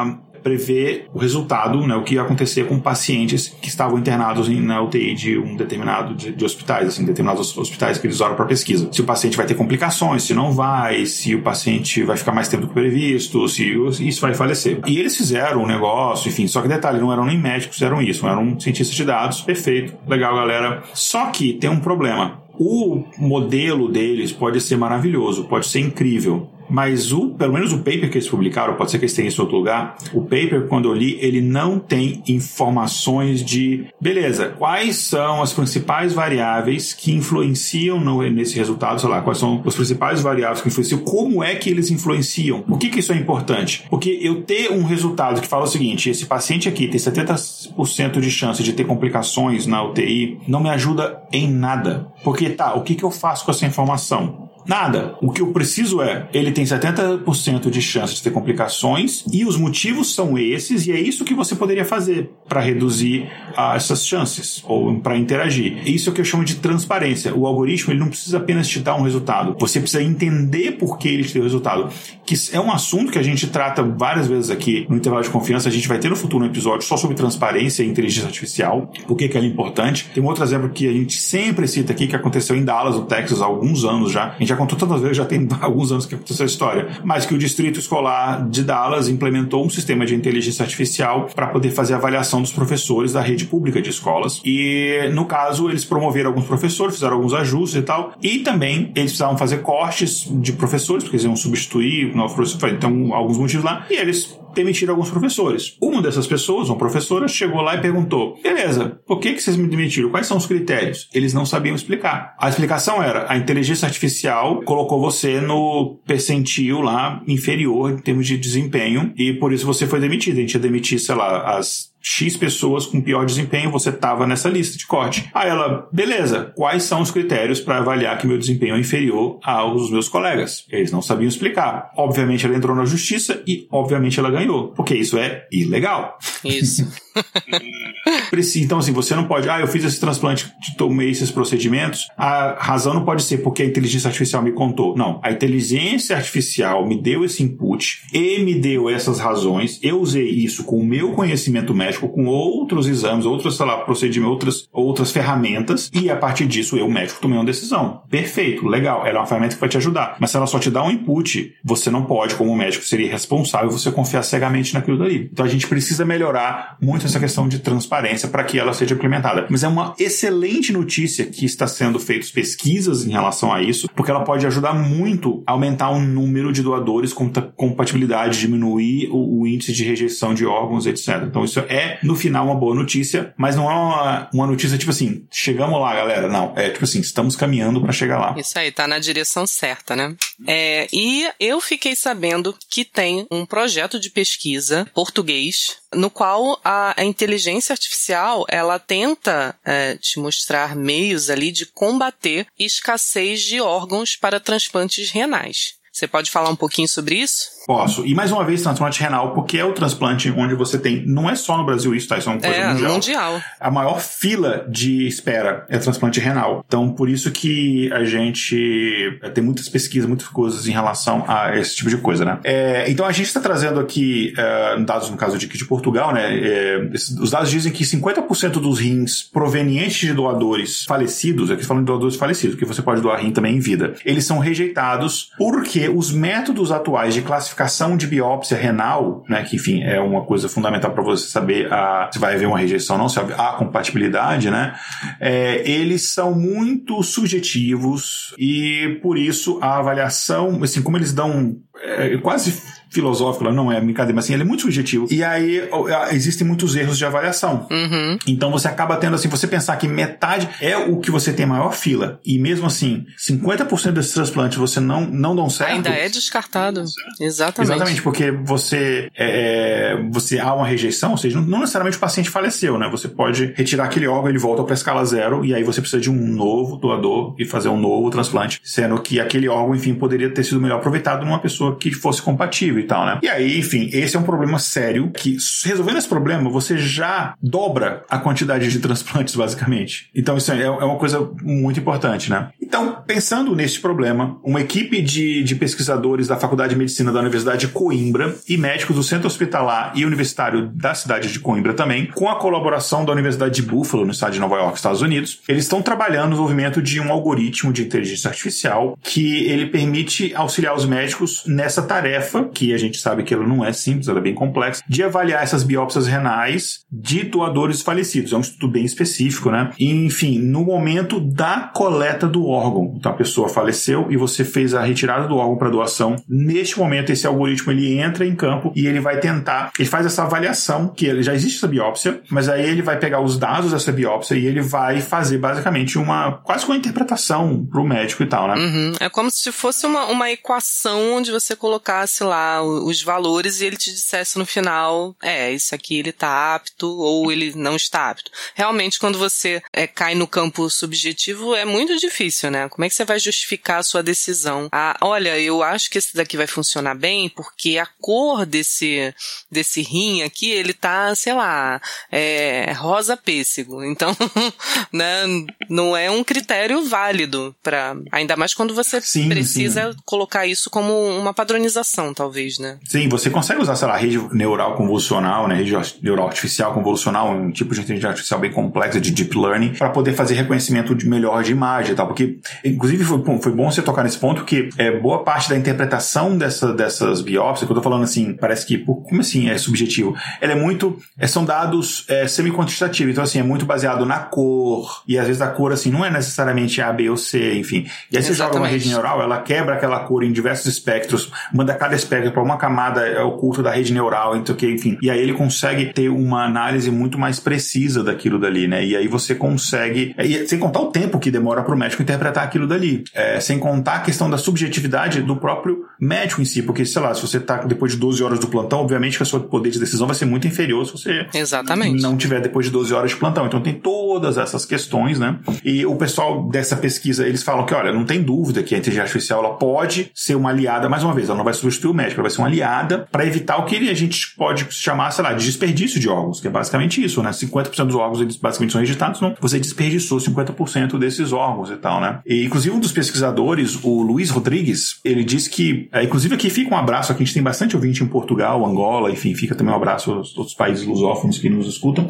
prever 0.47 1.09
o 1.13 1.19
resultado, 1.19 1.85
né, 1.85 1.93
o 1.95 2.03
que 2.03 2.15
ia 2.15 2.21
acontecer 2.21 2.65
com 2.67 2.79
pacientes 2.79 3.49
que 3.61 3.67
estavam 3.67 3.99
internados 3.99 4.47
em, 4.47 4.61
na 4.61 4.81
UTI 4.81 5.13
de 5.13 5.37
um 5.37 5.57
determinado 5.57 6.15
de, 6.15 6.31
de 6.31 6.45
hospitais, 6.45 6.87
assim, 6.87 7.03
determinados 7.03 7.57
hospitais 7.57 7.97
que 7.97 8.07
eles 8.07 8.15
usaram 8.15 8.35
para 8.35 8.45
pesquisa. 8.45 8.87
Se 8.91 9.01
o 9.01 9.03
paciente 9.03 9.35
vai 9.35 9.45
ter 9.45 9.55
complicações, 9.55 10.23
se 10.23 10.33
não 10.33 10.53
vai, 10.53 11.05
se 11.05 11.35
o 11.35 11.41
paciente 11.41 12.01
vai 12.03 12.15
ficar 12.15 12.31
mais 12.31 12.47
tempo 12.47 12.61
do 12.63 12.69
que 12.69 12.73
previsto, 12.73 13.45
se 13.49 13.65
isso 13.99 14.21
vai 14.21 14.33
falecer. 14.33 14.79
E 14.85 14.97
eles 14.97 15.17
fizeram 15.17 15.63
um 15.63 15.67
negócio, 15.67 16.29
enfim, 16.29 16.47
só 16.47 16.61
que 16.61 16.69
detalhe, 16.69 16.99
não 16.99 17.11
eram 17.11 17.25
nem 17.25 17.37
médicos, 17.37 17.75
fizeram 17.75 18.01
isso, 18.01 18.25
eram 18.25 18.57
cientistas 18.57 18.95
de 18.95 19.03
dados, 19.03 19.41
perfeito, 19.41 19.95
legal, 20.07 20.35
galera. 20.35 20.83
Só 20.93 21.25
que 21.27 21.53
tem 21.53 21.69
um 21.69 21.79
problema. 21.79 22.41
O 22.59 23.03
modelo 23.17 23.87
deles 23.91 24.31
pode 24.31 24.59
ser 24.61 24.77
maravilhoso, 24.77 25.43
pode 25.43 25.67
ser 25.67 25.79
incrível, 25.79 26.49
mas 26.69 27.11
o, 27.11 27.29
pelo 27.29 27.53
menos 27.53 27.71
o 27.71 27.77
paper 27.79 28.09
que 28.09 28.17
eles 28.17 28.29
publicaram, 28.29 28.75
pode 28.75 28.91
ser 28.91 28.99
que 28.99 29.05
isso 29.05 29.21
em 29.21 29.27
outro 29.39 29.57
lugar, 29.57 29.95
o 30.13 30.21
paper, 30.21 30.67
quando 30.67 30.89
eu 30.89 30.93
li, 30.93 31.17
ele 31.21 31.41
não 31.41 31.79
tem 31.79 32.21
informações 32.27 33.43
de, 33.43 33.85
beleza, 33.99 34.53
quais 34.57 34.97
são 34.97 35.41
as 35.41 35.53
principais 35.53 36.13
variáveis 36.13 36.93
que 36.93 37.11
influenciam 37.11 37.99
no, 37.99 38.21
nesse 38.29 38.55
resultado, 38.55 38.99
sei 38.99 39.09
lá, 39.09 39.21
quais 39.21 39.37
são 39.37 39.61
os 39.63 39.75
principais 39.75 40.21
variáveis 40.21 40.61
que 40.61 40.67
influenciam, 40.67 40.99
como 40.99 41.43
é 41.43 41.55
que 41.55 41.69
eles 41.69 41.91
influenciam. 41.91 42.61
Por 42.61 42.77
que, 42.77 42.89
que 42.89 42.99
isso 42.99 43.11
é 43.11 43.15
importante? 43.15 43.85
Porque 43.89 44.19
eu 44.21 44.43
ter 44.43 44.71
um 44.71 44.83
resultado 44.83 45.41
que 45.41 45.47
fala 45.47 45.63
o 45.63 45.67
seguinte, 45.67 46.09
esse 46.09 46.25
paciente 46.25 46.67
aqui 46.67 46.87
tem 46.87 46.99
70% 46.99 48.19
de 48.19 48.31
chance 48.31 48.63
de 48.63 48.73
ter 48.73 48.85
complicações 48.85 49.65
na 49.65 49.83
UTI, 49.83 50.39
não 50.47 50.59
me 50.59 50.69
ajuda 50.69 51.21
em 51.31 51.49
nada. 51.49 52.07
Porque 52.23 52.49
tá, 52.49 52.73
o 52.75 52.81
que, 52.81 52.95
que 52.95 53.03
eu 53.03 53.11
faço 53.11 53.45
com 53.45 53.51
essa 53.51 53.65
informação? 53.65 54.46
Nada. 54.67 55.15
O 55.21 55.31
que 55.31 55.41
eu 55.41 55.47
preciso 55.53 56.01
é, 56.01 56.27
ele 56.33 56.51
tem 56.51 56.65
70% 56.65 57.69
de 57.69 57.81
chance 57.81 58.15
de 58.15 58.23
ter 58.23 58.31
complicações 58.31 59.23
e 59.31 59.45
os 59.45 59.57
motivos 59.57 60.13
são 60.13 60.37
esses 60.37 60.85
e 60.85 60.91
é 60.91 60.99
isso 60.99 61.23
que 61.23 61.33
você 61.33 61.55
poderia 61.55 61.85
fazer 61.85 62.29
para 62.47 62.59
reduzir 62.59 63.29
ah, 63.55 63.75
essas 63.75 64.05
chances 64.05 64.63
ou 64.67 64.99
para 64.99 65.17
interagir. 65.17 65.87
Isso 65.87 66.09
é 66.09 66.11
o 66.11 66.13
que 66.15 66.21
eu 66.21 66.25
chamo 66.25 66.43
de 66.43 66.55
transparência. 66.55 67.33
O 67.33 67.47
algoritmo 67.47 67.93
ele 67.93 67.99
não 67.99 68.09
precisa 68.09 68.37
apenas 68.37 68.67
te 68.67 68.79
dar 68.79 68.95
um 68.95 69.03
resultado. 69.03 69.55
Você 69.59 69.79
precisa 69.79 70.03
entender 70.03 70.73
por 70.73 70.97
que 70.97 71.07
ele 71.07 71.23
te 71.23 71.33
deu 71.33 71.43
o 71.43 71.45
resultado. 71.45 71.89
Que 72.25 72.35
é 72.51 72.59
um 72.59 72.71
assunto 72.71 73.11
que 73.11 73.19
a 73.19 73.23
gente 73.23 73.47
trata 73.47 73.81
várias 73.81 74.27
vezes 74.27 74.49
aqui 74.49 74.85
no 74.89 74.97
intervalo 74.97 75.23
de 75.23 75.29
confiança. 75.29 75.69
A 75.69 75.71
gente 75.71 75.87
vai 75.87 75.97
ter 75.97 76.09
no 76.09 76.15
futuro 76.15 76.43
um 76.43 76.47
episódio 76.47 76.85
só 76.85 76.97
sobre 76.97 77.15
transparência 77.15 77.83
e 77.83 77.87
inteligência 77.87 78.27
artificial. 78.27 78.91
Por 79.07 79.15
que, 79.15 79.29
que 79.29 79.37
ela 79.37 79.45
é 79.45 79.49
importante? 79.49 80.09
Tem 80.13 80.21
um 80.21 80.27
outro 80.27 80.43
exemplo 80.43 80.69
que 80.69 80.87
a 80.87 80.91
gente 80.91 81.19
sempre 81.19 81.67
cita 81.67 81.93
aqui 81.93 82.07
que 82.07 82.15
aconteceu 82.15 82.55
em 82.55 82.65
Dallas, 82.65 82.95
no 82.95 83.05
Texas, 83.05 83.41
há 83.41 83.45
alguns 83.45 83.85
anos 83.85 84.11
já. 84.11 84.31
A 84.31 84.39
gente 84.39 84.49
já 84.49 84.56
contou 84.57 84.77
tantas 84.77 85.01
vezes, 85.01 85.17
já 85.17 85.25
tem 85.25 85.47
alguns 85.61 85.91
anos 85.91 86.05
que 86.05 86.15
aconteceu 86.15 86.45
essa 86.45 86.51
história, 86.51 86.87
mas 87.03 87.25
que 87.25 87.33
o 87.33 87.37
Distrito 87.37 87.79
Escolar 87.79 88.47
de 88.49 88.63
Dallas 88.63 89.07
implementou 89.07 89.65
um 89.65 89.69
sistema 89.69 90.05
de 90.05 90.15
inteligência 90.15 90.63
artificial 90.63 91.29
para 91.33 91.47
poder 91.47 91.71
fazer 91.71 91.93
avaliação 91.93 92.41
dos 92.41 92.51
professores 92.51 93.13
da 93.13 93.21
rede 93.21 93.45
pública 93.45 93.81
de 93.81 93.89
escolas. 93.89 94.41
E, 94.43 95.09
no 95.13 95.25
caso, 95.25 95.69
eles 95.69 95.85
promoveram 95.85 96.29
alguns 96.29 96.45
professores, 96.45 96.95
fizeram 96.95 97.15
alguns 97.15 97.33
ajustes 97.33 97.79
e 97.79 97.81
tal, 97.81 98.13
e 98.21 98.39
também 98.39 98.91
eles 98.95 99.11
precisavam 99.11 99.37
fazer 99.37 99.57
cortes 99.61 100.27
de 100.29 100.53
professores, 100.53 101.03
porque 101.03 101.15
eles 101.15 101.25
iam 101.25 101.35
substituir, 101.35 102.15
não, 102.15 102.27
então, 102.71 103.13
alguns 103.13 103.37
motivos 103.37 103.63
lá, 103.63 103.85
e 103.89 103.95
eles 103.95 104.37
demitiram 104.57 104.93
alguns 104.93 105.09
professores. 105.09 105.77
Uma 105.81 106.01
dessas 106.01 106.27
pessoas, 106.27 106.69
uma 106.69 106.77
professora, 106.77 107.27
chegou 107.27 107.61
lá 107.61 107.75
e 107.75 107.81
perguntou: 107.81 108.37
beleza, 108.41 108.99
por 109.05 109.19
que, 109.19 109.33
que 109.33 109.41
vocês 109.41 109.55
me 109.55 109.67
demitiram? 109.67 110.09
Quais 110.09 110.27
são 110.27 110.37
os 110.37 110.45
critérios? 110.45 111.09
Eles 111.13 111.33
não 111.33 111.45
sabiam 111.45 111.75
explicar. 111.75 112.35
A 112.39 112.49
explicação 112.49 113.01
era: 113.01 113.31
a 113.31 113.37
inteligência 113.37 113.85
artificial 113.85 114.61
colocou 114.63 114.99
você 114.99 115.39
no 115.39 115.99
percentil 116.05 116.81
lá 116.81 117.21
inferior 117.27 117.91
em 117.91 117.97
termos 117.97 118.27
de 118.27 118.37
desempenho 118.37 119.13
e 119.15 119.33
por 119.33 119.53
isso 119.53 119.65
você 119.65 119.87
foi 119.87 119.99
demitido. 119.99 120.37
A 120.37 120.41
gente 120.41 120.53
ia 120.53 120.59
demitir, 120.59 120.99
sei 120.99 121.15
lá, 121.15 121.57
as 121.57 121.91
X 122.09 122.37
pessoas 122.37 122.85
com 122.85 123.01
pior 123.01 123.25
desempenho, 123.25 123.69
você 123.69 123.89
estava 123.89 124.25
nessa 124.25 124.47
lista 124.47 124.77
de 124.77 124.87
corte. 124.87 125.29
Aí 125.33 125.49
ela, 125.49 125.89
beleza, 125.91 126.53
quais 126.55 126.83
são 126.83 127.01
os 127.01 127.11
critérios 127.11 127.59
para 127.59 127.79
avaliar 127.79 128.17
que 128.17 128.25
meu 128.25 128.37
desempenho 128.37 128.75
é 128.75 128.79
inferior 128.79 129.39
aos 129.43 129.81
dos 129.81 129.91
meus 129.91 130.07
colegas? 130.07 130.65
Eles 130.71 130.89
não 130.89 131.01
sabiam 131.01 131.27
explicar. 131.27 131.91
Obviamente 131.97 132.45
ela 132.45 132.55
entrou 132.55 132.73
na 132.73 132.85
justiça 132.85 133.43
e 133.45 133.67
obviamente 133.69 134.17
ela 134.19 134.31
ganhou, 134.31 134.69
porque 134.69 134.95
isso 134.95 135.17
é 135.17 135.45
ilegal. 135.51 136.17
Isso. 136.45 136.87
então, 138.55 138.79
assim, 138.79 138.93
você 138.93 139.13
não 139.13 139.25
pode, 139.25 139.49
ah, 139.49 139.59
eu 139.59 139.67
fiz 139.67 139.83
esse 139.83 139.99
transplante, 139.99 140.49
tomei 140.77 141.09
esses 141.09 141.29
procedimentos. 141.29 142.07
A 142.17 142.55
razão 142.57 142.93
não 142.93 143.03
pode 143.03 143.23
ser 143.23 143.39
porque 143.39 143.63
a 143.63 143.65
inteligência 143.65 144.07
artificial 144.07 144.41
me 144.41 144.53
contou. 144.53 144.95
Não, 144.95 145.19
a 145.21 145.31
inteligência 145.31 146.15
artificial 146.15 146.87
me 146.87 147.01
deu 147.01 147.25
esse 147.25 147.43
input 147.43 148.03
e 148.13 148.39
me 148.39 148.55
deu 148.55 148.89
essas 148.89 149.19
razões. 149.19 149.77
Eu 149.83 149.99
usei 149.99 150.29
isso 150.29 150.63
com 150.63 150.77
o 150.79 150.85
meu 150.85 151.11
conhecimento 151.11 151.73
médico 151.73 151.96
médico 151.97 152.09
com 152.09 152.25
outros 152.25 152.87
exames, 152.87 153.25
outros, 153.25 153.57
sei 153.57 153.65
lá, 153.65 153.77
procedimentos, 153.79 154.31
outras, 154.31 154.69
outras 154.71 155.11
ferramentas, 155.11 155.89
e 155.93 156.09
a 156.09 156.15
partir 156.15 156.45
disso 156.45 156.77
eu, 156.77 156.89
médico, 156.89 157.19
tomei 157.19 157.37
uma 157.37 157.45
decisão. 157.45 158.01
Perfeito, 158.09 158.67
legal, 158.67 159.05
ela 159.05 159.17
é 159.17 159.19
uma 159.19 159.25
ferramenta 159.25 159.55
que 159.55 159.59
vai 159.59 159.69
te 159.69 159.77
ajudar. 159.77 160.17
Mas 160.19 160.31
se 160.31 160.37
ela 160.37 160.45
só 160.45 160.59
te 160.59 160.69
dá 160.69 160.83
um 160.83 160.91
input, 160.91 161.53
você 161.63 161.89
não 161.89 162.05
pode, 162.05 162.35
como 162.35 162.55
médico, 162.55 162.83
seria 162.83 163.09
responsável 163.09 163.69
você 163.69 163.91
confiar 163.91 164.23
cegamente 164.23 164.73
naquilo 164.73 164.97
dali. 164.97 165.29
Então 165.31 165.45
a 165.45 165.49
gente 165.49 165.67
precisa 165.67 166.05
melhorar 166.05 166.77
muito 166.81 167.05
essa 167.05 167.19
questão 167.19 167.47
de 167.47 167.59
transparência 167.59 168.27
para 168.29 168.43
que 168.43 168.59
ela 168.59 168.73
seja 168.73 168.93
implementada. 168.93 169.47
Mas 169.49 169.63
é 169.63 169.67
uma 169.67 169.93
excelente 169.99 170.71
notícia 170.71 171.25
que 171.25 171.45
está 171.45 171.67
sendo 171.67 171.99
feitas 171.99 172.31
pesquisas 172.31 173.05
em 173.05 173.11
relação 173.11 173.51
a 173.51 173.61
isso, 173.61 173.89
porque 173.95 174.11
ela 174.11 174.23
pode 174.23 174.45
ajudar 174.45 174.73
muito 174.73 175.43
a 175.45 175.53
aumentar 175.53 175.89
o 175.89 175.99
número 175.99 176.51
de 176.51 176.61
doadores 176.61 177.13
com 177.13 177.31
compatibilidade, 177.55 178.39
diminuir 178.39 179.09
o, 179.11 179.41
o 179.41 179.47
índice 179.47 179.73
de 179.73 179.83
rejeição 179.83 180.33
de 180.33 180.45
órgãos, 180.45 180.85
etc. 180.85 181.23
Então 181.25 181.43
isso 181.43 181.59
é, 181.61 181.76
no 182.03 182.15
final, 182.15 182.45
uma 182.45 182.55
boa 182.55 182.75
notícia, 182.75 183.33
mas 183.37 183.55
não 183.55 183.69
é 183.69 183.73
uma, 183.73 184.29
uma 184.33 184.47
notícia 184.47 184.77
tipo 184.77 184.91
assim, 184.91 185.25
chegamos 185.31 185.79
lá, 185.79 185.95
galera. 185.95 186.27
Não, 186.27 186.53
é 186.55 186.69
tipo 186.69 186.83
assim, 186.83 186.99
estamos 186.99 187.35
caminhando 187.35 187.81
para 187.81 187.91
chegar 187.91 188.19
lá. 188.19 188.35
Isso 188.37 188.57
aí, 188.57 188.71
tá 188.71 188.87
na 188.87 188.99
direção 188.99 189.45
certa, 189.45 189.95
né? 189.95 190.15
É, 190.45 190.87
e 190.91 191.27
eu 191.39 191.59
fiquei 191.59 191.95
sabendo 191.95 192.55
que 192.69 192.85
tem 192.85 193.25
um 193.31 193.45
projeto 193.45 193.99
de 193.99 194.09
pesquisa 194.09 194.87
português 194.93 195.77
no 195.93 196.09
qual 196.09 196.59
a, 196.63 196.99
a 196.99 197.03
inteligência 197.03 197.73
artificial 197.73 198.45
ela 198.49 198.77
tenta 198.77 199.55
é, 199.65 199.95
te 199.97 200.19
mostrar 200.19 200.75
meios 200.75 201.29
ali 201.29 201.51
de 201.51 201.65
combater 201.65 202.45
escassez 202.59 203.41
de 203.41 203.61
órgãos 203.61 204.15
para 204.15 204.39
transplantes 204.39 205.09
renais. 205.09 205.75
Você 205.91 206.07
pode 206.07 206.29
falar 206.29 206.49
um 206.49 206.55
pouquinho 206.55 206.87
sobre 206.87 207.15
isso? 207.15 207.56
Posso. 207.67 208.05
E 208.05 208.15
mais 208.15 208.31
uma 208.31 208.45
vez, 208.45 208.61
transplante 208.61 209.01
renal, 209.01 209.33
porque 209.33 209.57
é 209.57 209.65
o 209.65 209.73
transplante 209.73 210.31
onde 210.31 210.55
você 210.55 210.79
tem, 210.79 211.05
não 211.05 211.29
é 211.29 211.35
só 211.35 211.57
no 211.57 211.65
Brasil 211.65 211.93
isso, 211.93 212.07
tá? 212.07 212.17
Isso 212.17 212.29
é 212.29 212.31
uma 212.31 212.39
coisa 212.39 212.55
é, 212.55 212.67
mundial. 212.69 212.93
mundial. 212.93 213.41
A 213.59 213.69
maior 213.69 213.99
fila 213.99 214.65
de 214.69 215.05
espera 215.05 215.65
é 215.67 215.77
transplante 215.77 216.17
renal. 216.17 216.63
Então, 216.65 216.89
por 216.93 217.09
isso 217.09 217.29
que 217.29 217.91
a 217.91 218.05
gente 218.05 219.19
tem 219.33 219.43
muitas 219.43 219.67
pesquisas, 219.67 220.07
muitas 220.07 220.29
coisas 220.29 220.65
em 220.65 220.71
relação 220.71 221.25
a 221.27 221.57
esse 221.57 221.75
tipo 221.75 221.89
de 221.89 221.97
coisa, 221.97 222.23
né? 222.23 222.39
É, 222.45 222.89
então, 222.89 223.05
a 223.05 223.11
gente 223.11 223.27
está 223.27 223.41
trazendo 223.41 223.81
aqui 223.81 224.33
é, 224.37 224.79
dados, 224.79 225.09
no 225.09 225.17
caso 225.17 225.37
de, 225.37 225.45
de 225.45 225.65
Portugal, 225.65 226.13
né? 226.13 226.39
É, 226.39 226.89
os 227.19 227.31
dados 227.31 227.49
dizem 227.51 227.73
que 227.73 227.83
50% 227.83 228.61
dos 228.61 228.79
rins 228.79 229.23
provenientes 229.23 229.97
de 229.97 230.13
doadores 230.13 230.85
falecidos, 230.85 231.51
aqui 231.51 231.65
falando 231.65 231.83
de 231.83 231.87
doadores 231.87 232.15
falecidos, 232.15 232.55
que 232.55 232.63
você 232.63 232.81
pode 232.81 233.01
doar 233.01 233.19
rim 233.19 233.31
também 233.31 233.57
em 233.57 233.59
vida, 233.59 233.93
eles 234.05 234.23
são 234.23 234.39
rejeitados 234.39 235.31
porque 235.37 235.89
os 235.89 236.13
métodos 236.13 236.71
atuais 236.71 237.13
de 237.13 237.21
classificação 237.21 237.56
classificação 237.57 237.97
de 237.97 238.05
biópsia 238.05 238.55
renal, 238.55 239.23
né, 239.27 239.43
que 239.43 239.55
enfim 239.55 239.83
é 239.83 239.99
uma 239.99 240.23
coisa 240.23 240.47
fundamental 240.47 240.91
para 240.91 241.03
você 241.03 241.27
saber 241.27 241.71
a, 241.73 242.09
se 242.13 242.19
vai 242.19 242.35
haver 242.35 242.47
uma 242.47 242.59
rejeição 242.59 242.95
ou 242.95 243.01
não, 243.01 243.09
se 243.09 243.19
há 243.19 243.53
compatibilidade, 243.57 244.51
né, 244.51 244.75
é, 245.19 245.67
eles 245.69 246.03
são 246.09 246.33
muito 246.33 247.01
subjetivos 247.01 248.33
e 248.37 248.99
por 249.01 249.17
isso 249.17 249.59
a 249.61 249.77
avaliação, 249.77 250.61
assim, 250.63 250.81
como 250.81 250.97
eles 250.97 251.11
dão 251.11 251.57
é, 251.81 252.17
quase 252.17 252.61
filosófico, 252.89 253.49
não 253.51 253.71
é 253.71 253.79
brincadeira, 253.79 254.15
mas 254.15 254.25
assim, 254.25 254.33
ele 254.33 254.43
é 254.43 254.45
muito 254.45 254.61
subjetivo. 254.61 255.07
E 255.11 255.23
aí 255.23 255.67
existem 256.11 256.45
muitos 256.45 256.75
erros 256.75 256.97
de 256.97 257.05
avaliação. 257.05 257.67
Uhum. 257.69 258.17
Então 258.27 258.51
você 258.51 258.67
acaba 258.67 258.97
tendo 258.97 259.15
assim, 259.15 259.27
você 259.27 259.47
pensar 259.47 259.75
que 259.77 259.87
metade 259.87 260.49
é 260.61 260.77
o 260.77 260.99
que 260.99 261.11
você 261.11 261.33
tem 261.33 261.45
maior 261.45 261.73
fila, 261.73 262.19
e 262.25 262.37
mesmo 262.37 262.65
assim, 262.65 263.05
50% 263.17 263.91
desses 263.91 264.13
transplantes 264.13 264.57
você 264.57 264.79
não, 264.79 265.01
não 265.01 265.35
dão 265.35 265.49
certo. 265.49 265.71
Ainda 265.71 265.89
é 265.89 266.09
descartado. 266.09 266.83
Exatamente. 267.19 267.73
Exatamente, 267.73 268.01
porque 268.01 268.31
você, 268.31 269.09
é, 269.15 269.25
é, 269.25 269.76
você 270.11 270.39
há 270.39 270.53
uma 270.53 270.67
rejeição, 270.67 271.11
ou 271.11 271.17
seja, 271.17 271.39
não 271.39 271.59
necessariamente 271.59 271.97
o 271.97 271.99
paciente 271.99 272.29
faleceu, 272.29 272.77
né? 272.77 272.87
Você 272.89 273.07
pode 273.07 273.53
retirar 273.55 273.85
aquele 273.85 274.07
órgão, 274.07 274.29
ele 274.29 274.39
volta 274.39 274.63
para 274.63 274.73
a 274.73 274.75
escala 274.75 275.05
zero, 275.05 275.45
e 275.45 275.53
aí 275.53 275.63
você 275.63 275.81
precisa 275.81 276.01
de 276.01 276.09
um 276.09 276.27
novo 276.27 276.77
doador 276.77 277.35
e 277.37 277.45
fazer 277.45 277.69
um 277.69 277.79
novo 277.79 278.09
transplante, 278.09 278.59
sendo 278.63 278.99
que 278.99 279.19
aquele 279.19 279.47
órgão, 279.47 279.75
enfim, 279.75 279.93
poderia 279.93 280.29
ter 280.29 280.43
sido 280.43 280.59
melhor 280.59 280.77
aproveitado 280.77 281.25
numa 281.25 281.39
pessoa 281.39 281.75
que 281.75 281.91
fosse 281.91 282.21
compatível 282.21 282.79
e 282.79 282.83
tal, 282.83 283.05
né? 283.05 283.19
E 283.21 283.27
aí, 283.27 283.59
enfim, 283.59 283.89
esse 283.93 284.15
é 284.15 284.19
um 284.19 284.23
problema 284.23 284.59
sério 284.59 285.11
que, 285.11 285.37
resolvendo 285.65 285.97
esse 285.97 286.07
problema, 286.07 286.49
você 286.49 286.77
já 286.77 287.33
dobra 287.41 288.03
a 288.09 288.17
quantidade 288.17 288.69
de 288.69 288.79
transplantes, 288.79 289.35
basicamente. 289.35 290.09
Então, 290.15 290.37
isso 290.37 290.51
é, 290.51 290.61
é 290.63 290.69
uma 290.69 290.97
coisa 290.97 291.29
muito 291.41 291.79
importante, 291.79 292.29
né? 292.29 292.49
Então, 292.61 293.01
pensando 293.05 293.55
neste 293.55 293.79
problema, 293.79 294.37
uma 294.43 294.61
equipe 294.61 295.01
de, 295.01 295.43
de 295.43 295.55
pesquisadores 295.55 296.27
da 296.27 296.37
Faculdade 296.37 296.73
de 296.73 296.79
Medicina 296.79 297.11
da 297.11 297.19
Universidade 297.19 297.61
de 297.61 297.67
Coimbra 297.69 298.35
e 298.47 298.57
médicos 298.57 298.95
do 298.95 299.03
Centro 299.03 299.27
Hospitalar 299.27 299.86
e 299.95 300.05
Universitário 300.05 300.67
da 300.67 300.93
cidade 300.93 301.31
de 301.31 301.39
Coimbra 301.39 301.73
também, 301.73 302.07
com 302.07 302.29
a 302.29 302.35
colaboração 302.35 303.05
da 303.05 303.11
Universidade 303.11 303.55
de 303.55 303.61
Buffalo, 303.61 304.05
no 304.05 304.11
estado 304.11 304.33
de 304.33 304.39
Nova 304.39 304.55
York, 304.55 304.77
Estados 304.77 305.01
Unidos, 305.01 305.41
eles 305.47 305.63
estão 305.63 305.81
trabalhando 305.81 306.25
no 306.25 306.31
desenvolvimento 306.31 306.81
de 306.81 306.99
um 306.99 307.11
algoritmo 307.11 307.71
de 307.73 307.83
inteligência 307.83 308.29
artificial 308.29 308.97
que 309.01 309.45
ele 309.45 309.67
permite 309.67 310.33
auxiliar 310.35 310.75
os 310.75 310.85
médicos 310.85 311.43
nessa 311.45 311.81
tarefa 311.81 312.45
que 312.45 312.73
a 312.73 312.77
gente 312.77 312.99
sabe 312.99 313.23
que 313.23 313.33
ela 313.33 313.45
não 313.45 313.63
é 313.63 313.73
simples, 313.73 314.07
ela 314.07 314.19
é 314.19 314.21
bem 314.21 314.33
complexa, 314.33 314.83
de 314.87 315.03
avaliar 315.03 315.43
essas 315.43 315.63
biópsias 315.63 316.07
renais 316.07 316.81
de 316.91 317.23
doadores 317.23 317.81
falecidos. 317.81 318.33
É 318.33 318.37
um 318.37 318.41
estudo 318.41 318.71
bem 318.71 318.85
específico, 318.85 319.51
né? 319.51 319.71
E, 319.79 319.91
enfim, 319.91 320.39
no 320.39 320.63
momento 320.63 321.19
da 321.19 321.71
coleta 321.73 322.27
do 322.27 322.45
órgão. 322.47 322.93
Então 322.97 323.11
a 323.11 323.15
pessoa 323.15 323.49
faleceu 323.49 324.07
e 324.09 324.17
você 324.17 324.43
fez 324.43 324.73
a 324.73 324.81
retirada 324.81 325.27
do 325.27 325.37
órgão 325.37 325.57
para 325.57 325.69
doação. 325.69 326.15
Neste 326.27 326.77
momento, 326.79 327.11
esse 327.11 327.27
algoritmo 327.27 327.71
ele 327.71 327.99
entra 327.99 328.25
em 328.25 328.35
campo 328.35 328.71
e 328.75 328.87
ele 328.87 328.99
vai 328.99 329.19
tentar, 329.19 329.66
ele 329.77 329.87
faz 329.87 330.05
essa 330.05 330.23
avaliação, 330.23 330.89
que 330.89 331.05
ele, 331.05 331.23
já 331.23 331.33
existe 331.33 331.57
essa 331.57 331.67
biópsia, 331.67 332.21
mas 332.29 332.49
aí 332.49 332.65
ele 332.65 332.81
vai 332.81 332.97
pegar 332.97 333.21
os 333.21 333.37
dados 333.37 333.71
dessa 333.71 333.91
biópsia 333.91 334.35
e 334.35 334.45
ele 334.45 334.61
vai 334.61 335.01
fazer 335.01 335.37
basicamente 335.37 335.97
uma, 335.97 336.33
quase 336.43 336.65
uma 336.65 336.75
interpretação 336.75 337.65
para 337.65 337.81
o 337.81 337.87
médico 337.87 338.23
e 338.23 338.27
tal, 338.27 338.47
né? 338.47 338.55
Uhum. 338.55 338.93
É 338.99 339.09
como 339.09 339.29
se 339.31 339.51
fosse 339.51 339.85
uma, 339.85 340.05
uma 340.05 340.31
equação 340.31 341.13
onde 341.13 341.31
você 341.31 341.55
colocasse 341.55 342.23
lá 342.23 342.61
os 342.61 343.01
valores 343.01 343.61
e 343.61 343.65
ele 343.65 343.77
te 343.77 343.91
dissesse 343.91 344.37
no 344.37 344.45
final, 344.45 345.15
é, 345.21 345.51
isso 345.51 345.73
aqui 345.73 345.97
ele 345.99 346.11
tá 346.11 346.55
apto 346.55 346.87
ou 346.87 347.31
ele 347.31 347.53
não 347.55 347.75
está 347.75 348.09
apto. 348.09 348.31
Realmente, 348.55 348.99
quando 348.99 349.17
você 349.17 349.61
é, 349.73 349.87
cai 349.87 350.15
no 350.15 350.27
campo 350.27 350.69
subjetivo, 350.69 351.55
é 351.55 351.65
muito 351.65 351.95
difícil, 351.97 352.51
né? 352.51 352.69
Como 352.69 352.85
é 352.85 352.89
que 352.89 352.95
você 352.95 353.05
vai 353.05 353.19
justificar 353.19 353.79
a 353.79 353.83
sua 353.83 354.03
decisão? 354.03 354.67
Ah, 354.71 354.97
olha, 355.01 355.39
eu 355.39 355.63
acho 355.63 355.89
que 355.89 355.97
esse 355.97 356.15
daqui 356.15 356.37
vai 356.37 356.47
funcionar 356.47 356.95
bem 356.95 357.29
porque 357.29 357.77
a 357.77 357.87
cor 357.99 358.45
desse, 358.45 359.13
desse 359.57 359.81
rim 359.81 360.21
aqui, 360.21 360.51
ele 360.51 360.71
tá, 360.71 361.13
sei 361.15 361.33
lá, 361.33 361.81
é, 362.11 362.71
rosa 362.73 363.17
pêssego. 363.17 363.83
Então, 363.83 364.15
né, 364.93 365.23
não 365.67 365.97
é 365.97 366.11
um 366.11 366.23
critério 366.23 366.85
válido 366.85 367.55
para 367.63 367.95
ainda 368.11 368.35
mais 368.35 368.53
quando 368.53 368.75
você 368.75 369.01
sim, 369.01 369.27
precisa 369.27 369.91
sim. 369.91 369.97
colocar 370.05 370.45
isso 370.45 370.69
como 370.69 370.93
uma 370.93 371.33
padronização, 371.33 372.13
talvez, 372.13 372.59
né? 372.59 372.77
Sim, 372.85 373.09
você 373.09 373.29
consegue 373.29 373.61
usar, 373.61 373.75
sei 373.75 373.87
lá, 373.87 373.97
rede 373.97 374.19
neural 374.31 374.75
convolucional, 374.75 375.47
né, 375.47 375.55
rede 375.55 375.73
neural 376.01 376.27
artificial 376.27 376.73
convolucional, 376.73 377.31
um 377.31 377.51
tipo 377.51 377.73
de 377.73 377.81
inteligência 377.81 378.09
artificial 378.09 378.39
bem 378.39 378.51
complexa 378.51 379.01
de 379.01 379.11
deep 379.11 379.35
learning, 379.35 379.73
para 379.73 379.89
poder 379.89 380.13
fazer 380.13 380.35
reconhecimento 380.35 380.93
de 380.93 381.07
melhor 381.07 381.43
de 381.43 381.51
imagem 381.51 381.93
e 381.93 381.95
tal. 381.95 382.07
Porque, 382.07 382.37
inclusive, 382.63 383.03
foi, 383.03 383.23
foi 383.41 383.51
bom 383.51 383.71
você 383.71 383.81
tocar 383.81 384.03
nesse 384.03 384.19
ponto 384.19 384.45
que 384.45 384.69
é, 384.77 384.91
boa 384.99 385.23
parte 385.23 385.49
da 385.49 385.57
interpretação 385.57 386.37
dessa, 386.37 386.71
dessas 386.73 387.21
biópsias, 387.21 387.65
que 387.65 387.71
eu 387.71 387.75
tô 387.75 387.81
falando 387.81 388.03
assim, 388.03 388.33
parece 388.33 388.65
que, 388.65 388.77
como 388.77 389.21
assim 389.21 389.46
é 389.49 389.57
subjetivo? 389.57 390.15
Ela 390.41 390.53
é 390.53 390.55
muito, 390.55 390.99
é, 391.17 391.27
são 391.27 391.45
dados 391.45 392.05
é, 392.07 392.27
semi-quantitativos, 392.27 393.11
então 393.11 393.23
assim, 393.23 393.39
é 393.39 393.43
muito 393.43 393.65
baseado 393.65 394.05
na 394.05 394.19
cor, 394.19 395.03
e 395.07 395.17
às 395.17 395.27
vezes 395.27 395.41
a 395.41 395.47
cor, 395.47 395.71
assim, 395.71 395.89
não 395.91 396.03
é 396.03 396.09
necessariamente 396.09 396.81
A, 396.81 396.91
B 396.91 397.09
ou 397.09 397.17
C, 397.17 397.55
enfim. 397.55 397.87
E 398.11 398.17
aí 398.17 398.23
você 398.23 398.33
joga 398.33 398.57
uma 398.57 398.67
rede 398.67 398.87
neural, 398.89 399.21
ela 399.21 399.41
quebra 399.41 399.75
aquela 399.75 399.99
cor 400.01 400.23
em 400.23 400.31
diversos 400.31 400.65
espectros, 400.65 401.31
manda 401.53 401.73
cada 401.73 401.95
espectro 401.95 402.31
para 402.31 402.41
uma 402.41 402.57
camada 402.57 403.01
é, 403.01 403.21
oculta 403.21 403.61
da 403.61 403.71
rede 403.71 403.93
neural, 403.93 404.35
então 404.35 404.55
que, 404.55 404.69
enfim. 404.69 404.97
E 405.01 405.09
aí 405.09 405.19
ele 405.19 405.33
consegue 405.33 405.87
ter 405.93 406.09
uma 406.09 406.45
análise 406.45 406.89
muito 406.91 407.17
mais 407.17 407.39
precisa 407.39 408.03
daquilo 408.03 408.39
dali, 408.39 408.67
né? 408.67 408.85
E 408.85 408.95
aí 408.95 409.07
você 409.07 409.35
consegue, 409.35 410.15
e, 410.17 410.47
sem 410.47 410.59
contar 410.59 410.79
o 410.79 410.87
tempo 410.87 411.19
que 411.19 411.31
demora 411.31 411.63
para 411.63 411.73
o 411.73 411.77
médico 411.77 412.01
interpretar 412.01 412.43
aquilo 412.43 412.67
dali, 412.67 413.03
é, 413.13 413.39
sem 413.39 413.59
contar 413.59 413.95
a 413.95 413.99
questão 413.99 414.29
da 414.29 414.37
subjetividade 414.37 415.21
do 415.21 415.35
próprio 415.35 415.85
médico 415.99 416.41
em 416.41 416.45
si, 416.45 416.61
porque 416.61 416.85
sei 416.85 417.01
lá, 417.01 417.13
se 417.13 417.21
você 417.21 417.39
tá 417.39 417.57
depois 417.57 417.93
de 417.93 417.97
12 417.97 418.23
horas 418.23 418.39
do 418.39 418.47
plantão, 418.47 418.79
obviamente 418.79 419.17
que 419.17 419.23
o 419.23 419.25
seu 419.37 419.43
poder 419.43 419.69
de 419.69 419.79
decisão 419.79 420.07
vai 420.07 420.15
ser 420.15 420.25
muito 420.25 420.47
inferior 420.47 420.85
se 420.85 420.91
você 420.93 421.27
Exatamente. 421.33 422.01
não 422.01 422.17
tiver 422.17 422.41
depois 422.41 422.65
de 422.65 422.71
12 422.71 422.93
horas 422.93 423.11
de 423.11 423.17
plantão. 423.17 423.45
Então 423.45 423.61
tem 423.61 423.73
todas 423.73 424.37
essas 424.37 424.65
questões, 424.65 425.19
né? 425.19 425.37
E 425.63 425.85
o 425.85 425.95
pessoal 425.95 426.47
dessa 426.49 426.75
pesquisa, 426.75 427.27
eles 427.27 427.43
falam 427.43 427.65
que, 427.65 427.73
olha, 427.73 427.93
não 427.93 428.05
tem 428.05 428.21
dúvida 428.21 428.63
que 428.63 428.73
a 428.73 428.77
inteligência 428.77 429.03
artificial 429.03 429.43
ela 429.43 429.55
pode 429.55 430.11
ser 430.13 430.35
uma 430.35 430.49
aliada, 430.49 430.89
mais 430.89 431.03
uma 431.03 431.13
vez, 431.13 431.29
ela 431.29 431.37
não 431.37 431.45
vai 431.45 431.53
substituir 431.53 431.91
o 431.91 431.93
médico, 431.93 432.19
ela 432.19 432.27
vai 432.27 432.31
ser 432.31 432.41
uma 432.41 432.47
aliada 432.47 433.07
para 433.11 433.25
evitar 433.25 433.57
o 433.57 433.65
que 433.65 433.77
a 433.77 433.93
gente 433.93 434.35
pode 434.35 434.65
chamar, 434.71 435.11
sei 435.11 435.23
lá, 435.23 435.33
de 435.33 435.45
desperdício 435.45 435.99
de 435.99 436.09
órgãos, 436.09 436.41
que 436.41 436.47
é 436.47 436.51
basicamente 436.51 437.03
isso, 437.03 437.21
né? 437.21 437.29
50% 437.29 437.85
dos 437.85 437.95
órgãos 437.95 438.21
eles 438.21 438.35
basicamente 438.35 438.71
são 438.71 438.81
rejeitados, 438.81 439.21
não, 439.21 439.35
você 439.39 439.59
desperdiçou 439.59 440.17
50% 440.17 440.97
desses 440.97 441.31
órgãos 441.31 441.69
e 441.69 441.75
tal, 441.75 442.01
né? 442.01 442.07
né? 442.07 442.19
E, 442.25 442.45
inclusive, 442.45 442.75
um 442.75 442.79
dos 442.79 442.91
pesquisadores, 442.91 443.77
o 443.83 444.01
Luiz 444.01 444.29
Rodrigues, 444.29 444.99
ele 445.03 445.23
diz 445.23 445.47
que, 445.47 445.89
é, 445.91 446.03
inclusive 446.03 446.35
aqui 446.35 446.49
fica 446.49 446.73
um 446.73 446.77
abraço, 446.77 447.11
aqui 447.11 447.23
a 447.23 447.25
gente 447.25 447.33
tem 447.33 447.43
bastante 447.43 447.75
ouvinte 447.75 448.03
em 448.03 448.07
Portugal, 448.07 448.65
Angola, 448.65 449.11
enfim, 449.11 449.26
fica 449.35 449.55
também 449.55 449.73
um 449.73 449.77
abraço 449.77 450.11
aos 450.11 450.37
outros 450.37 450.55
países 450.55 450.85
lusófonos 450.85 451.37
que 451.39 451.49
nos 451.49 451.67
escutam. 451.67 452.07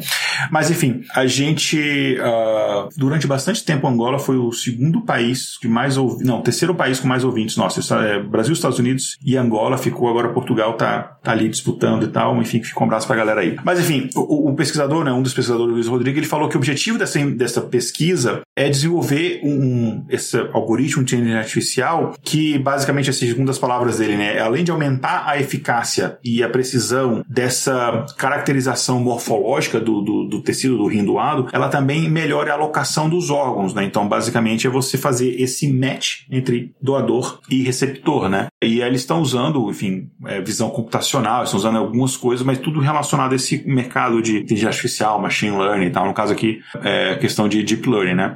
Mas, 0.50 0.70
enfim, 0.70 1.02
a 1.14 1.26
gente, 1.26 2.16
uh, 2.18 2.88
durante 2.96 3.26
bastante 3.26 3.64
tempo, 3.64 3.86
Angola 3.86 4.18
foi 4.18 4.36
o 4.36 4.52
segundo 4.52 5.00
país 5.02 5.58
que 5.58 5.68
mais 5.68 5.96
ouvi, 5.96 6.24
não, 6.24 6.40
terceiro 6.42 6.74
país 6.74 7.00
com 7.00 7.08
mais 7.08 7.24
ouvintes. 7.24 7.56
Nossa, 7.56 7.80
é 8.04 8.22
Brasil, 8.22 8.52
Estados 8.52 8.78
Unidos 8.78 9.18
e 9.24 9.36
Angola 9.36 9.78
ficou, 9.78 10.08
agora 10.08 10.28
Portugal 10.30 10.74
tá, 10.74 11.18
tá 11.22 11.32
ali 11.32 11.48
disputando 11.48 12.04
e 12.04 12.08
tal, 12.08 12.40
enfim, 12.40 12.62
fica 12.62 12.80
um 12.80 12.84
abraço 12.86 13.06
pra 13.06 13.16
galera 13.16 13.40
aí. 13.40 13.56
Mas, 13.64 13.80
enfim, 13.80 14.08
o, 14.14 14.50
o 14.50 14.54
pesquisador, 14.54 15.04
né, 15.04 15.12
um 15.12 15.22
dos 15.22 15.34
pesquisadores, 15.34 15.74
Luiz 15.74 15.86
Rodrigues, 15.86 16.18
ele 16.18 16.26
falou 16.26 16.48
que 16.48 16.56
o 16.56 16.58
objetivo 16.58 16.98
dessa, 16.98 17.18
dessa 17.30 17.60
pesquisa 17.60 18.42
é 18.56 18.68
desenvolver 18.68 19.40
um, 19.42 20.04
esse 20.08 20.36
algoritmo 20.52 21.04
de 21.04 21.14
inteligência 21.14 21.38
artificial 21.38 22.14
que, 22.22 22.58
basicamente, 22.58 23.10
assim, 23.10 23.26
segundo 23.26 23.50
as 23.50 23.58
palavras 23.58 23.98
dele, 23.98 24.16
né, 24.16 24.38
além 24.40 24.64
de 24.64 24.70
aumentar 24.70 25.24
a 25.26 25.38
eficácia 25.38 26.18
e 26.24 26.42
a 26.42 26.48
precisão 26.48 27.07
dessa 27.28 28.06
caracterização 28.16 29.00
morfológica 29.00 29.80
do, 29.80 30.00
do, 30.00 30.24
do 30.24 30.42
tecido 30.42 30.76
do 30.76 30.86
rim 30.86 31.04
doado, 31.04 31.48
ela 31.52 31.68
também 31.68 32.08
melhora 32.08 32.52
a 32.52 32.54
alocação 32.54 33.08
dos 33.08 33.30
órgãos, 33.30 33.74
né? 33.74 33.84
Então, 33.84 34.08
basicamente, 34.08 34.66
é 34.66 34.70
você 34.70 34.96
fazer 34.96 35.40
esse 35.40 35.72
match 35.72 36.22
entre 36.30 36.74
doador 36.80 37.40
e 37.50 37.62
receptor, 37.62 38.28
né? 38.28 38.48
E 38.62 38.80
eles 38.80 39.02
estão 39.02 39.20
usando, 39.20 39.70
enfim, 39.70 40.10
é, 40.26 40.40
visão 40.40 40.70
computacional, 40.70 41.44
estão 41.44 41.58
usando 41.58 41.78
algumas 41.78 42.16
coisas, 42.16 42.44
mas 42.44 42.58
tudo 42.58 42.80
relacionado 42.80 43.32
a 43.32 43.36
esse 43.36 43.62
mercado 43.66 44.20
de 44.22 44.38
inteligência 44.38 44.68
artificial, 44.68 45.20
machine 45.20 45.56
learning 45.56 45.86
e 45.86 45.90
tal. 45.90 46.06
No 46.06 46.14
caso 46.14 46.32
aqui, 46.32 46.60
é 46.82 47.16
questão 47.16 47.48
de 47.48 47.62
deep 47.62 47.88
learning, 47.88 48.14
né? 48.14 48.34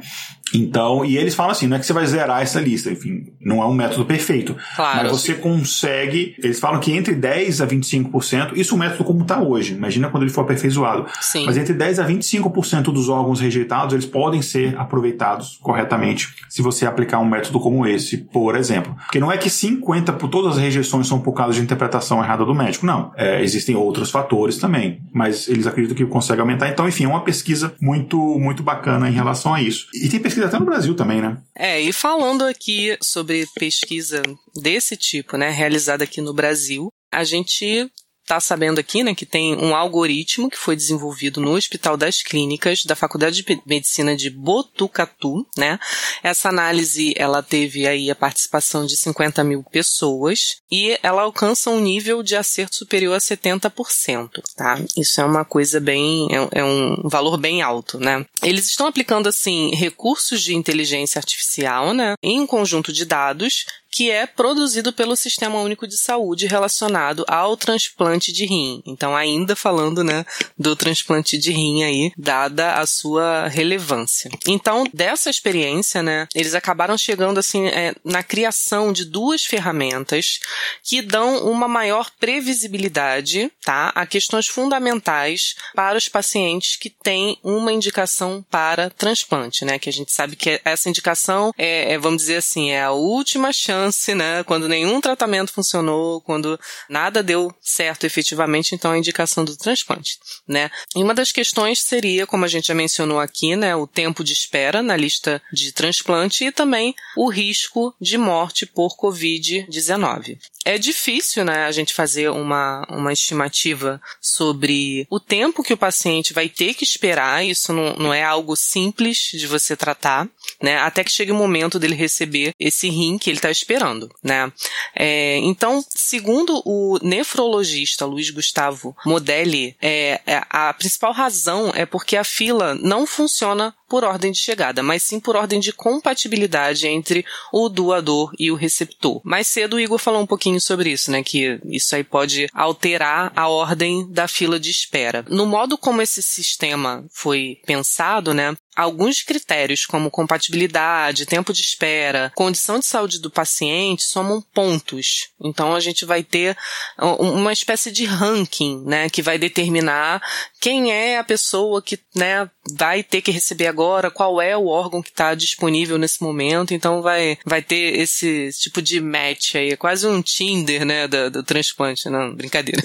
Então, 0.55 1.05
e 1.05 1.17
eles 1.17 1.35
falam 1.35 1.53
assim, 1.53 1.67
não 1.67 1.77
é 1.77 1.81
que 1.81 1.87
você 1.87 1.93
vai 1.93 2.07
zerar 2.07 2.43
essa 2.43 2.61
lista, 2.61 2.91
enfim, 2.91 3.33
não 3.41 3.63
é 3.63 3.67
um 3.67 3.75
método 3.75 4.05
perfeito. 4.05 4.57
Claro. 4.77 5.03
Mas 5.03 5.11
você 5.11 5.35
consegue, 5.35 6.35
eles 6.43 6.61
falam 6.61 6.81
que 6.81 6.93
entre 6.93 7.15
10 7.15 7.61
a 7.61 7.67
25%, 7.67 8.53
isso 8.57 8.75
é 8.75 8.77
o 8.77 8.79
método 8.79 9.05
como 9.05 9.23
está 9.23 9.41
hoje, 9.41 9.75
imagina 9.75 10.09
quando 10.09 10.25
ele 10.25 10.33
for 10.33 10.43
aperfeiçoado. 10.43 11.07
Sim. 11.21 11.47
Mas 11.47 11.57
entre 11.57 11.73
10 11.75 12.01
a 12.01 12.07
25% 12.07 12.85
dos 12.85 13.09
órgãos 13.09 13.41
rejeitados, 13.41 13.95
eles 13.95 14.07
podem 14.07 14.43
ser 14.43 14.77
aproveitados 14.79 15.59
corretamente 15.63 16.35
se 16.49 16.63
você 16.63 16.87
aplicar 16.87 17.19
um 17.19 17.29
método 17.29 17.59
como 17.61 17.87
esse, 17.87 18.19
por 18.19 18.57
exemplo. 18.57 18.95
Porque 19.05 19.21
não 19.21 19.31
é 19.31 19.39
que 19.39 19.49
50 19.49 20.13
por 20.15 20.29
todas 20.29 20.57
as 20.57 20.59
rejeições 20.59 21.07
são 21.07 21.21
por 21.21 21.33
causa 21.33 21.55
de 21.55 21.61
interpretação 21.61 22.23
errada 22.23 22.45
do 22.45 22.55
médico, 22.55 22.87
não. 22.87 23.13
É, 23.17 23.43
existem 23.43 23.75
outros 23.75 24.11
fatores 24.11 24.59
também, 24.59 25.01
mas 25.13 25.49
eles 25.49 25.67
acreditam 25.67 25.97
que 25.97 26.05
consegue 26.07 26.41
aumentar. 26.41 26.69
Então, 26.69 26.89
enfim, 26.89 27.05
é 27.05 27.09
uma 27.09 27.23
pesquisa 27.23 27.75
muito, 27.81 28.17
muito 28.39 28.63
bacana 28.63 29.09
em 29.09 29.13
relação 29.13 29.55
a 29.55 29.63
isso. 29.63 29.87
E 29.95 30.09
tem 30.09 30.21
pesquisa 30.21 30.42
até 30.45 30.59
no 30.59 30.65
Brasil 30.65 30.95
também, 30.95 31.21
né? 31.21 31.39
É, 31.55 31.81
e 31.81 31.93
falando 31.93 32.45
aqui 32.45 32.97
sobre 33.03 33.47
pesquisa 33.55 34.23
desse 34.55 34.97
tipo, 34.97 35.37
né, 35.37 35.51
realizada 35.51 36.05
aqui 36.05 36.21
no 36.21 36.35
Brasil, 36.35 36.89
a 37.13 37.25
gente 37.25 37.91
está 38.33 38.41
sabendo 38.41 38.79
aqui, 38.79 39.03
né, 39.03 39.15
que 39.15 39.27
tem 39.27 39.55
um 39.57 39.75
algoritmo 39.75 40.49
que 40.49 40.57
foi 40.57 40.75
desenvolvido 40.75 41.41
no 41.41 41.55
Hospital 41.55 41.97
das 41.99 42.23
Clínicas 42.23 42.85
da 42.85 42.97
Faculdade 42.97 43.43
de 43.43 43.63
Medicina 43.67 44.17
de 44.17 44.31
Botucatu, 44.31 45.47
né? 45.57 45.79
Essa 46.23 46.49
análise, 46.49 47.13
ela 47.17 47.43
teve 47.43 47.87
aí 47.87 48.11
a 48.11 48.15
participação 48.15 48.87
de 48.87 48.97
50 48.97 49.45
mil 49.45 49.63
pessoas 49.63 50.57
e 50.71 50.99
ela 51.03 51.23
alcança 51.23 51.69
um 51.69 51.81
nível 51.81 52.23
de 52.23 52.35
acerto 52.35 52.77
superior 52.77 53.15
a 53.15 53.19
70%, 53.19 54.31
tá? 54.57 54.81
Isso 54.97 55.21
é 55.21 55.25
uma 55.25 55.45
coisa 55.45 55.79
bem, 55.79 56.29
é, 56.31 56.61
é 56.61 56.65
um 56.65 57.03
valor 57.05 57.37
bem 57.37 57.61
alto, 57.61 57.99
né? 57.99 58.25
Eles 58.43 58.67
estão 58.67 58.87
aplicando, 58.87 59.29
assim, 59.29 59.75
recursos 59.75 60.41
de 60.41 60.55
inteligência 60.55 61.19
artificial, 61.19 61.93
né, 61.93 62.15
em 62.23 62.41
um 62.41 62.47
conjunto 62.47 62.93
de 62.93 63.05
dados 63.05 63.67
que 63.93 64.11
é 64.11 64.27
produzido 64.27 64.91
pelo 64.91 65.15
Sistema 65.15 65.61
Único 65.61 65.87
de 65.87 65.99
Saúde 65.99 66.47
relacionado 66.47 67.25
ao 67.29 67.57
transplante 67.59 68.33
de 68.33 68.47
rim. 68.47 68.83
Então, 68.87 69.15
ainda 69.15 69.55
falando, 69.55 70.03
né, 70.03 70.25
do 70.59 70.75
transplante 70.75 71.37
de 71.37 71.53
rim 71.53 71.85
aí, 71.85 72.13
dada 72.17 72.77
a 72.77 72.87
sua 72.87 73.49
relevância. 73.49 74.31
Então, 74.49 74.85
dessa 74.95 75.29
experiência, 75.29 76.03
né, 76.03 76.27
eles 76.35 76.55
acabaram 76.55 76.97
chegando 76.97 77.39
assim 77.39 77.67
é, 77.67 77.95
na 78.03 78.23
criação 78.23 78.93
de 78.93 79.05
duas 79.05 79.45
ferramentas 79.45 80.41
que 80.83 81.03
dão 81.03 81.45
uma 81.45 81.69
maior 81.69 82.11
previsibilidade, 82.19 83.53
tá, 83.63 83.93
a 83.95 84.07
questões 84.07 84.47
fundamentais 84.47 85.55
para 85.75 85.99
os 85.99 86.09
pacientes 86.09 86.77
que 86.77 86.89
têm 86.89 87.37
uma 87.43 87.73
indicação 87.73 88.45
para 88.51 88.89
transplante, 88.89 89.67
né, 89.67 89.79
que 89.79 89.91
a 89.91 89.93
gente 89.93 90.13
sabe 90.13 90.35
que 90.35 90.61
essa 90.65 90.89
indicação 90.89 91.53
é, 91.59 91.93
é 91.93 91.99
vamos 91.99 92.23
dizer 92.23 92.37
assim, 92.37 92.71
é 92.71 92.83
a 92.83 92.93
última 92.93 93.53
chance 93.53 93.82
chance, 93.83 94.15
né? 94.15 94.45
Quando 94.45 94.69
nenhum 94.69 95.01
tratamento 95.01 95.53
funcionou, 95.53 96.21
quando 96.21 96.59
nada 96.89 97.23
deu 97.23 97.53
certo 97.61 98.05
efetivamente, 98.05 98.75
então 98.75 98.93
a 98.93 98.99
indicação 98.99 99.45
do 99.45 99.57
transplante, 99.57 100.19
né? 100.47 100.71
E 100.95 101.03
uma 101.03 101.15
das 101.15 101.33
questões 101.33 101.81
seria, 101.81 102.27
como 102.27 102.45
a 102.45 102.49
gente 102.49 102.69
já 102.69 102.75
mencionou 102.75 103.19
aqui, 103.19 103.57
né, 103.57 103.75
o 103.75 103.87
tempo 103.87 104.23
de 104.23 104.33
espera 104.33 104.83
na 104.83 104.97
lista 104.97 105.43
de 105.53 105.73
transplante 105.73 106.45
e 106.45 106.53
também 106.53 106.95
o 107.17 107.29
risco 107.29 107.95
de 108.01 108.17
morte 108.17 108.67
por 108.67 108.97
COVID-19. 108.97 110.39
É 110.65 110.79
difícil, 110.79 111.45
né, 111.45 111.65
a 111.65 111.73
gente 111.73 111.93
fazer 111.93 112.31
uma, 112.31 112.87
uma 112.89 113.13
estimativa 113.13 114.01
sobre 114.21 115.07
o 115.11 115.19
tempo 115.19 115.63
que 115.63 115.75
o 115.75 115.79
paciente 115.79 116.33
vai 116.33 116.49
ter 116.49 116.75
que 116.75 116.85
esperar, 116.85 117.45
isso 117.45 117.73
não, 117.73 117.95
não 117.95 118.15
é 118.15 118.23
algo 118.23 118.55
simples 118.57 119.19
de 119.33 119.47
você 119.47 119.77
tratar, 119.77 120.29
né, 120.63 120.79
até 120.79 121.03
que 121.03 121.11
chegue 121.11 121.33
o 121.33 121.37
momento 121.37 121.79
dele 121.79 121.95
receber 121.95 122.53
esse 122.59 122.89
rim 122.89 123.19
que 123.19 123.29
ele 123.29 123.39
está 123.39 123.51
esperando 123.51 124.13
né? 124.23 124.53
É, 124.95 125.39
então, 125.39 125.85
segundo 125.89 126.63
o 126.65 126.99
nefrologista 127.03 128.05
Luiz 128.05 128.31
Gustavo 128.31 128.97
Modelli, 129.05 129.77
é, 129.81 130.21
é, 130.27 130.43
a 130.49 130.73
principal 130.73 131.13
razão 131.13 131.73
é 131.75 131.85
porque 131.85 132.17
a 132.17 132.25
fila 132.25 132.75
não 132.75 133.07
funciona 133.07 133.75
por 133.93 134.05
ordem 134.05 134.33
de 134.33 134.39
chegada, 134.39 134.83
mas 134.83 135.03
sim 135.03 135.21
por 135.21 135.37
ordem 135.37 135.61
de 135.61 135.71
compatibilidade 135.71 136.89
entre 136.89 137.27
o 137.53 137.69
doador 137.69 138.33
e 138.39 138.51
o 138.51 138.55
receptor. 138.55 139.21
Mais 139.23 139.47
cedo 139.47 139.77
o 139.77 139.81
Igor 139.81 139.99
falou 139.99 140.23
um 140.23 140.27
pouquinho 140.27 140.59
sobre 140.59 140.91
isso, 140.91 141.11
né? 141.11 141.23
Que 141.23 141.61
isso 141.67 141.95
aí 141.95 142.03
pode 142.03 142.49
alterar 142.55 143.31
a 143.37 143.49
ordem 143.49 144.11
da 144.11 144.27
fila 144.27 144.59
de 144.59 144.71
espera. 144.71 145.27
No 145.29 145.45
modo 145.45 145.77
como 145.77 146.01
esse 146.01 146.23
sistema 146.23 147.05
foi 147.13 147.59
pensado, 147.67 148.33
né? 148.33 148.57
Alguns 148.75 149.23
critérios, 149.23 149.85
como 149.85 150.11
compatibilidade, 150.11 151.27
tempo 151.27 151.53
de 151.53 151.61
espera, 151.61 152.33
condição 152.35 152.79
de 152.79 152.87
saúde 152.87 153.21
do 153.21 153.31
paciente, 153.31 154.05
somam 154.05 154.41
pontos. 154.55 155.29
Então 155.41 155.75
a 155.75 155.81
gente 155.81 156.05
vai 156.05 156.23
ter 156.23 156.57
uma 156.99 157.53
espécie 157.53 157.91
de 157.91 158.05
ranking, 158.05 158.83
né, 158.87 159.11
que 159.11 159.21
vai 159.21 159.39
determinar 159.39 160.23
quem 160.61 160.93
é 160.93 161.19
a 161.19 161.25
pessoa 161.25 161.83
que, 161.83 161.99
né, 162.15 162.49
vai 162.79 163.03
ter 163.03 163.21
que 163.21 163.31
receber 163.31 163.67
agora, 163.67 164.11
qual 164.11 164.41
é 164.41 164.57
o 164.57 164.67
órgão 164.67 165.03
que 165.03 165.11
está 165.11 165.35
disponível 165.35 165.99
nesse 165.99 166.23
momento. 166.23 166.73
Então 166.73 167.03
vai, 167.03 167.37
vai 167.45 167.61
ter 167.61 167.99
esse 167.99 168.51
tipo 168.59 168.81
de 168.81 169.01
match 169.01 169.57
aí, 169.57 169.71
é 169.71 169.77
quase 169.77 170.07
um 170.07 170.23
Tinder, 170.23 170.85
né, 170.85 171.09
do, 171.09 171.31
do 171.31 171.43
transplante, 171.43 172.09
não, 172.09 172.35
brincadeira. 172.35 172.83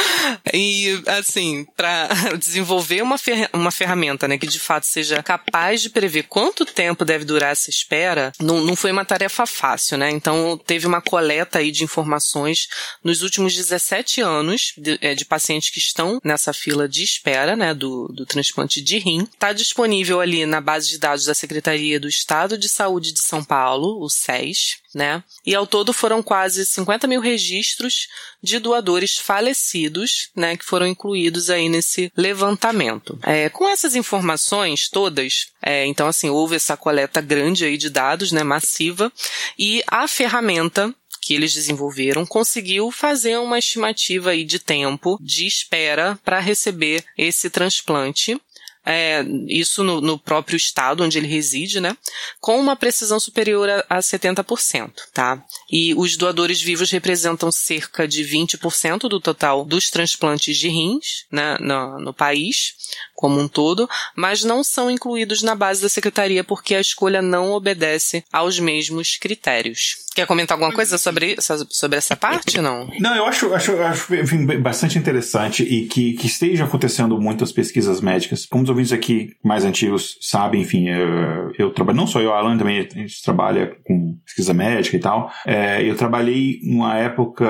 e 0.52 1.00
assim, 1.06 1.64
para 1.76 2.08
desenvolver 2.36 3.02
uma, 3.02 3.16
fer 3.16 3.48
uma 3.52 3.70
ferramenta, 3.70 4.26
né, 4.26 4.36
que 4.36 4.46
de 4.46 4.58
fato 4.58 4.86
seja 4.86 5.22
capaz 5.30 5.80
de 5.80 5.90
prever 5.90 6.24
quanto 6.24 6.66
tempo 6.66 7.04
deve 7.04 7.24
durar 7.24 7.52
essa 7.52 7.70
espera, 7.70 8.32
não, 8.40 8.62
não 8.62 8.74
foi 8.74 8.90
uma 8.90 9.04
tarefa 9.04 9.46
fácil, 9.46 9.96
né? 9.96 10.10
Então 10.10 10.58
teve 10.58 10.88
uma 10.88 11.00
coleta 11.00 11.60
aí 11.60 11.70
de 11.70 11.84
informações 11.84 12.66
nos 13.04 13.22
últimos 13.22 13.54
17 13.54 14.20
anos 14.20 14.72
de, 14.76 14.98
é, 15.00 15.14
de 15.14 15.24
pacientes 15.24 15.70
que 15.70 15.78
estão 15.78 16.20
nessa 16.24 16.52
fila 16.52 16.88
de 16.88 17.04
espera, 17.04 17.54
né, 17.54 17.72
do, 17.72 18.08
do 18.08 18.26
transplante 18.26 18.82
de 18.82 18.98
rim. 18.98 19.22
Está 19.22 19.52
disponível 19.52 20.20
ali 20.20 20.44
na 20.46 20.60
base 20.60 20.88
de 20.88 20.98
dados 20.98 21.26
da 21.26 21.34
Secretaria 21.34 22.00
do 22.00 22.08
Estado 22.08 22.58
de 22.58 22.68
Saúde 22.68 23.12
de 23.12 23.20
São 23.20 23.44
Paulo, 23.44 24.04
o 24.04 24.10
SES, 24.10 24.80
né? 24.94 25.22
E 25.44 25.54
ao 25.54 25.66
todo 25.66 25.92
foram 25.92 26.22
quase 26.22 26.64
50 26.66 27.06
mil 27.06 27.20
registros 27.20 28.08
de 28.42 28.58
doadores 28.58 29.16
falecidos, 29.16 30.30
né, 30.34 30.56
que 30.56 30.64
foram 30.64 30.86
incluídos 30.86 31.50
aí 31.50 31.68
nesse 31.68 32.12
levantamento. 32.16 33.18
É, 33.22 33.48
com 33.48 33.68
essas 33.68 33.94
informações 33.94 34.88
todas, 34.88 35.48
é, 35.62 35.86
então 35.86 36.06
assim, 36.06 36.30
houve 36.30 36.56
essa 36.56 36.76
coleta 36.76 37.20
grande 37.20 37.64
aí 37.64 37.76
de 37.76 37.90
dados, 37.90 38.32
né, 38.32 38.42
massiva, 38.42 39.12
e 39.58 39.82
a 39.86 40.08
ferramenta 40.08 40.94
que 41.20 41.34
eles 41.34 41.52
desenvolveram 41.52 42.24
conseguiu 42.24 42.90
fazer 42.90 43.38
uma 43.38 43.58
estimativa 43.58 44.30
aí 44.30 44.44
de 44.44 44.58
tempo 44.58 45.18
de 45.20 45.46
espera 45.46 46.18
para 46.24 46.40
receber 46.40 47.04
esse 47.16 47.50
transplante 47.50 48.40
é, 48.84 49.24
isso 49.46 49.84
no, 49.84 50.00
no, 50.00 50.18
próprio 50.18 50.56
estado 50.56 51.04
onde 51.04 51.18
ele 51.18 51.26
reside, 51.26 51.80
né? 51.80 51.96
Com 52.40 52.58
uma 52.58 52.74
precisão 52.74 53.20
superior 53.20 53.68
a, 53.68 53.84
a 53.88 53.98
70%, 53.98 54.92
tá? 55.12 55.44
E 55.70 55.94
os 55.94 56.16
doadores 56.16 56.60
vivos 56.60 56.90
representam 56.90 57.52
cerca 57.52 58.08
de 58.08 58.24
20% 58.24 59.08
do 59.08 59.20
total 59.20 59.64
dos 59.64 59.90
transplantes 59.90 60.56
de 60.56 60.68
rins, 60.68 61.26
né, 61.30 61.56
no, 61.60 62.00
no 62.00 62.14
país 62.14 62.74
como 63.14 63.38
um 63.38 63.46
todo, 63.46 63.88
mas 64.16 64.42
não 64.42 64.64
são 64.64 64.90
incluídos 64.90 65.42
na 65.42 65.54
base 65.54 65.82
da 65.82 65.90
secretaria 65.90 66.42
porque 66.42 66.74
a 66.74 66.80
escolha 66.80 67.20
não 67.20 67.52
obedece 67.52 68.24
aos 68.32 68.58
mesmos 68.58 69.18
critérios. 69.18 69.96
Quer 70.14 70.26
comentar 70.26 70.56
alguma 70.56 70.72
coisa 70.72 70.98
sobre, 70.98 71.36
sobre 71.68 71.98
essa 71.98 72.16
parte, 72.16 72.60
não? 72.60 72.88
Não, 72.98 73.14
eu 73.14 73.26
acho, 73.26 73.54
acho, 73.54 73.80
acho 73.80 74.14
enfim, 74.14 74.44
bastante 74.60 74.98
interessante 74.98 75.62
e 75.62 75.86
que, 75.86 76.14
que 76.14 76.26
esteja 76.26 76.64
acontecendo 76.64 77.20
muitas 77.20 77.52
pesquisas 77.52 78.00
médicas. 78.00 78.44
Como 78.44 78.64
os 78.64 78.68
ouvintes 78.68 78.92
aqui 78.92 79.30
mais 79.44 79.64
antigos 79.64 80.18
sabem, 80.20 80.62
enfim, 80.62 80.88
eu, 80.88 81.52
eu 81.56 81.70
trabalho, 81.70 81.96
não 81.96 82.08
só 82.08 82.20
eu, 82.20 82.32
a 82.34 82.38
Alan 82.38 82.58
também, 82.58 82.80
a 82.80 82.98
gente 82.98 83.22
trabalha 83.22 83.72
com 83.84 84.18
pesquisa 84.24 84.52
médica 84.52 84.96
e 84.96 85.00
tal. 85.00 85.30
É, 85.46 85.82
eu 85.88 85.94
trabalhei 85.94 86.58
numa 86.64 86.98
época 86.98 87.46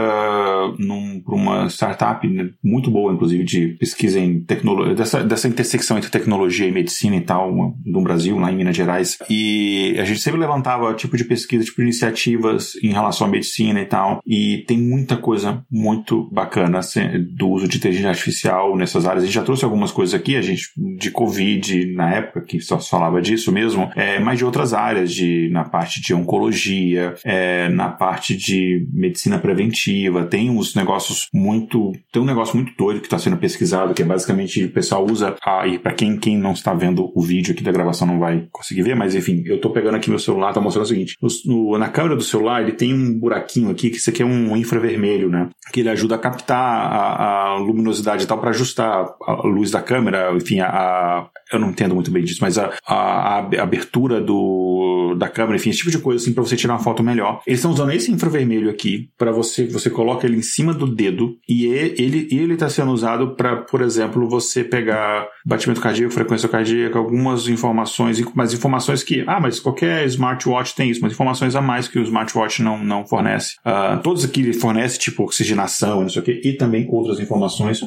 num, 0.78 1.22
para 1.24 1.34
uma 1.34 1.66
startup 1.70 2.28
né, 2.28 2.50
muito 2.62 2.90
boa, 2.90 3.12
inclusive, 3.12 3.42
de 3.42 3.68
pesquisa 3.78 4.20
em 4.20 4.44
tecnologia, 4.44 4.94
dessa, 4.94 5.24
dessa 5.24 5.48
intersecção 5.48 5.96
entre 5.96 6.10
tecnologia 6.10 6.68
e 6.68 6.72
medicina 6.72 7.16
e 7.16 7.22
tal, 7.22 7.74
no 7.84 8.02
Brasil, 8.02 8.38
lá 8.38 8.52
em 8.52 8.56
Minas 8.56 8.76
Gerais. 8.76 9.18
E 9.30 9.96
a 9.98 10.04
gente 10.04 10.20
sempre 10.20 10.40
levantava 10.40 10.92
tipo 10.94 11.16
de 11.16 11.24
pesquisa, 11.24 11.64
tipo 11.64 11.82
de 11.82 11.88
iniciativas 12.50 12.76
em 12.82 12.92
relação 12.92 13.26
à 13.26 13.30
medicina 13.30 13.80
e 13.80 13.86
tal. 13.86 14.20
E 14.26 14.64
tem 14.66 14.78
muita 14.78 15.16
coisa 15.16 15.64
muito 15.70 16.28
bacana 16.30 16.78
assim, 16.78 17.00
do 17.36 17.48
uso 17.48 17.68
de 17.68 17.76
inteligência 17.76 18.10
artificial 18.10 18.76
nessas 18.76 19.06
áreas. 19.06 19.22
A 19.22 19.26
gente 19.26 19.34
já 19.34 19.42
trouxe 19.42 19.64
algumas 19.64 19.92
coisas 19.92 20.14
aqui, 20.14 20.36
a 20.36 20.42
gente 20.42 20.70
de 20.98 21.10
Covid 21.10 21.92
na 21.94 22.14
época 22.14 22.42
que 22.42 22.60
só 22.60 22.78
falava 22.78 23.20
disso 23.20 23.52
mesmo, 23.52 23.90
é, 23.94 24.18
mas 24.18 24.38
de 24.38 24.44
outras 24.44 24.74
áreas, 24.74 25.12
de 25.12 25.48
na 25.50 25.64
parte 25.64 26.00
de 26.00 26.14
oncologia, 26.14 27.14
é, 27.24 27.68
na 27.68 27.88
parte 27.88 28.36
de 28.36 28.86
medicina 28.92 29.38
preventiva, 29.38 30.24
tem 30.24 30.50
uns 30.50 30.74
negócios 30.74 31.28
muito, 31.32 31.92
tem 32.12 32.22
um 32.22 32.26
negócio 32.26 32.56
muito 32.56 32.72
doido 32.76 33.00
que 33.00 33.06
está 33.06 33.18
sendo 33.18 33.36
pesquisado, 33.36 33.94
que 33.94 34.02
é 34.02 34.04
basicamente 34.04 34.64
o 34.64 34.70
pessoal 34.70 35.06
usa 35.08 35.36
ah, 35.44 35.66
e 35.66 35.78
para 35.78 35.92
quem, 35.92 36.18
quem 36.18 36.38
não 36.38 36.52
está 36.52 36.74
vendo 36.74 37.10
o 37.14 37.22
vídeo 37.22 37.52
aqui 37.52 37.62
da 37.62 37.72
gravação 37.72 38.06
não 38.06 38.18
vai 38.18 38.48
conseguir 38.50 38.82
ver, 38.82 38.96
mas 38.96 39.14
enfim, 39.14 39.42
eu 39.46 39.56
estou 39.56 39.72
pegando 39.72 39.96
aqui 39.96 40.10
meu 40.10 40.18
celular, 40.18 40.52
tá 40.52 40.60
mostrando 40.60 40.84
o 40.84 40.88
seguinte: 40.88 41.16
no, 41.20 41.28
no, 41.46 41.78
na 41.78 41.88
câmera 41.88 42.16
do 42.16 42.22
celular 42.22 42.39
ele 42.60 42.72
tem 42.72 42.94
um 42.94 43.18
buraquinho 43.18 43.70
aqui, 43.70 43.90
que 43.90 43.96
isso 43.96 44.10
aqui 44.10 44.22
é 44.22 44.26
um 44.26 44.56
infravermelho, 44.56 45.28
né? 45.28 45.48
Que 45.72 45.80
ele 45.80 45.88
ajuda 45.88 46.14
a 46.14 46.18
captar 46.18 46.58
a, 46.58 47.52
a 47.52 47.56
luminosidade 47.56 48.24
e 48.24 48.26
tal 48.26 48.38
para 48.38 48.50
ajustar 48.50 49.06
a 49.22 49.46
luz 49.46 49.70
da 49.70 49.82
câmera, 49.82 50.32
enfim, 50.34 50.60
a, 50.60 50.68
a, 50.68 51.26
eu 51.52 51.58
não 51.58 51.70
entendo 51.70 51.94
muito 51.94 52.10
bem 52.10 52.24
disso, 52.24 52.38
mas 52.40 52.58
a, 52.58 52.72
a, 52.86 53.38
abertura 53.38 54.20
do, 54.20 55.14
da 55.18 55.28
câmera, 55.28 55.56
enfim, 55.56 55.70
esse 55.70 55.78
tipo 55.78 55.90
de 55.90 55.98
coisa 55.98 56.22
assim 56.22 56.32
para 56.32 56.42
você 56.42 56.56
tirar 56.56 56.74
uma 56.74 56.80
foto 56.82 57.02
melhor. 57.02 57.42
Eles 57.46 57.60
estão 57.60 57.70
usando 57.72 57.92
esse 57.92 58.10
infravermelho 58.10 58.70
aqui 58.70 59.08
para 59.18 59.32
você, 59.32 59.66
você 59.66 59.90
coloca 59.90 60.26
ele 60.26 60.36
em 60.36 60.42
cima 60.42 60.72
do 60.72 60.86
dedo 60.86 61.36
e 61.48 61.66
ele 61.66 62.28
ele 62.30 62.54
está 62.54 62.68
sendo 62.68 62.92
usado 62.92 63.34
para, 63.34 63.56
por 63.56 63.82
exemplo, 63.82 64.28
você 64.28 64.62
pegar 64.62 65.28
batimento 65.44 65.80
cardíaco, 65.80 66.12
frequência 66.12 66.48
cardíaca, 66.48 66.98
algumas 66.98 67.48
informações, 67.48 68.22
mas 68.34 68.52
informações 68.52 69.02
que, 69.02 69.24
ah, 69.26 69.40
mas 69.40 69.58
qualquer 69.58 70.06
smartwatch 70.06 70.74
tem 70.74 70.90
isso, 70.90 71.00
mas 71.02 71.12
informações 71.12 71.54
a 71.56 71.60
mais 71.60 71.88
que 71.88 71.98
o 71.98 72.02
smartwatch 72.30 72.62
não, 72.62 72.82
não 72.82 73.06
fornece. 73.06 73.56
Uh, 73.66 74.00
todos 74.02 74.24
aqui 74.24 74.40
ele 74.40 74.52
fornece, 74.52 74.98
tipo 74.98 75.24
oxigenação, 75.24 76.02
não 76.02 76.08
sei 76.08 76.22
o 76.22 76.24
quê, 76.24 76.40
e 76.44 76.52
também 76.54 76.86
outras 76.88 77.20
informações. 77.20 77.80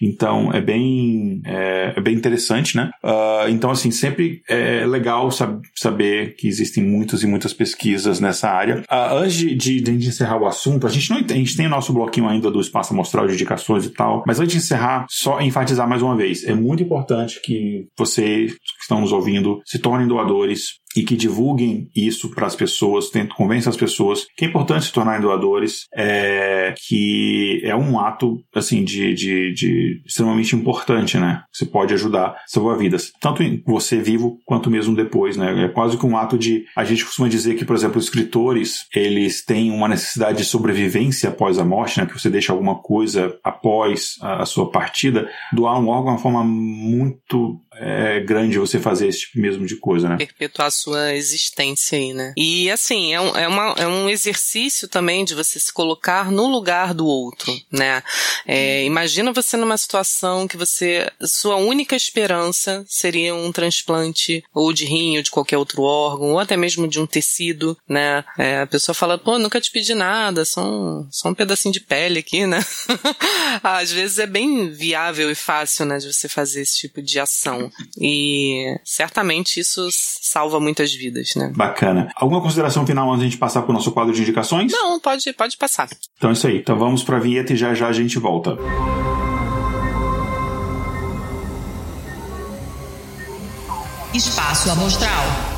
Então 0.00 0.52
é 0.52 0.60
bem, 0.60 1.40
é, 1.44 1.94
é 1.96 2.00
bem 2.00 2.14
interessante, 2.14 2.76
né? 2.76 2.90
Uh, 3.04 3.48
então, 3.50 3.70
assim, 3.70 3.90
sempre 3.90 4.42
é 4.48 4.86
legal 4.86 5.30
sab 5.30 5.60
saber 5.76 6.34
que 6.36 6.48
existem 6.48 6.82
muitas 6.82 7.22
e 7.22 7.26
muitas 7.26 7.52
pesquisas 7.52 8.20
nessa 8.20 8.48
área. 8.48 8.80
Uh, 8.90 9.14
antes 9.16 9.34
de, 9.34 9.54
de, 9.54 9.80
de, 9.80 10.08
encerrar 10.08 10.38
o 10.38 10.46
assunto, 10.46 10.86
a 10.86 10.90
gente 10.90 11.10
não 11.10 11.18
a 11.18 11.34
gente 11.34 11.56
tem 11.56 11.66
o 11.66 11.70
nosso 11.70 11.92
bloquinho 11.92 12.28
ainda 12.28 12.50
do 12.50 12.60
espaço 12.60 12.92
amostral 12.92 13.26
de 13.26 13.34
indicações 13.34 13.84
e 13.84 13.90
tal, 13.90 14.22
mas 14.26 14.40
antes 14.40 14.52
de 14.52 14.58
encerrar, 14.58 15.06
só 15.08 15.40
enfatizar 15.40 15.88
mais 15.88 16.02
uma 16.02 16.16
vez, 16.16 16.44
é 16.44 16.54
muito 16.54 16.82
importante 16.82 17.40
que 17.42 17.86
vocês 17.96 18.52
que 18.52 18.82
estão 18.82 19.00
nos 19.00 19.12
ouvindo 19.12 19.60
se 19.64 19.78
tornem 19.78 20.06
doadores, 20.06 20.80
e 20.96 21.02
que 21.02 21.16
divulguem 21.16 21.88
isso 21.94 22.30
para 22.30 22.46
as 22.46 22.56
pessoas, 22.56 23.10
tentem 23.10 23.36
convencer 23.36 23.68
as 23.68 23.76
pessoas 23.76 24.26
que 24.36 24.44
é 24.44 24.48
importante 24.48 24.86
se 24.86 24.92
tornarem 24.92 25.20
doadores, 25.20 25.86
é, 25.94 26.74
que 26.86 27.60
é 27.64 27.74
um 27.76 27.98
ato 27.98 28.38
assim 28.54 28.82
de, 28.82 29.14
de, 29.14 29.52
de 29.52 29.89
extremamente 30.04 30.54
importante, 30.56 31.18
né? 31.18 31.42
Você 31.52 31.66
pode 31.66 31.94
ajudar 31.94 32.26
a 32.26 32.36
salvar 32.46 32.76
vidas, 32.78 33.12
tanto 33.20 33.42
em 33.42 33.62
você 33.66 33.98
vivo 33.98 34.38
quanto 34.44 34.70
mesmo 34.70 34.94
depois, 34.94 35.36
né? 35.36 35.64
É 35.64 35.68
quase 35.68 35.96
que 35.96 36.06
um 36.06 36.16
ato 36.16 36.38
de 36.38 36.64
a 36.76 36.84
gente 36.84 37.04
costuma 37.04 37.28
dizer 37.28 37.54
que, 37.56 37.64
por 37.64 37.76
exemplo, 37.76 37.98
os 37.98 38.04
escritores 38.04 38.86
eles 38.94 39.44
têm 39.44 39.70
uma 39.70 39.88
necessidade 39.88 40.38
de 40.38 40.44
sobrevivência 40.44 41.28
após 41.28 41.58
a 41.58 41.64
morte, 41.64 41.98
né? 41.98 42.06
Que 42.06 42.18
você 42.18 42.30
deixa 42.30 42.52
alguma 42.52 42.76
coisa 42.76 43.36
após 43.44 44.16
a, 44.20 44.42
a 44.42 44.46
sua 44.46 44.70
partida. 44.70 45.28
Doar 45.52 45.78
um 45.78 45.88
órgão 45.88 46.10
é 46.10 46.12
uma 46.12 46.18
forma 46.18 46.44
muito 46.44 47.60
é, 47.80 48.20
grande 48.20 48.58
você 48.58 48.78
fazer 48.78 49.08
esse 49.08 49.20
tipo 49.20 49.40
mesmo 49.40 49.64
de 49.64 49.76
coisa, 49.76 50.08
né? 50.08 50.16
Perpetuar 50.18 50.70
sua 50.70 51.14
existência 51.14 51.96
aí, 51.96 52.12
né? 52.12 52.34
E 52.36 52.70
assim, 52.70 53.14
é 53.14 53.20
um, 53.20 53.36
é, 53.36 53.48
uma, 53.48 53.74
é 53.78 53.86
um 53.86 54.08
exercício 54.08 54.86
também 54.86 55.24
de 55.24 55.34
você 55.34 55.58
se 55.58 55.72
colocar 55.72 56.30
no 56.30 56.46
lugar 56.46 56.92
do 56.92 57.06
outro, 57.06 57.52
né? 57.72 58.02
É, 58.46 58.84
imagina 58.84 59.32
você 59.32 59.56
numa 59.56 59.78
situação 59.78 60.46
que 60.46 60.58
você, 60.58 61.10
sua 61.22 61.56
única 61.56 61.96
esperança 61.96 62.84
seria 62.86 63.34
um 63.34 63.50
transplante 63.50 64.44
ou 64.54 64.72
de 64.72 64.84
rim 64.84 65.16
ou 65.16 65.22
de 65.22 65.30
qualquer 65.30 65.56
outro 65.56 65.82
órgão, 65.82 66.32
ou 66.32 66.38
até 66.38 66.56
mesmo 66.56 66.86
de 66.86 67.00
um 67.00 67.06
tecido, 67.06 67.76
né? 67.88 68.22
É, 68.38 68.60
a 68.60 68.66
pessoa 68.66 68.94
fala, 68.94 69.16
pô, 69.16 69.38
nunca 69.38 69.60
te 69.60 69.70
pedi 69.70 69.94
nada, 69.94 70.44
só 70.44 70.62
um, 70.62 71.08
só 71.10 71.30
um 71.30 71.34
pedacinho 71.34 71.72
de 71.72 71.80
pele 71.80 72.18
aqui, 72.18 72.46
né? 72.46 72.62
Às 73.62 73.90
vezes 73.90 74.18
é 74.18 74.26
bem 74.26 74.68
viável 74.70 75.30
e 75.30 75.34
fácil, 75.34 75.86
né, 75.86 75.98
de 75.98 76.12
você 76.12 76.28
fazer 76.28 76.60
esse 76.60 76.78
tipo 76.78 77.00
de 77.00 77.18
ação. 77.18 77.69
E 78.00 78.76
certamente 78.84 79.60
isso 79.60 79.88
salva 79.92 80.60
muitas 80.60 80.92
vidas, 80.92 81.34
né? 81.36 81.52
Bacana. 81.54 82.10
Alguma 82.16 82.40
consideração 82.40 82.86
final 82.86 83.08
antes 83.08 83.20
de 83.20 83.26
a 83.26 83.30
gente 83.30 83.38
passar 83.38 83.62
para 83.62 83.70
o 83.70 83.74
nosso 83.74 83.92
quadro 83.92 84.12
de 84.12 84.22
indicações? 84.22 84.72
Não, 84.72 85.00
pode, 85.00 85.32
pode 85.32 85.56
passar. 85.56 85.88
Então 86.16 86.30
é 86.30 86.32
isso 86.32 86.46
aí. 86.46 86.58
Então 86.58 86.78
vamos 86.78 87.02
para 87.02 87.16
a 87.16 87.20
vinheta 87.20 87.52
e 87.52 87.56
já 87.56 87.74
já 87.74 87.88
a 87.88 87.92
gente 87.92 88.18
volta. 88.18 88.56
Espaço 94.12 94.70
Amostral. 94.70 95.49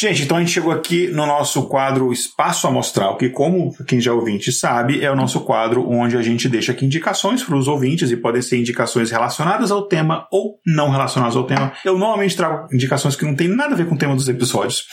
Gente, 0.00 0.22
então 0.22 0.36
a 0.36 0.40
gente 0.40 0.52
chegou 0.52 0.70
aqui 0.70 1.08
no 1.08 1.26
nosso 1.26 1.64
quadro 1.66 2.12
Espaço 2.12 2.68
Amostral, 2.68 3.16
que, 3.16 3.28
como 3.28 3.74
quem 3.84 4.00
já 4.00 4.12
ouvinte 4.12 4.52
sabe, 4.52 5.04
é 5.04 5.10
o 5.10 5.16
nosso 5.16 5.40
quadro 5.40 5.90
onde 5.90 6.16
a 6.16 6.22
gente 6.22 6.48
deixa 6.48 6.70
aqui 6.70 6.86
indicações 6.86 7.42
para 7.42 7.56
os 7.56 7.66
ouvintes 7.66 8.12
e 8.12 8.16
podem 8.16 8.40
ser 8.40 8.58
indicações 8.58 9.10
relacionadas 9.10 9.72
ao 9.72 9.88
tema 9.88 10.28
ou 10.30 10.60
não 10.64 10.90
relacionadas 10.90 11.34
ao 11.34 11.42
tema. 11.42 11.72
Eu 11.84 11.98
normalmente 11.98 12.36
trago 12.36 12.72
indicações 12.72 13.16
que 13.16 13.24
não 13.24 13.34
tem 13.34 13.48
nada 13.48 13.74
a 13.74 13.76
ver 13.76 13.88
com 13.88 13.96
o 13.96 13.98
tema 13.98 14.14
dos 14.14 14.28
episódios, 14.28 14.84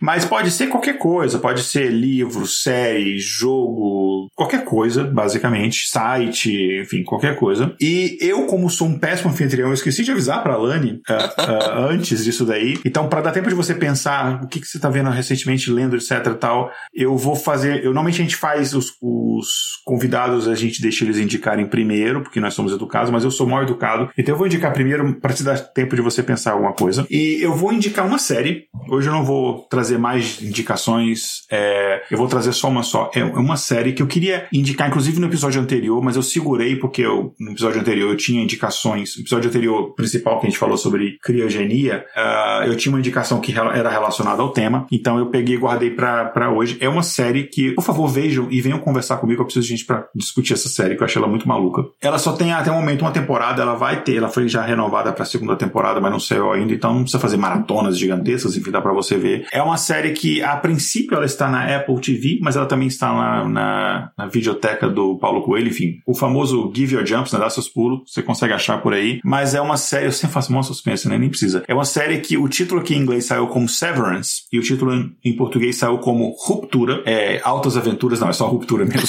mas 0.00 0.24
pode 0.24 0.50
ser 0.50 0.68
qualquer 0.68 0.96
coisa, 0.96 1.38
pode 1.38 1.62
ser 1.62 1.90
livro, 1.90 2.46
série, 2.46 3.18
jogo, 3.18 4.30
qualquer 4.34 4.64
coisa, 4.64 5.04
basicamente, 5.04 5.86
site, 5.86 6.80
enfim, 6.80 7.04
qualquer 7.04 7.36
coisa. 7.36 7.74
E 7.78 8.16
eu, 8.22 8.46
como 8.46 8.70
sou 8.70 8.88
um 8.88 8.98
péssimo 8.98 9.28
anfitrião, 9.28 9.68
eu 9.68 9.74
esqueci 9.74 10.02
de 10.02 10.12
avisar 10.12 10.42
para 10.42 10.54
a 10.54 10.56
Lani 10.56 11.02
uh, 11.10 11.42
uh, 11.42 11.90
antes 11.90 12.24
disso 12.24 12.46
daí. 12.46 12.78
Então, 12.86 13.06
para 13.06 13.20
dar 13.20 13.32
tempo 13.32 13.50
de 13.50 13.54
você 13.54 13.74
pensar 13.74 14.45
o 14.46 14.48
que, 14.48 14.60
que 14.60 14.66
você 14.66 14.78
está 14.78 14.88
vendo 14.88 15.10
recentemente, 15.10 15.70
lendo, 15.70 15.96
etc 15.96 16.34
tal, 16.38 16.70
eu 16.94 17.16
vou 17.16 17.34
fazer. 17.34 17.78
Eu 17.78 17.86
normalmente 17.86 18.20
a 18.20 18.24
gente 18.24 18.36
faz 18.36 18.74
os, 18.74 18.92
os 19.02 19.80
convidados, 19.84 20.48
a 20.48 20.54
gente 20.54 20.80
deixa 20.80 21.04
eles 21.04 21.18
indicarem 21.18 21.66
primeiro, 21.66 22.22
porque 22.22 22.40
nós 22.40 22.54
somos 22.54 22.72
educados, 22.72 23.10
mas 23.10 23.24
eu 23.24 23.30
sou 23.30 23.46
mal 23.46 23.62
educado. 23.62 24.10
Então 24.16 24.34
eu 24.34 24.38
vou 24.38 24.46
indicar 24.46 24.72
primeiro 24.72 25.14
para 25.20 25.32
te 25.32 25.42
dar 25.42 25.58
tempo 25.58 25.96
de 25.96 26.02
você 26.02 26.22
pensar 26.22 26.52
alguma 26.52 26.72
coisa. 26.72 27.06
E 27.10 27.38
eu 27.40 27.54
vou 27.54 27.72
indicar 27.72 28.06
uma 28.06 28.18
série. 28.18 28.66
Hoje 28.88 29.08
eu 29.08 29.12
não 29.12 29.24
vou 29.24 29.66
trazer 29.68 29.98
mais 29.98 30.40
indicações. 30.42 31.44
É, 31.50 32.02
eu 32.10 32.16
vou 32.16 32.28
trazer 32.28 32.52
só 32.52 32.68
uma 32.68 32.82
só. 32.82 33.10
É 33.14 33.24
uma 33.24 33.56
série 33.56 33.92
que 33.92 34.02
eu 34.02 34.06
queria 34.06 34.46
indicar, 34.52 34.88
inclusive 34.88 35.20
no 35.20 35.26
episódio 35.26 35.60
anterior, 35.60 36.02
mas 36.02 36.16
eu 36.16 36.22
segurei 36.22 36.76
porque 36.76 37.02
eu, 37.02 37.34
no 37.38 37.52
episódio 37.52 37.80
anterior 37.80 38.10
eu 38.10 38.16
tinha 38.16 38.42
indicações. 38.42 39.16
No 39.16 39.22
episódio 39.22 39.48
anterior 39.48 39.94
principal 39.94 40.38
que 40.38 40.46
a 40.46 40.50
gente 40.50 40.58
falou 40.58 40.76
sobre 40.76 41.18
criogenia, 41.22 42.04
uh, 42.16 42.64
eu 42.64 42.76
tinha 42.76 42.92
uma 42.92 42.98
indicação 42.98 43.40
que 43.40 43.52
era 43.52 43.88
relacionada 43.88 44.35
relacionado 44.36 44.42
ao 44.42 44.50
tema. 44.50 44.86
Então 44.92 45.18
eu 45.18 45.26
peguei 45.26 45.56
e 45.56 45.58
guardei 45.58 45.90
para 45.90 46.50
hoje. 46.50 46.76
É 46.80 46.88
uma 46.88 47.02
série 47.02 47.44
que, 47.44 47.72
por 47.72 47.82
favor, 47.82 48.06
vejam 48.06 48.48
e 48.50 48.60
venham 48.60 48.78
conversar 48.78 49.16
comigo. 49.16 49.40
Eu 49.40 49.44
preciso 49.46 49.66
de 49.66 49.70
gente 49.70 49.84
para 49.84 50.06
discutir 50.14 50.52
essa 50.52 50.68
série, 50.68 50.94
que 50.94 51.02
eu 51.02 51.04
achei 51.04 51.20
ela 51.20 51.30
muito 51.30 51.48
maluca. 51.48 51.84
Ela 52.00 52.18
só 52.18 52.32
tem 52.32 52.52
até 52.52 52.70
o 52.70 52.74
momento 52.74 53.02
uma 53.02 53.10
temporada, 53.10 53.62
ela 53.62 53.74
vai 53.74 54.02
ter, 54.02 54.16
ela 54.16 54.28
foi 54.28 54.48
já 54.48 54.62
renovada 54.62 55.12
para 55.12 55.22
a 55.22 55.26
segunda 55.26 55.56
temporada, 55.56 56.00
mas 56.00 56.10
não 56.10 56.20
saiu 56.20 56.52
ainda, 56.52 56.72
então 56.72 56.92
não 56.92 57.02
precisa 57.02 57.20
fazer 57.20 57.36
maratonas 57.36 57.98
gigantescas, 57.98 58.56
enfim, 58.56 58.70
dá 58.70 58.80
para 58.80 58.92
você 58.92 59.16
ver. 59.16 59.46
É 59.52 59.62
uma 59.62 59.76
série 59.76 60.12
que, 60.12 60.42
a 60.42 60.56
princípio, 60.56 61.16
ela 61.16 61.24
está 61.24 61.48
na 61.48 61.76
Apple 61.76 62.00
TV, 62.00 62.38
mas 62.42 62.56
ela 62.56 62.66
também 62.66 62.88
está 62.88 63.12
na, 63.12 63.48
na, 63.48 64.10
na 64.16 64.26
videoteca 64.26 64.88
do 64.88 65.16
Paulo 65.18 65.42
Coelho, 65.42 65.68
enfim, 65.68 66.00
o 66.06 66.14
famoso 66.14 66.70
Give 66.74 66.94
Your 66.94 67.06
Jumps, 67.06 67.32
né, 67.32 67.38
dá 67.38 67.48
seus 67.48 67.68
pulos, 67.68 68.02
você 68.06 68.22
consegue 68.22 68.52
achar 68.52 68.80
por 68.82 68.92
aí, 68.92 69.20
mas 69.24 69.54
é 69.54 69.60
uma 69.60 69.76
série, 69.76 70.06
eu 70.06 70.12
sempre 70.12 70.34
faço 70.34 70.52
mó 70.52 70.62
suspense, 70.62 71.08
né, 71.08 71.18
nem 71.18 71.28
precisa. 71.28 71.64
É 71.66 71.74
uma 71.74 71.84
série 71.84 72.18
que 72.18 72.36
o 72.36 72.48
título 72.48 72.80
aqui 72.80 72.94
em 72.94 72.98
inglês 72.98 73.26
saiu 73.26 73.46
como 73.46 73.68
Severance 73.68 74.25
e 74.52 74.58
o 74.58 74.62
título 74.62 74.92
em 75.24 75.36
português 75.36 75.76
saiu 75.76 75.98
como 75.98 76.34
Ruptura, 76.38 77.02
é 77.06 77.40
Altas 77.42 77.76
Aventuras, 77.76 78.20
não, 78.20 78.28
é 78.28 78.32
só 78.32 78.46
Ruptura 78.46 78.84
mesmo. 78.84 79.08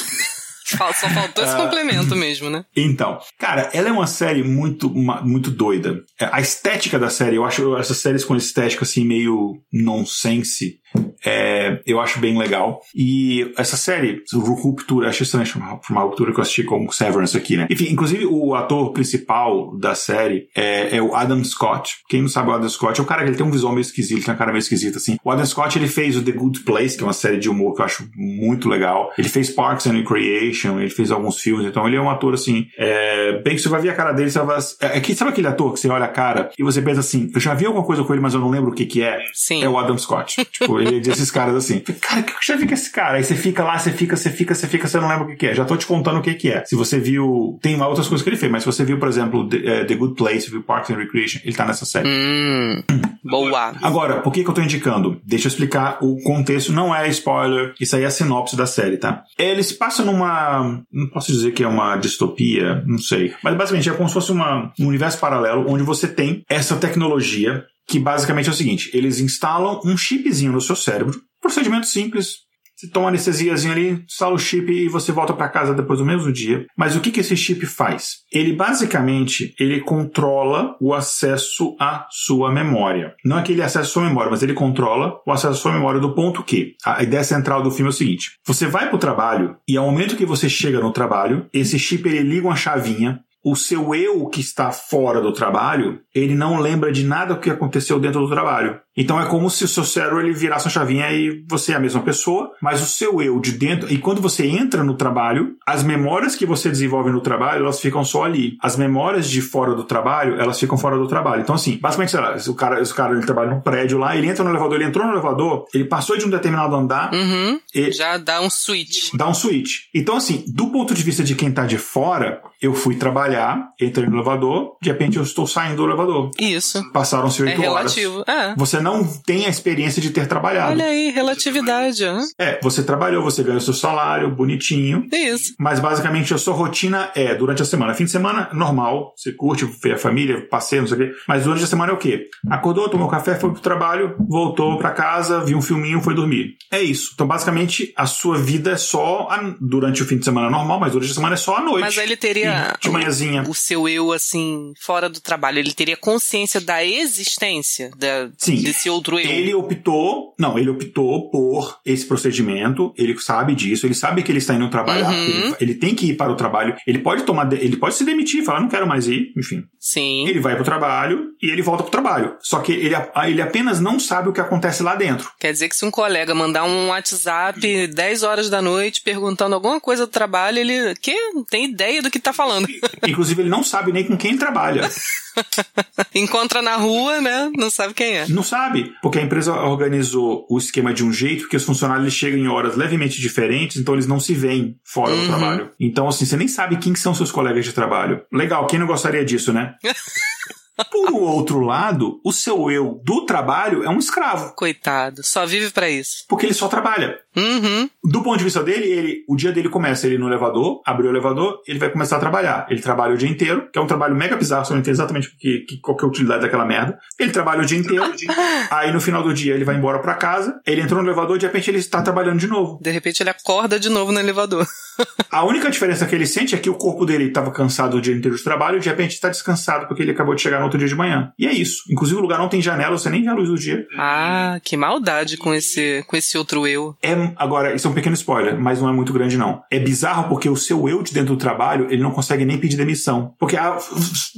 Só 0.68 0.92
faltou 0.92 1.44
esse 1.46 1.54
uh, 1.54 1.58
complemento 1.58 2.16
mesmo, 2.16 2.50
né? 2.50 2.66
Então, 2.76 3.20
cara, 3.40 3.70
ela 3.74 3.88
é 3.88 3.92
uma 3.92 4.08
série 4.08 4.44
muito, 4.44 4.88
uma, 4.88 5.22
muito 5.22 5.50
doida. 5.50 6.04
A 6.20 6.42
estética 6.42 7.00
da 7.00 7.10
série, 7.10 7.38
eu 7.38 7.46
acho 7.46 7.78
essas 7.78 7.98
séries 7.98 8.26
com 8.26 8.36
estética 8.36 8.84
assim 8.84 9.06
meio 9.06 9.62
nonsense, 9.72 10.80
é, 11.26 11.80
eu 11.86 12.00
acho 12.00 12.20
bem 12.20 12.38
legal. 12.38 12.82
E 12.96 13.52
essa 13.58 13.76
série, 13.78 14.22
Ruptura, 14.34 15.10
acho 15.10 15.24
estranho 15.24 15.46
chamar, 15.46 15.80
uma 15.90 16.02
Ruptura 16.02 16.32
que 16.32 16.40
eu 16.40 16.42
assisti 16.42 16.64
como 16.64 16.92
Severance 16.92 17.36
aqui, 17.36 17.58
né? 17.58 17.68
Enfim, 17.70 17.88
inclusive 17.92 18.26
o 18.26 18.56
ator 18.56 18.92
principal 18.94 19.76
da 19.78 19.96
série 19.96 20.48
é, 20.56 20.98
é, 20.98 21.02
o 21.02 21.16
Adam 21.16 21.44
Scott. 21.44 21.98
Quem 22.08 22.22
não 22.22 22.30
sabe 22.30 22.50
o 22.50 22.54
Adam 22.54 22.70
Scott 22.70 23.00
é 23.00 23.04
o 23.04 23.06
cara 23.06 23.24
que 23.24 23.30
ele 23.30 23.38
tem 23.38 23.46
um 23.46 23.52
visual 23.52 23.74
meio 23.74 23.82
esquisito, 23.82 24.24
tem 24.24 24.34
uma 24.34 24.38
cara 24.38 24.52
meio 24.52 24.62
esquisita 24.62 24.98
assim. 24.98 25.18
O 25.24 25.32
Adam 25.32 25.46
Scott 25.46 25.78
ele 25.78 25.88
fez 25.88 26.16
o 26.16 26.24
The 26.24 26.32
Good 26.32 26.62
Place, 26.62 26.96
que 26.96 27.04
é 27.04 27.08
uma 27.08 27.14
série 27.14 27.38
de 27.38 27.50
humor 27.50 27.74
que 27.76 27.82
eu 27.82 27.86
acho 27.86 28.10
muito 28.16 28.70
legal. 28.70 29.12
Ele 29.18 29.30
fez 29.30 29.50
Parks 29.50 29.88
and 29.88 29.94
Recreation, 29.94 30.80
ele 30.80 30.90
fez 30.90 31.12
alguns 31.12 31.40
filmes, 31.40 31.66
então 31.66 31.88
ele 31.88 31.98
é 31.98 32.02
um 32.02 32.10
ator 32.10 32.34
assim, 32.34 32.68
é, 32.78 33.42
bem 33.42 33.56
que 33.56 33.62
você 33.62 33.70
vai 33.70 33.82
ver 33.82 33.90
a 33.90 33.96
cara 33.96 34.12
dele, 34.12 34.30
você 34.30 34.40
vai, 34.40 34.60
é, 34.82 35.00
que, 35.00 35.16
sabe 35.16 35.32
aquele 35.32 35.48
ator 35.48 35.74
que 35.74 35.80
você 35.80 35.90
olha 35.90 36.06
a 36.06 36.10
cara 36.10 36.50
e 36.58 36.64
você 36.64 36.82
pensa 36.82 37.00
assim, 37.00 37.30
eu 37.34 37.40
já 37.40 37.54
vi 37.54 37.66
alguma 37.66 37.84
coisa 37.84 38.04
com 38.04 38.14
ele, 38.14 38.22
mas 38.22 38.34
eu 38.34 38.40
não 38.40 38.50
lembro 38.50 38.72
o 38.72 38.74
que 38.74 38.86
que 38.86 39.02
é? 39.02 39.20
Sim. 39.34 39.64
É 39.64 39.70
o 39.70 39.78
Adam 39.78 39.98
Scott. 39.98 40.46
tipo, 40.46 40.78
desses 41.00 41.32
caras 41.32 41.56
assim. 41.56 41.80
Cara, 41.80 42.24
que 42.24 42.34
já 42.46 42.56
vi 42.56 42.68
com 42.68 42.74
esse 42.74 42.92
cara? 42.92 43.18
Aí 43.18 43.24
você 43.24 43.36
fica 43.36 43.64
lá, 43.64 43.78
você 43.78 43.92
fica, 43.92 44.16
você 44.16 44.30
fica, 44.30 44.56
você 44.56 44.68
fica, 44.68 44.88
você 44.88 45.00
não 45.00 45.08
lembra 45.08 45.26
o 45.26 45.36
que, 45.36 45.48
é. 45.48 45.54
Já 45.54 45.66
tô 45.66 45.76
te 45.76 45.86
contando 45.86 46.20
o 46.20 46.22
que, 46.22 46.34
que 46.34 46.52
é. 46.52 46.64
Se 46.66 46.76
você 46.76 47.00
viu. 47.00 47.58
Tem 47.62 47.80
outras 47.82 48.08
coisas 48.08 48.24
que 48.24 48.30
ele 48.30 48.38
fez, 48.38 48.52
mas 48.52 48.64
se 48.64 48.68
você 48.68 48.84
viu, 48.84 49.00
por 49.00 49.08
exemplo, 49.08 49.48
The, 49.48 49.58
uh, 49.58 49.88
The 49.88 49.96
Good 49.96 50.16
Place, 50.16 50.50
viu 50.50 50.64
Parks 50.64 50.90
and 50.90 50.98
Recreation, 50.98 51.40
ele 51.44 51.56
tá 51.56 51.66
nessa 51.66 51.86
série. 51.86 52.08
Hum, 52.08 52.84
boa. 53.24 53.74
Agora, 53.82 54.22
por 54.22 54.32
que, 54.32 54.44
que 54.44 54.50
eu 54.50 54.54
tô 54.54 54.62
indicando? 54.62 55.20
Deixa 55.26 55.48
eu 55.48 55.50
explicar 55.50 55.98
o 56.02 56.18
contexto, 56.24 56.72
não 56.72 56.96
é 56.96 57.08
spoiler, 57.10 57.74
isso 57.80 57.96
aí 57.96 58.04
é 58.04 58.06
a 58.06 58.12
sinopse 58.12 58.56
da 58.56 58.66
série, 58.66 58.98
tá? 58.98 59.24
Eles 59.38 59.72
passam 59.72 60.06
numa. 60.06 60.82
Não 60.92 61.08
posso 61.08 61.32
dizer 61.32 61.52
que 61.52 61.64
é 61.64 61.68
uma 61.68 61.98
distopia, 61.98 62.84
não 62.86 62.98
sei. 62.98 63.34
Mas 63.44 63.56
basicamente 63.56 63.90
é 63.90 63.94
como 63.94 64.08
se 64.08 64.14
fosse 64.14 64.32
uma, 64.32 64.72
um 64.80 64.88
universo 64.88 65.20
paralelo 65.20 65.66
onde 65.68 65.84
você 65.84 66.08
tem 66.08 66.44
essa 66.50 66.76
tecnologia 66.76 67.66
que 67.88 68.00
basicamente 68.00 68.50
é 68.50 68.52
o 68.52 68.56
seguinte: 68.56 68.92
eles 68.94 69.20
instalam 69.20 69.80
um 69.86 69.96
chipzinho 69.98 70.52
no 70.52 70.62
seu 70.62 70.76
cérebro, 70.76 71.20
procedimento 71.42 71.88
simples. 71.88 72.48
Você 72.80 72.88
toma 72.92 73.08
anestesiazinha 73.08 73.74
ali, 73.74 74.04
instala 74.08 74.36
o 74.36 74.38
chip 74.38 74.72
e 74.72 74.88
você 74.88 75.12
volta 75.12 75.34
para 75.34 75.50
casa 75.50 75.74
depois 75.74 75.98
do 75.98 76.06
mesmo 76.06 76.32
dia. 76.32 76.68
Mas 76.78 76.96
o 76.96 77.02
que, 77.02 77.10
que 77.10 77.22
esse 77.22 77.36
chip 77.36 77.66
faz? 77.66 78.18
Ele 78.32 78.54
basicamente 78.54 79.56
ele 79.60 79.80
controla 79.82 80.76
o 80.80 80.94
acesso 80.94 81.76
à 81.80 82.06
sua 82.12 82.52
memória. 82.52 83.16
Não 83.26 83.36
aquele 83.36 83.64
acesso 83.64 83.90
à 83.90 83.92
sua 83.94 84.04
memória, 84.04 84.30
mas 84.30 84.44
ele 84.44 84.54
controla 84.54 85.20
o 85.26 85.32
acesso 85.32 85.54
à 85.54 85.56
sua 85.56 85.74
memória 85.74 86.00
do 86.00 86.14
ponto 86.14 86.44
que 86.44 86.76
a 86.86 87.02
ideia 87.02 87.24
central 87.24 87.64
do 87.64 87.72
filme 87.72 87.90
é 87.90 87.90
o 87.90 87.94
seguinte: 87.94 88.34
você 88.46 88.68
vai 88.68 88.86
para 88.90 88.96
o 88.96 89.00
trabalho 89.00 89.56
e 89.68 89.76
ao 89.76 89.86
momento 89.86 90.16
que 90.16 90.24
você 90.24 90.48
chega 90.48 90.80
no 90.80 90.94
trabalho, 90.94 91.48
esse 91.52 91.80
chip 91.80 92.08
ele 92.08 92.20
liga 92.20 92.46
uma 92.46 92.56
chavinha 92.56 93.22
o 93.44 93.56
seu 93.56 93.96
eu 93.96 94.28
que 94.28 94.42
está 94.42 94.72
fora 94.72 95.22
do 95.22 95.32
trabalho, 95.32 96.02
ele 96.14 96.36
não 96.36 96.60
lembra 96.60 96.92
de 96.92 97.04
nada 97.04 97.38
que 97.38 97.50
aconteceu 97.50 98.00
dentro 98.00 98.22
do 98.22 98.30
trabalho. 98.30 98.80
Então 98.98 99.22
é 99.22 99.26
como 99.26 99.50
se 99.50 99.64
o 99.64 99.68
seu 99.68 99.84
cérebro 99.84 100.20
ele 100.20 100.34
virasse 100.34 100.66
uma 100.66 100.72
chavinha 100.72 101.12
e 101.12 101.44
você 101.48 101.74
é 101.74 101.76
a 101.76 101.80
mesma 101.80 102.02
pessoa, 102.02 102.52
mas 102.62 102.82
o 102.82 102.86
seu 102.86 103.22
eu 103.22 103.40
de 103.40 103.52
dentro, 103.52 103.94
e 103.94 104.00
quando 104.00 104.22
você 104.22 104.48
entra 104.48 104.84
no 104.84 104.96
trabalho, 104.96 105.56
as 105.66 105.84
memórias 105.84 106.36
que 106.36 106.46
você 106.46 106.70
desenvolve 106.70 107.12
no 107.12 107.22
trabalho, 107.22 107.64
elas 107.64 107.80
ficam 107.80 108.04
só 108.04 108.24
ali. 108.24 108.58
As 108.62 108.76
memórias 108.76 109.30
de 109.30 109.42
fora 109.42 109.76
do 109.76 109.84
trabalho, 109.84 110.40
elas 110.40 110.60
ficam 110.60 110.78
fora 110.78 110.98
do 110.98 111.08
trabalho. 111.08 111.42
Então 111.42 111.56
assim, 111.56 111.78
basicamente, 111.78 112.12
sei 112.12 112.20
lá, 112.20 112.36
o 112.36 112.54
cara, 112.56 112.82
o 112.82 112.94
cara 112.96 113.14
ele 113.14 113.26
trabalha 113.26 113.52
num 113.52 113.62
prédio 113.62 114.00
lá, 114.00 114.16
ele 114.16 114.28
entra 114.28 114.44
no 114.44 114.50
elevador, 114.50 114.76
ele 114.76 114.86
entrou 114.86 115.06
no 115.06 115.14
elevador, 115.14 115.66
ele 115.74 115.86
passou 115.86 116.18
de 116.18 116.26
um 116.26 116.30
determinado 116.30 116.76
andar, 116.76 117.14
uhum, 117.14 117.60
e 117.74 117.92
já 117.92 118.18
dá 118.18 118.42
um 118.42 118.50
switch. 118.50 119.12
Dá 119.14 119.28
um 119.28 119.34
switch. 119.34 119.82
Então 119.94 120.18
assim, 120.18 120.44
do 120.48 120.68
ponto 120.72 120.94
de 120.94 121.04
vista 121.04 121.24
de 121.24 121.36
quem 121.36 121.52
tá 121.52 121.66
de 121.66 121.78
fora, 121.78 122.42
eu 122.62 122.74
fui 122.74 122.96
trabalhar, 122.96 123.70
entrei 123.80 124.08
no 124.08 124.16
elevador, 124.16 124.76
de 124.82 124.90
repente 124.90 125.18
eu 125.18 125.24
estou 125.24 125.46
saindo 125.46 125.78
do 125.78 125.86
elevador. 125.86 126.32
Isso. 126.40 126.92
Passaram-se 126.92 127.44
oito 127.44 127.62
é 127.62 127.70
horas. 127.70 127.96
relativo. 127.96 128.24
É. 128.28 128.56
Você 128.56 128.80
não 128.88 129.04
tem 129.04 129.46
a 129.46 129.50
experiência 129.50 130.02
de 130.02 130.12
ter 130.12 130.28
trabalhado. 130.28 130.72
Olha 130.72 130.86
aí, 130.86 131.12
relatividade. 131.12 132.06
Hein? 132.06 132.22
É, 132.40 132.58
você 132.62 132.82
trabalhou, 132.82 133.22
você 133.22 133.44
ganhou 133.44 133.60
seu 133.60 133.74
salário, 133.74 134.32
bonitinho. 134.32 135.06
Isso. 135.12 135.54
Mas 135.60 135.80
basicamente 135.80 136.34
a 136.34 136.38
sua 136.38 136.54
rotina 136.54 137.12
é 137.14 137.36
durante 137.36 137.62
a 137.62 137.66
semana. 137.66 137.94
Fim 137.94 138.06
de 138.06 138.12
semana, 138.12 138.50
normal. 138.54 139.14
Você 139.18 139.34
curte 139.34 139.66
ver 139.66 139.96
a 139.96 139.98
família, 139.98 140.48
passeio, 140.48 140.84
não 140.84 140.88
sei 140.88 140.98
o 140.98 141.00
quê. 141.02 141.16
Mas 141.28 141.44
durante 141.44 141.66
a 141.66 141.68
semana 141.68 141.92
é 141.92 141.96
o 141.96 141.98
quê? 141.98 142.30
Acordou, 142.50 142.88
tomou 142.88 143.10
café, 143.10 143.36
foi 143.36 143.52
pro 143.52 143.60
trabalho, 143.60 144.16
voltou 144.30 144.78
para 144.78 144.92
casa, 144.92 145.44
viu 145.44 145.58
um 145.58 145.62
filminho, 145.62 146.02
foi 146.02 146.16
dormir. 146.16 146.56
É 146.72 146.82
isso. 146.82 147.12
Então 147.14 147.28
basicamente 147.28 147.92
a 147.96 148.06
sua 148.06 148.38
vida 148.38 148.72
é 148.72 148.78
só 148.78 149.28
a... 149.30 149.54
durante 149.60 150.02
o 150.02 150.06
fim 150.06 150.18
de 150.18 150.24
semana 150.24 150.50
normal, 150.50 150.80
mas 150.80 150.94
durante 150.94 151.12
a 151.12 151.16
semana 151.16 151.34
é 151.34 151.38
só 151.38 151.58
a 151.58 151.62
noite. 151.62 151.82
Mas 151.82 151.98
ele 151.98 152.16
teria 152.16 152.74
de 152.80 152.90
manhãzinha. 152.90 153.44
O, 153.44 153.52
o 153.52 153.54
seu 153.54 153.90
eu 153.90 154.14
assim 154.14 154.72
fora 154.80 155.10
do 155.10 155.20
trabalho, 155.20 155.60
ele 155.60 155.74
teria 155.74 155.98
consciência 155.98 156.62
da 156.62 156.86
existência 156.86 157.92
da, 157.98 158.30
Sim. 158.38 158.56
Desse 158.78 158.90
outro 158.90 159.20
eu. 159.20 159.30
Ele 159.30 159.54
optou, 159.54 160.34
não, 160.40 160.58
ele 160.58 160.70
optou 160.70 161.30
por 161.30 161.80
esse 161.86 162.06
procedimento, 162.06 162.94
ele 162.98 163.18
sabe 163.20 163.56
disso, 163.56 163.86
ele 163.86 163.94
sabe 163.94 164.24
que 164.24 164.32
ele 164.32 164.40
está 164.40 164.54
indo 164.54 164.70
trabalhar, 164.70 165.08
Uhum. 165.12 165.16
ele, 165.18 165.56
ele 165.60 165.74
tem 165.76 165.96
que 165.96 166.08
ir 166.08 166.16
para 166.16 166.32
o 166.32 166.36
trabalho, 166.36 166.76
ele 166.86 167.00
pode 167.00 167.24
tomar, 167.24 167.52
ele 167.54 167.78
pode 167.78 167.96
se 167.96 168.04
demitir, 168.04 168.44
falar, 168.44 168.60
não 168.62 168.70
quero 168.70 168.88
mais 168.88 169.08
ir, 169.08 169.32
enfim. 169.38 169.64
Sim. 169.80 170.28
Ele 170.28 170.40
vai 170.40 170.54
para 170.54 170.62
o 170.62 170.66
trabalho 170.66 171.30
e 171.42 171.50
ele 171.50 171.62
volta 171.62 171.84
para 171.84 171.88
o 171.90 171.92
trabalho. 171.92 172.36
Só 172.42 172.60
que 172.60 172.72
ele, 172.72 172.96
ele 173.26 173.42
apenas 173.42 173.80
não 173.80 174.00
sabe 174.00 174.30
o 174.30 174.34
que 174.34 174.42
acontece 174.42 174.84
lá 174.84 174.96
dentro. 174.96 175.30
Quer 175.40 175.52
dizer 175.52 175.70
que 175.70 175.76
se 175.76 175.86
um 175.86 175.92
colega 175.92 176.34
mandar 176.36 176.64
um 176.66 176.88
WhatsApp 176.88 177.88
10 177.88 178.24
horas 178.24 178.50
da 178.50 178.62
noite 178.62 179.02
perguntando 179.02 179.56
alguma 179.56 179.80
coisa 179.80 180.06
do 180.06 180.12
trabalho, 180.12 180.60
ele 180.60 180.94
que 180.96 181.14
não 181.34 181.44
tem 181.44 181.66
ideia 181.66 182.02
do 182.02 182.12
que 182.12 182.20
tá 182.20 182.34
falando. 182.34 182.68
Inclusive, 183.08 183.42
ele 183.42 183.50
não 183.50 183.64
sabe 183.64 183.92
nem 183.92 184.04
com 184.04 184.18
quem 184.18 184.32
ele 184.32 184.40
trabalha. 184.40 184.90
Encontra 186.16 186.62
na 186.62 186.76
rua, 186.76 187.22
né? 187.22 187.52
Não 187.56 187.70
sabe 187.70 187.94
quem 187.94 188.18
é. 188.18 188.28
Não 188.28 188.44
sabe, 188.44 188.94
porque 189.02 189.20
a 189.20 189.22
empresa 189.22 189.54
organizou 189.54 190.46
o 190.50 190.58
esquema 190.58 190.94
de 190.94 191.04
um 191.04 191.12
jeito 191.12 191.48
que 191.48 191.56
os 191.56 191.64
funcionários 191.64 192.04
eles 192.06 192.14
chegam 192.14 192.40
em 192.40 192.48
horas 192.48 192.76
levemente 192.76 193.20
diferentes, 193.22 193.78
então 193.78 193.94
eles 193.94 194.08
não 194.08 194.20
se 194.20 194.34
veem 194.34 194.78
fora 194.84 195.16
do 195.16 195.22
Uhum. 195.22 195.28
trabalho. 195.28 195.72
Então, 195.80 196.08
assim, 196.08 196.26
você 196.26 196.38
nem 196.38 196.48
sabe 196.48 196.78
quem 196.78 196.94
que 196.94 197.00
são 197.00 197.14
seus 197.14 197.32
colegas 197.32 197.66
de 197.66 197.74
trabalho. 197.74 198.22
Legal, 198.32 198.68
quem 198.68 198.80
não 198.80 198.88
gostaria 198.88 199.24
disso, 199.26 199.52
né? 199.54 199.76
Por 200.92 201.12
outro 201.12 201.60
lado, 201.62 202.22
o 202.24 202.32
seu 202.32 202.70
eu 202.70 203.02
do 203.04 203.26
trabalho 203.26 203.84
é 203.84 203.90
um 203.90 203.98
escravo, 203.98 204.54
Coitado, 204.56 205.24
só 205.24 205.44
vive 205.44 205.72
pra 205.72 205.90
isso. 205.90 206.24
porque 206.30 206.46
ele 206.46 206.54
só 206.54 206.68
trabalha. 206.68 207.18
Uhum. 207.38 207.90
Do 208.04 208.24
ponto 208.24 208.38
de 208.38 208.44
vista 208.44 208.64
dele, 208.64 208.86
ele, 208.86 209.24
o 209.28 209.36
dia 209.36 209.52
dele 209.52 209.70
começa 209.70 210.08
ele 210.08 210.18
no 210.18 210.28
elevador, 210.28 210.82
abriu 210.86 211.10
o 211.10 211.14
elevador, 211.14 211.62
ele 211.68 211.78
vai 211.78 211.90
começar 211.90 212.18
a 212.18 212.20
trabalhar. 212.20 212.66
Ele 212.70 212.82
trabalha 212.82 213.14
o 213.14 213.18
dia 213.18 213.30
inteiro, 213.30 213.70
que 213.72 213.78
é 213.78 213.82
um 213.82 213.88
trabalho 213.88 214.16
mega 214.16 214.36
bizarro, 214.36 214.66
você 214.66 214.74
não 214.74 214.80
entende 214.80 214.96
exatamente 214.96 215.36
que, 215.38 215.60
que, 215.60 215.80
qual 215.80 215.96
que 215.96 216.04
é 216.04 216.08
a 216.08 216.10
utilidade 216.10 216.42
daquela 216.42 216.66
merda. 216.66 216.98
Ele 217.20 217.32
trabalha 217.32 217.62
o 217.62 217.66
dia 217.66 217.78
inteiro, 217.78 218.06
aí 218.72 218.92
no 218.92 219.00
final 219.00 219.22
do 219.22 219.34
dia 219.34 219.54
ele 219.54 219.64
vai 219.64 219.76
embora 219.76 220.00
pra 220.00 220.16
casa, 220.16 220.60
ele 220.66 220.82
entrou 220.82 221.02
no 221.02 221.08
elevador, 221.08 221.38
de 221.38 221.46
repente 221.46 221.70
ele 221.70 221.78
está 221.78 222.02
trabalhando 222.02 222.40
de 222.40 222.48
novo. 222.48 222.80
De 222.82 222.92
repente 222.92 223.22
ele 223.22 223.30
acorda 223.30 223.80
de 223.80 223.90
novo 223.90 224.12
no 224.12 224.20
elevador. 224.20 224.66
A 225.30 225.44
única 225.44 225.70
diferença 225.70 226.06
que 226.06 226.16
ele 226.16 226.26
sente 226.26 226.56
é 226.56 226.58
que 226.58 226.70
o 226.70 226.74
corpo 226.74 227.06
dele 227.06 227.26
estava 227.26 227.52
cansado 227.52 227.98
o 227.98 228.02
dia 228.02 228.16
inteiro 228.16 228.36
de 228.36 228.44
trabalho 228.44 228.78
e 228.78 228.80
de 228.80 228.90
repente 228.90 229.14
está 229.14 229.30
descansado 229.30 229.88
porque 229.88 230.02
ele 230.02 230.12
acabou 230.12 230.34
de 230.34 230.42
chegar 230.42 230.58
no 230.58 230.64
outro 230.64 230.80
dia 230.80 230.88
de 230.88 230.96
manhã. 230.96 231.32
E 231.38 231.46
é 231.46 231.54
isso. 231.54 231.84
Inclusive 231.90 232.18
o 232.18 232.22
lugar 232.22 232.40
não 232.40 232.50
tem 232.50 232.62
janela, 232.62 232.98
você 232.98 233.10
nem 233.10 233.22
vê 233.22 233.30
a 233.30 233.34
luz 233.34 233.50
do 233.50 233.56
dia. 233.56 233.86
Ah, 233.98 234.60
que 234.64 234.76
maldade 234.76 235.38
com 235.38 235.54
esse, 235.54 236.04
com 236.08 236.16
esse 236.16 236.38
outro 236.38 236.66
eu. 236.66 236.96
É, 237.04 237.16
agora, 237.36 237.76
isso 237.76 237.88
é 237.88 237.92
um 237.92 237.94
pequeno 237.94 238.14
spoiler, 238.16 238.60
mas 238.60 238.82
não 238.82 238.90
é 238.90 238.92
muito 238.92 239.14
grande 239.14 239.38
não. 239.38 239.62
É 239.72 239.80
bizarro 239.80 240.30
porque 240.30 240.50
o 240.50 240.56
seu 240.56 240.88
eu 240.88 241.02
de 241.04 241.14
dentro 241.14 241.36
do 241.36 241.40
trabalho, 241.40 241.88
ele 241.90 242.02
não 242.02 242.12
consegue 242.12 242.46
nem 242.46 242.58
pedir 242.58 242.78
demissão. 242.78 243.34
Porque, 243.40 243.56
ah, 243.56 243.78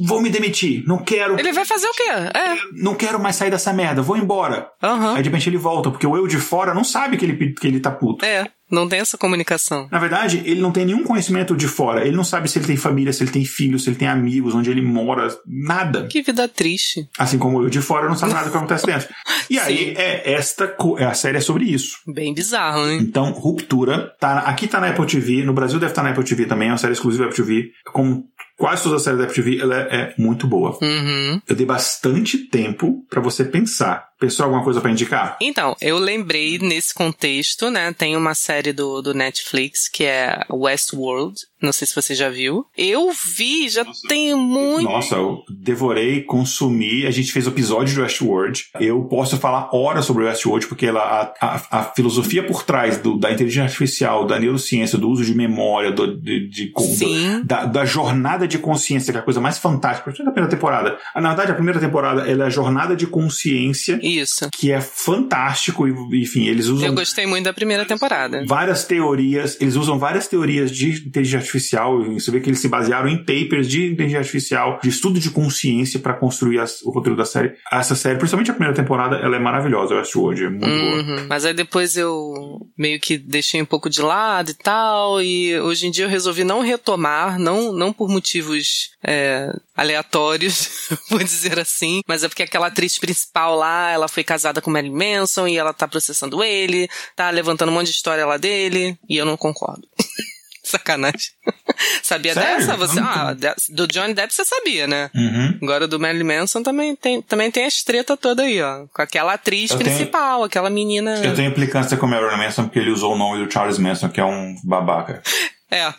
vou 0.06 0.22
me 0.22 0.30
demitir, 0.30 0.84
não 0.88 0.98
quero, 0.98 1.40
Ele 1.40 1.52
vai 1.52 1.66
fazer 1.66 1.88
o 1.88 1.94
quê? 1.94 2.10
É. 2.10 2.82
não 2.82 2.96
quero 2.96 3.20
mais 3.20 3.36
sair 3.36 3.52
dessa 3.52 3.74
merda, 3.74 4.02
vou 4.02 4.18
embora. 4.18 4.68
Aham. 4.82 5.16
Aí 5.16 5.24
de 5.24 5.30
repente 5.30 5.50
ele 5.50 5.58
volta, 5.58 5.90
porque 5.90 6.08
o 6.08 6.16
eu 6.16 6.28
de 6.28 6.38
fora 6.38 6.74
não 6.74 6.84
sabe 6.84 7.18
que 7.18 7.26
ele, 7.26 7.54
que 7.54 7.68
ele 7.68 7.80
tá 7.80 7.92
puto. 7.92 8.26
É. 8.26 8.46
Não 8.70 8.88
tem 8.88 9.00
essa 9.00 9.18
comunicação. 9.18 9.88
Na 9.92 10.00
verdade, 10.00 10.42
ele 10.46 10.62
não 10.62 10.72
tem 10.72 10.86
nenhum 10.86 11.04
conhecimento 11.04 11.56
de 11.56 11.68
fora. 11.68 12.06
Ele 12.06 12.16
não 12.16 12.24
sabe 12.24 12.50
se 12.50 12.60
ele 12.60 12.68
tem 12.68 12.78
família, 12.78 13.12
se 13.12 13.24
ele 13.24 13.32
tem 13.32 13.46
filhos, 13.46 13.84
se 13.84 13.90
ele 13.90 13.98
tem 13.98 14.08
amigos, 14.08 14.54
onde 14.54 14.70
ele 14.70 14.82
mora, 14.82 15.28
nada. 15.46 16.08
Que 16.08 16.22
vida 16.22 16.48
triste. 16.48 17.08
Assim 17.18 17.38
como 17.38 17.64
eu 17.64 17.70
de 17.70 17.82
fora 17.82 18.08
não 18.08 18.16
sabe 18.16 18.34
nada 18.34 18.46
do 18.46 18.52
que 18.52 18.58
acontece 18.58 18.86
dentro. 18.86 19.10
E 19.50 19.58
aí, 19.58 19.94
é 19.98 20.34
esta 20.34 20.76
é 20.98 21.06
a 21.06 21.14
série 21.14 21.38
é 21.38 21.42
sobre 21.42 21.66
isso. 21.66 21.98
Bem 22.08 22.34
bizarro, 22.34 22.88
hein? 22.88 23.00
Então, 23.02 23.32
Ruptura, 23.32 24.14
tá, 24.20 24.40
aqui 24.40 24.68
tá 24.68 24.80
na 24.80 24.90
Apple 24.90 25.06
TV, 25.06 25.44
no 25.44 25.54
Brasil 25.54 25.80
deve 25.80 25.92
estar 25.92 26.02
tá 26.02 26.08
na 26.08 26.14
Apple 26.14 26.24
TV 26.24 26.46
também, 26.46 26.70
é 26.70 26.72
uma 26.72 26.78
série 26.78 26.94
exclusiva 26.94 27.24
da 27.24 27.30
Apple 27.30 27.44
TV, 27.44 27.72
como 27.92 28.26
quase 28.58 28.84
todas 28.84 28.98
as 28.98 29.04
séries 29.04 29.20
da 29.20 29.26
Apple 29.26 29.36
TV, 29.42 29.62
ela 29.62 29.76
é, 29.76 29.96
é 29.96 30.14
muito 30.18 30.46
boa. 30.46 30.78
Uhum. 30.82 31.42
Eu 31.48 31.56
dei 31.56 31.66
bastante 31.66 32.38
tempo 32.38 33.06
para 33.10 33.22
você 33.22 33.46
pensar. 33.46 34.09
Pensou 34.20 34.46
alguma 34.46 34.64
coisa 34.64 34.82
para 34.82 34.92
indicar? 34.92 35.38
Então, 35.42 35.76
eu 35.80 35.98
lembrei 35.98 36.60
nesse 36.60 36.94
contexto, 36.94 37.70
né? 37.70 37.94
Tem 37.94 38.18
uma 38.18 38.34
série 38.34 38.74
do, 38.74 39.02
do 39.02 39.14
Netflix 39.14 39.88
que 39.88 40.04
é 40.04 40.44
Westworld. 40.52 41.36
Não 41.62 41.74
sei 41.74 41.86
se 41.88 41.96
você 41.96 42.16
já 42.16 42.30
viu. 42.30 42.66
Eu 42.78 43.12
vi, 43.12 43.68
já 43.68 43.84
Nossa. 43.84 44.08
tem 44.08 44.34
muito. 44.36 44.84
Nossa, 44.84 45.16
eu 45.16 45.44
devorei, 45.50 46.24
consumi. 46.24 47.06
A 47.06 47.12
gente 47.12 47.32
fez 47.32 47.48
o 47.48 47.50
episódio 47.50 47.94
de 47.94 48.02
Westworld. 48.02 48.66
Eu 48.80 49.04
posso 49.04 49.38
falar 49.38 49.70
horas 49.74 50.06
sobre 50.06 50.24
Westworld, 50.24 50.68
porque 50.68 50.86
ela, 50.86 51.02
a, 51.02 51.46
a, 51.46 51.80
a 51.80 51.84
filosofia 51.84 52.44
por 52.44 52.64
trás 52.64 52.98
do, 52.98 53.18
da 53.18 53.32
inteligência 53.32 53.66
artificial, 53.66 54.26
da 54.26 54.40
neurociência, 54.40 54.98
do 54.98 55.10
uso 55.10 55.26
de 55.26 55.36
memória, 55.36 55.92
do, 55.92 56.18
de, 56.18 56.48
de, 56.50 56.72
do, 56.72 57.44
da, 57.44 57.66
da, 57.66 57.86
jornada 57.86 58.48
de 58.48 58.58
consciência, 58.58 59.12
que 59.12 59.18
é 59.18 59.22
a 59.22 59.24
coisa 59.24 59.42
mais 59.42 59.58
fantástica, 59.58 60.04
principalmente 60.04 60.30
a 60.30 60.34
primeira 60.34 60.56
temporada. 60.56 60.98
Na 61.16 61.30
verdade, 61.30 61.52
a 61.52 61.56
primeira 61.56 61.80
temporada 61.80 62.30
ela 62.30 62.46
é 62.46 62.48
a 62.48 62.50
jornada 62.50 62.96
de 62.96 63.06
consciência. 63.06 64.00
Isso. 64.10 64.50
Que 64.52 64.72
é 64.72 64.82
fantástico. 64.82 65.88
E, 65.88 66.22
enfim, 66.22 66.46
eles 66.48 66.68
usam. 66.68 66.88
Eu 66.88 66.94
gostei 66.94 67.26
muito 67.26 67.46
da 67.46 67.54
primeira 67.54 67.86
temporada. 67.86 68.44
Várias 68.46 68.86
teorias. 68.86 69.58
Eles 69.60 69.76
usam 69.76 69.98
várias 70.00 70.28
teorias 70.28 70.72
de 70.72 71.08
inteligência 71.08 71.40
artificial. 71.40 72.04
Você 72.14 72.32
vê 72.32 72.40
que 72.40 72.50
eles 72.50 72.60
se 72.60 72.68
basearam 72.68 73.08
em 73.08 73.18
papers 73.18 73.68
de 73.68 73.86
inteligência 73.86 74.20
artificial, 74.20 74.80
de 74.82 74.90
estudo 74.90 75.20
de 75.20 75.30
consciência 75.30 76.00
para 76.00 76.14
construir 76.14 76.60
as, 76.60 76.82
o 76.82 76.92
roteiro 76.92 77.18
da 77.18 77.26
série. 77.26 77.54
Essa 77.72 77.96
série, 77.96 78.18
principalmente 78.18 78.52
a 78.52 78.54
primeira 78.54 78.76
temporada, 78.76 79.18
ela 79.18 79.36
é 79.36 79.40
maravilhosa. 79.40 79.94
Eu 79.94 80.00
acho 80.00 80.22
hoje 80.22 80.46
é 80.46 80.50
muito 80.50 80.68
uhum. 80.68 81.06
boa. 81.06 81.26
Mas 81.30 81.46
aí 81.46 81.54
depois 81.54 81.98
eu 81.98 82.60
meio 82.78 83.00
que 83.00 83.18
deixei 83.18 83.62
um 83.62 83.66
pouco 83.66 83.90
de 83.90 84.02
lado 84.02 84.52
e 84.52 84.54
tal. 84.54 85.22
E 85.22 85.60
hoje 85.60 85.88
em 85.88 85.92
dia 85.92 86.06
eu 86.06 86.10
resolvi 86.10 86.44
não 86.44 86.62
retomar, 86.62 87.40
não, 87.40 87.72
não 87.72 87.94
por 87.94 88.10
motivos 88.10 88.90
é, 89.04 89.52
aleatórios, 89.80 90.90
vou 91.10 91.20
dizer 91.20 91.60
assim, 91.60 92.02
mas 92.08 92.24
é 92.24 92.28
porque 92.28 92.44
aquela 92.44 92.68
atriz 92.68 92.98
principal 92.98 93.56
lá, 93.56 93.92
ela 93.92 94.08
foi 94.08 94.24
casada 94.24 94.62
com 94.62 94.70
Marilyn 94.70 95.18
Manson 95.18 95.48
e 95.48 95.58
ela 95.58 95.74
tá 95.74 95.88
processando 95.88 96.44
ele, 96.44 96.90
tá 97.16 97.30
levantando 97.30 97.70
um 97.72 97.76
monte 97.76 97.88
de 97.88 97.94
história 97.94 98.26
lá 98.26 98.38
dele, 98.38 98.98
e 99.08 99.16
eu 99.18 99.26
não 99.26 99.38
concordo. 99.38 99.88
Sacanagem. 100.62 101.32
sabia 102.04 102.34
Sério? 102.34 102.58
dessa? 102.58 102.78
Você, 102.78 103.00
ah, 103.00 103.36
do 103.70 103.88
Johnny 103.88 104.14
Depp 104.14 104.32
você 104.32 104.46
sabia, 104.46 104.86
né? 104.86 105.10
Uhum. 105.16 105.58
Agora 105.64 105.88
do 105.88 106.00
Marilyn 106.00 106.26
Manson 106.26 106.62
também 106.62 106.96
tem, 106.96 107.22
também 107.22 107.50
tem 107.50 107.64
a 107.64 107.68
estreta 107.68 108.16
toda 108.16 108.44
aí, 108.44 108.62
ó. 108.62 108.86
Com 108.94 109.02
aquela 109.02 109.34
atriz 109.34 109.72
eu 109.72 109.78
principal, 109.78 110.36
tenho, 110.36 110.46
aquela 110.46 110.70
menina. 110.70 111.18
Eu 111.24 111.34
tenho 111.34 111.50
implicância 111.50 111.98
com 111.98 112.06
o 112.06 112.10
Marilyn 112.10 112.38
Manson 112.38 112.66
porque 112.66 112.78
ele 112.78 112.92
usou 112.92 113.16
o 113.16 113.18
nome 113.18 113.44
do 113.44 113.52
Charles 113.52 113.80
Manson, 113.80 114.10
que 114.10 114.20
é 114.20 114.26
um 114.26 114.56
babaca. 114.64 115.24
É. 115.72 115.94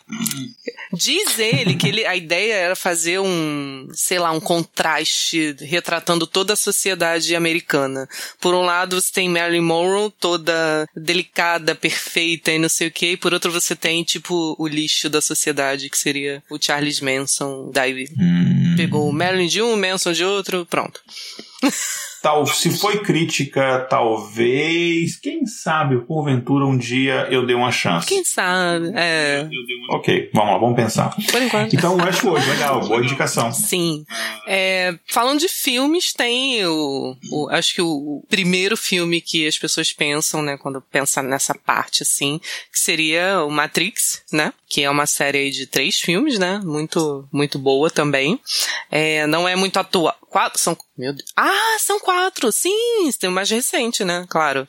Diz 0.92 1.38
ele 1.38 1.76
que 1.76 1.86
ele, 1.86 2.04
a 2.04 2.16
ideia 2.16 2.54
era 2.54 2.74
fazer 2.74 3.20
um, 3.20 3.88
sei 3.92 4.18
lá, 4.18 4.32
um 4.32 4.40
contraste 4.40 5.54
retratando 5.60 6.26
toda 6.26 6.54
a 6.54 6.56
sociedade 6.56 7.36
americana. 7.36 8.08
Por 8.40 8.52
um 8.54 8.62
lado 8.62 9.00
você 9.00 9.12
tem 9.12 9.28
Marilyn 9.28 9.60
Monroe, 9.60 10.12
toda 10.18 10.88
delicada, 10.96 11.74
perfeita 11.74 12.50
e 12.50 12.58
não 12.58 12.68
sei 12.68 12.88
o 12.88 12.92
que, 12.92 13.12
e 13.12 13.16
por 13.16 13.32
outro 13.32 13.52
você 13.52 13.76
tem, 13.76 14.02
tipo, 14.02 14.56
o 14.58 14.66
lixo 14.66 15.08
da 15.08 15.20
sociedade, 15.20 15.88
que 15.88 15.98
seria 15.98 16.42
o 16.50 16.58
Charles 16.60 17.00
Manson. 17.00 17.70
Daí 17.72 18.08
hum. 18.18 18.74
pegou 18.76 19.08
o 19.08 19.12
Marilyn 19.12 19.46
de 19.46 19.62
um, 19.62 19.76
Manson 19.76 20.12
de 20.12 20.24
outro, 20.24 20.66
pronto. 20.66 21.00
Tal, 22.22 22.46
se 22.46 22.70
foi 22.70 22.98
crítica, 22.98 23.86
talvez, 23.88 25.16
quem 25.16 25.46
sabe, 25.46 25.96
porventura 26.04 26.66
um 26.66 26.76
dia 26.76 27.26
eu 27.30 27.46
dei 27.46 27.56
uma 27.56 27.72
chance. 27.72 28.06
Quem 28.06 28.22
sabe, 28.24 28.92
é. 28.94 29.48
Ok, 29.90 30.30
vamos 30.34 30.52
lá, 30.52 30.58
vamos 30.58 30.76
pensar. 30.76 31.16
Por 31.30 31.42
enquanto. 31.42 31.74
Então, 31.74 31.96
Westworld, 31.96 32.46
legal, 32.46 32.80
boa 32.86 33.02
indicação. 33.02 33.50
Sim. 33.52 34.04
É, 34.46 34.94
falando 35.06 35.40
de 35.40 35.48
filmes, 35.48 36.12
tem 36.12 36.64
o, 36.66 37.16
o, 37.32 37.48
acho 37.50 37.74
que 37.74 37.82
o 37.82 38.22
primeiro 38.28 38.76
filme 38.76 39.20
que 39.22 39.46
as 39.46 39.56
pessoas 39.56 39.90
pensam, 39.92 40.42
né, 40.42 40.58
quando 40.58 40.80
pensam 40.80 41.22
nessa 41.22 41.54
parte, 41.54 42.02
assim, 42.02 42.38
que 42.70 42.78
seria 42.78 43.42
o 43.44 43.50
Matrix, 43.50 44.22
né, 44.30 44.52
que 44.68 44.82
é 44.82 44.90
uma 44.90 45.06
série 45.06 45.50
de 45.50 45.66
três 45.66 45.98
filmes, 45.98 46.38
né, 46.38 46.60
muito, 46.62 47.26
muito 47.32 47.58
boa 47.58 47.90
também. 47.90 48.38
É, 48.90 49.26
não 49.26 49.48
é 49.48 49.56
muito 49.56 49.78
atual, 49.78 50.16
quatro, 50.30 50.60
são, 50.60 50.76
meu 50.96 51.12
Deus, 51.12 51.30
ah, 51.36 51.76
são 51.78 51.98
quatro, 51.98 52.52
sim, 52.52 53.10
tem 53.18 53.28
o 53.28 53.32
mais 53.32 53.50
recente, 53.50 54.04
né? 54.04 54.24
Claro. 54.28 54.66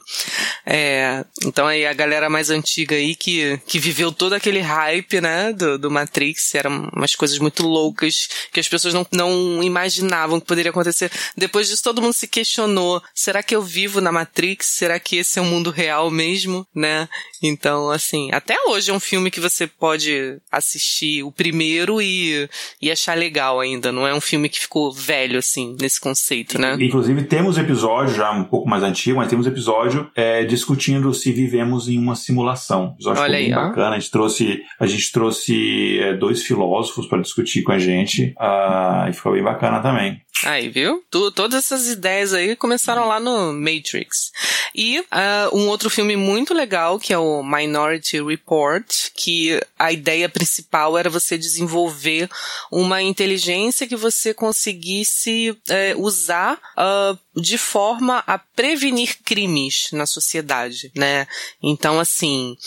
É, 0.66 1.24
então 1.46 1.68
aí 1.68 1.86
a 1.86 1.94
galera 1.94 2.30
mais 2.30 2.50
antiga 2.50 2.96
aí 2.96 3.16
que, 3.16 3.60
que 3.68 3.80
viveu 3.80 4.12
todo 4.12 4.34
aquele 4.34 4.60
hype, 4.60 5.22
né, 5.22 5.54
do, 5.54 5.78
do 5.78 5.92
Matrix, 5.92 6.56
eram 6.56 6.90
umas 6.96 7.16
coisas 7.16 7.38
muito 7.38 7.64
loucas 7.64 8.28
que 8.52 8.60
as 8.60 8.68
pessoas 8.68 8.94
não, 8.94 9.06
não 9.12 9.64
imaginavam 9.64 10.40
que 10.40 10.48
poderia 10.48 10.72
acontecer. 10.72 11.12
Depois 11.38 11.68
disso 11.68 11.84
todo 11.84 12.02
mundo 12.02 12.14
se 12.14 12.28
questionou, 12.28 13.02
será 13.14 13.44
que 13.44 13.56
eu 13.56 13.62
vivo 13.62 14.02
na 14.02 14.12
Matrix? 14.12 14.66
Será 14.68 15.00
que 15.00 15.18
esse 15.18 15.38
é 15.38 15.42
o 15.42 15.46
um 15.46 15.50
mundo 15.50 15.70
real 15.70 16.10
mesmo, 16.10 16.66
né? 16.74 17.08
Então, 17.44 17.90
assim, 17.90 18.30
até 18.32 18.56
hoje 18.68 18.92
é 18.92 18.94
um 18.94 19.00
filme 19.00 19.32
que 19.32 19.40
você 19.40 19.66
pode 19.68 20.40
assistir 20.52 21.24
o 21.24 21.32
primeiro 21.32 22.02
e, 22.02 22.48
e 22.82 22.92
achar 22.92 23.18
legal 23.18 23.60
ainda, 23.60 23.92
não 23.92 24.08
é 24.08 24.14
um 24.14 24.22
filme 24.22 24.48
que 24.48 24.60
ficou 24.60 24.92
velho, 24.92 25.40
assim, 25.40 25.51
nesse 25.80 26.00
conceito, 26.00 26.60
né? 26.60 26.78
Inclusive, 26.80 27.24
temos 27.24 27.58
episódio 27.58 28.16
já 28.16 28.32
um 28.32 28.44
pouco 28.44 28.70
mais 28.70 28.84
antigo, 28.84 29.18
mas 29.18 29.30
temos 29.30 29.46
episódio 29.46 30.10
é, 30.16 30.44
discutindo 30.44 31.14
se 31.14 31.32
vivemos 31.32 31.88
em 31.88 31.98
uma 31.98 32.16
simulação. 32.16 32.94
Episódio 32.96 33.22
Olha 33.22 33.38
aí, 33.38 33.46
bem 33.48 33.58
ó. 33.58 33.68
bacana. 33.68 33.96
A 33.96 34.00
gente 34.00 34.12
trouxe, 34.12 34.62
a 34.80 34.86
gente 34.86 35.12
trouxe 35.12 36.00
é, 36.00 36.14
dois 36.14 36.44
filósofos 36.44 37.08
para 37.08 37.22
discutir 37.22 37.64
com 37.64 37.72
a 37.72 37.80
gente 37.80 38.34
uh, 38.40 39.10
e 39.10 39.14
ficou 39.14 39.34
bem 39.34 39.44
bacana 39.44 39.80
também. 39.80 40.22
Aí, 40.44 40.70
viu? 40.70 41.04
Tu, 41.12 41.32
todas 41.32 41.64
essas 41.64 41.88
ideias 41.88 42.34
aí 42.34 42.56
começaram 42.56 43.08
lá 43.08 43.20
no 43.20 43.54
Matrix. 43.54 44.32
E 44.74 45.00
uh, 45.00 45.56
um 45.56 45.68
outro 45.68 45.90
filme 45.90 46.16
muito 46.16 46.54
legal, 46.54 47.00
que 47.00 47.14
é 47.14 47.18
o 47.18 47.44
Minority 47.44 48.22
Report, 48.24 49.10
que 49.16 49.62
a 49.78 49.92
ideia 49.92 50.28
principal 50.28 50.98
era 50.98 51.10
você 51.10 51.38
desenvolver 51.38 52.30
uma 52.72 53.04
inteligência 53.04 53.88
que 53.88 53.96
você 53.96 54.34
conseguisse 54.34 55.52
uh, 55.52 56.02
usar 56.02 56.60
uh, 56.76 57.20
de 57.40 57.58
forma 57.58 58.24
a 58.26 58.38
prevenir 58.38 59.18
crimes 59.24 59.90
na 59.92 60.06
sociedade, 60.06 60.92
né? 60.96 61.28
Então, 61.62 62.00
assim, 62.00 62.58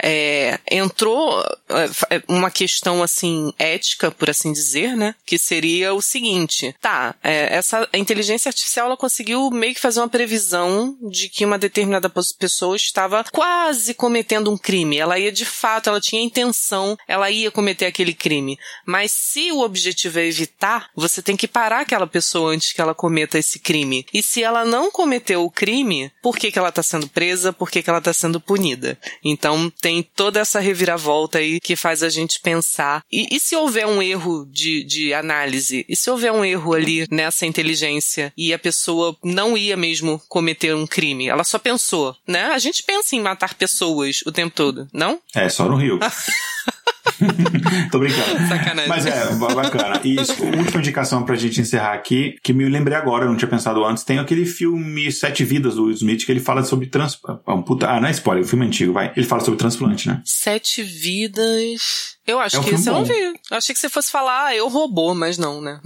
é, 0.00 0.60
entrou 0.70 1.42
é, 1.68 2.22
uma 2.28 2.50
questão, 2.50 3.02
assim, 3.02 3.52
ética, 3.58 4.10
por 4.10 4.30
assim 4.30 4.52
dizer, 4.52 4.96
né? 4.96 5.14
Que 5.26 5.38
seria 5.38 5.92
o 5.92 6.02
seguinte, 6.02 6.74
tá, 6.80 7.11
é, 7.22 7.54
essa 7.56 7.88
inteligência 7.94 8.48
artificial, 8.48 8.86
ela 8.86 8.96
conseguiu 8.96 9.50
meio 9.50 9.74
que 9.74 9.80
fazer 9.80 10.00
uma 10.00 10.08
previsão 10.08 10.96
de 11.10 11.28
que 11.28 11.44
uma 11.44 11.58
determinada 11.58 12.10
pessoa 12.38 12.76
estava 12.76 13.24
quase 13.32 13.94
cometendo 13.94 14.50
um 14.50 14.58
crime. 14.58 14.98
Ela 14.98 15.18
ia, 15.18 15.32
de 15.32 15.44
fato, 15.44 15.88
ela 15.88 16.00
tinha 16.00 16.22
intenção, 16.22 16.96
ela 17.06 17.30
ia 17.30 17.50
cometer 17.50 17.86
aquele 17.86 18.14
crime. 18.14 18.58
Mas 18.86 19.12
se 19.12 19.50
o 19.52 19.60
objetivo 19.60 20.18
é 20.18 20.26
evitar, 20.26 20.90
você 20.94 21.22
tem 21.22 21.36
que 21.36 21.48
parar 21.48 21.80
aquela 21.80 22.06
pessoa 22.06 22.52
antes 22.52 22.72
que 22.72 22.80
ela 22.80 22.94
cometa 22.94 23.38
esse 23.38 23.58
crime. 23.58 24.06
E 24.12 24.22
se 24.22 24.42
ela 24.42 24.64
não 24.64 24.90
cometeu 24.90 25.44
o 25.44 25.50
crime, 25.50 26.10
por 26.22 26.36
que, 26.36 26.50
que 26.50 26.58
ela 26.58 26.68
está 26.68 26.82
sendo 26.82 27.08
presa? 27.08 27.52
Por 27.52 27.70
que, 27.70 27.82
que 27.82 27.90
ela 27.90 27.98
está 27.98 28.12
sendo 28.12 28.40
punida? 28.40 28.98
Então 29.24 29.70
tem 29.80 30.02
toda 30.02 30.40
essa 30.40 30.60
reviravolta 30.60 31.38
aí 31.38 31.60
que 31.60 31.76
faz 31.76 32.02
a 32.02 32.08
gente 32.08 32.40
pensar. 32.40 33.04
E, 33.10 33.34
e 33.34 33.40
se 33.40 33.56
houver 33.56 33.86
um 33.86 34.02
erro 34.02 34.46
de, 34.50 34.84
de 34.84 35.14
análise? 35.14 35.84
E 35.88 35.96
se 35.96 36.10
houver 36.10 36.32
um 36.32 36.44
erro 36.44 36.74
ali 36.74 37.01
nessa 37.10 37.46
inteligência 37.46 38.32
e 38.36 38.52
a 38.52 38.58
pessoa 38.58 39.16
não 39.22 39.56
ia 39.56 39.76
mesmo 39.76 40.20
cometer 40.28 40.74
um 40.74 40.86
crime? 40.86 41.28
Ela 41.28 41.44
só 41.44 41.58
pensou, 41.58 42.16
né? 42.26 42.44
A 42.46 42.58
gente 42.58 42.82
pensa 42.82 43.16
em 43.16 43.20
matar 43.20 43.54
pessoas 43.54 44.22
o 44.26 44.32
tempo 44.32 44.54
todo, 44.54 44.88
não? 44.92 45.20
É, 45.34 45.48
só 45.48 45.68
no 45.68 45.76
Rio. 45.76 45.98
Tô 47.90 47.98
brincando. 47.98 48.48
Sacanagem. 48.48 48.88
Mas 48.88 49.06
é, 49.06 49.34
bacana. 49.34 50.00
E 50.04 50.20
isso, 50.20 50.42
última 50.44 50.80
indicação 50.80 51.24
pra 51.24 51.34
gente 51.36 51.60
encerrar 51.60 51.94
aqui, 51.94 52.36
que 52.42 52.52
me 52.52 52.68
lembrei 52.68 52.96
agora, 52.96 53.24
eu 53.24 53.28
não 53.28 53.36
tinha 53.36 53.48
pensado 53.48 53.84
antes, 53.84 54.04
tem 54.04 54.18
aquele 54.18 54.46
filme 54.46 55.10
Sete 55.10 55.44
Vidas 55.44 55.74
do 55.74 55.84
Will 55.84 55.94
Smith, 55.94 56.24
que 56.24 56.32
ele 56.32 56.40
fala 56.40 56.62
sobre 56.62 56.86
trans... 56.86 57.18
Ah, 57.46 58.00
não 58.00 58.08
é 58.08 58.10
spoiler, 58.12 58.44
o 58.44 58.48
filme 58.48 58.64
é 58.64 58.68
antigo, 58.68 58.92
vai. 58.92 59.12
Ele 59.16 59.26
fala 59.26 59.42
sobre 59.42 59.58
transplante, 59.58 60.08
né? 60.08 60.20
Sete 60.24 60.82
Vidas... 60.82 62.12
Eu 62.24 62.38
acho 62.38 62.54
É 62.54 62.60
um 62.60 62.62
que 62.62 62.68
filme 62.68 62.80
esse 62.80 62.88
eu 62.88 62.94
não 62.94 63.02
bom. 63.02 63.08
vi. 63.08 63.40
Eu 63.50 63.56
achei 63.56 63.74
que 63.74 63.80
você 63.80 63.88
fosse 63.88 64.10
falar, 64.10 64.46
ah, 64.46 64.54
eu 64.54 64.68
robô, 64.68 65.12
mas 65.12 65.38
não, 65.38 65.60
né? 65.60 65.80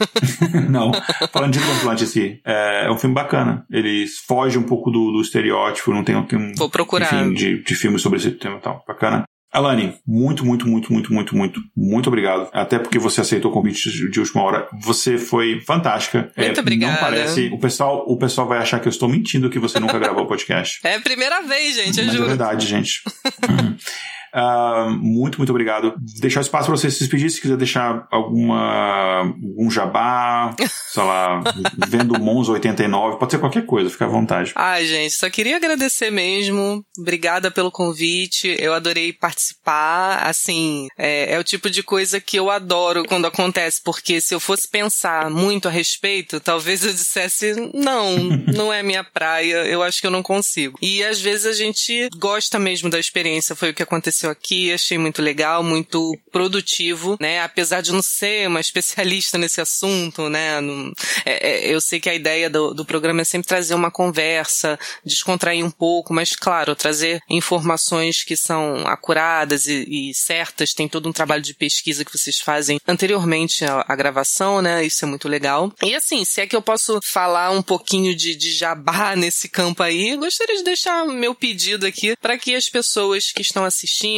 não, 0.70 0.92
falando 1.30 1.52
de 1.52 1.58
transplante 1.60 2.04
esse, 2.04 2.40
é, 2.44 2.86
é 2.86 2.90
um 2.90 2.96
filme 2.96 3.14
bacana. 3.14 3.66
Ele 3.70 4.06
foge 4.26 4.56
um 4.56 4.62
pouco 4.62 4.90
do, 4.90 5.12
do 5.12 5.20
estereótipo, 5.20 5.92
não 5.92 6.02
tem 6.02 6.16
um, 6.16 6.54
Vou 6.56 6.70
procurar. 6.70 7.12
enfim, 7.12 7.34
de, 7.34 7.62
de 7.62 7.74
filmes 7.74 8.00
sobre 8.00 8.18
esse 8.18 8.30
tema 8.30 8.56
e 8.56 8.60
tal. 8.60 8.82
Bacana. 8.88 9.24
Alane, 9.54 9.94
muito, 10.06 10.44
muito, 10.44 10.68
muito, 10.68 10.92
muito, 10.92 11.12
muito, 11.14 11.36
muito, 11.36 11.60
muito 11.76 12.06
obrigado. 12.08 12.48
Até 12.52 12.78
porque 12.78 12.98
você 12.98 13.20
aceitou 13.20 13.50
o 13.50 13.54
convite 13.54 13.88
de 14.10 14.18
última 14.20 14.42
hora. 14.42 14.68
Você 14.82 15.16
foi 15.16 15.60
fantástica. 15.60 16.32
Muito 16.36 16.58
É, 16.58 16.60
obrigada. 16.60 16.92
Não 16.94 17.00
parece. 17.00 17.50
O 17.52 17.58
pessoal, 17.58 18.04
o 18.08 18.18
pessoal 18.18 18.48
vai 18.48 18.58
achar 18.58 18.80
que 18.80 18.88
eu 18.88 18.90
estou 18.90 19.08
mentindo 19.08 19.48
que 19.48 19.58
você 19.60 19.78
nunca 19.78 19.98
gravou 19.98 20.24
o 20.24 20.26
podcast. 20.26 20.80
É 20.84 20.96
a 20.96 21.00
primeira 21.00 21.40
vez, 21.42 21.76
gente, 21.76 21.98
eu 22.00 22.04
Mas 22.06 22.14
é 22.14 22.16
juro. 22.16 22.28
verdade, 22.28 22.66
gente. 22.66 23.00
Ah, 24.34 24.88
muito, 25.00 25.38
muito 25.38 25.50
obrigado. 25.50 25.94
Deixar 26.20 26.40
espaço 26.40 26.66
para 26.66 26.76
você 26.76 26.90
se 26.90 26.98
despedir. 26.98 27.30
Se 27.30 27.40
quiser 27.40 27.56
deixar 27.56 28.06
alguma 28.10 29.20
algum 29.20 29.70
jabá, 29.70 30.54
sei 30.92 31.02
lá, 31.02 31.40
vendo 31.88 32.18
Monza 32.18 32.52
89, 32.52 33.18
pode 33.18 33.32
ser 33.32 33.38
qualquer 33.38 33.64
coisa, 33.64 33.88
fica 33.88 34.06
à 34.06 34.08
vontade. 34.08 34.52
Ai, 34.56 34.84
gente, 34.86 35.14
só 35.14 35.30
queria 35.30 35.56
agradecer 35.56 36.10
mesmo. 36.10 36.84
Obrigada 36.98 37.50
pelo 37.50 37.70
convite. 37.70 38.56
Eu 38.58 38.74
adorei 38.74 39.12
participar. 39.12 40.24
Assim, 40.24 40.88
é, 40.98 41.34
é 41.34 41.38
o 41.38 41.44
tipo 41.44 41.70
de 41.70 41.82
coisa 41.82 42.20
que 42.20 42.36
eu 42.36 42.50
adoro 42.50 43.04
quando 43.04 43.26
acontece, 43.26 43.80
porque 43.82 44.20
se 44.20 44.34
eu 44.34 44.40
fosse 44.40 44.68
pensar 44.68 45.30
muito 45.30 45.68
a 45.68 45.70
respeito, 45.70 46.40
talvez 46.40 46.84
eu 46.84 46.92
dissesse, 46.92 47.54
não, 47.72 48.16
não 48.54 48.72
é 48.72 48.82
minha 48.82 49.04
praia, 49.04 49.64
eu 49.66 49.82
acho 49.82 50.00
que 50.00 50.06
eu 50.06 50.10
não 50.10 50.22
consigo. 50.22 50.78
E 50.82 51.04
às 51.04 51.20
vezes 51.20 51.46
a 51.46 51.52
gente 51.52 52.08
gosta 52.16 52.58
mesmo 52.58 52.90
da 52.90 52.98
experiência, 52.98 53.54
foi 53.54 53.70
o 53.70 53.74
que 53.74 53.82
aconteceu 53.82 54.23
aqui, 54.30 54.72
achei 54.72 54.98
muito 54.98 55.20
legal, 55.22 55.62
muito 55.62 56.16
produtivo, 56.32 57.16
né? 57.20 57.42
Apesar 57.42 57.80
de 57.80 57.92
não 57.92 58.02
ser 58.02 58.48
uma 58.48 58.60
especialista 58.60 59.38
nesse 59.38 59.60
assunto, 59.60 60.28
né? 60.28 60.60
Não- 60.60 60.92
é- 61.24 61.66
é- 61.68 61.74
eu 61.74 61.80
sei 61.80 61.98
que 62.00 62.08
a 62.10 62.14
ideia 62.14 62.48
do, 62.50 62.74
do 62.74 62.84
programa 62.84 63.20
é 63.22 63.24
sempre 63.24 63.48
trazer 63.48 63.74
uma 63.74 63.90
conversa, 63.90 64.78
descontrair 65.04 65.64
um 65.64 65.70
pouco, 65.70 66.12
mas 66.12 66.34
claro, 66.36 66.74
trazer 66.74 67.20
informações 67.28 68.22
que 68.24 68.36
são 68.36 68.86
acuradas 68.86 69.66
e, 69.66 70.10
e 70.10 70.14
certas. 70.14 70.72
Tem 70.74 70.88
todo 70.88 71.08
um 71.08 71.12
trabalho 71.12 71.42
de 71.42 71.54
pesquisa 71.54 72.04
que 72.04 72.16
vocês 72.16 72.40
fazem 72.40 72.78
anteriormente 72.86 73.64
à, 73.64 73.84
à 73.88 73.94
gravação, 73.96 74.60
né? 74.62 74.84
Isso 74.84 75.04
é 75.04 75.08
muito 75.08 75.28
legal. 75.28 75.72
E 75.82 75.94
assim, 75.94 76.24
se 76.24 76.40
é 76.40 76.46
que 76.46 76.56
eu 76.56 76.62
posso 76.62 77.00
falar 77.02 77.50
um 77.50 77.62
pouquinho 77.62 78.14
de, 78.14 78.34
de 78.34 78.52
jabá 78.52 79.14
nesse 79.16 79.48
campo 79.48 79.82
aí, 79.82 80.16
gostaria 80.16 80.56
de 80.56 80.64
deixar 80.64 81.04
meu 81.06 81.34
pedido 81.34 81.86
aqui 81.86 82.16
para 82.20 82.38
que 82.38 82.54
as 82.54 82.68
pessoas 82.68 83.30
que 83.32 83.42
estão 83.42 83.64
assistindo 83.64 84.13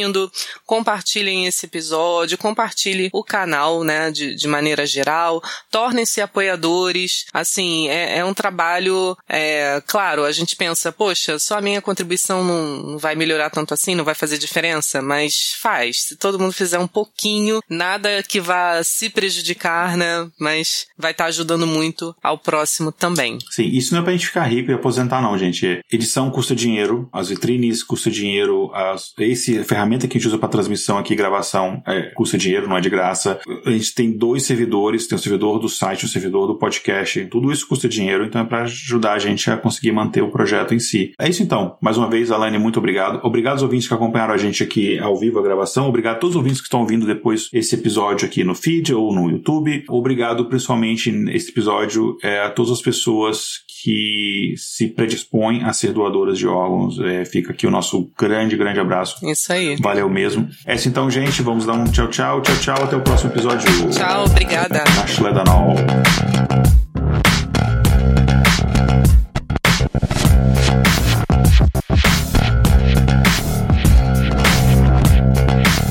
compartilhem 0.65 1.45
esse 1.45 1.65
episódio, 1.65 2.37
compartilhem 2.37 3.09
o 3.13 3.23
canal, 3.23 3.83
né, 3.83 4.11
de, 4.11 4.35
de 4.35 4.47
maneira 4.47 4.85
geral, 4.85 5.41
tornem-se 5.71 6.21
apoiadores. 6.21 7.25
Assim, 7.33 7.89
é, 7.89 8.19
é 8.19 8.25
um 8.25 8.33
trabalho, 8.33 9.17
é, 9.27 9.81
claro, 9.85 10.23
a 10.23 10.31
gente 10.31 10.55
pensa, 10.55 10.91
poxa, 10.91 11.39
só 11.39 11.57
a 11.57 11.61
minha 11.61 11.81
contribuição 11.81 12.43
não, 12.43 12.97
vai 12.97 13.15
melhorar 13.15 13.49
tanto 13.49 13.73
assim, 13.73 13.95
não 13.95 14.05
vai 14.05 14.15
fazer 14.15 14.37
diferença, 14.37 15.01
mas 15.01 15.53
faz. 15.61 16.03
Se 16.03 16.15
todo 16.15 16.39
mundo 16.39 16.53
fizer 16.53 16.79
um 16.79 16.87
pouquinho, 16.87 17.61
nada 17.69 18.23
que 18.23 18.39
vá 18.39 18.83
se 18.83 19.09
prejudicar, 19.09 19.97
né, 19.97 20.29
mas 20.39 20.87
vai 20.97 21.11
estar 21.11 21.25
ajudando 21.25 21.65
muito 21.65 22.15
ao 22.21 22.37
próximo 22.37 22.91
também. 22.91 23.37
Sim, 23.51 23.67
isso 23.67 23.93
não 23.93 24.01
é 24.01 24.03
pra 24.03 24.13
gente 24.13 24.27
ficar 24.27 24.43
rico 24.43 24.71
e 24.71 24.73
aposentar, 24.73 25.21
não, 25.21 25.37
gente. 25.37 25.81
Edição 25.91 26.29
custa 26.29 26.55
dinheiro, 26.55 27.09
as 27.11 27.29
vitrines 27.29 27.83
custa 27.83 28.09
dinheiro, 28.09 28.71
as, 28.73 29.13
esse 29.19 29.63
ferramenta 29.77 30.07
que 30.07 30.17
a 30.17 30.19
gente 30.19 30.27
usa 30.27 30.39
pra 30.39 30.49
transmissão 30.49 30.97
aqui, 30.97 31.15
gravação, 31.15 31.83
é, 31.85 32.01
custa 32.13 32.37
dinheiro, 32.37 32.67
não 32.67 32.77
é 32.77 32.81
de 32.81 32.89
graça. 32.89 33.39
A 33.63 33.69
gente 33.69 33.93
tem 33.93 34.11
dois 34.11 34.43
servidores, 34.43 35.05
tem 35.05 35.15
o 35.15 35.19
servidor 35.19 35.59
do 35.59 35.69
site, 35.69 36.05
o 36.05 36.07
servidor 36.07 36.47
do 36.47 36.55
podcast, 36.55 37.25
tudo 37.25 37.51
isso 37.51 37.67
custa 37.67 37.87
dinheiro, 37.87 38.25
então 38.25 38.41
é 38.41 38.45
pra 38.45 38.63
ajudar 38.63 39.13
a 39.13 39.19
gente 39.19 39.49
a 39.51 39.57
conseguir 39.57 39.91
manter 39.91 40.23
o 40.23 40.31
projeto 40.31 40.73
em 40.73 40.79
si. 40.79 41.13
É 41.19 41.29
isso 41.29 41.43
então. 41.43 41.77
Mais 41.79 41.95
uma 41.95 42.09
vez, 42.09 42.31
Alane, 42.31 42.57
muito 42.57 42.79
obrigado. 42.79 43.19
Obrigado 43.23 43.53
aos 43.53 43.63
ouvintes 43.63 43.87
que 43.87 43.93
acompanharam 43.93 44.33
a 44.33 44.37
gente 44.37 44.63
aqui 44.63 44.97
ao 44.97 45.15
vivo 45.15 45.37
a 45.37 45.43
gravação. 45.43 45.87
Obrigado 45.87 46.15
a 46.15 46.19
todos 46.19 46.35
os 46.35 46.37
ouvintes 46.37 46.59
que 46.59 46.65
estão 46.65 46.81
ouvindo 46.81 47.05
depois 47.05 47.49
esse 47.53 47.75
episódio 47.75 48.25
aqui 48.25 48.43
no 48.43 48.55
feed 48.55 48.93
ou 48.93 49.13
no 49.13 49.29
YouTube. 49.29 49.83
Obrigado 49.87 50.45
principalmente 50.45 51.11
nesse 51.11 51.51
episódio 51.51 52.17
é, 52.23 52.41
a 52.41 52.49
todas 52.49 52.71
as 52.71 52.81
pessoas 52.81 53.63
que 53.83 54.53
se 54.57 54.87
predispõem 54.87 55.63
a 55.63 55.73
ser 55.73 55.93
doadoras 55.93 56.37
de 56.37 56.47
órgãos. 56.47 56.99
É, 56.99 57.25
fica 57.25 57.51
aqui 57.51 57.67
o 57.67 57.71
nosso 57.71 58.11
grande, 58.17 58.57
grande 58.57 58.79
abraço. 58.79 59.17
Isso 59.25 59.51
aí. 59.53 59.75
Valeu 59.79 60.09
mesmo. 60.09 60.47
É 60.65 60.75
isso 60.75 60.87
então, 60.87 61.09
gente. 61.09 61.41
Vamos 61.41 61.65
dar 61.65 61.73
um 61.73 61.85
tchau, 61.85 62.07
tchau, 62.07 62.41
tchau, 62.41 62.55
tchau. 62.57 62.83
Até 62.83 62.95
o 62.95 63.01
próximo 63.01 63.31
episódio. 63.31 63.67
Tchau, 63.91 64.25
obrigada. 64.25 64.83
Ashledanol. 65.03 65.75